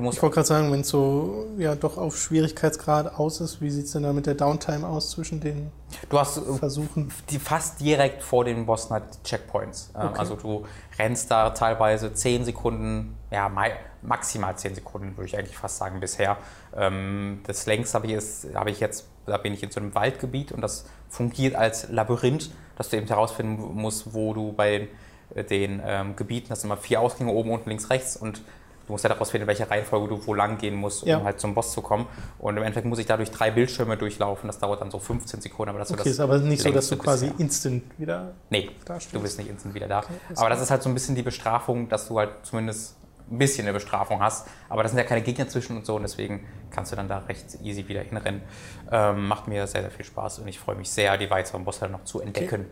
Du 0.00 0.04
musst 0.04 0.16
ich 0.16 0.22
wollte 0.22 0.36
gerade 0.36 0.48
sagen, 0.48 0.72
wenn 0.72 0.80
es 0.80 0.88
so 0.88 1.46
ja 1.58 1.74
doch 1.74 1.98
auf 1.98 2.16
Schwierigkeitsgrad 2.16 3.18
aus 3.18 3.42
ist, 3.42 3.60
wie 3.60 3.68
sieht 3.68 3.84
es 3.84 3.92
denn 3.92 4.02
da 4.02 4.14
mit 4.14 4.24
der 4.24 4.32
Downtime 4.32 4.86
aus 4.86 5.10
zwischen 5.10 5.40
den 5.40 5.70
du 6.08 6.18
hast, 6.18 6.38
äh, 6.38 6.54
Versuchen? 6.54 7.12
Die 7.28 7.38
fast 7.38 7.82
direkt 7.82 8.22
vor 8.22 8.46
den 8.46 8.64
Bossen 8.64 8.94
halt 8.94 9.22
Checkpoints. 9.24 9.90
Okay. 9.92 10.18
Also 10.18 10.36
du 10.36 10.64
rennst 10.98 11.30
da 11.30 11.50
teilweise 11.50 12.14
10 12.14 12.46
Sekunden, 12.46 13.14
ja 13.30 13.52
maximal 14.00 14.56
10 14.56 14.76
Sekunden 14.76 15.18
würde 15.18 15.26
ich 15.26 15.36
eigentlich 15.36 15.58
fast 15.58 15.76
sagen 15.76 16.00
bisher. 16.00 16.38
Ähm, 16.74 17.40
das 17.46 17.66
längste 17.66 17.98
habe 17.98 18.06
ich, 18.06 18.24
habe 18.54 18.70
ich 18.70 18.80
jetzt, 18.80 19.06
da 19.26 19.36
bin 19.36 19.52
ich 19.52 19.62
in 19.62 19.70
so 19.70 19.80
einem 19.80 19.94
Waldgebiet 19.94 20.50
und 20.52 20.62
das 20.62 20.86
fungiert 21.10 21.56
als 21.56 21.90
Labyrinth, 21.90 22.50
dass 22.76 22.88
du 22.88 22.96
eben 22.96 23.06
herausfinden 23.06 23.74
musst, 23.74 24.14
wo 24.14 24.32
du 24.32 24.54
bei 24.54 24.88
den, 25.36 25.46
den 25.46 25.82
ähm, 25.84 26.16
Gebieten, 26.16 26.48
das 26.48 26.62
sind 26.62 26.70
immer 26.70 26.78
vier 26.78 27.02
Ausgänge, 27.02 27.32
oben, 27.32 27.50
unten, 27.50 27.68
links, 27.68 27.90
rechts 27.90 28.16
und 28.16 28.40
du 28.86 28.92
musst 28.92 29.04
ja 29.04 29.08
daraus 29.08 29.30
finden, 29.30 29.42
in 29.42 29.48
welcher 29.48 29.70
Reihenfolge 29.70 30.08
du 30.08 30.26
wo 30.26 30.34
lang 30.34 30.58
gehen 30.58 30.74
musst, 30.74 31.02
um 31.02 31.08
ja. 31.08 31.22
halt 31.22 31.40
zum 31.40 31.54
Boss 31.54 31.72
zu 31.72 31.82
kommen. 31.82 32.06
Und 32.38 32.56
im 32.56 32.62
Endeffekt 32.62 32.86
muss 32.86 32.98
ich 32.98 33.06
dadurch 33.06 33.30
drei 33.30 33.50
Bildschirme 33.50 33.96
durchlaufen. 33.96 34.46
Das 34.46 34.58
dauert 34.58 34.80
dann 34.80 34.90
so 34.90 34.98
15 34.98 35.40
Sekunden. 35.40 35.70
Aber 35.70 35.78
das 35.78 35.92
okay, 35.92 36.08
ist 36.08 36.20
aber 36.20 36.38
nicht 36.38 36.62
so, 36.62 36.70
dass 36.70 36.88
du 36.88 36.96
quasi 36.96 37.26
bisher. 37.26 37.40
instant 37.40 37.82
wieder 37.98 38.32
Nee, 38.50 38.70
du 39.12 39.20
bist 39.20 39.38
nicht 39.38 39.48
instant 39.48 39.74
wieder 39.74 39.88
da. 39.88 40.00
Okay, 40.00 40.08
aber 40.36 40.50
das 40.50 40.60
ist 40.60 40.70
halt 40.70 40.82
so 40.82 40.88
ein 40.88 40.94
bisschen 40.94 41.14
die 41.14 41.22
Bestrafung, 41.22 41.88
dass 41.88 42.08
du 42.08 42.18
halt 42.18 42.30
zumindest 42.42 42.96
ein 43.30 43.38
bisschen 43.38 43.66
eine 43.66 43.72
Bestrafung 43.72 44.20
hast. 44.20 44.46
Aber 44.68 44.82
das 44.82 44.92
sind 44.92 44.98
ja 44.98 45.04
keine 45.04 45.22
Gegner 45.22 45.48
zwischen 45.48 45.76
und 45.76 45.86
so 45.86 45.96
und 45.96 46.02
deswegen 46.02 46.46
kannst 46.70 46.92
du 46.92 46.96
dann 46.96 47.08
da 47.08 47.18
recht 47.18 47.58
easy 47.62 47.86
wieder 47.88 48.02
hinrennen. 48.02 48.42
Ähm, 48.90 49.28
macht 49.28 49.48
mir 49.48 49.66
sehr, 49.66 49.82
sehr 49.82 49.90
viel 49.90 50.04
Spaß 50.04 50.40
und 50.40 50.48
ich 50.48 50.58
freue 50.58 50.76
mich 50.76 50.90
sehr, 50.90 51.16
die 51.16 51.30
weiteren 51.30 51.64
Bosse 51.64 51.88
noch 51.88 52.04
zu 52.04 52.20
entdecken. 52.20 52.62
Okay. 52.62 52.70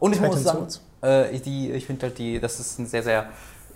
Und 0.00 0.14
ich 0.14 0.20
muss 0.20 0.42
sagen, 0.42 0.66
äh, 1.02 1.38
die, 1.38 1.70
ich 1.70 1.86
finde 1.86 2.06
halt 2.06 2.18
die, 2.18 2.40
das 2.40 2.58
ist 2.58 2.78
ein 2.80 2.86
sehr, 2.86 3.04
sehr 3.04 3.28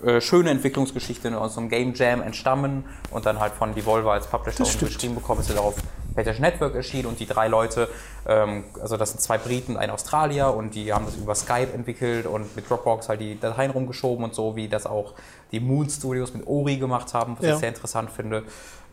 äh, 0.05 0.21
schöne 0.21 0.51
Entwicklungsgeschichte 0.51 1.35
aus 1.39 1.55
so 1.55 1.59
einem 1.59 1.69
Game 1.69 1.93
Jam 1.93 2.21
entstammen 2.21 2.85
und 3.11 3.25
dann 3.25 3.39
halt 3.39 3.53
von 3.53 3.73
Devolver 3.73 4.11
als 4.11 4.27
Publisher 4.27 4.63
geschrieben 4.63 5.15
bekommen, 5.15 5.41
ist 5.41 5.49
ja 5.49 5.55
darauf 5.55 5.75
Petash 6.15 6.39
Network 6.39 6.75
erschienen 6.75 7.07
und 7.07 7.19
die 7.19 7.25
drei 7.25 7.47
Leute, 7.47 7.89
ähm, 8.27 8.65
also 8.81 8.97
das 8.97 9.11
sind 9.11 9.21
zwei 9.21 9.37
Briten, 9.37 9.77
ein 9.77 9.89
Australier 9.89 10.53
und 10.53 10.75
die 10.75 10.91
haben 10.91 11.05
das 11.05 11.15
über 11.15 11.35
Skype 11.35 11.73
entwickelt 11.73 12.25
und 12.25 12.55
mit 12.55 12.69
Dropbox 12.69 13.09
halt 13.09 13.21
die 13.21 13.39
Dateien 13.39 13.71
rumgeschoben 13.71 14.23
und 14.23 14.33
so, 14.33 14.55
wie 14.55 14.67
das 14.67 14.85
auch 14.85 15.13
die 15.51 15.59
Moon 15.59 15.89
Studios 15.89 16.33
mit 16.33 16.45
Ori 16.47 16.77
gemacht 16.77 17.13
haben, 17.13 17.35
was 17.37 17.45
ja. 17.45 17.53
ich 17.53 17.59
sehr 17.59 17.69
interessant 17.69 18.09
finde. 18.09 18.43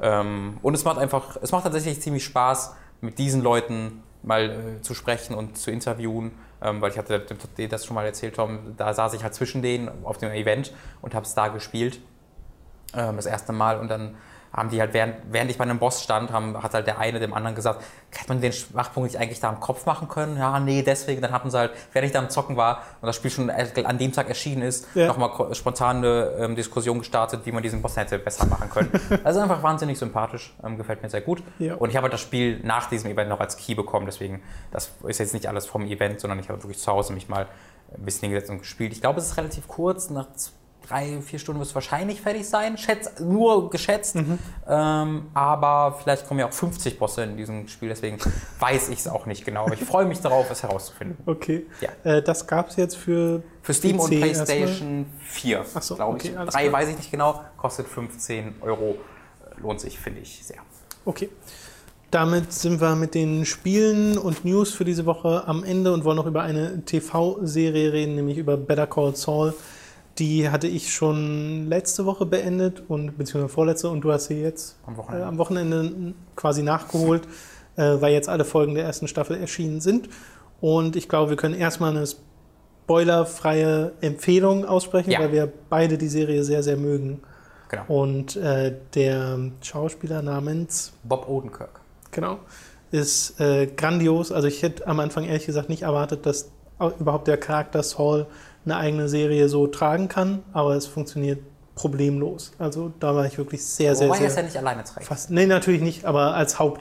Ähm, 0.00 0.58
und 0.62 0.74
es 0.74 0.84
macht 0.84 0.98
einfach, 0.98 1.36
es 1.40 1.50
macht 1.50 1.64
tatsächlich 1.64 2.00
ziemlich 2.00 2.24
Spaß, 2.24 2.74
mit 3.00 3.18
diesen 3.18 3.42
Leuten 3.42 4.02
mal 4.22 4.50
äh, 4.78 4.82
zu 4.82 4.94
sprechen 4.94 5.34
und 5.34 5.58
zu 5.58 5.70
interviewen 5.70 6.32
weil 6.60 6.90
ich 6.90 6.98
hatte 6.98 7.24
dir 7.56 7.68
das 7.68 7.84
schon 7.84 7.94
mal 7.94 8.04
erzählt, 8.04 8.36
Tom, 8.36 8.74
da 8.76 8.92
saß 8.94 9.14
ich 9.14 9.22
halt 9.22 9.34
zwischen 9.34 9.62
denen 9.62 9.90
auf 10.04 10.18
dem 10.18 10.30
Event 10.32 10.72
und 11.02 11.14
habe 11.14 11.26
es 11.26 11.34
da 11.34 11.48
gespielt, 11.48 12.00
ähm, 12.94 13.16
das 13.16 13.26
erste 13.26 13.52
Mal. 13.52 13.78
Und 13.78 13.88
dann 13.88 14.16
haben 14.54 14.70
die 14.70 14.80
halt, 14.80 14.94
während, 14.94 15.16
während 15.30 15.50
ich 15.50 15.58
bei 15.58 15.64
einem 15.64 15.78
Boss 15.78 16.02
stand, 16.02 16.30
haben, 16.30 16.62
hat 16.62 16.74
halt 16.74 16.86
der 16.86 16.98
eine 16.98 17.18
dem 17.18 17.34
anderen 17.34 17.56
gesagt, 17.56 17.82
hätte 18.10 18.28
man 18.28 18.40
den 18.40 18.52
Schwachpunkt 18.52 19.10
nicht 19.10 19.20
eigentlich 19.20 19.40
da 19.40 19.48
am 19.48 19.58
Kopf 19.58 19.84
machen 19.84 20.08
können? 20.08 20.38
Ja, 20.38 20.60
nee, 20.60 20.82
deswegen. 20.82 21.20
Dann 21.20 21.32
hatten 21.32 21.50
sie 21.50 21.58
halt, 21.58 21.72
während 21.92 22.06
ich 22.06 22.12
da 22.12 22.20
am 22.20 22.30
Zocken 22.30 22.56
war 22.56 22.82
und 23.00 23.06
das 23.06 23.16
Spiel 23.16 23.32
schon 23.32 23.50
an 23.50 23.98
dem 23.98 24.12
Tag 24.12 24.28
erschienen 24.28 24.62
ist, 24.62 24.86
ja. 24.94 25.08
nochmal 25.08 25.54
spontan 25.54 25.98
eine 25.98 26.34
ähm, 26.38 26.54
Diskussion 26.54 27.00
gestartet, 27.00 27.40
wie 27.44 27.52
man 27.52 27.64
diesen 27.64 27.82
Boss 27.82 27.96
hätte 27.96 28.18
besser 28.18 28.46
machen 28.46 28.70
können. 28.70 28.90
also 29.24 29.40
einfach 29.40 29.62
wahnsinnig 29.62 29.98
sympathisch, 29.98 30.54
ähm, 30.62 30.78
gefällt 30.78 31.02
mir 31.02 31.10
sehr 31.10 31.22
gut. 31.22 31.42
Ja. 31.58 31.74
Und 31.74 31.90
ich 31.90 31.96
habe 31.96 32.04
halt 32.04 32.12
das 32.12 32.20
Spiel 32.20 32.60
nach 32.62 32.88
diesem 32.88 33.10
Event 33.10 33.28
noch 33.28 33.40
als 33.40 33.56
Key 33.56 33.74
bekommen, 33.74 34.06
deswegen, 34.06 34.40
das 34.70 34.92
ist 35.06 35.18
jetzt 35.18 35.34
nicht 35.34 35.48
alles 35.48 35.66
vom 35.66 35.84
Event, 35.86 36.20
sondern 36.20 36.38
ich 36.38 36.48
habe 36.48 36.62
wirklich 36.62 36.78
zu 36.78 36.92
Hause 36.92 37.12
mich 37.12 37.28
mal 37.28 37.48
ein 37.92 38.04
bisschen 38.04 38.28
hingesetzt 38.28 38.50
und 38.50 38.58
gespielt. 38.58 38.92
Ich 38.92 39.00
glaube, 39.00 39.18
es 39.18 39.26
ist 39.26 39.36
relativ 39.36 39.66
kurz, 39.66 40.10
nach 40.10 40.28
drei, 40.88 41.20
vier 41.22 41.38
Stunden 41.38 41.60
wird 41.60 41.68
es 41.68 41.74
wahrscheinlich 41.74 42.20
fertig 42.20 42.48
sein. 42.48 42.78
Schätz, 42.78 43.10
nur 43.20 43.70
geschätzt. 43.70 44.16
Ähm, 44.16 45.26
aber 45.34 45.98
vielleicht 46.02 46.26
kommen 46.26 46.40
ja 46.40 46.48
auch 46.48 46.52
50 46.52 46.98
Bosse 46.98 47.24
in 47.24 47.36
diesem 47.36 47.68
Spiel, 47.68 47.88
deswegen 47.88 48.18
weiß 48.58 48.88
ich 48.90 49.00
es 49.00 49.08
auch 49.08 49.26
nicht 49.26 49.44
genau. 49.44 49.64
Aber 49.64 49.74
ich 49.74 49.84
freue 49.84 50.06
mich 50.06 50.20
darauf, 50.20 50.50
es 50.50 50.62
herauszufinden. 50.62 51.16
Okay. 51.26 51.66
Ja. 51.80 51.90
Äh, 52.04 52.22
das 52.22 52.46
gab 52.46 52.68
es 52.68 52.76
jetzt 52.76 52.96
für, 52.96 53.42
Für 53.62 53.74
Steam 53.74 53.98
und 53.98 54.10
PC 54.10 54.26
erstmal? 54.26 54.46
PlayStation 54.46 55.06
4, 55.20 55.64
Ach 55.74 55.82
so, 55.82 55.96
glaube 55.96 56.14
okay, 56.14 56.28
ich. 56.28 56.50
Drei 56.50 56.72
weiß 56.72 56.88
ich 56.88 56.96
nicht 56.96 57.10
genau, 57.10 57.40
kostet 57.56 57.88
15 57.88 58.56
Euro. 58.60 58.96
Lohnt 59.56 59.80
sich, 59.80 59.98
finde 59.98 60.20
ich, 60.20 60.44
sehr. 60.44 60.58
Okay. 61.04 61.30
Damit 62.10 62.52
sind 62.52 62.80
wir 62.80 62.94
mit 62.94 63.14
den 63.14 63.44
Spielen 63.44 64.18
und 64.18 64.44
News 64.44 64.72
für 64.72 64.84
diese 64.84 65.04
Woche 65.04 65.44
am 65.46 65.64
Ende 65.64 65.92
und 65.92 66.04
wollen 66.04 66.16
noch 66.16 66.26
über 66.26 66.42
eine 66.42 66.84
TV-Serie 66.84 67.92
reden, 67.92 68.14
nämlich 68.14 68.38
über 68.38 68.56
Better 68.56 68.86
Call 68.86 69.16
Saul. 69.16 69.52
Die 70.18 70.48
hatte 70.48 70.68
ich 70.68 70.92
schon 70.94 71.66
letzte 71.68 72.06
Woche 72.06 72.24
beendet 72.24 72.84
und 72.88 73.18
beziehungsweise 73.18 73.52
vorletzte 73.52 73.88
und 73.90 74.02
du 74.02 74.12
hast 74.12 74.26
sie 74.26 74.40
jetzt 74.40 74.76
Am 74.86 74.94
äh, 74.94 74.98
Wochenende. 74.98 75.26
am 75.26 75.38
Wochenende 75.38 76.14
quasi 76.36 76.62
nachgeholt, 76.62 77.22
äh, 77.76 78.00
weil 78.00 78.12
jetzt 78.12 78.28
alle 78.28 78.44
Folgen 78.44 78.74
der 78.74 78.84
ersten 78.84 79.08
Staffel 79.08 79.36
erschienen 79.38 79.80
sind. 79.80 80.08
Und 80.60 80.94
ich 80.96 81.08
glaube, 81.08 81.30
wir 81.30 81.36
können 81.36 81.54
erstmal 81.54 81.90
eine 81.90 82.06
spoilerfreie 82.06 83.92
Empfehlung 84.00 84.64
aussprechen, 84.64 85.10
Ja. 85.10 85.20
weil 85.20 85.32
wir 85.32 85.52
beide 85.68 85.98
die 85.98 86.08
Serie 86.08 86.44
sehr, 86.44 86.62
sehr 86.62 86.76
mögen. 86.76 87.20
Genau. 87.68 87.84
Und 87.88 88.36
äh, 88.36 88.74
der 88.94 89.38
Schauspieler 89.62 90.22
namens 90.22 90.92
Bob 91.02 91.28
Odenkirk. 91.28 91.80
Genau. 92.12 92.38
Ist 92.90 93.40
äh, 93.40 93.66
grandios. 93.66 94.30
Also 94.30 94.46
ich 94.46 94.62
hätte 94.62 94.86
am 94.86 95.00
Anfang 95.00 95.24
ehrlich 95.24 95.46
gesagt 95.46 95.68
nicht 95.68 95.82
erwartet, 95.82 96.26
dass 96.26 96.50
überhaupt 96.98 97.26
der 97.28 97.36
Charakter 97.36 97.82
Saul 97.82 98.26
eine 98.64 98.76
eigene 98.76 99.08
Serie 99.08 99.48
so 99.48 99.66
tragen 99.66 100.08
kann, 100.08 100.42
aber 100.52 100.74
es 100.74 100.86
funktioniert 100.86 101.40
problemlos. 101.74 102.52
Also 102.58 102.92
da 103.00 103.14
war 103.14 103.26
ich 103.26 103.36
wirklich 103.36 103.64
sehr, 103.66 103.94
sehr, 103.96 104.08
Wobei 104.08 104.18
er 104.18 104.22
es 104.26 104.28
ja 104.28 104.34
sehr 104.36 104.42
nicht 104.44 104.56
alleine 104.56 104.84
trägt. 104.84 105.06
fast. 105.06 105.30
Nee, 105.30 105.46
natürlich 105.46 105.80
nicht, 105.82 106.04
aber 106.04 106.34
als 106.34 106.54
Aber 106.54 106.70
auch 106.72 106.78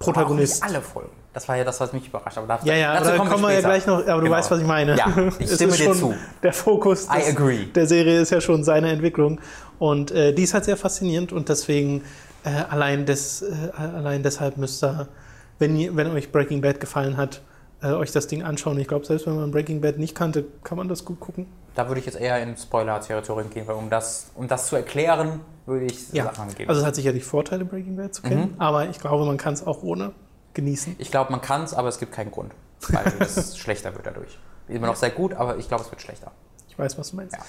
Hauptprotagonist. 0.00 0.62
nicht 0.62 0.72
alle 0.74 0.82
Folgen. 0.82 1.10
Das 1.32 1.46
war 1.48 1.56
ja 1.56 1.64
das, 1.64 1.78
was 1.80 1.92
mich 1.92 2.06
überrascht 2.06 2.36
hat. 2.38 2.44
Aber 2.44 2.56
da- 2.58 2.64
Ja, 2.64 2.74
ja, 2.74 2.90
aber 2.92 3.04
dazu 3.04 3.18
da 3.18 3.24
kommen 3.28 3.42
wir 3.42 3.52
ja 3.52 3.60
gleich 3.60 3.86
noch, 3.86 3.98
aber 3.98 4.14
du 4.14 4.20
Genau. 4.22 4.30
weißt, 4.36 4.50
was 4.50 4.60
ich 4.60 4.66
meine. 4.66 4.96
Ja, 4.96 5.06
ich 5.38 5.46
Es 5.50 5.54
stimme 5.56 5.72
dir 5.74 5.92
zu. 5.92 6.14
Der 6.42 6.52
Fokus 6.54 7.06
I 7.14 7.18
des, 7.18 7.28
agree. 7.36 7.66
der 7.66 7.86
Serie 7.86 8.20
ist 8.20 8.30
ja 8.30 8.40
schon 8.40 8.64
seine 8.64 8.90
Entwicklung 8.90 9.38
und 9.78 10.10
äh, 10.12 10.32
die 10.32 10.42
ist 10.44 10.54
halt 10.54 10.64
sehr 10.64 10.78
faszinierend 10.78 11.32
und 11.32 11.48
deswegen 11.50 12.02
äh, 12.44 12.48
allein, 12.70 13.04
des, 13.04 13.42
äh, 13.42 13.52
allein 13.78 14.22
deshalb 14.22 14.56
müsst 14.56 14.82
ihr, 14.82 15.08
wenn, 15.58 15.76
ihr, 15.76 15.94
wenn 15.94 16.10
euch 16.12 16.32
Breaking 16.32 16.62
Bad 16.62 16.80
gefallen 16.80 17.16
hat, 17.18 17.42
äh, 17.82 17.88
euch 17.92 18.12
das 18.12 18.26
Ding 18.26 18.42
anschauen. 18.42 18.78
Ich 18.78 18.88
glaube, 18.88 19.04
selbst 19.06 19.26
wenn 19.26 19.36
man 19.36 19.50
Breaking 19.50 19.80
Bad 19.80 19.98
nicht 19.98 20.14
kannte, 20.14 20.44
kann 20.64 20.78
man 20.78 20.88
das 20.88 21.04
gut 21.04 21.20
gucken. 21.20 21.46
Da 21.74 21.88
würde 21.88 22.00
ich 22.00 22.06
jetzt 22.06 22.18
eher 22.18 22.42
in 22.42 22.56
Spoiler-Territorium 22.56 23.50
gehen, 23.50 23.66
weil 23.66 23.74
um 23.76 23.90
das, 23.90 24.30
um 24.34 24.48
das 24.48 24.68
zu 24.68 24.76
erklären, 24.76 25.40
würde 25.66 25.84
ich 25.86 26.10
Ja, 26.12 26.24
Sachen 26.34 26.54
geben. 26.54 26.68
also 26.70 26.80
es 26.80 26.86
hat 26.86 26.94
sicherlich 26.94 27.24
Vorteile, 27.24 27.64
Breaking 27.66 27.96
Bad 27.96 28.14
zu 28.14 28.22
kennen, 28.22 28.52
Mhm. 28.54 28.60
aber 28.60 28.88
ich 28.88 28.98
glaube, 28.98 29.24
man 29.26 29.36
kann 29.36 29.52
es 29.54 29.66
auch 29.66 29.82
ohne 29.82 30.12
genießen. 30.54 30.96
ich 30.98 31.10
glaube, 31.10 31.30
man 31.32 31.42
kann 31.42 31.64
es, 31.64 31.74
aber 31.74 31.88
es 31.88 31.98
gibt 31.98 32.12
keinen 32.12 32.30
Grund, 32.30 32.52
weil 32.88 33.12
es 33.20 33.58
schlechter 33.58 33.94
wird 33.94 34.06
dadurch. 34.06 34.38
Immer 34.68 34.86
noch 34.86 34.96
sehr 34.96 35.10
gut, 35.10 35.34
aber 35.34 35.58
ich 35.58 35.68
glaube, 35.68 35.84
es 35.84 35.90
wird 35.90 36.00
schlechter. 36.00 36.32
Ich 36.68 36.78
weiß, 36.78 36.98
was 36.98 37.10
du 37.10 37.16
meinst. 37.16 37.34
Ja. 37.36 37.42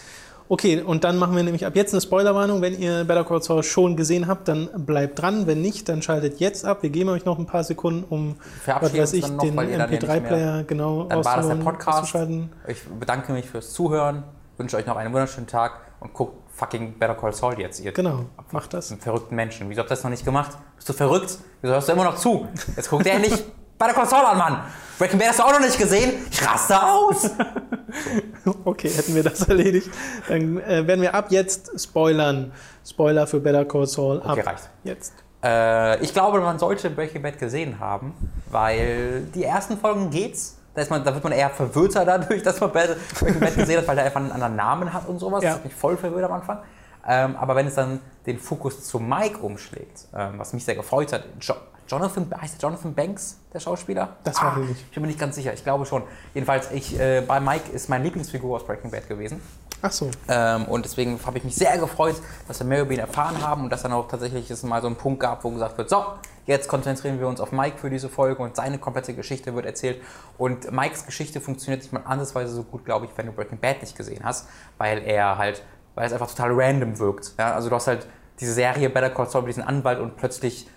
Okay, 0.50 0.82
und 0.82 1.04
dann 1.04 1.18
machen 1.18 1.36
wir 1.36 1.44
nämlich 1.44 1.66
ab 1.66 1.76
jetzt 1.76 1.94
eine 1.94 2.00
Spoilerwarnung. 2.02 2.62
Wenn 2.62 2.80
ihr 2.80 3.04
Better 3.04 3.26
Call 3.26 3.42
Saul 3.42 3.64
schon 3.64 3.98
gesehen 3.98 4.28
habt, 4.28 4.48
dann 4.48 4.70
bleibt 4.86 5.22
dran. 5.22 5.46
Wenn 5.46 5.62
nicht, 5.62 5.90
dann 5.90 6.02
schaltet 6.02 6.40
jetzt 6.40 6.64
ab. 6.66 6.84
Wir 6.84 6.90
geben 6.90 7.10
euch 7.10 7.26
noch 7.26 7.38
ein 7.38 7.46
paar 7.46 7.64
Sekunden, 7.66 8.06
um 8.10 8.36
was 8.40 8.64
Verabschieden 8.64 9.02
weiß 9.02 9.14
ich, 9.14 9.28
noch, 9.28 9.38
den 9.44 9.56
weil 9.58 9.70
ihr 9.70 9.78
dann 9.78 9.92
ja 9.92 10.00
nicht 10.00 10.10
MP3-Player 10.10 10.64
genau 10.64 11.04
Dann 11.04 11.10
war 11.10 11.18
das 11.18 11.24
der 11.26 11.34
rauszuholen, 11.56 11.64
Podcast. 11.64 11.98
auszuschalten. 12.00 12.50
Ich 12.68 12.84
bedanke 12.86 13.34
mich 13.34 13.50
fürs 13.50 13.74
Zuhören, 13.74 14.24
wünsche 14.58 14.78
euch 14.78 14.86
noch 14.86 14.96
einen 14.96 15.12
wunderschönen 15.14 15.48
Tag 15.48 15.82
und 16.00 16.14
guckt 16.14 16.38
fucking 16.56 16.98
Better 16.98 17.16
Call 17.16 17.34
Saul 17.34 17.60
jetzt, 17.60 17.80
ihr 17.82 17.92
Genau, 17.92 18.26
macht 18.52 18.74
das. 18.74 18.94
verrückten 19.00 19.36
Menschen. 19.36 19.70
Wieso 19.70 19.82
habt 19.82 19.90
ihr 19.92 19.96
das 19.96 20.04
noch 20.04 20.12
nicht 20.12 20.24
gemacht? 20.26 20.58
Bist 20.78 20.88
du 20.88 20.94
verrückt? 20.94 21.38
Wieso 21.62 21.74
hörst 21.74 21.88
du 21.90 21.94
immer 21.94 22.06
noch 22.06 22.16
zu? 22.16 22.48
Jetzt 22.76 22.90
guckt 22.90 23.06
der 23.06 23.16
endlich 23.16 23.34
Better 23.78 23.94
Call 23.94 24.08
Saul 24.08 24.26
an, 24.26 24.38
Mann! 24.38 24.60
Breaking 24.98 25.20
Bad 25.20 25.30
hast 25.30 25.40
du 25.40 25.44
auch 25.44 25.52
noch 25.52 25.60
nicht 25.60 25.78
gesehen? 25.78 26.26
Ich 26.32 26.46
raste 26.48 26.82
aus! 26.82 27.30
Okay, 28.64 28.90
hätten 28.90 29.16
wir 29.16 29.24
das 29.24 29.48
erledigt. 29.48 29.90
Dann 30.28 30.60
äh, 30.62 30.86
werden 30.88 31.02
wir 31.02 31.14
ab 31.14 31.28
jetzt 31.30 31.72
spoilern. 31.82 32.52
Spoiler 32.86 33.28
für 33.28 33.40
Better 33.40 33.66
Call 33.66 33.86
Saul 33.88 34.22
ab 34.22 34.32
Okay, 34.32 34.42
reicht. 34.42 34.70
jetzt. 34.84 35.14
Äh, 35.44 36.02
ich 36.02 36.14
glaube, 36.14 36.40
man 36.40 36.58
sollte 36.60 36.90
Breaking 36.90 37.22
Bad 37.22 37.40
gesehen 37.40 37.80
haben, 37.80 38.14
weil 38.50 39.24
die 39.36 39.44
ersten 39.44 39.78
Folgen 39.78 40.10
geht's. 40.10 40.58
Da, 40.76 40.84
man, 40.90 41.04
da 41.04 41.14
wird 41.14 41.24
man 41.24 41.34
eher 41.34 41.50
verwirrter 41.50 42.06
dadurch, 42.06 42.42
dass 42.44 42.60
man 42.62 42.72
Breaking 42.72 43.40
Bad 43.40 43.56
gesehen 43.56 43.80
hat, 43.80 43.88
weil 43.88 43.96
der 43.96 44.06
einfach 44.06 44.22
einen 44.22 44.32
anderen 44.32 44.56
Namen 44.56 44.94
hat 44.94 45.08
und 45.08 45.20
sowas. 45.20 45.44
Ja. 45.44 45.50
Das 45.50 45.58
hat 45.60 45.66
mich 45.66 45.76
voll 45.76 45.98
verwirrt 45.98 46.24
am 46.24 46.34
Anfang. 46.34 46.60
Ähm, 47.08 47.36
aber 47.38 47.56
wenn 47.56 47.68
es 47.68 47.76
dann 47.76 48.00
den 48.26 48.38
Fokus 48.40 48.84
zu 48.86 49.00
Mike 49.00 49.40
umschlägt, 49.40 50.08
ähm, 50.16 50.34
was 50.38 50.54
mich 50.54 50.64
sehr 50.64 50.76
gefreut 50.76 51.12
hat, 51.12 51.24
Jonathan, 51.88 52.34
heißt 52.40 52.62
der 52.62 52.70
Jonathan 52.70 52.94
Banks, 52.94 53.40
der 53.54 53.60
Schauspieler? 53.60 54.18
Das 54.24 54.42
weiß 54.42 54.58
ich 54.64 54.70
nicht. 54.70 54.82
Ich 54.82 54.92
bin 54.92 55.02
mir 55.02 55.08
nicht 55.08 55.20
ganz 55.20 55.36
sicher, 55.36 55.54
ich 55.54 55.64
glaube 55.64 55.86
schon. 55.86 56.04
Jedenfalls, 56.34 56.72
ich, 56.72 57.00
äh, 57.00 57.22
bei 57.22 57.40
Mike 57.40 57.72
ist 57.72 57.90
meine 57.90 58.04
Lieblingsfigur 58.04 58.56
aus 58.56 58.66
Breaking 58.66 58.92
Bad 58.92 59.08
gewesen. 59.08 59.42
Ach 59.82 59.92
so. 59.92 60.10
Ähm, 60.28 60.66
und 60.66 60.86
deswegen 60.86 61.20
habe 61.26 61.38
ich 61.38 61.44
mich 61.44 61.56
sehr 61.56 61.78
gefreut, 61.78 62.16
dass 62.48 62.60
wir 62.60 62.66
mehr 62.66 62.82
über 62.82 62.94
ihn 62.94 63.00
erfahren 63.00 63.42
haben 63.42 63.64
und 63.64 63.70
dass 63.70 63.84
dann 63.84 63.94
auch 63.94 64.08
tatsächlich 64.08 64.50
es 64.50 64.64
mal 64.64 64.82
so 64.82 64.88
einen 64.88 64.96
Punkt 64.96 65.20
gab, 65.20 65.44
wo 65.44 65.52
gesagt 65.52 65.78
wird, 65.78 65.90
so, 65.90 66.04
jetzt 66.48 66.68
konzentrieren 66.68 67.20
wir 67.20 67.28
uns 67.28 67.40
auf 67.40 67.52
Mike 67.52 67.78
für 67.78 67.90
diese 67.90 68.10
Folge 68.10 68.42
und 68.42 68.56
seine 68.56 68.80
komplette 68.80 69.14
Geschichte 69.14 69.54
wird 69.54 69.66
erzählt. 69.66 70.02
Und 70.38 70.72
Mikes 70.72 71.06
Geschichte 71.06 71.42
funktioniert 71.42 71.84
nicht 71.84 71.94
mal 71.94 72.02
andersweise 72.06 72.54
so 72.54 72.64
gut, 72.64 72.86
glaube 72.86 73.06
ich, 73.06 73.12
wenn 73.16 73.28
du 73.28 73.32
Breaking 73.32 73.60
Bad 73.60 73.82
nicht 73.82 73.96
gesehen 73.96 74.24
hast, 74.24 74.48
weil 74.80 75.04
er 75.04 75.38
halt, 75.38 75.64
weil 75.94 76.08
es 76.08 76.14
einfach 76.14 76.30
total 76.30 76.52
random 76.54 76.98
wirkt. 76.98 77.34
Ja? 77.38 77.54
Also 77.54 77.70
du 77.70 77.76
hast 77.76 77.88
halt 77.88 78.08
diese 78.40 78.54
Serie 78.54 78.90
Better 78.90 79.10
Call 79.12 79.30
Saul 79.30 79.44
mit 79.44 79.50
diesem 79.50 79.68
Anwalt 79.68 80.00
und 80.00 80.18
plötzlich 80.18 80.68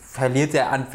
verliert 0.00 0.52
der 0.52 0.70
An 0.72 0.86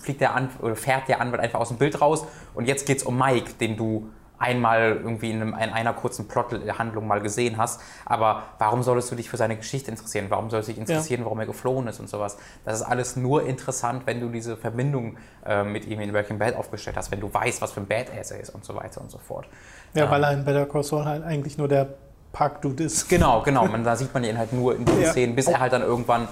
fliegt 0.00 0.20
der 0.20 0.34
An 0.34 0.48
oder 0.60 0.76
fährt 0.76 1.08
der 1.08 1.20
Anwalt 1.20 1.40
einfach 1.42 1.60
aus 1.60 1.68
dem 1.68 1.78
Bild 1.78 2.00
raus 2.00 2.24
und 2.54 2.66
jetzt 2.66 2.86
geht 2.86 2.98
es 2.98 3.02
um 3.02 3.18
Mike, 3.18 3.54
den 3.60 3.76
du 3.76 4.10
einmal 4.38 4.96
irgendwie 5.02 5.30
in, 5.30 5.42
einem, 5.42 5.52
in 5.52 5.68
einer 5.70 5.92
kurzen 5.92 6.26
Plothandlung 6.26 7.06
mal 7.06 7.20
gesehen 7.20 7.58
hast. 7.58 7.78
Aber 8.06 8.44
warum 8.58 8.82
solltest 8.82 9.10
du 9.10 9.14
dich 9.14 9.28
für 9.28 9.36
seine 9.36 9.54
Geschichte 9.54 9.90
interessieren? 9.90 10.26
Warum 10.30 10.48
sollst 10.48 10.68
du 10.68 10.72
dich 10.72 10.80
interessieren, 10.80 11.24
warum 11.24 11.38
er 11.40 11.46
geflohen 11.46 11.86
ist 11.88 12.00
und 12.00 12.08
sowas? 12.08 12.38
Das 12.64 12.76
ist 12.76 12.82
alles 12.82 13.16
nur 13.16 13.44
interessant, 13.46 14.04
wenn 14.06 14.18
du 14.18 14.30
diese 14.30 14.56
Verbindung 14.56 15.18
äh, 15.44 15.62
mit 15.62 15.84
ihm 15.86 16.00
in 16.00 16.10
Breaking 16.10 16.38
Bad 16.38 16.56
aufgestellt 16.56 16.96
hast, 16.96 17.10
wenn 17.10 17.20
du 17.20 17.32
weißt, 17.32 17.60
was 17.60 17.72
für 17.72 17.80
ein 17.80 17.86
Badass 17.86 18.30
er 18.30 18.40
ist 18.40 18.48
und 18.48 18.64
so 18.64 18.74
weiter 18.74 19.02
und 19.02 19.10
so 19.10 19.18
fort. 19.18 19.46
Ja, 19.92 20.04
Ähm, 20.06 20.10
weil 20.10 20.24
er 20.24 20.32
in 20.32 20.44
Better 20.46 20.64
Call 20.64 20.84
Saul 20.84 21.04
halt 21.04 21.22
eigentlich 21.22 21.58
nur 21.58 21.68
der 21.68 21.88
Park-Dude 22.32 22.84
ist. 22.84 23.10
Genau, 23.10 23.42
genau. 23.42 23.66
Man, 23.66 23.84
da 23.84 23.94
sieht 23.94 24.14
man 24.14 24.24
ihn 24.24 24.38
halt 24.38 24.54
nur 24.54 24.74
in 24.74 24.86
diesen 24.86 25.02
Ja. 25.02 25.10
Szenen, 25.10 25.34
bis 25.36 25.48
er 25.48 25.60
halt 25.60 25.74
dann 25.74 25.82
irgendwann 25.82 26.28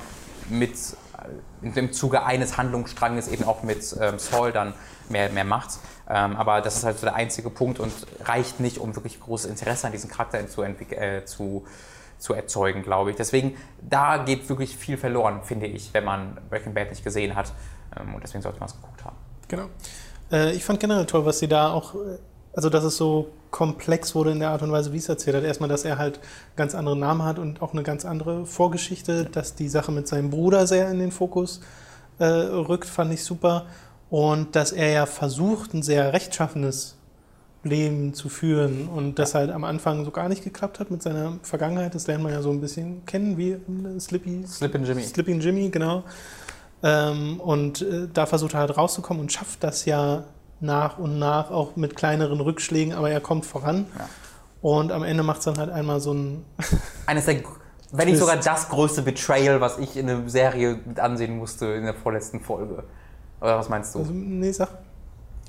mit 0.49 0.73
dem 1.63 1.93
Zuge 1.93 2.25
eines 2.25 2.57
Handlungsstranges 2.57 3.29
eben 3.29 3.45
auch 3.45 3.63
mit 3.63 3.97
ähm, 4.01 4.19
Saul 4.19 4.53
dann 4.53 4.75
mehr, 5.09 5.31
mehr 5.31 5.45
macht. 5.45 5.79
Ähm, 6.09 6.37
aber 6.37 6.61
das 6.61 6.77
ist 6.77 6.85
halt 6.85 6.99
so 6.99 7.07
der 7.07 7.17
einzige 7.17 7.51
Punkt 7.51 7.81
und 7.81 7.93
reicht 8.25 8.61
nicht, 8.61 8.79
um 8.79 8.95
wirklich 8.95 9.21
großes 9.21 9.51
Interesse 9.51 9.87
an 9.87 9.93
diesen 9.93 10.11
Charakter 10.11 10.47
zu, 10.47 10.63
äh, 10.63 11.25
zu, 11.25 11.67
zu 12.19 12.35
erzeugen, 12.35 12.83
glaube 12.83 13.11
ich. 13.11 13.17
Deswegen, 13.17 13.57
da 13.81 14.19
geht 14.19 14.49
wirklich 14.49 14.77
viel 14.77 14.97
verloren, 14.97 15.43
finde 15.43 15.67
ich, 15.67 15.93
wenn 15.93 16.05
man 16.05 16.39
Breaking 16.49 16.75
Bad 16.75 16.91
nicht 16.91 17.05
gesehen 17.05 17.35
hat. 17.35 17.53
Ähm, 17.99 18.15
und 18.15 18.23
deswegen 18.23 18.43
sollte 18.43 18.61
man 18.61 18.69
es 18.69 18.75
geguckt 18.75 19.05
haben. 19.05 19.17
Genau. 19.49 19.69
Äh, 20.31 20.53
ich 20.53 20.65
fand 20.65 20.81
generell 20.81 21.07
toll, 21.07 21.25
was 21.25 21.39
sie 21.39 21.49
da 21.49 21.73
auch, 21.73 21.95
äh, 21.95 22.19
also 22.59 22.71
dass 22.71 22.83
es 22.83 22.97
so 22.97 23.29
komplex 23.53 24.17
wurde 24.17 24.33
in 24.33 24.41
der 24.41 24.51
Art 24.51 24.63
und 24.63 24.73
Weise, 24.73 24.93
wie 24.93 24.97
es 24.97 25.09
erzählt 25.09 25.37
hat. 25.37 25.45
Erstmal, 25.45 25.69
dass 25.69 25.85
er 25.85 25.97
halt 25.97 26.19
ganz 26.57 26.75
andere 26.75 26.97
Namen 26.97 27.23
hat 27.23 27.39
und 27.39 27.63
auch 27.63 27.73
eine 27.73 27.85
ganz 27.85 28.05
andere 28.05 28.47
Vorgeschichte, 28.47 29.27
dass 29.27 29.55
die 29.55 29.69
Sache 29.69 29.93
mit 29.93 30.09
seinem 30.09 30.31
Bruder 30.31 30.67
sehr 30.67 30.91
in 30.91 30.99
den 30.99 31.13
Fokus 31.13 31.61
äh, 32.19 32.25
rückt, 32.25 32.89
fand 32.89 33.13
ich 33.13 33.23
super. 33.23 33.67
Und 34.11 34.57
dass 34.57 34.73
er 34.73 34.91
ja 34.91 35.07
versucht, 35.07 35.73
ein 35.73 35.85
sehr 35.85 36.13
rechtschaffenes 36.13 36.97
Leben 37.63 38.13
zu 38.13 38.29
führen 38.29 38.89
und 38.89 39.21
das 39.21 39.37
halt 39.37 39.53
am 39.53 39.63
Anfang 39.63 40.05
so 40.05 40.11
gar 40.11 40.29
nicht 40.29 40.43
geklappt 40.43 40.81
hat 40.81 40.91
mit 40.91 41.01
seiner 41.01 41.39
Vergangenheit. 41.43 41.95
Das 41.95 42.09
lernt 42.09 42.25
man 42.25 42.33
ja 42.33 42.43
so 42.43 42.51
ein 42.51 42.61
bisschen 42.61 43.07
kennen, 43.07 43.39
wie 43.39 43.53
äh, 43.53 44.01
Slippy 44.01 44.45
Slip 44.49 44.75
Jimmy. 44.75 45.05
Slipping 45.05 45.39
Jimmy, 45.39 45.69
genau. 45.69 46.03
Ähm, 46.83 47.39
und 47.39 47.83
äh, 47.83 48.09
da 48.13 48.27
versucht 48.27 48.55
er 48.55 48.61
halt 48.61 48.77
rauszukommen 48.77 49.21
und 49.21 49.31
schafft 49.31 49.63
das 49.63 49.85
ja 49.85 50.25
nach 50.61 50.99
und 50.99 51.19
nach 51.19 51.51
auch 51.51 51.77
mit 51.77 51.95
kleineren 51.97 52.41
Rückschlägen, 52.41 52.95
aber 52.95 53.11
er 53.11 53.21
kommt 53.21 53.47
voran. 53.47 53.87
Ja. 53.99 54.09
Und 54.61 54.91
am 54.93 55.05
Ende 55.05 55.23
macht 55.23 55.39
es 55.39 55.45
dann 55.45 55.59
halt 55.59 55.71
einmal 55.71 56.01
so 56.01 56.13
ein. 56.13 56.45
Eines 57.07 57.27
der, 57.27 57.37
wenn 57.93 58.09
nicht 58.09 58.19
sogar 58.19 58.37
das 58.37 58.69
größte 58.69 59.03
Betrayal, 59.03 59.61
was 59.61 59.79
ich 59.79 59.97
in 59.97 60.11
einer 60.11 60.29
Serie 60.29 60.79
mit 60.85 60.99
ansehen 61.01 61.37
musste 61.39 61.67
in 61.67 61.85
der 61.85 61.95
vorletzten 61.95 62.41
Folge. 62.41 62.83
Oder 63.41 63.57
was 63.59 63.69
meinst 63.69 63.95
du? 63.95 64.01
Also, 64.01 64.13
nee, 64.13 64.51
sag. 64.51 64.69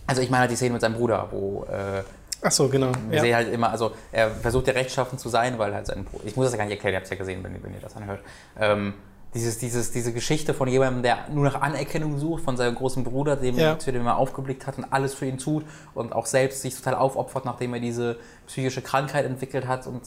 Also 0.05 0.21
ich 0.21 0.29
meine 0.29 0.41
halt 0.41 0.51
die 0.51 0.55
Szene 0.55 0.73
mit 0.73 0.81
seinem 0.81 0.95
Bruder, 0.95 1.27
wo 1.31 1.63
äh, 1.65 2.03
Ach 2.41 2.51
so, 2.51 2.69
genau. 2.69 2.91
wir 3.09 3.17
Ja. 3.17 3.21
sehen 3.21 3.35
halt 3.35 3.51
immer, 3.53 3.69
also 3.71 3.91
er 4.11 4.29
versucht 4.31 4.67
ja 4.67 4.73
rechtschaffen 4.73 5.17
zu 5.19 5.27
sein, 5.29 5.57
weil 5.59 5.73
halt 5.75 5.87
sein 5.87 6.05
Bruder, 6.05 6.23
ich 6.25 6.35
muss 6.35 6.45
das 6.45 6.53
ja 6.53 6.57
gar 6.57 6.65
nicht 6.65 6.75
erklären, 6.75 6.93
ihr 6.93 6.97
habt 6.97 7.05
es 7.05 7.09
ja 7.11 7.17
gesehen, 7.17 7.43
wenn, 7.43 7.53
ihr- 7.53 7.61
wenn 7.63 7.73
ihr 7.73 7.81
das 7.81 7.95
anhört, 7.97 8.21
ähm, 8.59 8.93
dieses, 9.33 9.59
dieses, 9.59 9.91
diese 9.91 10.11
Geschichte 10.11 10.53
von 10.53 10.67
jemandem, 10.67 11.03
der 11.03 11.17
nur 11.31 11.43
nach 11.43 11.61
Anerkennung 11.61 12.17
sucht, 12.17 12.43
von 12.43 12.57
seinem 12.57 12.75
großen 12.75 13.03
Bruder, 13.03 13.35
dem, 13.35 13.57
Ja. 13.57 13.77
zu 13.77 13.91
dem 13.91 14.05
er 14.07 14.17
aufgeblickt 14.17 14.65
hat 14.65 14.77
und 14.77 14.85
alles 14.91 15.13
für 15.13 15.25
ihn 15.27 15.37
tut 15.37 15.65
und 15.93 16.13
auch 16.13 16.25
selbst 16.25 16.61
sich 16.61 16.75
total 16.75 16.95
aufopfert, 16.95 17.45
nachdem 17.45 17.73
er 17.73 17.79
diese 17.79 18.17
psychische 18.47 18.81
Krankheit 18.81 19.25
entwickelt 19.25 19.67
hat. 19.67 19.85
Und 19.85 20.01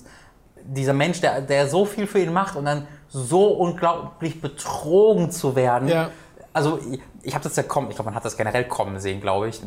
dieser 0.64 0.92
Mensch, 0.92 1.20
der, 1.20 1.40
der 1.40 1.68
so 1.68 1.84
viel 1.84 2.06
für 2.06 2.20
ihn 2.20 2.32
macht 2.32 2.56
und 2.56 2.64
dann 2.64 2.86
so 3.08 3.48
unglaublich 3.48 4.40
betrogen 4.40 5.30
zu 5.30 5.54
werden. 5.54 5.88
Ja. 5.88 6.10
Also 6.52 6.78
ich, 6.90 7.00
ich 7.22 7.34
habe 7.34 7.44
das 7.44 7.56
ja 7.56 7.62
kommen, 7.62 7.88
ich 7.90 7.94
glaube, 7.96 8.10
man 8.10 8.14
hat 8.16 8.24
das 8.24 8.36
generell 8.36 8.64
kommen 8.64 8.98
sehen, 9.00 9.20
glaube 9.20 9.48
ich, 9.48 9.60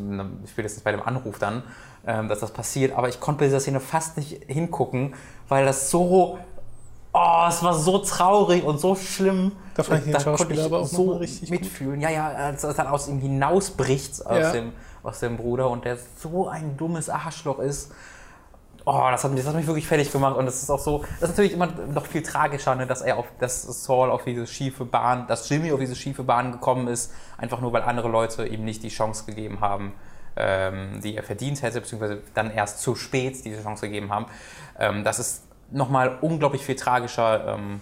spätestens 0.49 0.83
bei 0.83 0.91
dem 0.91 1.01
Anruf 1.01 1.39
dann, 1.39 1.63
ähm, 2.05 2.27
dass 2.27 2.39
das 2.39 2.51
passiert. 2.51 2.95
Aber 2.95 3.09
ich 3.09 3.19
konnte 3.19 3.39
bei 3.39 3.45
dieser 3.45 3.59
Szene 3.59 3.79
fast 3.79 4.17
nicht 4.17 4.43
hingucken, 4.47 5.15
weil 5.47 5.65
das 5.65 5.89
so, 5.89 6.37
oh, 7.15 7.45
es 7.47 7.63
war 7.63 7.73
so 7.73 7.99
traurig 7.99 8.63
und 8.63 8.79
so 8.79 8.95
schlimm. 8.95 9.53
Da 9.75 9.83
fand 9.83 9.99
ich 9.99 10.03
den 10.05 10.13
Da 10.13 10.19
Schauspieler 10.19 10.59
ich 10.59 10.65
aber 10.65 10.79
auch 10.79 10.85
so 10.87 11.13
richtig 11.13 11.49
gut. 11.49 11.61
mitfühlen. 11.61 12.01
Ja, 12.01 12.09
ja, 12.09 12.27
als 12.27 12.63
es 12.63 12.75
dann 12.75 12.87
aus 12.87 13.07
ihm 13.07 13.19
hinausbricht, 13.19 14.25
aus, 14.25 14.37
Ja. 14.37 14.51
dem, 14.51 14.73
aus 15.03 15.19
dem 15.19 15.37
Bruder 15.37 15.69
und 15.69 15.85
der 15.85 15.97
so 16.17 16.47
ein 16.47 16.77
dummes 16.77 17.09
Arschloch 17.09 17.59
ist. 17.59 17.91
Oh, 18.87 19.07
das 19.09 19.23
hat, 19.23 19.31
mich, 19.31 19.39
das 19.39 19.47
hat 19.49 19.55
mich 19.55 19.65
wirklich 19.65 19.87
fertig 19.87 20.11
gemacht 20.11 20.37
und 20.37 20.45
das 20.45 20.61
ist 20.61 20.69
auch 20.69 20.77
so, 20.79 20.99
das 21.19 21.23
ist 21.23 21.29
natürlich 21.29 21.53
immer 21.53 21.65
noch 21.67 22.05
viel 22.05 22.21
tragischer, 22.21 22.75
ne, 22.75 22.85
dass 22.85 23.01
er 23.01 23.17
auf, 23.17 23.25
dass 23.39 23.63
Saul 23.83 24.11
auf 24.11 24.25
diese 24.25 24.45
schiefe 24.45 24.85
Bahn, 24.85 25.25
dass 25.25 25.49
Jimmy 25.49 25.71
auf 25.71 25.79
diese 25.79 25.95
schiefe 25.95 26.23
Bahn 26.23 26.51
gekommen 26.51 26.87
ist, 26.87 27.11
einfach 27.39 27.61
nur 27.61 27.73
weil 27.73 27.81
andere 27.81 28.09
Leute 28.09 28.45
ihm 28.45 28.63
nicht 28.63 28.83
die 28.83 28.89
Chance 28.89 29.25
gegeben 29.25 29.59
haben, 29.59 29.93
ähm, 30.35 31.01
die 31.03 31.15
er 31.15 31.23
verdient 31.23 31.63
hätte, 31.63 31.81
beziehungsweise 31.81 32.21
dann 32.35 32.51
erst 32.51 32.79
zu 32.79 32.93
spät 32.93 33.43
diese 33.43 33.63
Chance 33.63 33.87
gegeben 33.87 34.11
haben. 34.13 34.27
Ähm, 34.77 35.03
das 35.03 35.17
ist 35.17 35.44
nochmal 35.71 36.17
unglaublich 36.21 36.63
viel 36.63 36.75
tragischer, 36.75 37.55
ähm, 37.55 37.81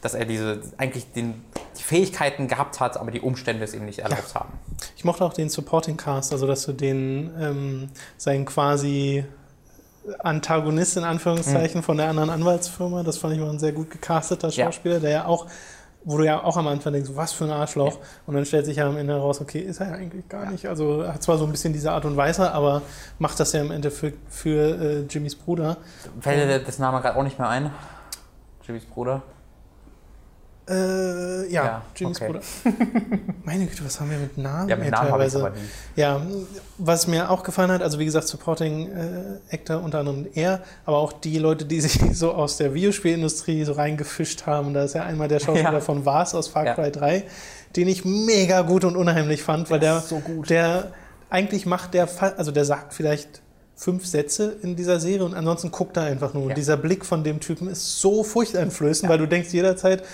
dass 0.00 0.14
er 0.14 0.26
diese, 0.26 0.60
eigentlich 0.76 1.10
den, 1.12 1.42
die 1.78 1.82
Fähigkeiten 1.82 2.46
gehabt 2.48 2.80
hat, 2.80 2.96
aber 2.98 3.10
die 3.10 3.20
Umstände 3.20 3.64
es 3.64 3.74
ihm 3.74 3.86
nicht 3.86 4.00
erlaubt 4.00 4.34
haben. 4.34 4.52
Ich 4.96 5.04
mochte 5.04 5.24
auch 5.24 5.32
den 5.32 5.48
Supporting 5.48 5.96
Cast, 5.96 6.32
also 6.32 6.46
dass 6.46 6.64
du 6.66 6.72
den 6.72 7.30
ähm, 7.40 7.88
seinen 8.18 8.44
quasi 8.44 9.24
Antagonist 10.18 10.96
in 10.98 11.04
Anführungszeichen 11.04 11.82
von 11.82 11.96
der 11.96 12.08
anderen 12.08 12.28
Anwaltsfirma, 12.30 13.02
das 13.02 13.16
fand 13.16 13.34
ich 13.34 13.40
mal 13.40 13.50
ein 13.50 13.58
sehr 13.58 13.72
gut 13.72 13.90
gecasteter 13.90 14.48
Ja. 14.50 14.66
Schauspieler, 14.66 15.00
der 15.00 15.10
ja 15.10 15.24
auch, 15.24 15.46
wo 16.04 16.18
du 16.18 16.24
ja 16.24 16.42
auch 16.42 16.56
am 16.56 16.68
Anfang 16.68 16.92
denkst, 16.92 17.10
was 17.14 17.32
für 17.32 17.44
ein 17.44 17.50
Arschloch, 17.50 17.98
und 18.26 18.34
dann 18.34 18.44
stellt 18.44 18.66
sich 18.66 18.76
ja 18.76 18.86
am 18.88 18.96
Ende 18.96 19.14
heraus, 19.14 19.40
okay, 19.40 19.60
ist 19.60 19.80
er 19.80 19.88
ja 19.88 19.94
eigentlich 19.94 20.28
gar 20.28 20.50
nicht. 20.50 20.66
Also 20.66 21.06
hat 21.06 21.22
zwar 21.22 21.38
so 21.38 21.44
ein 21.44 21.50
bisschen 21.50 21.72
diese 21.72 21.92
Art 21.92 22.04
und 22.04 22.16
Weise, 22.16 22.52
aber 22.52 22.82
macht 23.18 23.40
das 23.40 23.52
ja 23.52 23.60
im 23.60 23.70
Endeffekt 23.70 24.18
für 24.30 24.80
äh, 24.80 25.00
Jimmys 25.08 25.34
Bruder. 25.34 25.78
Fällt 26.20 26.48
dir 26.48 26.58
das 26.58 26.78
Name 26.78 27.00
gerade 27.00 27.18
auch 27.18 27.22
nicht 27.22 27.38
mehr 27.38 27.48
ein? 27.48 27.70
Jimmys 28.66 28.84
Bruder? 28.84 29.22
Äh, 30.68 31.52
ja, 31.52 31.64
Ja, 31.64 31.82
Jimmys 31.94 32.16
okay. 32.20 32.26
Bruder. 32.32 32.40
Meine 33.44 33.66
Güte, 33.66 33.84
was 33.84 34.00
haben 34.00 34.10
wir 34.10 34.16
mit 34.18 34.38
Namen? 34.38 34.68
Ja, 34.68 34.76
mit 34.76 34.90
Namen 34.90 35.10
teilweise? 35.10 35.52
Ja, 35.94 36.22
was 36.78 37.06
mir 37.06 37.30
auch 37.30 37.42
gefallen 37.42 37.70
hat, 37.70 37.82
also 37.82 37.98
wie 37.98 38.06
gesagt, 38.06 38.26
Supporting 38.28 38.88
äh, 38.90 39.54
Actor 39.54 39.82
unter 39.82 39.98
anderem 39.98 40.26
er, 40.34 40.62
aber 40.86 40.98
auch 40.98 41.12
die 41.12 41.38
Leute, 41.38 41.66
die 41.66 41.80
sich 41.82 42.00
so 42.16 42.32
aus 42.32 42.56
der 42.56 42.72
Videospielindustrie 42.72 43.64
so 43.64 43.72
reingefischt 43.72 44.46
haben. 44.46 44.72
Da 44.72 44.84
ist 44.84 44.94
ja 44.94 45.02
einmal 45.04 45.28
der 45.28 45.40
Schauspieler 45.40 45.72
Ja. 45.74 45.80
von 45.80 46.06
Vars 46.06 46.34
aus 46.34 46.48
Far 46.48 46.64
Ja. 46.64 46.74
Cry 46.74 46.90
3, 46.90 47.24
den 47.76 47.88
ich 47.88 48.04
mega 48.06 48.62
gut 48.62 48.84
und 48.84 48.96
unheimlich 48.96 49.42
fand, 49.42 49.70
weil 49.70 49.80
der, 49.80 49.98
ist 49.98 50.08
so 50.08 50.22
der 50.48 50.92
eigentlich 51.28 51.66
macht 51.66 51.92
der, 51.94 52.08
also 52.38 52.52
der 52.52 52.64
sagt 52.64 52.94
vielleicht 52.94 53.42
fünf 53.76 54.06
Sätze 54.06 54.54
in 54.62 54.76
dieser 54.76 55.00
Serie 55.00 55.24
und 55.24 55.34
ansonsten 55.34 55.72
guckt 55.72 55.96
er 55.96 56.04
einfach 56.04 56.32
nur. 56.32 56.44
Und 56.44 56.50
Ja. 56.50 56.54
dieser 56.54 56.76
Blick 56.76 57.04
von 57.04 57.24
dem 57.24 57.40
Typen 57.40 57.66
ist 57.68 58.00
so 58.00 58.22
furchteinflößend, 58.22 59.10
weil 59.10 59.18
du 59.18 59.26
denkst 59.26 59.52
jederzeit, 59.52 60.04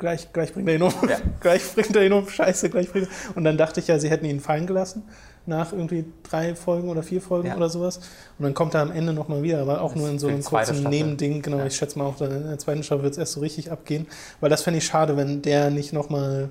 gleich, 0.00 0.32
gleich 0.32 0.52
bringt 0.52 0.68
er 0.68 0.74
ihn 0.74 0.82
um, 0.82 0.92
Ja. 1.08 1.18
gleich 1.40 1.62
bringt 1.72 1.94
er 1.94 2.04
ihn 2.04 2.12
um, 2.12 2.28
scheiße, 2.28 2.68
gleich 2.70 2.90
bringt 2.90 3.06
er 3.08 3.36
Und 3.36 3.44
dann 3.44 3.56
dachte 3.56 3.78
ich 3.78 3.86
ja, 3.86 3.98
sie 4.00 4.10
hätten 4.10 4.24
ihn 4.24 4.40
fallen 4.40 4.66
gelassen 4.66 5.04
nach 5.46 5.72
irgendwie 5.72 6.04
drei 6.28 6.54
Folgen 6.54 6.88
oder 6.88 7.02
vier 7.02 7.22
Folgen 7.22 7.48
Ja. 7.48 7.56
oder 7.56 7.70
sowas. 7.70 7.98
Und 8.38 8.44
dann 8.44 8.54
kommt 8.54 8.74
er 8.74 8.80
am 8.82 8.90
Ende 8.90 9.12
nochmal 9.12 9.42
wieder, 9.42 9.60
aber 9.62 9.80
auch 9.80 9.92
Das 9.92 10.00
nur 10.00 10.10
in 10.10 10.18
so 10.18 10.26
einem 10.28 10.42
kurzen 10.42 10.74
Staffel. 10.74 10.90
Nebending. 10.90 11.42
Genau, 11.42 11.58
Ja. 11.58 11.66
ich 11.66 11.76
schätze 11.76 11.98
mal 11.98 12.06
auch, 12.06 12.20
in 12.20 12.48
der 12.48 12.58
zweiten 12.58 12.82
Staffel 12.82 13.04
wird 13.04 13.12
es 13.12 13.18
erst 13.18 13.32
so 13.32 13.40
richtig 13.40 13.70
abgehen. 13.70 14.06
Weil 14.40 14.50
das 14.50 14.62
fände 14.62 14.78
ich 14.78 14.84
schade, 14.86 15.16
wenn 15.16 15.40
der 15.42 15.70
nicht 15.70 15.92
nochmal 15.92 16.50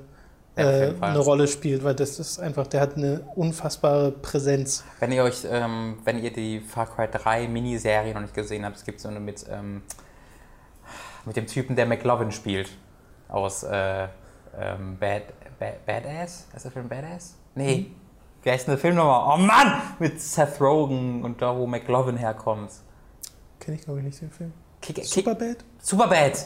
äh, 0.56 0.92
eine 1.00 1.20
Rolle 1.20 1.48
spielt, 1.48 1.84
weil 1.84 1.96
das 1.96 2.20
ist 2.20 2.40
einfach, 2.40 2.68
der 2.68 2.82
hat 2.82 2.98
eine 2.98 3.22
unfassbare 3.36 4.12
Präsenz. 4.12 4.84
Wenn 5.00 5.12
ihr 5.14 5.24
euch, 5.24 5.46
ähm, 5.50 6.00
wenn 6.04 6.22
ihr 6.22 6.34
die 6.34 6.60
Far 6.60 6.88
Cry 6.94 7.08
3 7.10 7.48
Miniserie 7.48 8.14
noch 8.14 8.22
nicht 8.22 8.34
gesehen 8.34 8.66
habt, 8.66 8.76
es 8.76 8.84
gibt 8.84 9.00
so 9.00 9.08
eine 9.08 9.20
mit, 9.22 9.46
ähm, 9.50 9.84
mit 11.26 11.38
dem 11.38 11.48
Typen, 11.48 11.76
der 11.78 11.86
McLovin 11.86 12.32
spielt. 12.32 12.70
Aus 13.30 13.64
äh, 13.64 14.08
ähm, 14.60 14.98
Bad, 15.00 15.24
Bad, 15.60 15.86
Badass? 15.86 16.48
Ist 16.56 16.66
der 16.66 16.72
Film 16.72 16.90
Badass? 16.90 17.36
Nee. 17.56 17.92
Wie 18.42 18.50
heißt 18.52 18.68
denn 18.68 18.74
der 18.74 18.80
Film 18.80 18.96
nochmal? 18.96 19.36
Oh 19.36 19.42
Mann! 19.42 19.82
Mit 20.00 20.20
Seth 20.20 20.60
Rogen 20.60 21.24
und 21.24 21.42
da, 21.42 21.56
wo 21.56 21.68
McLovin 21.68 22.18
herkommt. 22.18 22.72
Kenne 23.60 23.78
ich, 23.78 23.84
glaube 23.84 24.00
ich, 24.00 24.06
nicht 24.06 24.22
den 24.22 24.32
Film. 24.32 24.54
Kick, 24.82 24.96
Kick, 24.96 25.06
Superbad? 25.06 25.58
Superbad! 25.80 26.46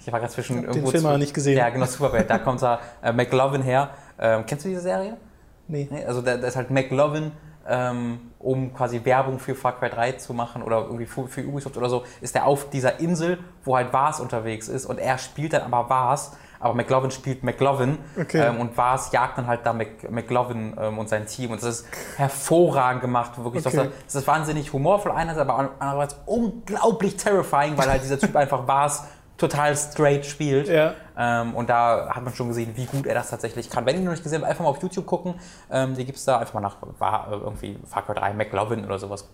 Ich 0.00 0.12
war 0.12 0.18
gerade 0.18 0.32
zwischen 0.32 0.60
Ich 0.60 0.66
hab 0.66 0.72
den 0.72 0.76
irgendwo. 0.76 0.90
Film 0.90 1.06
aber 1.06 1.18
nicht 1.18 1.32
gesehen. 1.34 1.56
Ja, 1.56 1.68
genau, 1.70 1.86
Superbad. 1.86 2.28
Da 2.28 2.38
kommt 2.38 2.60
da 2.62 2.80
äh, 3.02 3.12
McLovin 3.12 3.62
her. 3.62 3.90
Ähm, 4.18 4.44
kennst 4.46 4.64
du 4.64 4.70
diese 4.70 4.80
Serie? 4.82 5.16
Nee. 5.68 5.88
Nee, 5.90 6.04
also 6.04 6.20
da, 6.22 6.36
da 6.36 6.46
ist 6.48 6.56
halt 6.56 6.70
McLovin, 6.70 7.32
ähm, 7.68 8.32
um 8.38 8.74
quasi 8.74 9.04
Werbung 9.04 9.38
für 9.38 9.54
Far 9.54 9.78
Cry 9.78 9.90
3 9.90 10.12
zu 10.12 10.34
machen 10.34 10.62
oder 10.62 10.82
irgendwie 10.82 11.06
für, 11.06 11.26
für 11.28 11.42
Ubisoft 11.42 11.76
oder 11.76 11.88
so, 11.88 12.04
ist 12.20 12.34
er 12.36 12.46
auf 12.46 12.70
dieser 12.70 13.00
Insel, 13.00 13.38
wo 13.64 13.76
halt 13.76 13.92
Vars 13.92 14.20
unterwegs 14.20 14.68
ist 14.68 14.86
und 14.86 14.98
er 14.98 15.18
spielt 15.18 15.52
dann 15.54 15.62
aber 15.62 15.88
Vars, 15.88 16.36
aber 16.60 16.74
McLovin 16.74 17.10
spielt 17.10 17.42
McLovin 17.42 17.98
Okay. 18.18 18.46
ähm, 18.46 18.60
und 18.60 18.76
Vars 18.76 19.12
jagt 19.12 19.36
dann 19.38 19.46
halt 19.46 19.66
da 19.66 19.72
Mc, 19.72 20.10
McLovin 20.10 20.74
ähm, 20.80 20.98
und 20.98 21.08
sein 21.08 21.26
Team 21.26 21.50
und 21.50 21.62
das 21.62 21.80
ist 21.80 21.86
hervorragend 22.16 23.02
gemacht, 23.02 23.32
wirklich. 23.42 23.66
Okay. 23.66 23.76
Das, 23.76 23.88
das 24.06 24.14
ist 24.14 24.26
wahnsinnig 24.26 24.72
humorvoll 24.72 25.12
einerseits, 25.12 25.48
aber 25.48 25.70
andererseits 25.78 26.16
unglaublich 26.26 27.16
terrifying, 27.16 27.76
weil 27.76 27.90
halt 27.90 28.02
dieser 28.02 28.18
Typ 28.18 28.34
einfach 28.36 28.66
Vars 28.66 29.04
total 29.36 29.76
straight 29.76 30.24
spielt. 30.24 30.68
Ja. 30.68 30.94
Ähm, 31.16 31.54
und 31.54 31.68
da 31.68 32.08
hat 32.14 32.22
man 32.24 32.34
schon 32.34 32.48
gesehen, 32.48 32.72
wie 32.76 32.86
gut 32.86 33.06
er 33.06 33.14
das 33.14 33.30
tatsächlich 33.30 33.68
kann. 33.70 33.84
Wenn 33.86 33.96
ihr 33.96 34.02
noch 34.02 34.12
nicht 34.12 34.22
gesehen 34.22 34.40
habt, 34.42 34.50
einfach 34.50 34.64
mal 34.64 34.70
auf 34.70 34.82
YouTube 34.82 35.06
gucken. 35.06 35.34
Ähm, 35.70 35.94
die 35.96 36.04
gibt 36.04 36.18
es 36.18 36.24
da 36.24 36.38
einfach 36.38 36.54
mal 36.54 36.60
nach 36.60 36.76
war, 36.98 37.28
äh, 37.32 37.36
irgendwie 37.36 37.78
Far 37.86 38.04
Cry 38.04 38.14
3 38.14 38.32
McLovin 38.34 38.84
oder 38.84 38.98
sowas 38.98 39.28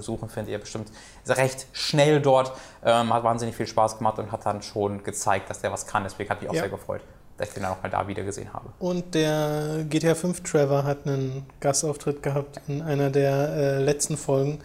suchen, 0.00 0.28
findet 0.28 0.52
ihr 0.52 0.58
bestimmt. 0.58 0.90
Ist 1.24 1.36
recht 1.36 1.66
schnell 1.72 2.20
dort, 2.20 2.52
ähm, 2.84 3.12
hat 3.12 3.24
wahnsinnig 3.24 3.56
viel 3.56 3.66
Spaß 3.66 3.98
gemacht 3.98 4.18
und 4.18 4.32
hat 4.32 4.44
dann 4.44 4.62
schon 4.62 5.02
gezeigt, 5.02 5.48
dass 5.50 5.60
der 5.60 5.72
was 5.72 5.86
kann. 5.86 6.04
Deswegen 6.04 6.28
hat 6.30 6.40
mich 6.40 6.50
auch 6.50 6.54
Ja. 6.54 6.62
sehr 6.62 6.70
gefreut, 6.70 7.00
dass 7.38 7.48
ich 7.48 7.54
den 7.54 7.62
dann 7.62 7.72
auch 7.72 7.82
mal 7.82 7.88
da 7.88 8.06
wieder 8.06 8.22
gesehen 8.24 8.52
habe. 8.52 8.66
Und 8.78 9.14
der 9.14 9.84
GTA 9.88 10.14
5 10.14 10.42
Trevor 10.42 10.84
hat 10.84 11.06
einen 11.06 11.46
Gastauftritt 11.60 12.22
gehabt 12.22 12.60
in 12.68 12.82
einer 12.82 13.08
der 13.10 13.48
äh, 13.50 13.78
letzten 13.78 14.16
Folgen. 14.16 14.60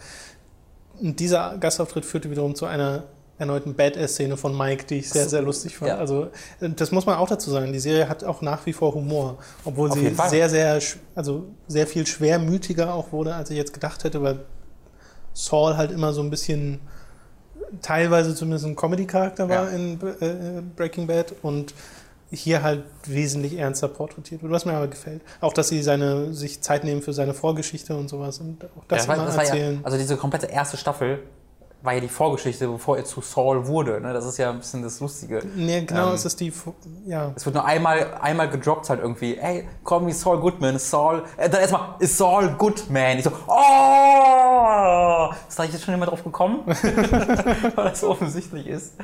Und 1.00 1.20
dieser 1.20 1.56
Gastauftritt 1.58 2.04
führte 2.04 2.30
wiederum 2.30 2.54
zu 2.54 2.66
einer 2.66 3.04
erneuten 3.38 3.74
Badass-Szene 3.74 4.36
von 4.36 4.56
Mike, 4.56 4.84
die 4.86 4.98
ich 4.98 5.10
sehr, 5.10 5.28
sehr 5.28 5.42
lustig 5.42 5.76
fand. 5.76 5.88
Ja. 5.90 5.98
Also 5.98 6.28
äh, 6.60 6.70
das 6.70 6.92
muss 6.92 7.04
man 7.06 7.16
auch 7.16 7.28
dazu 7.28 7.50
sagen. 7.50 7.72
Die 7.72 7.80
Serie 7.80 8.08
hat 8.08 8.22
auch 8.24 8.42
nach 8.42 8.64
wie 8.66 8.72
vor 8.72 8.94
Humor, 8.94 9.38
obwohl 9.64 9.90
Auf 9.90 9.98
sie 9.98 10.14
sehr, 10.28 10.48
sehr, 10.48 10.80
also 11.14 11.44
sehr 11.66 11.86
viel 11.86 12.06
schwermütiger 12.06 12.94
auch 12.94 13.12
wurde, 13.12 13.34
als 13.34 13.50
ich 13.50 13.56
jetzt 13.56 13.72
gedacht 13.74 14.04
hätte, 14.04 14.22
weil 14.22 14.40
Saul 15.32 15.76
halt 15.76 15.90
immer 15.90 16.12
so 16.12 16.22
ein 16.22 16.30
bisschen 16.30 16.80
teilweise 17.82 18.34
zumindest 18.34 18.66
ein 18.66 18.76
Comedy-Charakter 18.76 19.48
war 19.48 19.64
Ja. 19.64 19.76
in 19.76 19.98
äh, 20.20 20.62
Breaking 20.76 21.06
Bad 21.06 21.34
und 21.42 21.74
hier 22.30 22.62
halt 22.62 22.84
wesentlich 23.06 23.58
ernster 23.58 23.88
porträtiert 23.88 24.42
wird, 24.42 24.52
was 24.52 24.64
mir 24.64 24.72
aber 24.74 24.88
gefällt. 24.88 25.22
Auch, 25.40 25.52
dass 25.52 25.68
sie 25.68 25.82
seine, 25.82 26.32
sich 26.34 26.60
Zeit 26.62 26.82
nehmen 26.84 27.00
für 27.02 27.12
seine 27.12 27.32
Vorgeschichte 27.34 27.94
und 27.96 28.08
sowas 28.08 28.38
und 28.38 28.64
auch 28.76 28.84
das, 28.88 29.06
Ja, 29.06 29.14
immer 29.14 29.24
das 29.26 29.36
war 29.36 29.44
ja, 29.44 29.50
erzählen. 29.50 29.80
also 29.84 29.98
diese 29.98 30.16
komplette 30.16 30.46
erste 30.46 30.76
Staffel 30.76 31.20
war 31.84 31.92
ja 31.92 32.00
die 32.00 32.08
Vorgeschichte, 32.08 32.66
bevor 32.66 32.96
er 32.96 33.04
zu 33.04 33.20
Saul 33.20 33.66
wurde. 33.66 34.00
Ne? 34.00 34.14
Das 34.14 34.24
ist 34.24 34.38
ja 34.38 34.50
ein 34.50 34.58
bisschen 34.58 34.82
das 34.82 35.00
Lustige. 35.00 35.42
nee, 35.54 35.82
genau, 35.82 36.08
ähm, 36.08 36.14
es 36.14 36.24
ist 36.24 36.40
die, 36.40 36.50
ja, 37.04 37.30
Es 37.36 37.44
wird 37.44 37.54
nur 37.54 37.64
einmal, 37.64 38.14
einmal 38.22 38.48
gedroppt 38.48 38.88
halt 38.88 39.00
irgendwie, 39.00 39.36
ey, 39.36 39.68
call 39.84 40.00
me 40.00 40.14
Saul 40.14 40.40
Goodman, 40.40 40.78
Saul, 40.78 41.24
äh, 41.36 41.50
dann 41.50 41.60
erstmal, 41.60 41.96
ist 41.98 42.16
Saul 42.16 42.54
Goodman. 42.56 43.18
Ich 43.18 43.24
so, 43.24 43.32
oh! 43.46 45.30
Ist 45.46 45.58
da 45.58 45.64
jetzt 45.64 45.84
schon 45.84 45.92
jemand 45.92 46.10
drauf 46.10 46.24
gekommen? 46.24 46.60
Weil 46.66 47.90
das 47.90 48.00
so 48.00 48.08
offensichtlich 48.08 48.66
ist. 48.66 48.94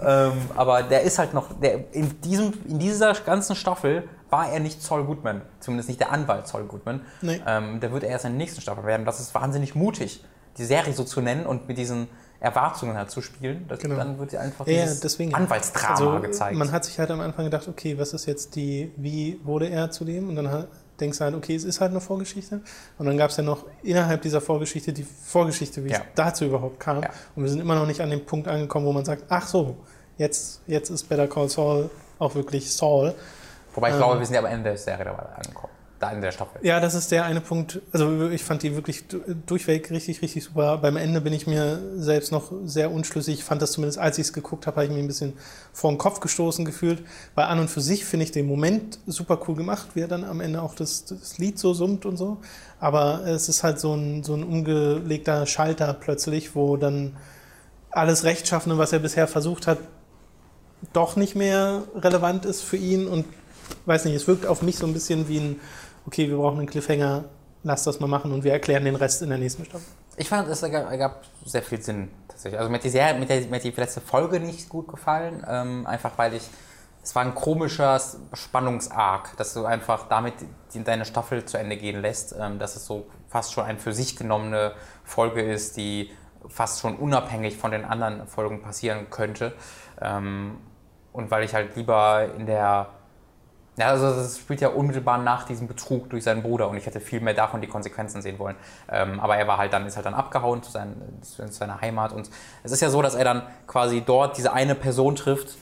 Ähm, 0.00 0.32
aber 0.56 0.82
der 0.82 1.02
ist 1.02 1.18
halt 1.18 1.34
noch, 1.34 1.48
der, 1.60 1.92
in, 1.92 2.22
diesem, 2.22 2.54
in 2.66 2.78
dieser 2.78 3.12
ganzen 3.12 3.54
Staffel 3.54 4.08
war 4.30 4.50
er 4.50 4.60
nicht 4.60 4.82
Saul 4.82 5.04
Goodman. 5.04 5.42
Zumindest 5.60 5.90
nicht 5.90 6.00
der 6.00 6.10
Anwalt 6.10 6.48
Saul 6.48 6.64
Goodman. 6.64 7.02
Nee. 7.20 7.42
Ähm, 7.46 7.80
der 7.80 7.92
wird 7.92 8.04
erst 8.04 8.24
in 8.24 8.32
der 8.32 8.38
nächsten 8.38 8.62
Staffel 8.62 8.84
werden. 8.84 9.04
Das 9.04 9.20
ist 9.20 9.34
wahnsinnig 9.34 9.74
mutig, 9.74 10.24
die 10.56 10.64
Serie 10.64 10.94
so 10.94 11.04
zu 11.04 11.20
nennen 11.20 11.44
und 11.44 11.68
mit 11.68 11.76
diesen 11.76 12.08
Erwartungen 12.40 12.96
halt 12.96 13.10
zu 13.10 13.20
spielen. 13.20 13.66
Das, 13.68 13.78
Genau. 13.80 13.96
Dann 13.96 14.18
wird 14.18 14.32
ja 14.32 14.40
einfach 14.40 14.66
Ja, 14.66 14.82
dieses 14.82 15.00
deswegen. 15.00 15.34
Anwaltsdrama 15.34 15.90
also, 16.16 16.20
gezeigt. 16.20 16.56
Man 16.56 16.72
hat 16.72 16.84
sich 16.86 16.98
halt 16.98 17.10
am 17.10 17.20
Anfang 17.20 17.44
gedacht, 17.44 17.68
okay, 17.68 17.98
was 17.98 18.14
ist 18.14 18.26
jetzt 18.26 18.56
die, 18.56 18.90
wie 18.96 19.38
wurde 19.44 19.68
er 19.68 19.90
zu 19.90 20.04
dem? 20.06 20.28
Und 20.30 20.36
dann 20.36 20.50
hat, 20.50 20.68
denkst 20.98 21.18
du 21.18 21.24
halt, 21.24 21.34
okay, 21.34 21.54
es 21.54 21.64
ist 21.64 21.80
halt 21.82 21.90
eine 21.90 22.00
Vorgeschichte. 22.00 22.62
Und 22.98 23.06
dann 23.06 23.18
gab 23.18 23.30
es 23.30 23.36
ja 23.36 23.42
noch 23.42 23.66
innerhalb 23.82 24.22
dieser 24.22 24.40
Vorgeschichte 24.40 24.92
die 24.92 25.04
Vorgeschichte, 25.04 25.84
wie 25.84 25.90
Ja. 25.90 25.98
es 25.98 26.02
dazu 26.14 26.46
überhaupt 26.46 26.80
kam. 26.80 27.02
Ja. 27.02 27.10
Und 27.36 27.42
wir 27.42 27.50
sind 27.50 27.60
immer 27.60 27.74
noch 27.74 27.86
nicht 27.86 28.00
an 28.00 28.08
dem 28.10 28.24
Punkt 28.24 28.48
angekommen, 28.48 28.86
wo 28.86 28.92
man 28.92 29.04
sagt, 29.04 29.24
ach 29.28 29.46
so, 29.46 29.76
jetzt, 30.16 30.62
jetzt 30.66 30.88
ist 30.88 31.08
Better 31.10 31.28
Call 31.28 31.48
Saul 31.50 31.90
auch 32.18 32.34
wirklich 32.34 32.72
Saul. 32.72 33.14
Wobei 33.74 33.88
ich 33.88 33.94
ähm, 33.94 33.98
glaube, 34.00 34.18
wir 34.18 34.26
sind 34.26 34.34
ja 34.34 34.40
am 34.40 34.46
Ende 34.46 34.64
der 34.70 34.78
Serie 34.78 35.04
dabei 35.04 35.24
angekommen 35.36 35.69
da 36.00 36.10
in 36.12 36.22
der 36.22 36.32
Staffel. 36.32 36.64
Ja, 36.64 36.80
das 36.80 36.94
ist 36.94 37.10
der 37.12 37.24
eine 37.24 37.42
Punkt. 37.42 37.82
Also 37.92 38.30
ich 38.30 38.42
fand 38.42 38.62
die 38.62 38.74
wirklich 38.74 39.04
durchweg 39.46 39.90
richtig, 39.90 40.22
richtig 40.22 40.42
super. 40.44 40.78
Beim 40.78 40.96
Ende 40.96 41.20
bin 41.20 41.34
ich 41.34 41.46
mir 41.46 41.78
selbst 41.96 42.32
noch 42.32 42.50
sehr 42.64 42.90
unschlüssig. 42.90 43.34
Ich 43.34 43.44
fand 43.44 43.60
das 43.60 43.72
zumindest, 43.72 43.98
als 43.98 44.16
ich 44.16 44.28
es 44.28 44.32
geguckt 44.32 44.66
habe, 44.66 44.76
habe 44.76 44.86
ich 44.86 44.92
mir 44.92 44.98
ein 44.98 45.06
bisschen 45.06 45.34
vor 45.74 45.92
den 45.92 45.98
Kopf 45.98 46.20
gestoßen 46.20 46.64
gefühlt. 46.64 47.02
Weil 47.34 47.44
an 47.44 47.58
und 47.58 47.68
für 47.68 47.82
sich 47.82 48.06
finde 48.06 48.24
ich 48.24 48.32
den 48.32 48.46
Moment 48.46 48.98
super 49.06 49.38
cool 49.46 49.54
gemacht, 49.54 49.88
wie 49.92 50.00
er 50.00 50.08
dann 50.08 50.24
am 50.24 50.40
Ende 50.40 50.62
auch 50.62 50.74
das, 50.74 51.04
das 51.04 51.36
Lied 51.36 51.58
so 51.58 51.74
summt 51.74 52.06
und 52.06 52.16
so. 52.16 52.38
Aber 52.80 53.26
es 53.26 53.50
ist 53.50 53.62
halt 53.62 53.78
so 53.78 53.92
ein, 53.92 54.24
so 54.24 54.34
ein 54.34 54.42
umgelegter 54.42 55.44
Schalter 55.44 55.92
plötzlich, 55.92 56.54
wo 56.54 56.78
dann 56.78 57.14
alles 57.90 58.24
Rechtschaffene, 58.24 58.78
was 58.78 58.94
er 58.94 59.00
bisher 59.00 59.28
versucht 59.28 59.66
hat, 59.66 59.78
doch 60.94 61.16
nicht 61.16 61.36
mehr 61.36 61.82
relevant 61.94 62.46
ist 62.46 62.62
für 62.62 62.78
ihn 62.78 63.06
und 63.06 63.26
weiß 63.84 64.06
nicht, 64.06 64.14
es 64.14 64.26
wirkt 64.26 64.46
auf 64.46 64.62
mich 64.62 64.78
so 64.78 64.86
ein 64.86 64.94
bisschen 64.94 65.28
wie 65.28 65.38
ein 65.38 65.60
okay, 66.06 66.28
wir 66.28 66.36
brauchen 66.36 66.58
einen 66.58 66.68
Cliffhanger, 66.68 67.24
lass 67.62 67.84
das 67.84 68.00
mal 68.00 68.06
machen 68.06 68.32
und 68.32 68.44
wir 68.44 68.52
erklären 68.52 68.84
den 68.84 68.96
Rest 68.96 69.22
in 69.22 69.28
der 69.28 69.38
nächsten 69.38 69.64
Staffel. 69.64 69.86
Ich 70.16 70.28
fand, 70.28 70.48
es 70.48 70.62
ergab, 70.62 71.22
sehr 71.44 71.62
viel 71.62 71.80
Sinn 71.80 72.10
tatsächlich. 72.28 72.58
Also 72.58 72.70
mir 72.70 72.78
hat 72.78 72.84
die, 72.84 72.90
mir, 72.90 73.56
hat 73.56 73.64
die, 73.64 73.70
letzte 73.70 74.00
Folge 74.00 74.40
nicht 74.40 74.68
gut 74.68 74.88
gefallen, 74.88 75.44
ähm, 75.48 75.86
einfach 75.86 76.12
weil 76.16 76.34
ich, 76.34 76.42
es 77.02 77.14
war 77.14 77.22
ein 77.22 77.34
komischer 77.34 77.98
Spannungsarg, 78.34 79.36
dass 79.36 79.54
du 79.54 79.64
einfach 79.64 80.08
damit 80.08 80.34
deine 80.74 81.04
Staffel 81.04 81.44
zu 81.44 81.58
Ende 81.58 81.76
gehen 81.76 82.02
lässt, 82.02 82.34
ähm, 82.38 82.58
dass 82.58 82.76
es 82.76 82.86
so 82.86 83.06
fast 83.28 83.52
schon 83.52 83.64
eine 83.64 83.78
für 83.78 83.92
sich 83.92 84.16
genommene 84.16 84.72
Folge 85.04 85.42
ist, 85.42 85.76
die 85.76 86.10
fast 86.48 86.80
schon 86.80 86.96
unabhängig 86.96 87.56
von 87.56 87.70
den 87.70 87.84
anderen 87.84 88.26
Folgen 88.26 88.62
passieren 88.62 89.08
könnte. 89.10 89.54
Ähm, 90.00 90.58
und 91.12 91.30
weil 91.30 91.44
ich 91.44 91.54
halt 91.54 91.76
lieber 91.76 92.28
in 92.36 92.46
der 92.46 92.88
ja, 93.80 93.88
also 93.88 94.10
das 94.10 94.38
spielt 94.38 94.60
ja 94.60 94.68
unmittelbar 94.68 95.18
nach 95.18 95.44
diesem 95.44 95.66
Betrug 95.66 96.10
durch 96.10 96.24
seinen 96.24 96.42
Bruder 96.42 96.68
und 96.68 96.76
ich 96.76 96.86
hätte 96.86 97.00
viel 97.00 97.20
mehr 97.20 97.34
davon 97.34 97.60
die 97.60 97.66
Konsequenzen 97.66 98.22
sehen 98.22 98.38
wollen. 98.38 98.56
Ähm, 98.90 99.18
aber 99.20 99.36
er 99.36 99.48
war 99.48 99.58
halt 99.58 99.72
dann, 99.72 99.86
ist 99.86 99.96
halt 99.96 100.06
dann 100.06 100.14
abgehauen 100.14 100.62
zu, 100.62 100.70
sein, 100.70 100.94
zu, 101.22 101.46
seiner 101.48 101.80
Heimat 101.80 102.12
und 102.12 102.30
es 102.62 102.72
ist 102.72 102.80
ja 102.82 102.90
so, 102.90 103.02
dass 103.02 103.14
er 103.14 103.24
dann 103.24 103.42
quasi 103.66 104.02
dort 104.02 104.36
diese 104.36 104.52
eine 104.52 104.74
Person 104.74 105.16
trifft, 105.16 105.56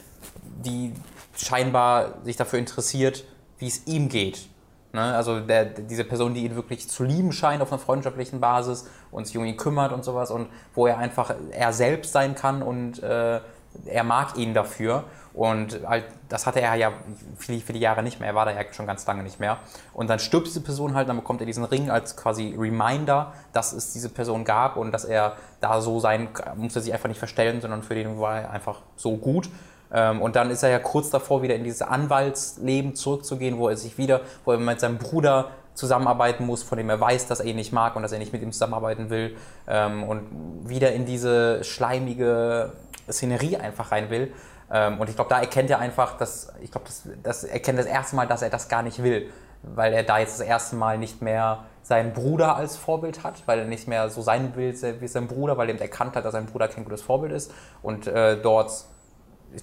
die 0.64 0.92
scheinbar 1.36 2.14
sich 2.24 2.36
dafür 2.36 2.58
interessiert, 2.58 3.24
wie 3.58 3.68
es 3.68 3.86
ihm 3.86 4.08
geht. 4.08 4.48
Ne? 4.92 5.02
Also 5.14 5.40
der, 5.40 5.64
diese 5.64 6.04
Person, 6.04 6.34
die 6.34 6.44
ihn 6.44 6.56
wirklich 6.56 6.88
zu 6.88 7.04
lieben 7.04 7.32
scheint 7.32 7.62
auf 7.62 7.70
einer 7.70 7.80
freundschaftlichen 7.80 8.40
Basis 8.40 8.88
und 9.10 9.26
sich 9.26 9.38
um 9.38 9.44
ihn 9.44 9.56
kümmert 9.56 9.92
und 9.92 10.04
sowas 10.04 10.30
und 10.30 10.48
wo 10.74 10.86
er 10.86 10.98
einfach 10.98 11.34
er 11.52 11.72
selbst 11.72 12.12
sein 12.12 12.34
kann 12.34 12.62
und 12.62 13.02
äh, 13.02 13.40
er 13.86 14.04
mag 14.04 14.36
ihn 14.36 14.54
dafür. 14.54 15.04
Und 15.38 15.86
halt, 15.86 16.04
das 16.28 16.46
hatte 16.46 16.60
er 16.60 16.74
ja 16.74 16.92
viele, 17.36 17.60
viele 17.60 17.78
Jahre 17.78 18.02
nicht 18.02 18.18
mehr. 18.18 18.30
Er 18.30 18.34
war 18.34 18.44
da 18.44 18.50
ja 18.50 18.64
schon 18.72 18.88
ganz 18.88 19.06
lange 19.06 19.22
nicht 19.22 19.38
mehr. 19.38 19.58
Und 19.94 20.10
dann 20.10 20.18
stirbt 20.18 20.48
diese 20.48 20.60
Person 20.60 20.94
halt, 20.94 21.08
dann 21.08 21.14
bekommt 21.14 21.38
er 21.40 21.46
diesen 21.46 21.62
Ring 21.62 21.90
als 21.90 22.16
quasi 22.16 22.56
Reminder, 22.58 23.32
dass 23.52 23.72
es 23.72 23.92
diese 23.92 24.08
Person 24.08 24.44
gab 24.44 24.76
und 24.76 24.90
dass 24.90 25.04
er 25.04 25.36
da 25.60 25.80
so 25.80 26.00
sein, 26.00 26.28
musste 26.56 26.80
sich 26.80 26.92
einfach 26.92 27.06
nicht 27.06 27.20
verstellen, 27.20 27.60
sondern 27.60 27.84
für 27.84 27.94
den 27.94 28.18
war 28.18 28.40
er 28.40 28.50
einfach 28.50 28.80
so 28.96 29.16
gut. 29.16 29.48
Ähm, 29.92 30.20
und 30.20 30.34
dann 30.34 30.50
ist 30.50 30.64
er 30.64 30.70
ja 30.70 30.80
kurz 30.80 31.10
davor, 31.10 31.40
wieder 31.40 31.54
in 31.54 31.62
dieses 31.62 31.82
Anwaltsleben 31.82 32.96
zurückzugehen, 32.96 33.58
wo 33.58 33.68
er 33.68 33.76
sich 33.76 33.96
wieder, 33.96 34.22
wo 34.44 34.50
er 34.50 34.58
mit 34.58 34.80
seinem 34.80 34.98
Bruder 34.98 35.52
zusammenarbeiten 35.74 36.46
muss, 36.46 36.64
von 36.64 36.78
dem 36.78 36.90
er 36.90 36.98
weiß, 36.98 37.28
dass 37.28 37.38
er 37.38 37.46
ihn 37.46 37.54
nicht 37.54 37.72
mag 37.72 37.94
und 37.94 38.02
dass 38.02 38.10
er 38.10 38.18
nicht 38.18 38.32
mit 38.32 38.42
ihm 38.42 38.50
zusammenarbeiten 38.50 39.08
will. 39.08 39.36
Ähm, 39.68 40.02
und 40.02 40.68
wieder 40.68 40.90
in 40.94 41.06
diese 41.06 41.62
schleimige 41.62 42.72
Szenerie 43.08 43.56
einfach 43.56 43.92
rein 43.92 44.10
will. 44.10 44.32
Ähm, 44.70 45.00
und 45.00 45.08
ich 45.08 45.16
glaube, 45.16 45.30
da 45.30 45.40
erkennt 45.40 45.70
er 45.70 45.78
einfach, 45.78 46.16
dass, 46.16 46.52
ich 46.60 46.70
glaube, 46.70 46.86
das, 46.86 47.08
das 47.22 47.44
erkennt 47.44 47.78
das 47.78 47.86
erste 47.86 48.16
Mal, 48.16 48.26
dass 48.26 48.42
er 48.42 48.50
das 48.50 48.68
gar 48.68 48.82
nicht 48.82 49.02
will. 49.02 49.30
Weil 49.62 49.92
er 49.92 50.04
da 50.04 50.18
jetzt 50.18 50.38
das 50.38 50.46
erste 50.46 50.76
Mal 50.76 50.98
nicht 50.98 51.20
mehr 51.20 51.64
seinen 51.82 52.12
Bruder 52.12 52.54
als 52.54 52.76
Vorbild 52.76 53.24
hat, 53.24 53.42
weil 53.46 53.60
er 53.60 53.64
nicht 53.64 53.88
mehr 53.88 54.08
so 54.10 54.22
sein 54.22 54.54
will 54.54 54.72
wie 55.00 55.08
sein 55.08 55.26
Bruder, 55.26 55.56
weil 55.56 55.68
er 55.68 55.74
eben 55.74 55.82
erkannt 55.82 56.14
hat, 56.14 56.24
dass 56.24 56.32
sein 56.32 56.46
Bruder 56.46 56.68
kein 56.68 56.84
gutes 56.84 57.02
Vorbild 57.02 57.32
ist. 57.32 57.50
Und 57.82 58.06
äh, 58.06 58.40
dort 58.40 58.84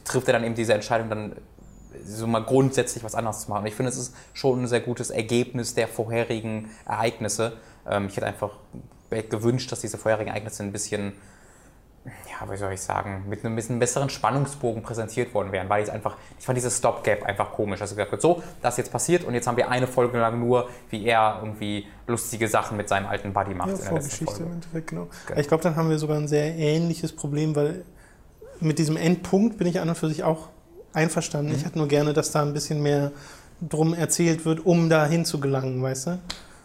trifft 0.04 0.28
er 0.28 0.34
dann 0.34 0.44
eben 0.44 0.56
diese 0.56 0.74
Entscheidung, 0.74 1.10
dann 1.10 1.36
so 2.04 2.28
mal 2.28 2.44
grundsätzlich 2.44 3.04
was 3.04 3.16
anderes 3.16 3.42
zu 3.42 3.50
machen. 3.50 3.62
Und 3.62 3.68
ich 3.68 3.76
finde, 3.76 3.90
es 3.90 3.98
ist 3.98 4.16
schon 4.34 4.64
ein 4.64 4.68
sehr 4.68 4.82
gutes 4.82 5.12
Ergebnis 5.12 5.76
der 5.76 5.88
vorherigen 5.88 6.70
Ereignisse. 6.86 7.54
Ähm, 7.90 8.08
ich 8.08 8.18
hätte 8.18 8.26
einfach 8.26 8.52
gewünscht, 9.30 9.72
dass 9.72 9.80
diese 9.80 9.98
vorherigen 9.98 10.30
Ereignisse 10.30 10.64
ein 10.64 10.72
bisschen 10.72 11.14
ja, 12.06 12.52
wie 12.52 12.58
soll 12.58 12.74
ich 12.74 12.82
sagen, 12.82 13.26
mit 13.28 13.44
einem 13.44 13.56
bisschen 13.56 13.80
besseren 13.80 14.10
Spannungsbogen 14.10 14.84
präsentiert 14.84 15.34
worden 15.34 15.52
wären, 15.52 15.70
weil 15.70 15.84
ich 15.84 15.92
einfach, 15.92 16.18
ich 16.38 16.46
fand 16.46 16.56
dieses 16.56 16.78
Stopgap 16.78 17.24
einfach 17.24 17.52
komisch, 17.52 17.80
dass 17.80 17.90
gesagt 17.90 18.12
wird, 18.12 18.22
so, 18.22 18.44
das 18.62 18.76
ist 18.76 18.78
jetzt 18.78 18.92
passiert 18.92 19.24
und 19.24 19.34
jetzt 19.34 19.48
haben 19.48 19.58
wir 19.58 19.70
eine 19.70 19.88
Folge 19.88 20.20
lang 20.20 20.40
nur, 20.40 20.70
wie 20.90 21.06
er 21.06 21.40
irgendwie 21.42 21.88
lustige 22.08 22.48
Sachen 22.48 22.78
mit 22.78 22.90
seinem 22.90 23.08
alten 23.08 23.34
Buddy 23.34 23.56
macht. 23.56 23.70
Ja, 23.70 23.76
Vorgeschichte 23.78 24.44
im 24.44 24.52
Endeffekt, 24.52 24.88
genau. 24.88 25.08
genau. 25.26 25.40
Ich 25.40 25.48
glaube, 25.48 25.64
dann 25.64 25.76
haben 25.76 25.90
wir 25.90 25.98
sogar 25.98 26.18
ein 26.18 26.28
sehr 26.28 26.56
ähnliches 26.56 27.16
Problem, 27.16 27.56
weil 27.56 27.84
mit 28.60 28.78
diesem 28.78 28.98
Endpunkt 28.98 29.58
bin 29.58 29.68
ich 29.68 29.80
an 29.80 29.90
und 29.90 29.96
für 29.96 30.08
sich 30.08 30.24
auch 30.24 30.50
einverstanden. 30.94 31.52
Mhm. 31.52 31.58
Ich 31.58 31.66
hätte 31.66 31.78
nur 31.78 31.88
gerne, 31.88 32.14
dass 32.14 32.32
da 32.32 32.42
ein 32.42 32.54
bisschen 32.54 32.84
mehr 32.84 33.12
drum 33.62 33.94
erzählt 33.94 34.46
wird, 34.46 34.66
um 34.66 34.90
dahin 34.90 35.26
zu 35.26 35.40
gelangen, 35.40 35.82
weißt 35.82 36.08
du? 36.08 36.20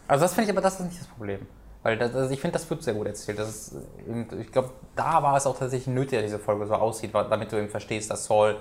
Also 0.06 0.24
das 0.24 0.34
finde 0.34 0.50
ich 0.50 0.56
aber, 0.56 0.60
das 0.60 0.74
ist 0.74 0.86
nicht 0.86 1.00
das 1.00 1.06
Problem. 1.06 1.40
Weil 1.82 1.96
das, 1.96 2.14
also 2.14 2.30
ich 2.32 2.40
finde, 2.40 2.52
das 2.52 2.68
wird 2.68 2.82
sehr 2.82 2.94
gut 2.94 3.06
erzählt. 3.06 3.38
Das 3.38 3.48
ist, 3.48 3.76
ich 4.38 4.52
glaube, 4.52 4.70
da 4.96 5.22
war 5.22 5.36
es 5.36 5.46
auch 5.46 5.58
tatsächlich 5.58 5.86
nötig, 5.94 6.18
dass 6.18 6.24
diese 6.24 6.38
Folge 6.38 6.66
so 6.66 6.74
aussieht, 6.74 7.14
damit 7.14 7.52
du 7.52 7.56
eben 7.56 7.70
verstehst, 7.70 8.10
dass 8.10 8.26
Saul 8.26 8.56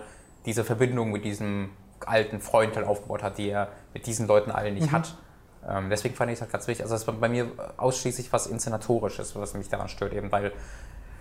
diese 0.46 0.64
Verbindung 0.64 1.12
mit 1.12 1.26
diesem 1.26 1.70
alten 2.06 2.40
Freund 2.40 2.78
halt 2.78 2.88
aufgebaut 2.88 3.24
hat, 3.24 3.38
die 3.38 3.50
er 3.50 3.70
mit 3.94 4.08
diesen 4.08 4.26
Leuten 4.26 4.52
alle 4.52 4.72
nicht 4.72 4.88
mhm. 4.88 4.96
hat. 4.96 5.16
Ähm, 5.68 5.90
deswegen 5.90 6.16
fand 6.16 6.32
ich 6.32 6.36
es 6.36 6.42
halt 6.42 6.52
ganz 6.52 6.68
wichtig. 6.68 6.84
Also 6.84 6.96
es 6.96 7.02
ist 7.04 7.20
bei 7.20 7.28
mir 7.28 7.48
ausschließlich 7.76 8.32
was 8.32 8.48
Inszenatorisches, 8.48 9.36
was 9.36 9.54
mich 9.54 9.68
daran 9.68 9.90
stört, 9.90 10.14
eben 10.14 10.32
weil. 10.32 10.54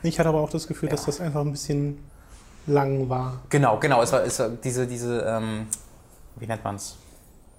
Ich 0.05 0.21
hatte 0.21 0.29
aber 0.29 0.41
auch 0.41 0.51
das 0.51 0.69
Gefühl, 0.69 0.89
ja. 0.89 0.95
dass 0.95 1.07
das 1.07 1.21
einfach 1.21 1.41
ein 1.41 1.51
bisschen 1.51 1.99
lang 2.69 3.09
war. 3.09 3.41
Genau, 3.49 3.79
genau. 3.79 4.03
Es 4.03 4.13
war, 4.13 4.23
es 4.23 4.39
war 4.39 4.51
diese, 4.51 4.87
diese 4.87 5.23
ähm, 5.23 5.67
wie 6.37 6.47
nennt 6.47 6.63
man 6.63 6.77
es? 6.77 6.97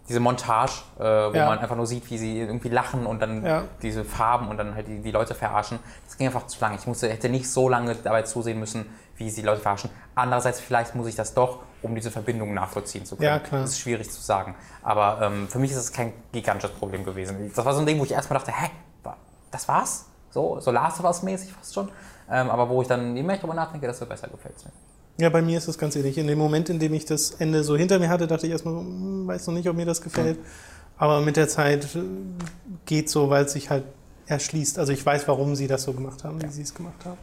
Diese 0.10 0.20
Montage, 0.20 0.74
äh, 0.98 1.04
wo 1.04 1.36
ja. 1.36 1.46
man 1.46 1.60
einfach 1.60 1.76
nur 1.76 1.88
sieht, 1.88 2.10
wie 2.10 2.18
sie 2.18 2.40
irgendwie 2.40 2.70
lachen 2.70 3.06
und 3.06 3.22
dann 3.22 3.46
ja. 3.46 3.64
diese 3.82 4.04
Farben 4.04 4.50
und 4.50 4.58
dann 4.58 4.76
halt 4.76 4.88
die, 4.88 5.00
die, 5.00 5.12
Leute 5.12 5.36
verarschen. 5.36 5.80
Das 6.06 6.18
ging 6.18 6.28
einfach 6.28 6.48
zu 6.48 6.60
lange. 6.60 6.76
Ich 6.76 6.88
musste, 6.88 7.10
hätte 7.10 7.30
nicht 7.30 7.50
so 7.50 7.70
lange 7.70 7.96
dabei 7.96 8.24
zusehen 8.24 8.60
müssen, 8.60 8.88
wie 9.18 9.30
sie 9.30 9.42
die 9.42 9.48
Leute 9.48 9.62
verarschen. 9.62 9.92
Andererseits, 10.16 10.60
vielleicht 10.60 10.96
muss 10.96 11.08
ich 11.08 11.16
das 11.16 11.34
doch, 11.36 11.60
um 11.84 11.94
diese 11.94 12.10
Verbindung 12.10 12.54
nachvollziehen 12.54 13.06
zu 13.06 13.16
können. 13.16 13.28
Ja, 13.28 13.40
klar. 13.40 13.62
Das 13.62 13.72
ist 13.72 13.80
schwierig 13.80 14.10
zu 14.10 14.20
sagen. 14.20 14.56
Aber 14.82 15.20
ähm, 15.22 15.48
für 15.48 15.60
mich 15.60 15.72
ist 15.72 15.78
es 15.78 15.94
kein 15.94 16.12
gigantisches 16.32 16.76
Problem 16.76 17.06
gewesen. 17.06 17.52
Das 17.56 17.64
war 17.64 17.74
so 17.74 17.80
ein 17.80 17.86
Ding, 17.86 18.00
wo 18.00 18.04
ich 18.04 18.12
erstmal 18.12 18.40
dachte, 18.40 18.52
hä, 18.52 18.70
das 19.52 19.68
war's? 19.68 20.06
So, 20.32 20.60
so 20.60 20.72
Last 20.72 21.00
of 21.00 21.06
Us 21.06 21.24
mäßig 21.24 21.52
fast 21.54 21.74
schon. 21.74 21.90
Ähm, 22.30 22.50
aber 22.50 22.70
wo 22.70 22.82
ich 22.82 22.88
dann, 22.88 23.16
je 23.16 23.24
mehr 23.24 23.36
ich 23.36 23.42
darüber 23.42 23.56
nachdenke, 23.56 23.88
desto 23.88 24.06
besser 24.06 24.28
gefällt 24.28 24.56
es 24.58 24.66
mir. 24.66 24.72
Ja, 25.20 25.30
bei 25.30 25.42
mir 25.42 25.58
ist 25.58 25.68
es 25.68 25.78
ganz 25.78 25.96
ähnlich. 25.96 26.18
In 26.18 26.28
dem 26.28 26.38
Moment, 26.38 26.70
in 26.70 26.80
dem 26.80 26.94
ich 26.94 27.06
das 27.06 27.32
Ende 27.32 27.64
so 27.64 27.76
hinter 27.76 28.00
mir 28.00 28.10
hatte, 28.10 28.26
dachte 28.26 28.46
ich 28.46 28.52
erstmal 28.54 28.76
so, 28.76 28.80
hm, 28.80 29.28
weiß 29.28 29.48
noch 29.48 29.54
nicht, 29.54 29.68
ob 29.68 29.76
mir 29.76 29.86
das 29.86 30.02
gefällt. 30.02 30.38
Mhm. 30.38 30.46
Aber 30.98 31.22
mit 31.22 31.36
der 31.36 31.50
Zeit 31.50 31.96
äh, 31.96 32.00
geht 32.86 33.10
so, 33.10 33.30
weil 33.30 33.46
es 33.46 33.54
sich 33.54 33.70
halt 33.70 33.84
erschließt. 34.28 34.80
Also 34.80 34.94
ich 34.94 35.06
weiß, 35.06 35.28
warum 35.28 35.56
sie 35.56 35.68
das 35.68 35.84
so 35.84 35.94
gemacht 35.94 36.24
haben, 36.24 36.40
ja. 36.40 36.48
wie 36.48 36.52
sie 36.52 36.62
es 36.62 36.74
gemacht 36.74 37.04
haben. 37.06 37.18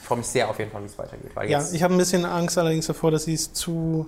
Ich 0.00 0.06
freue 0.06 0.18
mich 0.18 0.26
sehr 0.26 0.48
auf 0.48 0.58
jeden 0.58 0.70
Fall, 0.70 0.82
wie 0.82 0.86
es 0.86 0.98
weitergeht. 0.98 1.30
ja, 1.48 1.64
ich 1.72 1.82
habe 1.82 1.94
ein 1.94 1.98
bisschen 1.98 2.24
Angst 2.24 2.58
allerdings 2.58 2.86
davor, 2.86 3.10
dass 3.10 3.24
sie 3.24 3.34
es 3.34 3.52
zu 3.52 4.06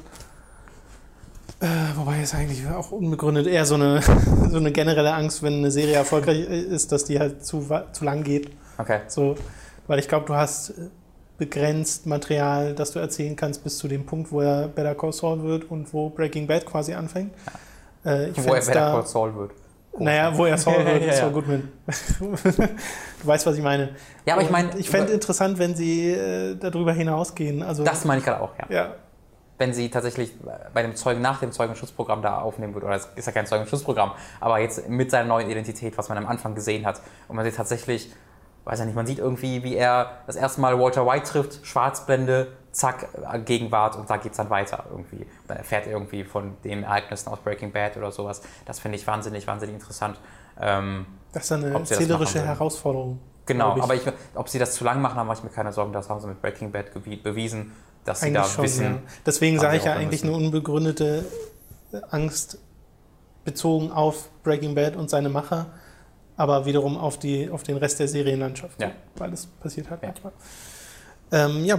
äh, 1.61 1.97
wobei 1.97 2.21
es 2.21 2.35
eigentlich 2.35 2.67
auch 2.69 2.91
unbegründet 2.91 3.47
eher 3.47 3.65
so 3.65 3.77
eine, 3.77 4.03
so 4.51 4.57
eine 4.59 4.71
generelle 4.71 5.15
Angst, 5.15 5.43
wenn 5.43 5.55
eine 5.55 5.71
Serie 5.71 5.95
erfolgreich 5.95 6.41
ist, 6.41 6.93
dass 6.93 7.05
die 7.05 7.19
halt 7.19 7.45
zu, 7.45 7.67
zu 7.93 8.05
lang 8.05 8.23
geht. 8.23 8.51
Okay. 8.77 9.01
So, 9.09 9.37
weil 9.87 9.99
ich 9.99 10.09
glaube, 10.09 10.27
du 10.27 10.35
hast 10.35 10.75
begrenzt 11.39 12.07
Material, 12.07 12.75
das 12.75 12.93
du 12.93 12.99
erzählen 12.99 13.35
kannst, 13.37 13.65
bis 13.65 13.79
zu 13.79 13.89
dem 13.89 14.07
Punkt, 14.07 14.31
wo 14.31 14.41
er 14.41 14.69
Better 14.69 14.95
Call 14.95 15.13
Saul 15.13 15.43
wird 15.43 15.71
und 15.71 15.93
wo 15.93 16.11
Breaking 16.11 16.47
Bad 16.47 16.65
quasi 16.67 16.95
anfängt. 16.95 17.35
Ja. 18.05 18.13
Äh, 18.13 18.31
wo 18.37 18.55
er 18.55 18.61
Better 18.61 18.73
da, 18.73 18.93
Call 18.93 19.07
Saul 19.07 19.35
wird. 19.35 19.51
Naja, 19.99 20.37
wo 20.37 20.45
er 20.45 20.59
Saul 20.59 20.85
wird, 20.85 21.03
ja, 21.03 21.09
ja. 21.09 21.13
Saul 21.13 21.33
Goodman. 21.33 21.69
du 22.21 23.27
weißt, 23.27 23.47
was 23.47 23.57
ich 23.57 23.63
meine. 23.63 23.91
Ja, 24.27 24.35
aber 24.35 24.43
ich 24.43 24.51
meine. 24.51 24.77
Ich 24.79 24.91
fände 24.91 25.13
interessant, 25.13 25.59
wenn 25.59 25.75
sie 25.75 26.11
äh, 26.11 26.57
darüber 26.57 26.93
hinausgehen. 26.93 27.63
Also, 27.63 27.85
das 27.85 28.05
meine 28.05 28.19
ich 28.19 28.25
gerade 28.25 28.41
auch, 28.41 28.53
ja. 28.59 28.67
ja. 28.69 28.95
Wenn 29.57 29.73
sie 29.73 29.89
tatsächlich 29.89 30.33
bei 30.75 30.83
dem 30.83 30.97
Zeugen 30.97 31.23
nach 31.23 31.39
dem 31.39 31.53
Zeugenschutzprogramm 31.53 32.23
da 32.23 32.41
aufnehmen 32.41 32.75
würde, 32.75 32.87
oder 32.87 32.97
es 32.97 33.09
ist 33.15 33.27
ja 33.27 33.33
kein 33.33 33.47
Zeugenschutzprogramm, 33.47 34.11
aber 34.41 34.59
jetzt 34.59 34.89
mit 34.89 35.13
seiner 35.13 35.29
neuen 35.29 35.49
Identität, 35.49 35.97
was 35.97 36.09
man 36.09 36.19
am 36.19 36.27
Anfang 36.27 36.57
gesehen 36.57 36.85
hat, 36.85 37.01
und 37.29 37.37
man 37.37 37.45
sie 37.45 37.53
tatsächlich 37.53 38.13
weiß 38.65 38.79
ja 38.79 38.85
nicht, 38.87 38.95
man 38.95 39.07
sieht 39.07 39.19
irgendwie, 39.19 39.63
wie 39.63 39.77
er 39.77 40.19
das 40.27 40.37
erste 40.37 40.61
Mal 40.61 40.79
Walter 40.79 41.07
White 41.07 41.31
trifft, 41.31 41.67
Schwarzblende, 41.67 42.49
zack, 42.73 43.09
Gegenwart 43.45 43.97
und 43.97 44.11
da 44.11 44.17
geht 44.17 44.33
es 44.33 44.39
dann 44.39 44.51
weiter 44.51 44.85
irgendwie. 44.91 45.27
Dann 45.47 45.59
erfährt 45.59 45.87
er 45.87 45.93
irgendwie 45.93 46.25
von 46.25 46.57
den 46.65 46.83
Ereignissen 46.83 47.29
aus 47.29 47.39
Breaking 47.41 47.73
Bad 47.73 47.97
oder 47.97 48.11
sowas. 48.11 48.43
Das 48.65 48.81
finde 48.81 48.99
ich 48.99 49.07
wahnsinnig, 49.07 49.47
wahnsinnig 49.47 49.75
interessant. 49.75 50.19
Ähm, 50.61 51.07
das 51.33 51.45
ist 51.45 51.53
eine 51.53 51.71
erzählerische 51.71 52.45
Herausforderung. 52.45 53.21
Genau, 53.47 53.77
ich. 53.77 53.83
aber 53.83 53.95
ich, 53.95 54.03
ob 54.35 54.49
sie 54.49 54.59
das 54.59 54.75
zu 54.75 54.85
lang 54.85 55.03
machen, 55.03 55.17
da 55.17 55.25
mache 55.25 55.39
ich 55.39 55.45
mir 55.45 55.51
keine 55.51 55.73
Sorgen. 55.73 55.93
Das 55.93 56.09
haben 56.09 56.21
sie 56.21 56.29
mit 56.29 56.41
Breaking 56.41 56.73
Bad 56.73 56.87
bewiesen. 57.23 57.73
dass 58.05 58.21
sie 58.21 58.33
da 58.33 58.41
Eigentlich 58.41 58.53
schon, 58.55 58.65
wissen. 58.65 58.85
ja. 58.85 58.99
Deswegen 59.27 59.57
haben 59.59 59.63
sage 59.63 59.77
ich 59.77 59.85
ja 59.85 59.93
eigentlich 59.95 60.23
müssen. 60.23 60.35
eine 60.35 60.45
unbegründete 60.47 61.25
Angst 62.11 62.59
bezogen 63.45 63.93
auf 63.93 64.31
Breaking 64.43 64.75
Bad 64.75 64.97
und 64.97 65.11
seine 65.11 65.29
Macher, 65.29 65.67
aber 66.37 66.67
wiederum 66.67 66.97
auf, 66.97 67.19
die, 67.19 67.49
auf 67.51 67.63
den 67.63 67.77
Rest 67.77 68.01
der 68.01 68.09
Serienlandschaft, 68.09 68.81
Ja. 68.81 68.91
weil 69.17 69.33
es 69.33 69.47
passiert 69.47 69.91
halt 69.91 70.03
Ja. 70.03 70.09
manchmal. 70.09 70.33
Ähm, 71.33 71.65
ja, 71.65 71.77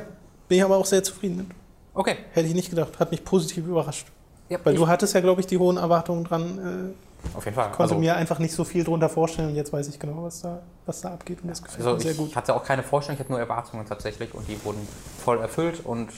bin 0.48 0.57
ich 0.57 0.64
aber 0.64 0.77
auch 0.77 0.86
sehr 0.86 1.03
zufrieden 1.03 1.38
mit. 1.38 1.48
Okay. 1.94 2.18
Hätte 2.34 2.48
ich 2.48 2.53
nicht 2.53 2.69
gedacht, 2.69 2.99
hat 2.99 3.11
mich 3.11 3.23
positiv 3.23 3.65
überrascht. 3.68 4.07
Ja, 4.49 4.60
Weil 4.64 4.73
ich, 4.73 4.80
du 4.80 4.88
hattest 4.88 5.14
ja, 5.14 5.22
glaube 5.22 5.41
ich, 5.41 5.48
die 5.48 5.57
hohen 5.57 5.77
Erwartungen 5.77 6.23
dran. 6.23 6.94
Äh, 6.94 7.36
auf 7.38 7.44
jeden 7.45 7.56
Fall. 7.56 7.68
konnte 7.68 7.82
Also- 7.82 7.95
mir 7.98 8.15
einfach 8.15 8.38
nicht 8.38 8.53
so 8.53 8.64
viel 8.64 8.84
drunter 8.84 9.10
vorstellen 9.10 9.49
und 9.49 9.56
jetzt 9.56 9.73
weiß 9.73 9.88
ich 9.88 9.98
genau, 9.98 10.23
was 10.23 10.41
da, 10.41 10.61
was 10.86 11.02
da 11.02 11.10
abgeht 11.10 11.41
und 11.41 11.48
das 11.49 11.64
gefällt 11.64 11.80
Also 11.84 11.95
mir 11.95 12.02
sehr 12.02 12.11
ich 12.11 12.18
gut. 12.18 12.36
hatte 12.36 12.53
auch 12.56 12.64
keine 12.64 12.84
Vorstellung, 12.84 13.15
ich 13.15 13.19
hatte 13.22 13.32
nur 13.32 13.40
Erwartungen 13.40 13.86
tatsächlich 13.88 14.34
und 14.36 14.48
die 14.48 14.64
wurden 14.64 14.88
voll 15.23 15.40
erfüllt 15.40 15.84
und 15.84 16.10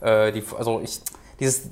äh, 0.00 0.30
die, 0.30 0.44
also 0.56 0.80
ich, 0.80 1.00
dieses, 1.40 1.62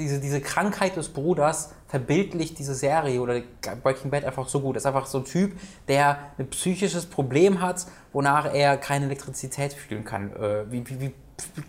diese, 0.00 0.20
diese 0.20 0.40
Krankheit 0.40 0.96
des 0.96 1.08
Bruders 1.10 1.72
verbildlicht 1.88 2.58
diese 2.58 2.74
Serie 2.74 3.20
oder 3.20 3.40
Breaking 3.82 4.10
Bad 4.10 4.24
einfach 4.24 4.48
so 4.48 4.60
gut. 4.60 4.76
Das 4.76 4.82
ist 4.82 4.86
einfach 4.86 5.06
so 5.06 5.18
ein 5.18 5.24
Typ, 5.24 5.52
der 5.88 6.18
ein 6.38 6.48
psychisches 6.50 7.06
Problem 7.06 7.60
hat, 7.60 7.86
wonach 8.12 8.52
er 8.52 8.76
keine 8.76 9.06
Elektrizität 9.06 9.72
fühlen 9.72 10.04
kann. 10.04 10.32
Äh, 10.34 10.70
wie, 10.70 10.88
wie, 10.88 11.00
wie 11.00 11.12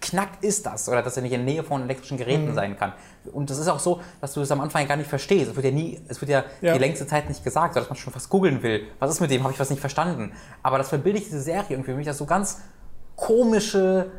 knackt 0.01 0.43
ist 0.43 0.65
das? 0.65 0.89
Oder 0.89 1.01
dass 1.01 1.15
er 1.15 1.23
nicht 1.23 1.31
in 1.31 1.45
der 1.45 1.53
Nähe 1.53 1.63
von 1.63 1.81
elektrischen 1.83 2.17
Geräten 2.17 2.49
Mhm. 2.51 2.55
sein 2.55 2.77
kann. 2.77 2.93
Und 3.31 3.49
das 3.49 3.57
ist 3.57 3.67
auch 3.67 3.79
so, 3.79 4.01
dass 4.19 4.33
du 4.33 4.41
es 4.41 4.51
am 4.51 4.59
Anfang 4.61 4.87
gar 4.87 4.97
nicht 4.97 5.09
verstehst. 5.09 5.49
Es 5.51 5.55
wird 5.55 5.65
ja 5.65 5.71
nie, 5.71 5.99
es 6.07 6.19
wird 6.21 6.29
ja, 6.29 6.43
Ja. 6.61 6.73
die 6.73 6.79
längste 6.79 7.07
Zeit 7.07 7.27
nicht 7.29 7.43
gesagt, 7.43 7.75
dass 7.75 7.87
man 7.89 7.95
schon 7.97 8.11
fast 8.13 8.29
googeln 8.29 8.61
will. 8.63 8.87
Was 8.99 9.11
ist 9.11 9.21
mit 9.21 9.31
dem? 9.31 9.43
Habe 9.43 9.53
ich 9.53 9.59
was 9.59 9.69
nicht 9.69 9.79
verstanden? 9.79 10.33
Aber 10.61 10.77
das 10.77 10.89
verbildlicht 10.89 11.27
diese 11.27 11.41
Serie 11.41 11.65
irgendwie 11.69 11.91
für 11.91 11.97
mich, 11.97 12.05
dass 12.07 12.17
so 12.17 12.25
ganz 12.25 12.59
komische 13.15 14.11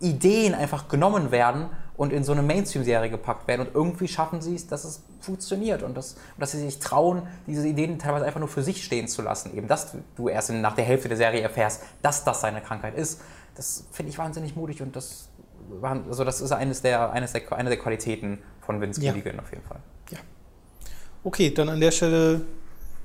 Ideen 0.00 0.54
einfach 0.54 0.88
genommen 0.88 1.30
werden 1.30 1.66
und 1.96 2.12
in 2.12 2.24
so 2.24 2.32
eine 2.32 2.42
Mainstream-Serie 2.42 3.10
gepackt 3.10 3.48
werden 3.48 3.66
und 3.66 3.74
irgendwie 3.74 4.06
schaffen 4.08 4.40
sie 4.42 4.54
es, 4.54 4.66
dass 4.66 4.84
es 4.84 5.02
funktioniert 5.20 5.82
und, 5.82 5.96
das, 5.96 6.12
und 6.14 6.40
dass 6.40 6.52
sie 6.52 6.60
sich 6.60 6.78
trauen, 6.78 7.22
diese 7.46 7.66
Ideen 7.66 7.98
teilweise 7.98 8.24
einfach 8.26 8.40
nur 8.40 8.48
für 8.48 8.62
sich 8.62 8.84
stehen 8.84 9.08
zu 9.08 9.22
lassen. 9.22 9.56
Eben, 9.56 9.66
dass 9.68 9.96
du 10.16 10.28
erst 10.28 10.50
in, 10.50 10.60
nach 10.60 10.74
der 10.74 10.84
Hälfte 10.84 11.08
der 11.08 11.16
Serie 11.16 11.40
erfährst, 11.40 11.82
dass 12.02 12.24
das 12.24 12.40
seine 12.42 12.60
Krankheit 12.60 12.94
ist. 12.96 13.20
Das 13.54 13.84
finde 13.92 14.10
ich 14.10 14.18
wahnsinnig 14.18 14.54
mutig 14.56 14.82
und 14.82 14.94
das, 14.94 15.28
also 15.82 16.24
das 16.24 16.40
ist 16.42 16.52
eines 16.52 16.82
der, 16.82 17.10
eines 17.12 17.32
der, 17.32 17.50
eine 17.52 17.70
der 17.70 17.78
Qualitäten 17.78 18.38
von 18.60 18.80
Vince 18.80 19.00
Ja. 19.02 19.12
Gilligan 19.12 19.40
auf 19.40 19.50
jeden 19.50 19.64
Fall. 19.64 19.78
Okay, 21.24 21.50
dann 21.52 21.68
an 21.68 21.80
der 21.80 21.90
Stelle 21.90 22.42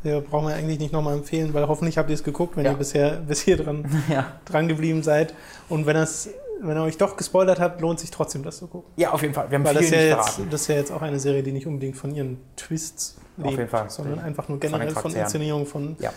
ja, 0.04 0.20
brauchen 0.20 0.48
wir 0.48 0.54
eigentlich 0.56 0.78
nicht 0.80 0.94
nochmal 0.94 1.16
empfehlen, 1.16 1.54
weil 1.56 1.68
hoffentlich 1.68 1.98
habt 1.98 2.10
ihr 2.10 2.14
es 2.14 2.24
geguckt, 2.24 2.56
wenn 2.56 2.66
Ja. 2.66 2.72
ihr 2.72 2.78
bisher 2.78 3.12
bis 3.18 3.42
hier 3.42 3.58
dran, 3.58 3.84
Ja. 4.10 4.34
dran 4.46 4.68
geblieben 4.68 5.02
seid. 5.02 5.34
Und 5.70 5.88
wenn, 5.88 5.96
das, 5.96 6.30
wenn 6.64 6.78
ihr 6.78 6.84
euch 6.84 6.98
doch 6.98 7.18
gespoilert 7.18 7.60
habt, 7.60 7.82
lohnt 7.82 8.00
sich 8.00 8.12
trotzdem, 8.12 8.44
das 8.44 8.58
zu 8.58 8.68
gucken. 8.68 8.92
ja, 8.96 9.12
auf 9.12 9.22
jeden 9.22 9.34
Fall. 9.34 9.50
Wir 9.50 9.58
haben 9.58 9.66
Weil 9.66 9.78
viel 9.78 9.82
das, 9.84 9.92
ja 9.92 9.98
jetzt, 10.02 10.14
verraten. 10.30 10.50
das 10.52 10.62
ist 10.62 10.68
ja 10.68 10.76
jetzt 10.76 10.92
auch 10.92 11.02
eine 11.02 11.20
Serie, 11.20 11.44
die 11.44 11.52
nicht 11.52 11.68
unbedingt 11.68 11.98
von 11.98 12.14
ihren 12.14 12.40
Twists 12.56 13.18
Auf 13.38 13.46
lebt, 13.46 13.58
jeden 13.58 13.70
Fall. 13.70 13.90
sondern 13.90 14.20
einfach 14.20 14.48
nur 14.48 14.58
Von 14.58 14.60
generell 14.60 14.88
von, 14.90 14.96
Charakteren. 14.96 15.24
Inszenierung, 15.26 15.66
von 15.66 15.96
Ja. 16.00 16.12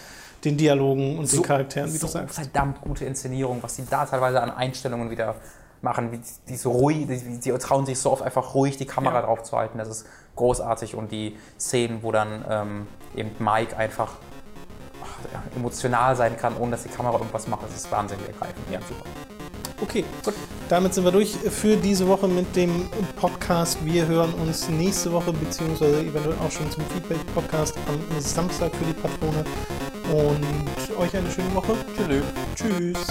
den 0.45 0.57
Dialogen 0.57 1.19
und 1.19 1.27
So- 1.27 1.39
den 1.39 1.45
Charakteren, 1.45 1.93
wie 1.93 1.97
so 1.97 2.07
du 2.07 2.13
sagst. 2.13 2.35
verdammt 2.37 2.81
gute 2.83 3.05
Inszenierung, 3.07 3.63
was 3.63 3.77
die 3.77 3.85
da 3.89 4.05
teilweise 4.07 4.43
an 4.43 4.51
Einstellungen 4.51 5.11
wieder 5.11 5.35
machen, 5.81 6.13
wie 6.13 6.21
die 6.49 6.57
so 6.57 6.71
ruhig, 6.73 7.07
die, 7.07 7.41
die 7.41 7.51
trauen 7.59 7.85
sich 7.87 7.99
so 7.99 8.11
oft 8.13 8.23
einfach 8.23 8.55
ruhig 8.55 8.77
die 8.77 8.87
Kamera 8.87 9.17
Ja. 9.17 9.23
drauf 9.23 9.43
zu 9.43 9.57
halten, 9.57 9.77
das 9.79 9.89
ist 9.89 10.07
großartig 10.37 10.95
und 10.95 11.13
die 11.13 11.37
Szenen, 11.61 12.03
wo 12.03 12.11
dann 12.13 12.45
ähm, 12.49 12.87
eben 13.15 13.31
Mike 13.39 13.77
einfach 13.77 14.13
ach, 15.03 15.33
ja, 15.33 15.43
emotional 15.57 16.17
sein 16.17 16.37
kann, 16.39 16.57
ohne 16.57 16.73
dass 16.73 16.83
die 16.85 16.89
Kamera 16.89 17.19
irgendwas 17.19 17.47
macht, 17.49 17.65
das 17.65 17.75
ist 17.77 17.91
wahnsinnig 17.93 18.27
ergreifend. 18.27 18.65
Ja, 18.71 18.81
super. 18.81 19.05
Okay, 19.81 20.05
gut. 20.25 20.35
Damit 20.69 20.95
sind 20.95 21.05
wir 21.05 21.13
durch 21.13 21.33
für 21.33 21.77
diese 21.77 22.09
Woche 22.09 22.27
mit 22.27 22.55
dem 22.57 22.89
Podcast. 23.17 23.79
Wir 23.85 24.07
hören 24.07 24.33
uns 24.35 24.69
nächste 24.69 25.13
Woche, 25.13 25.33
beziehungsweise 25.33 26.01
eventuell 26.01 26.37
auch 26.45 26.51
schon 26.51 26.71
zum 26.71 26.85
Feedback-Podcast 26.87 27.77
am 27.89 28.21
Samstag 28.21 28.75
für 28.75 28.85
die 28.85 28.95
Patrone. 28.95 29.45
Und 30.11 30.99
euch 30.99 31.17
eine 31.17 31.31
schöne 31.31 31.55
Woche. 31.55 31.77
Tschüss. 31.97 32.25
Tschüss. 32.57 33.07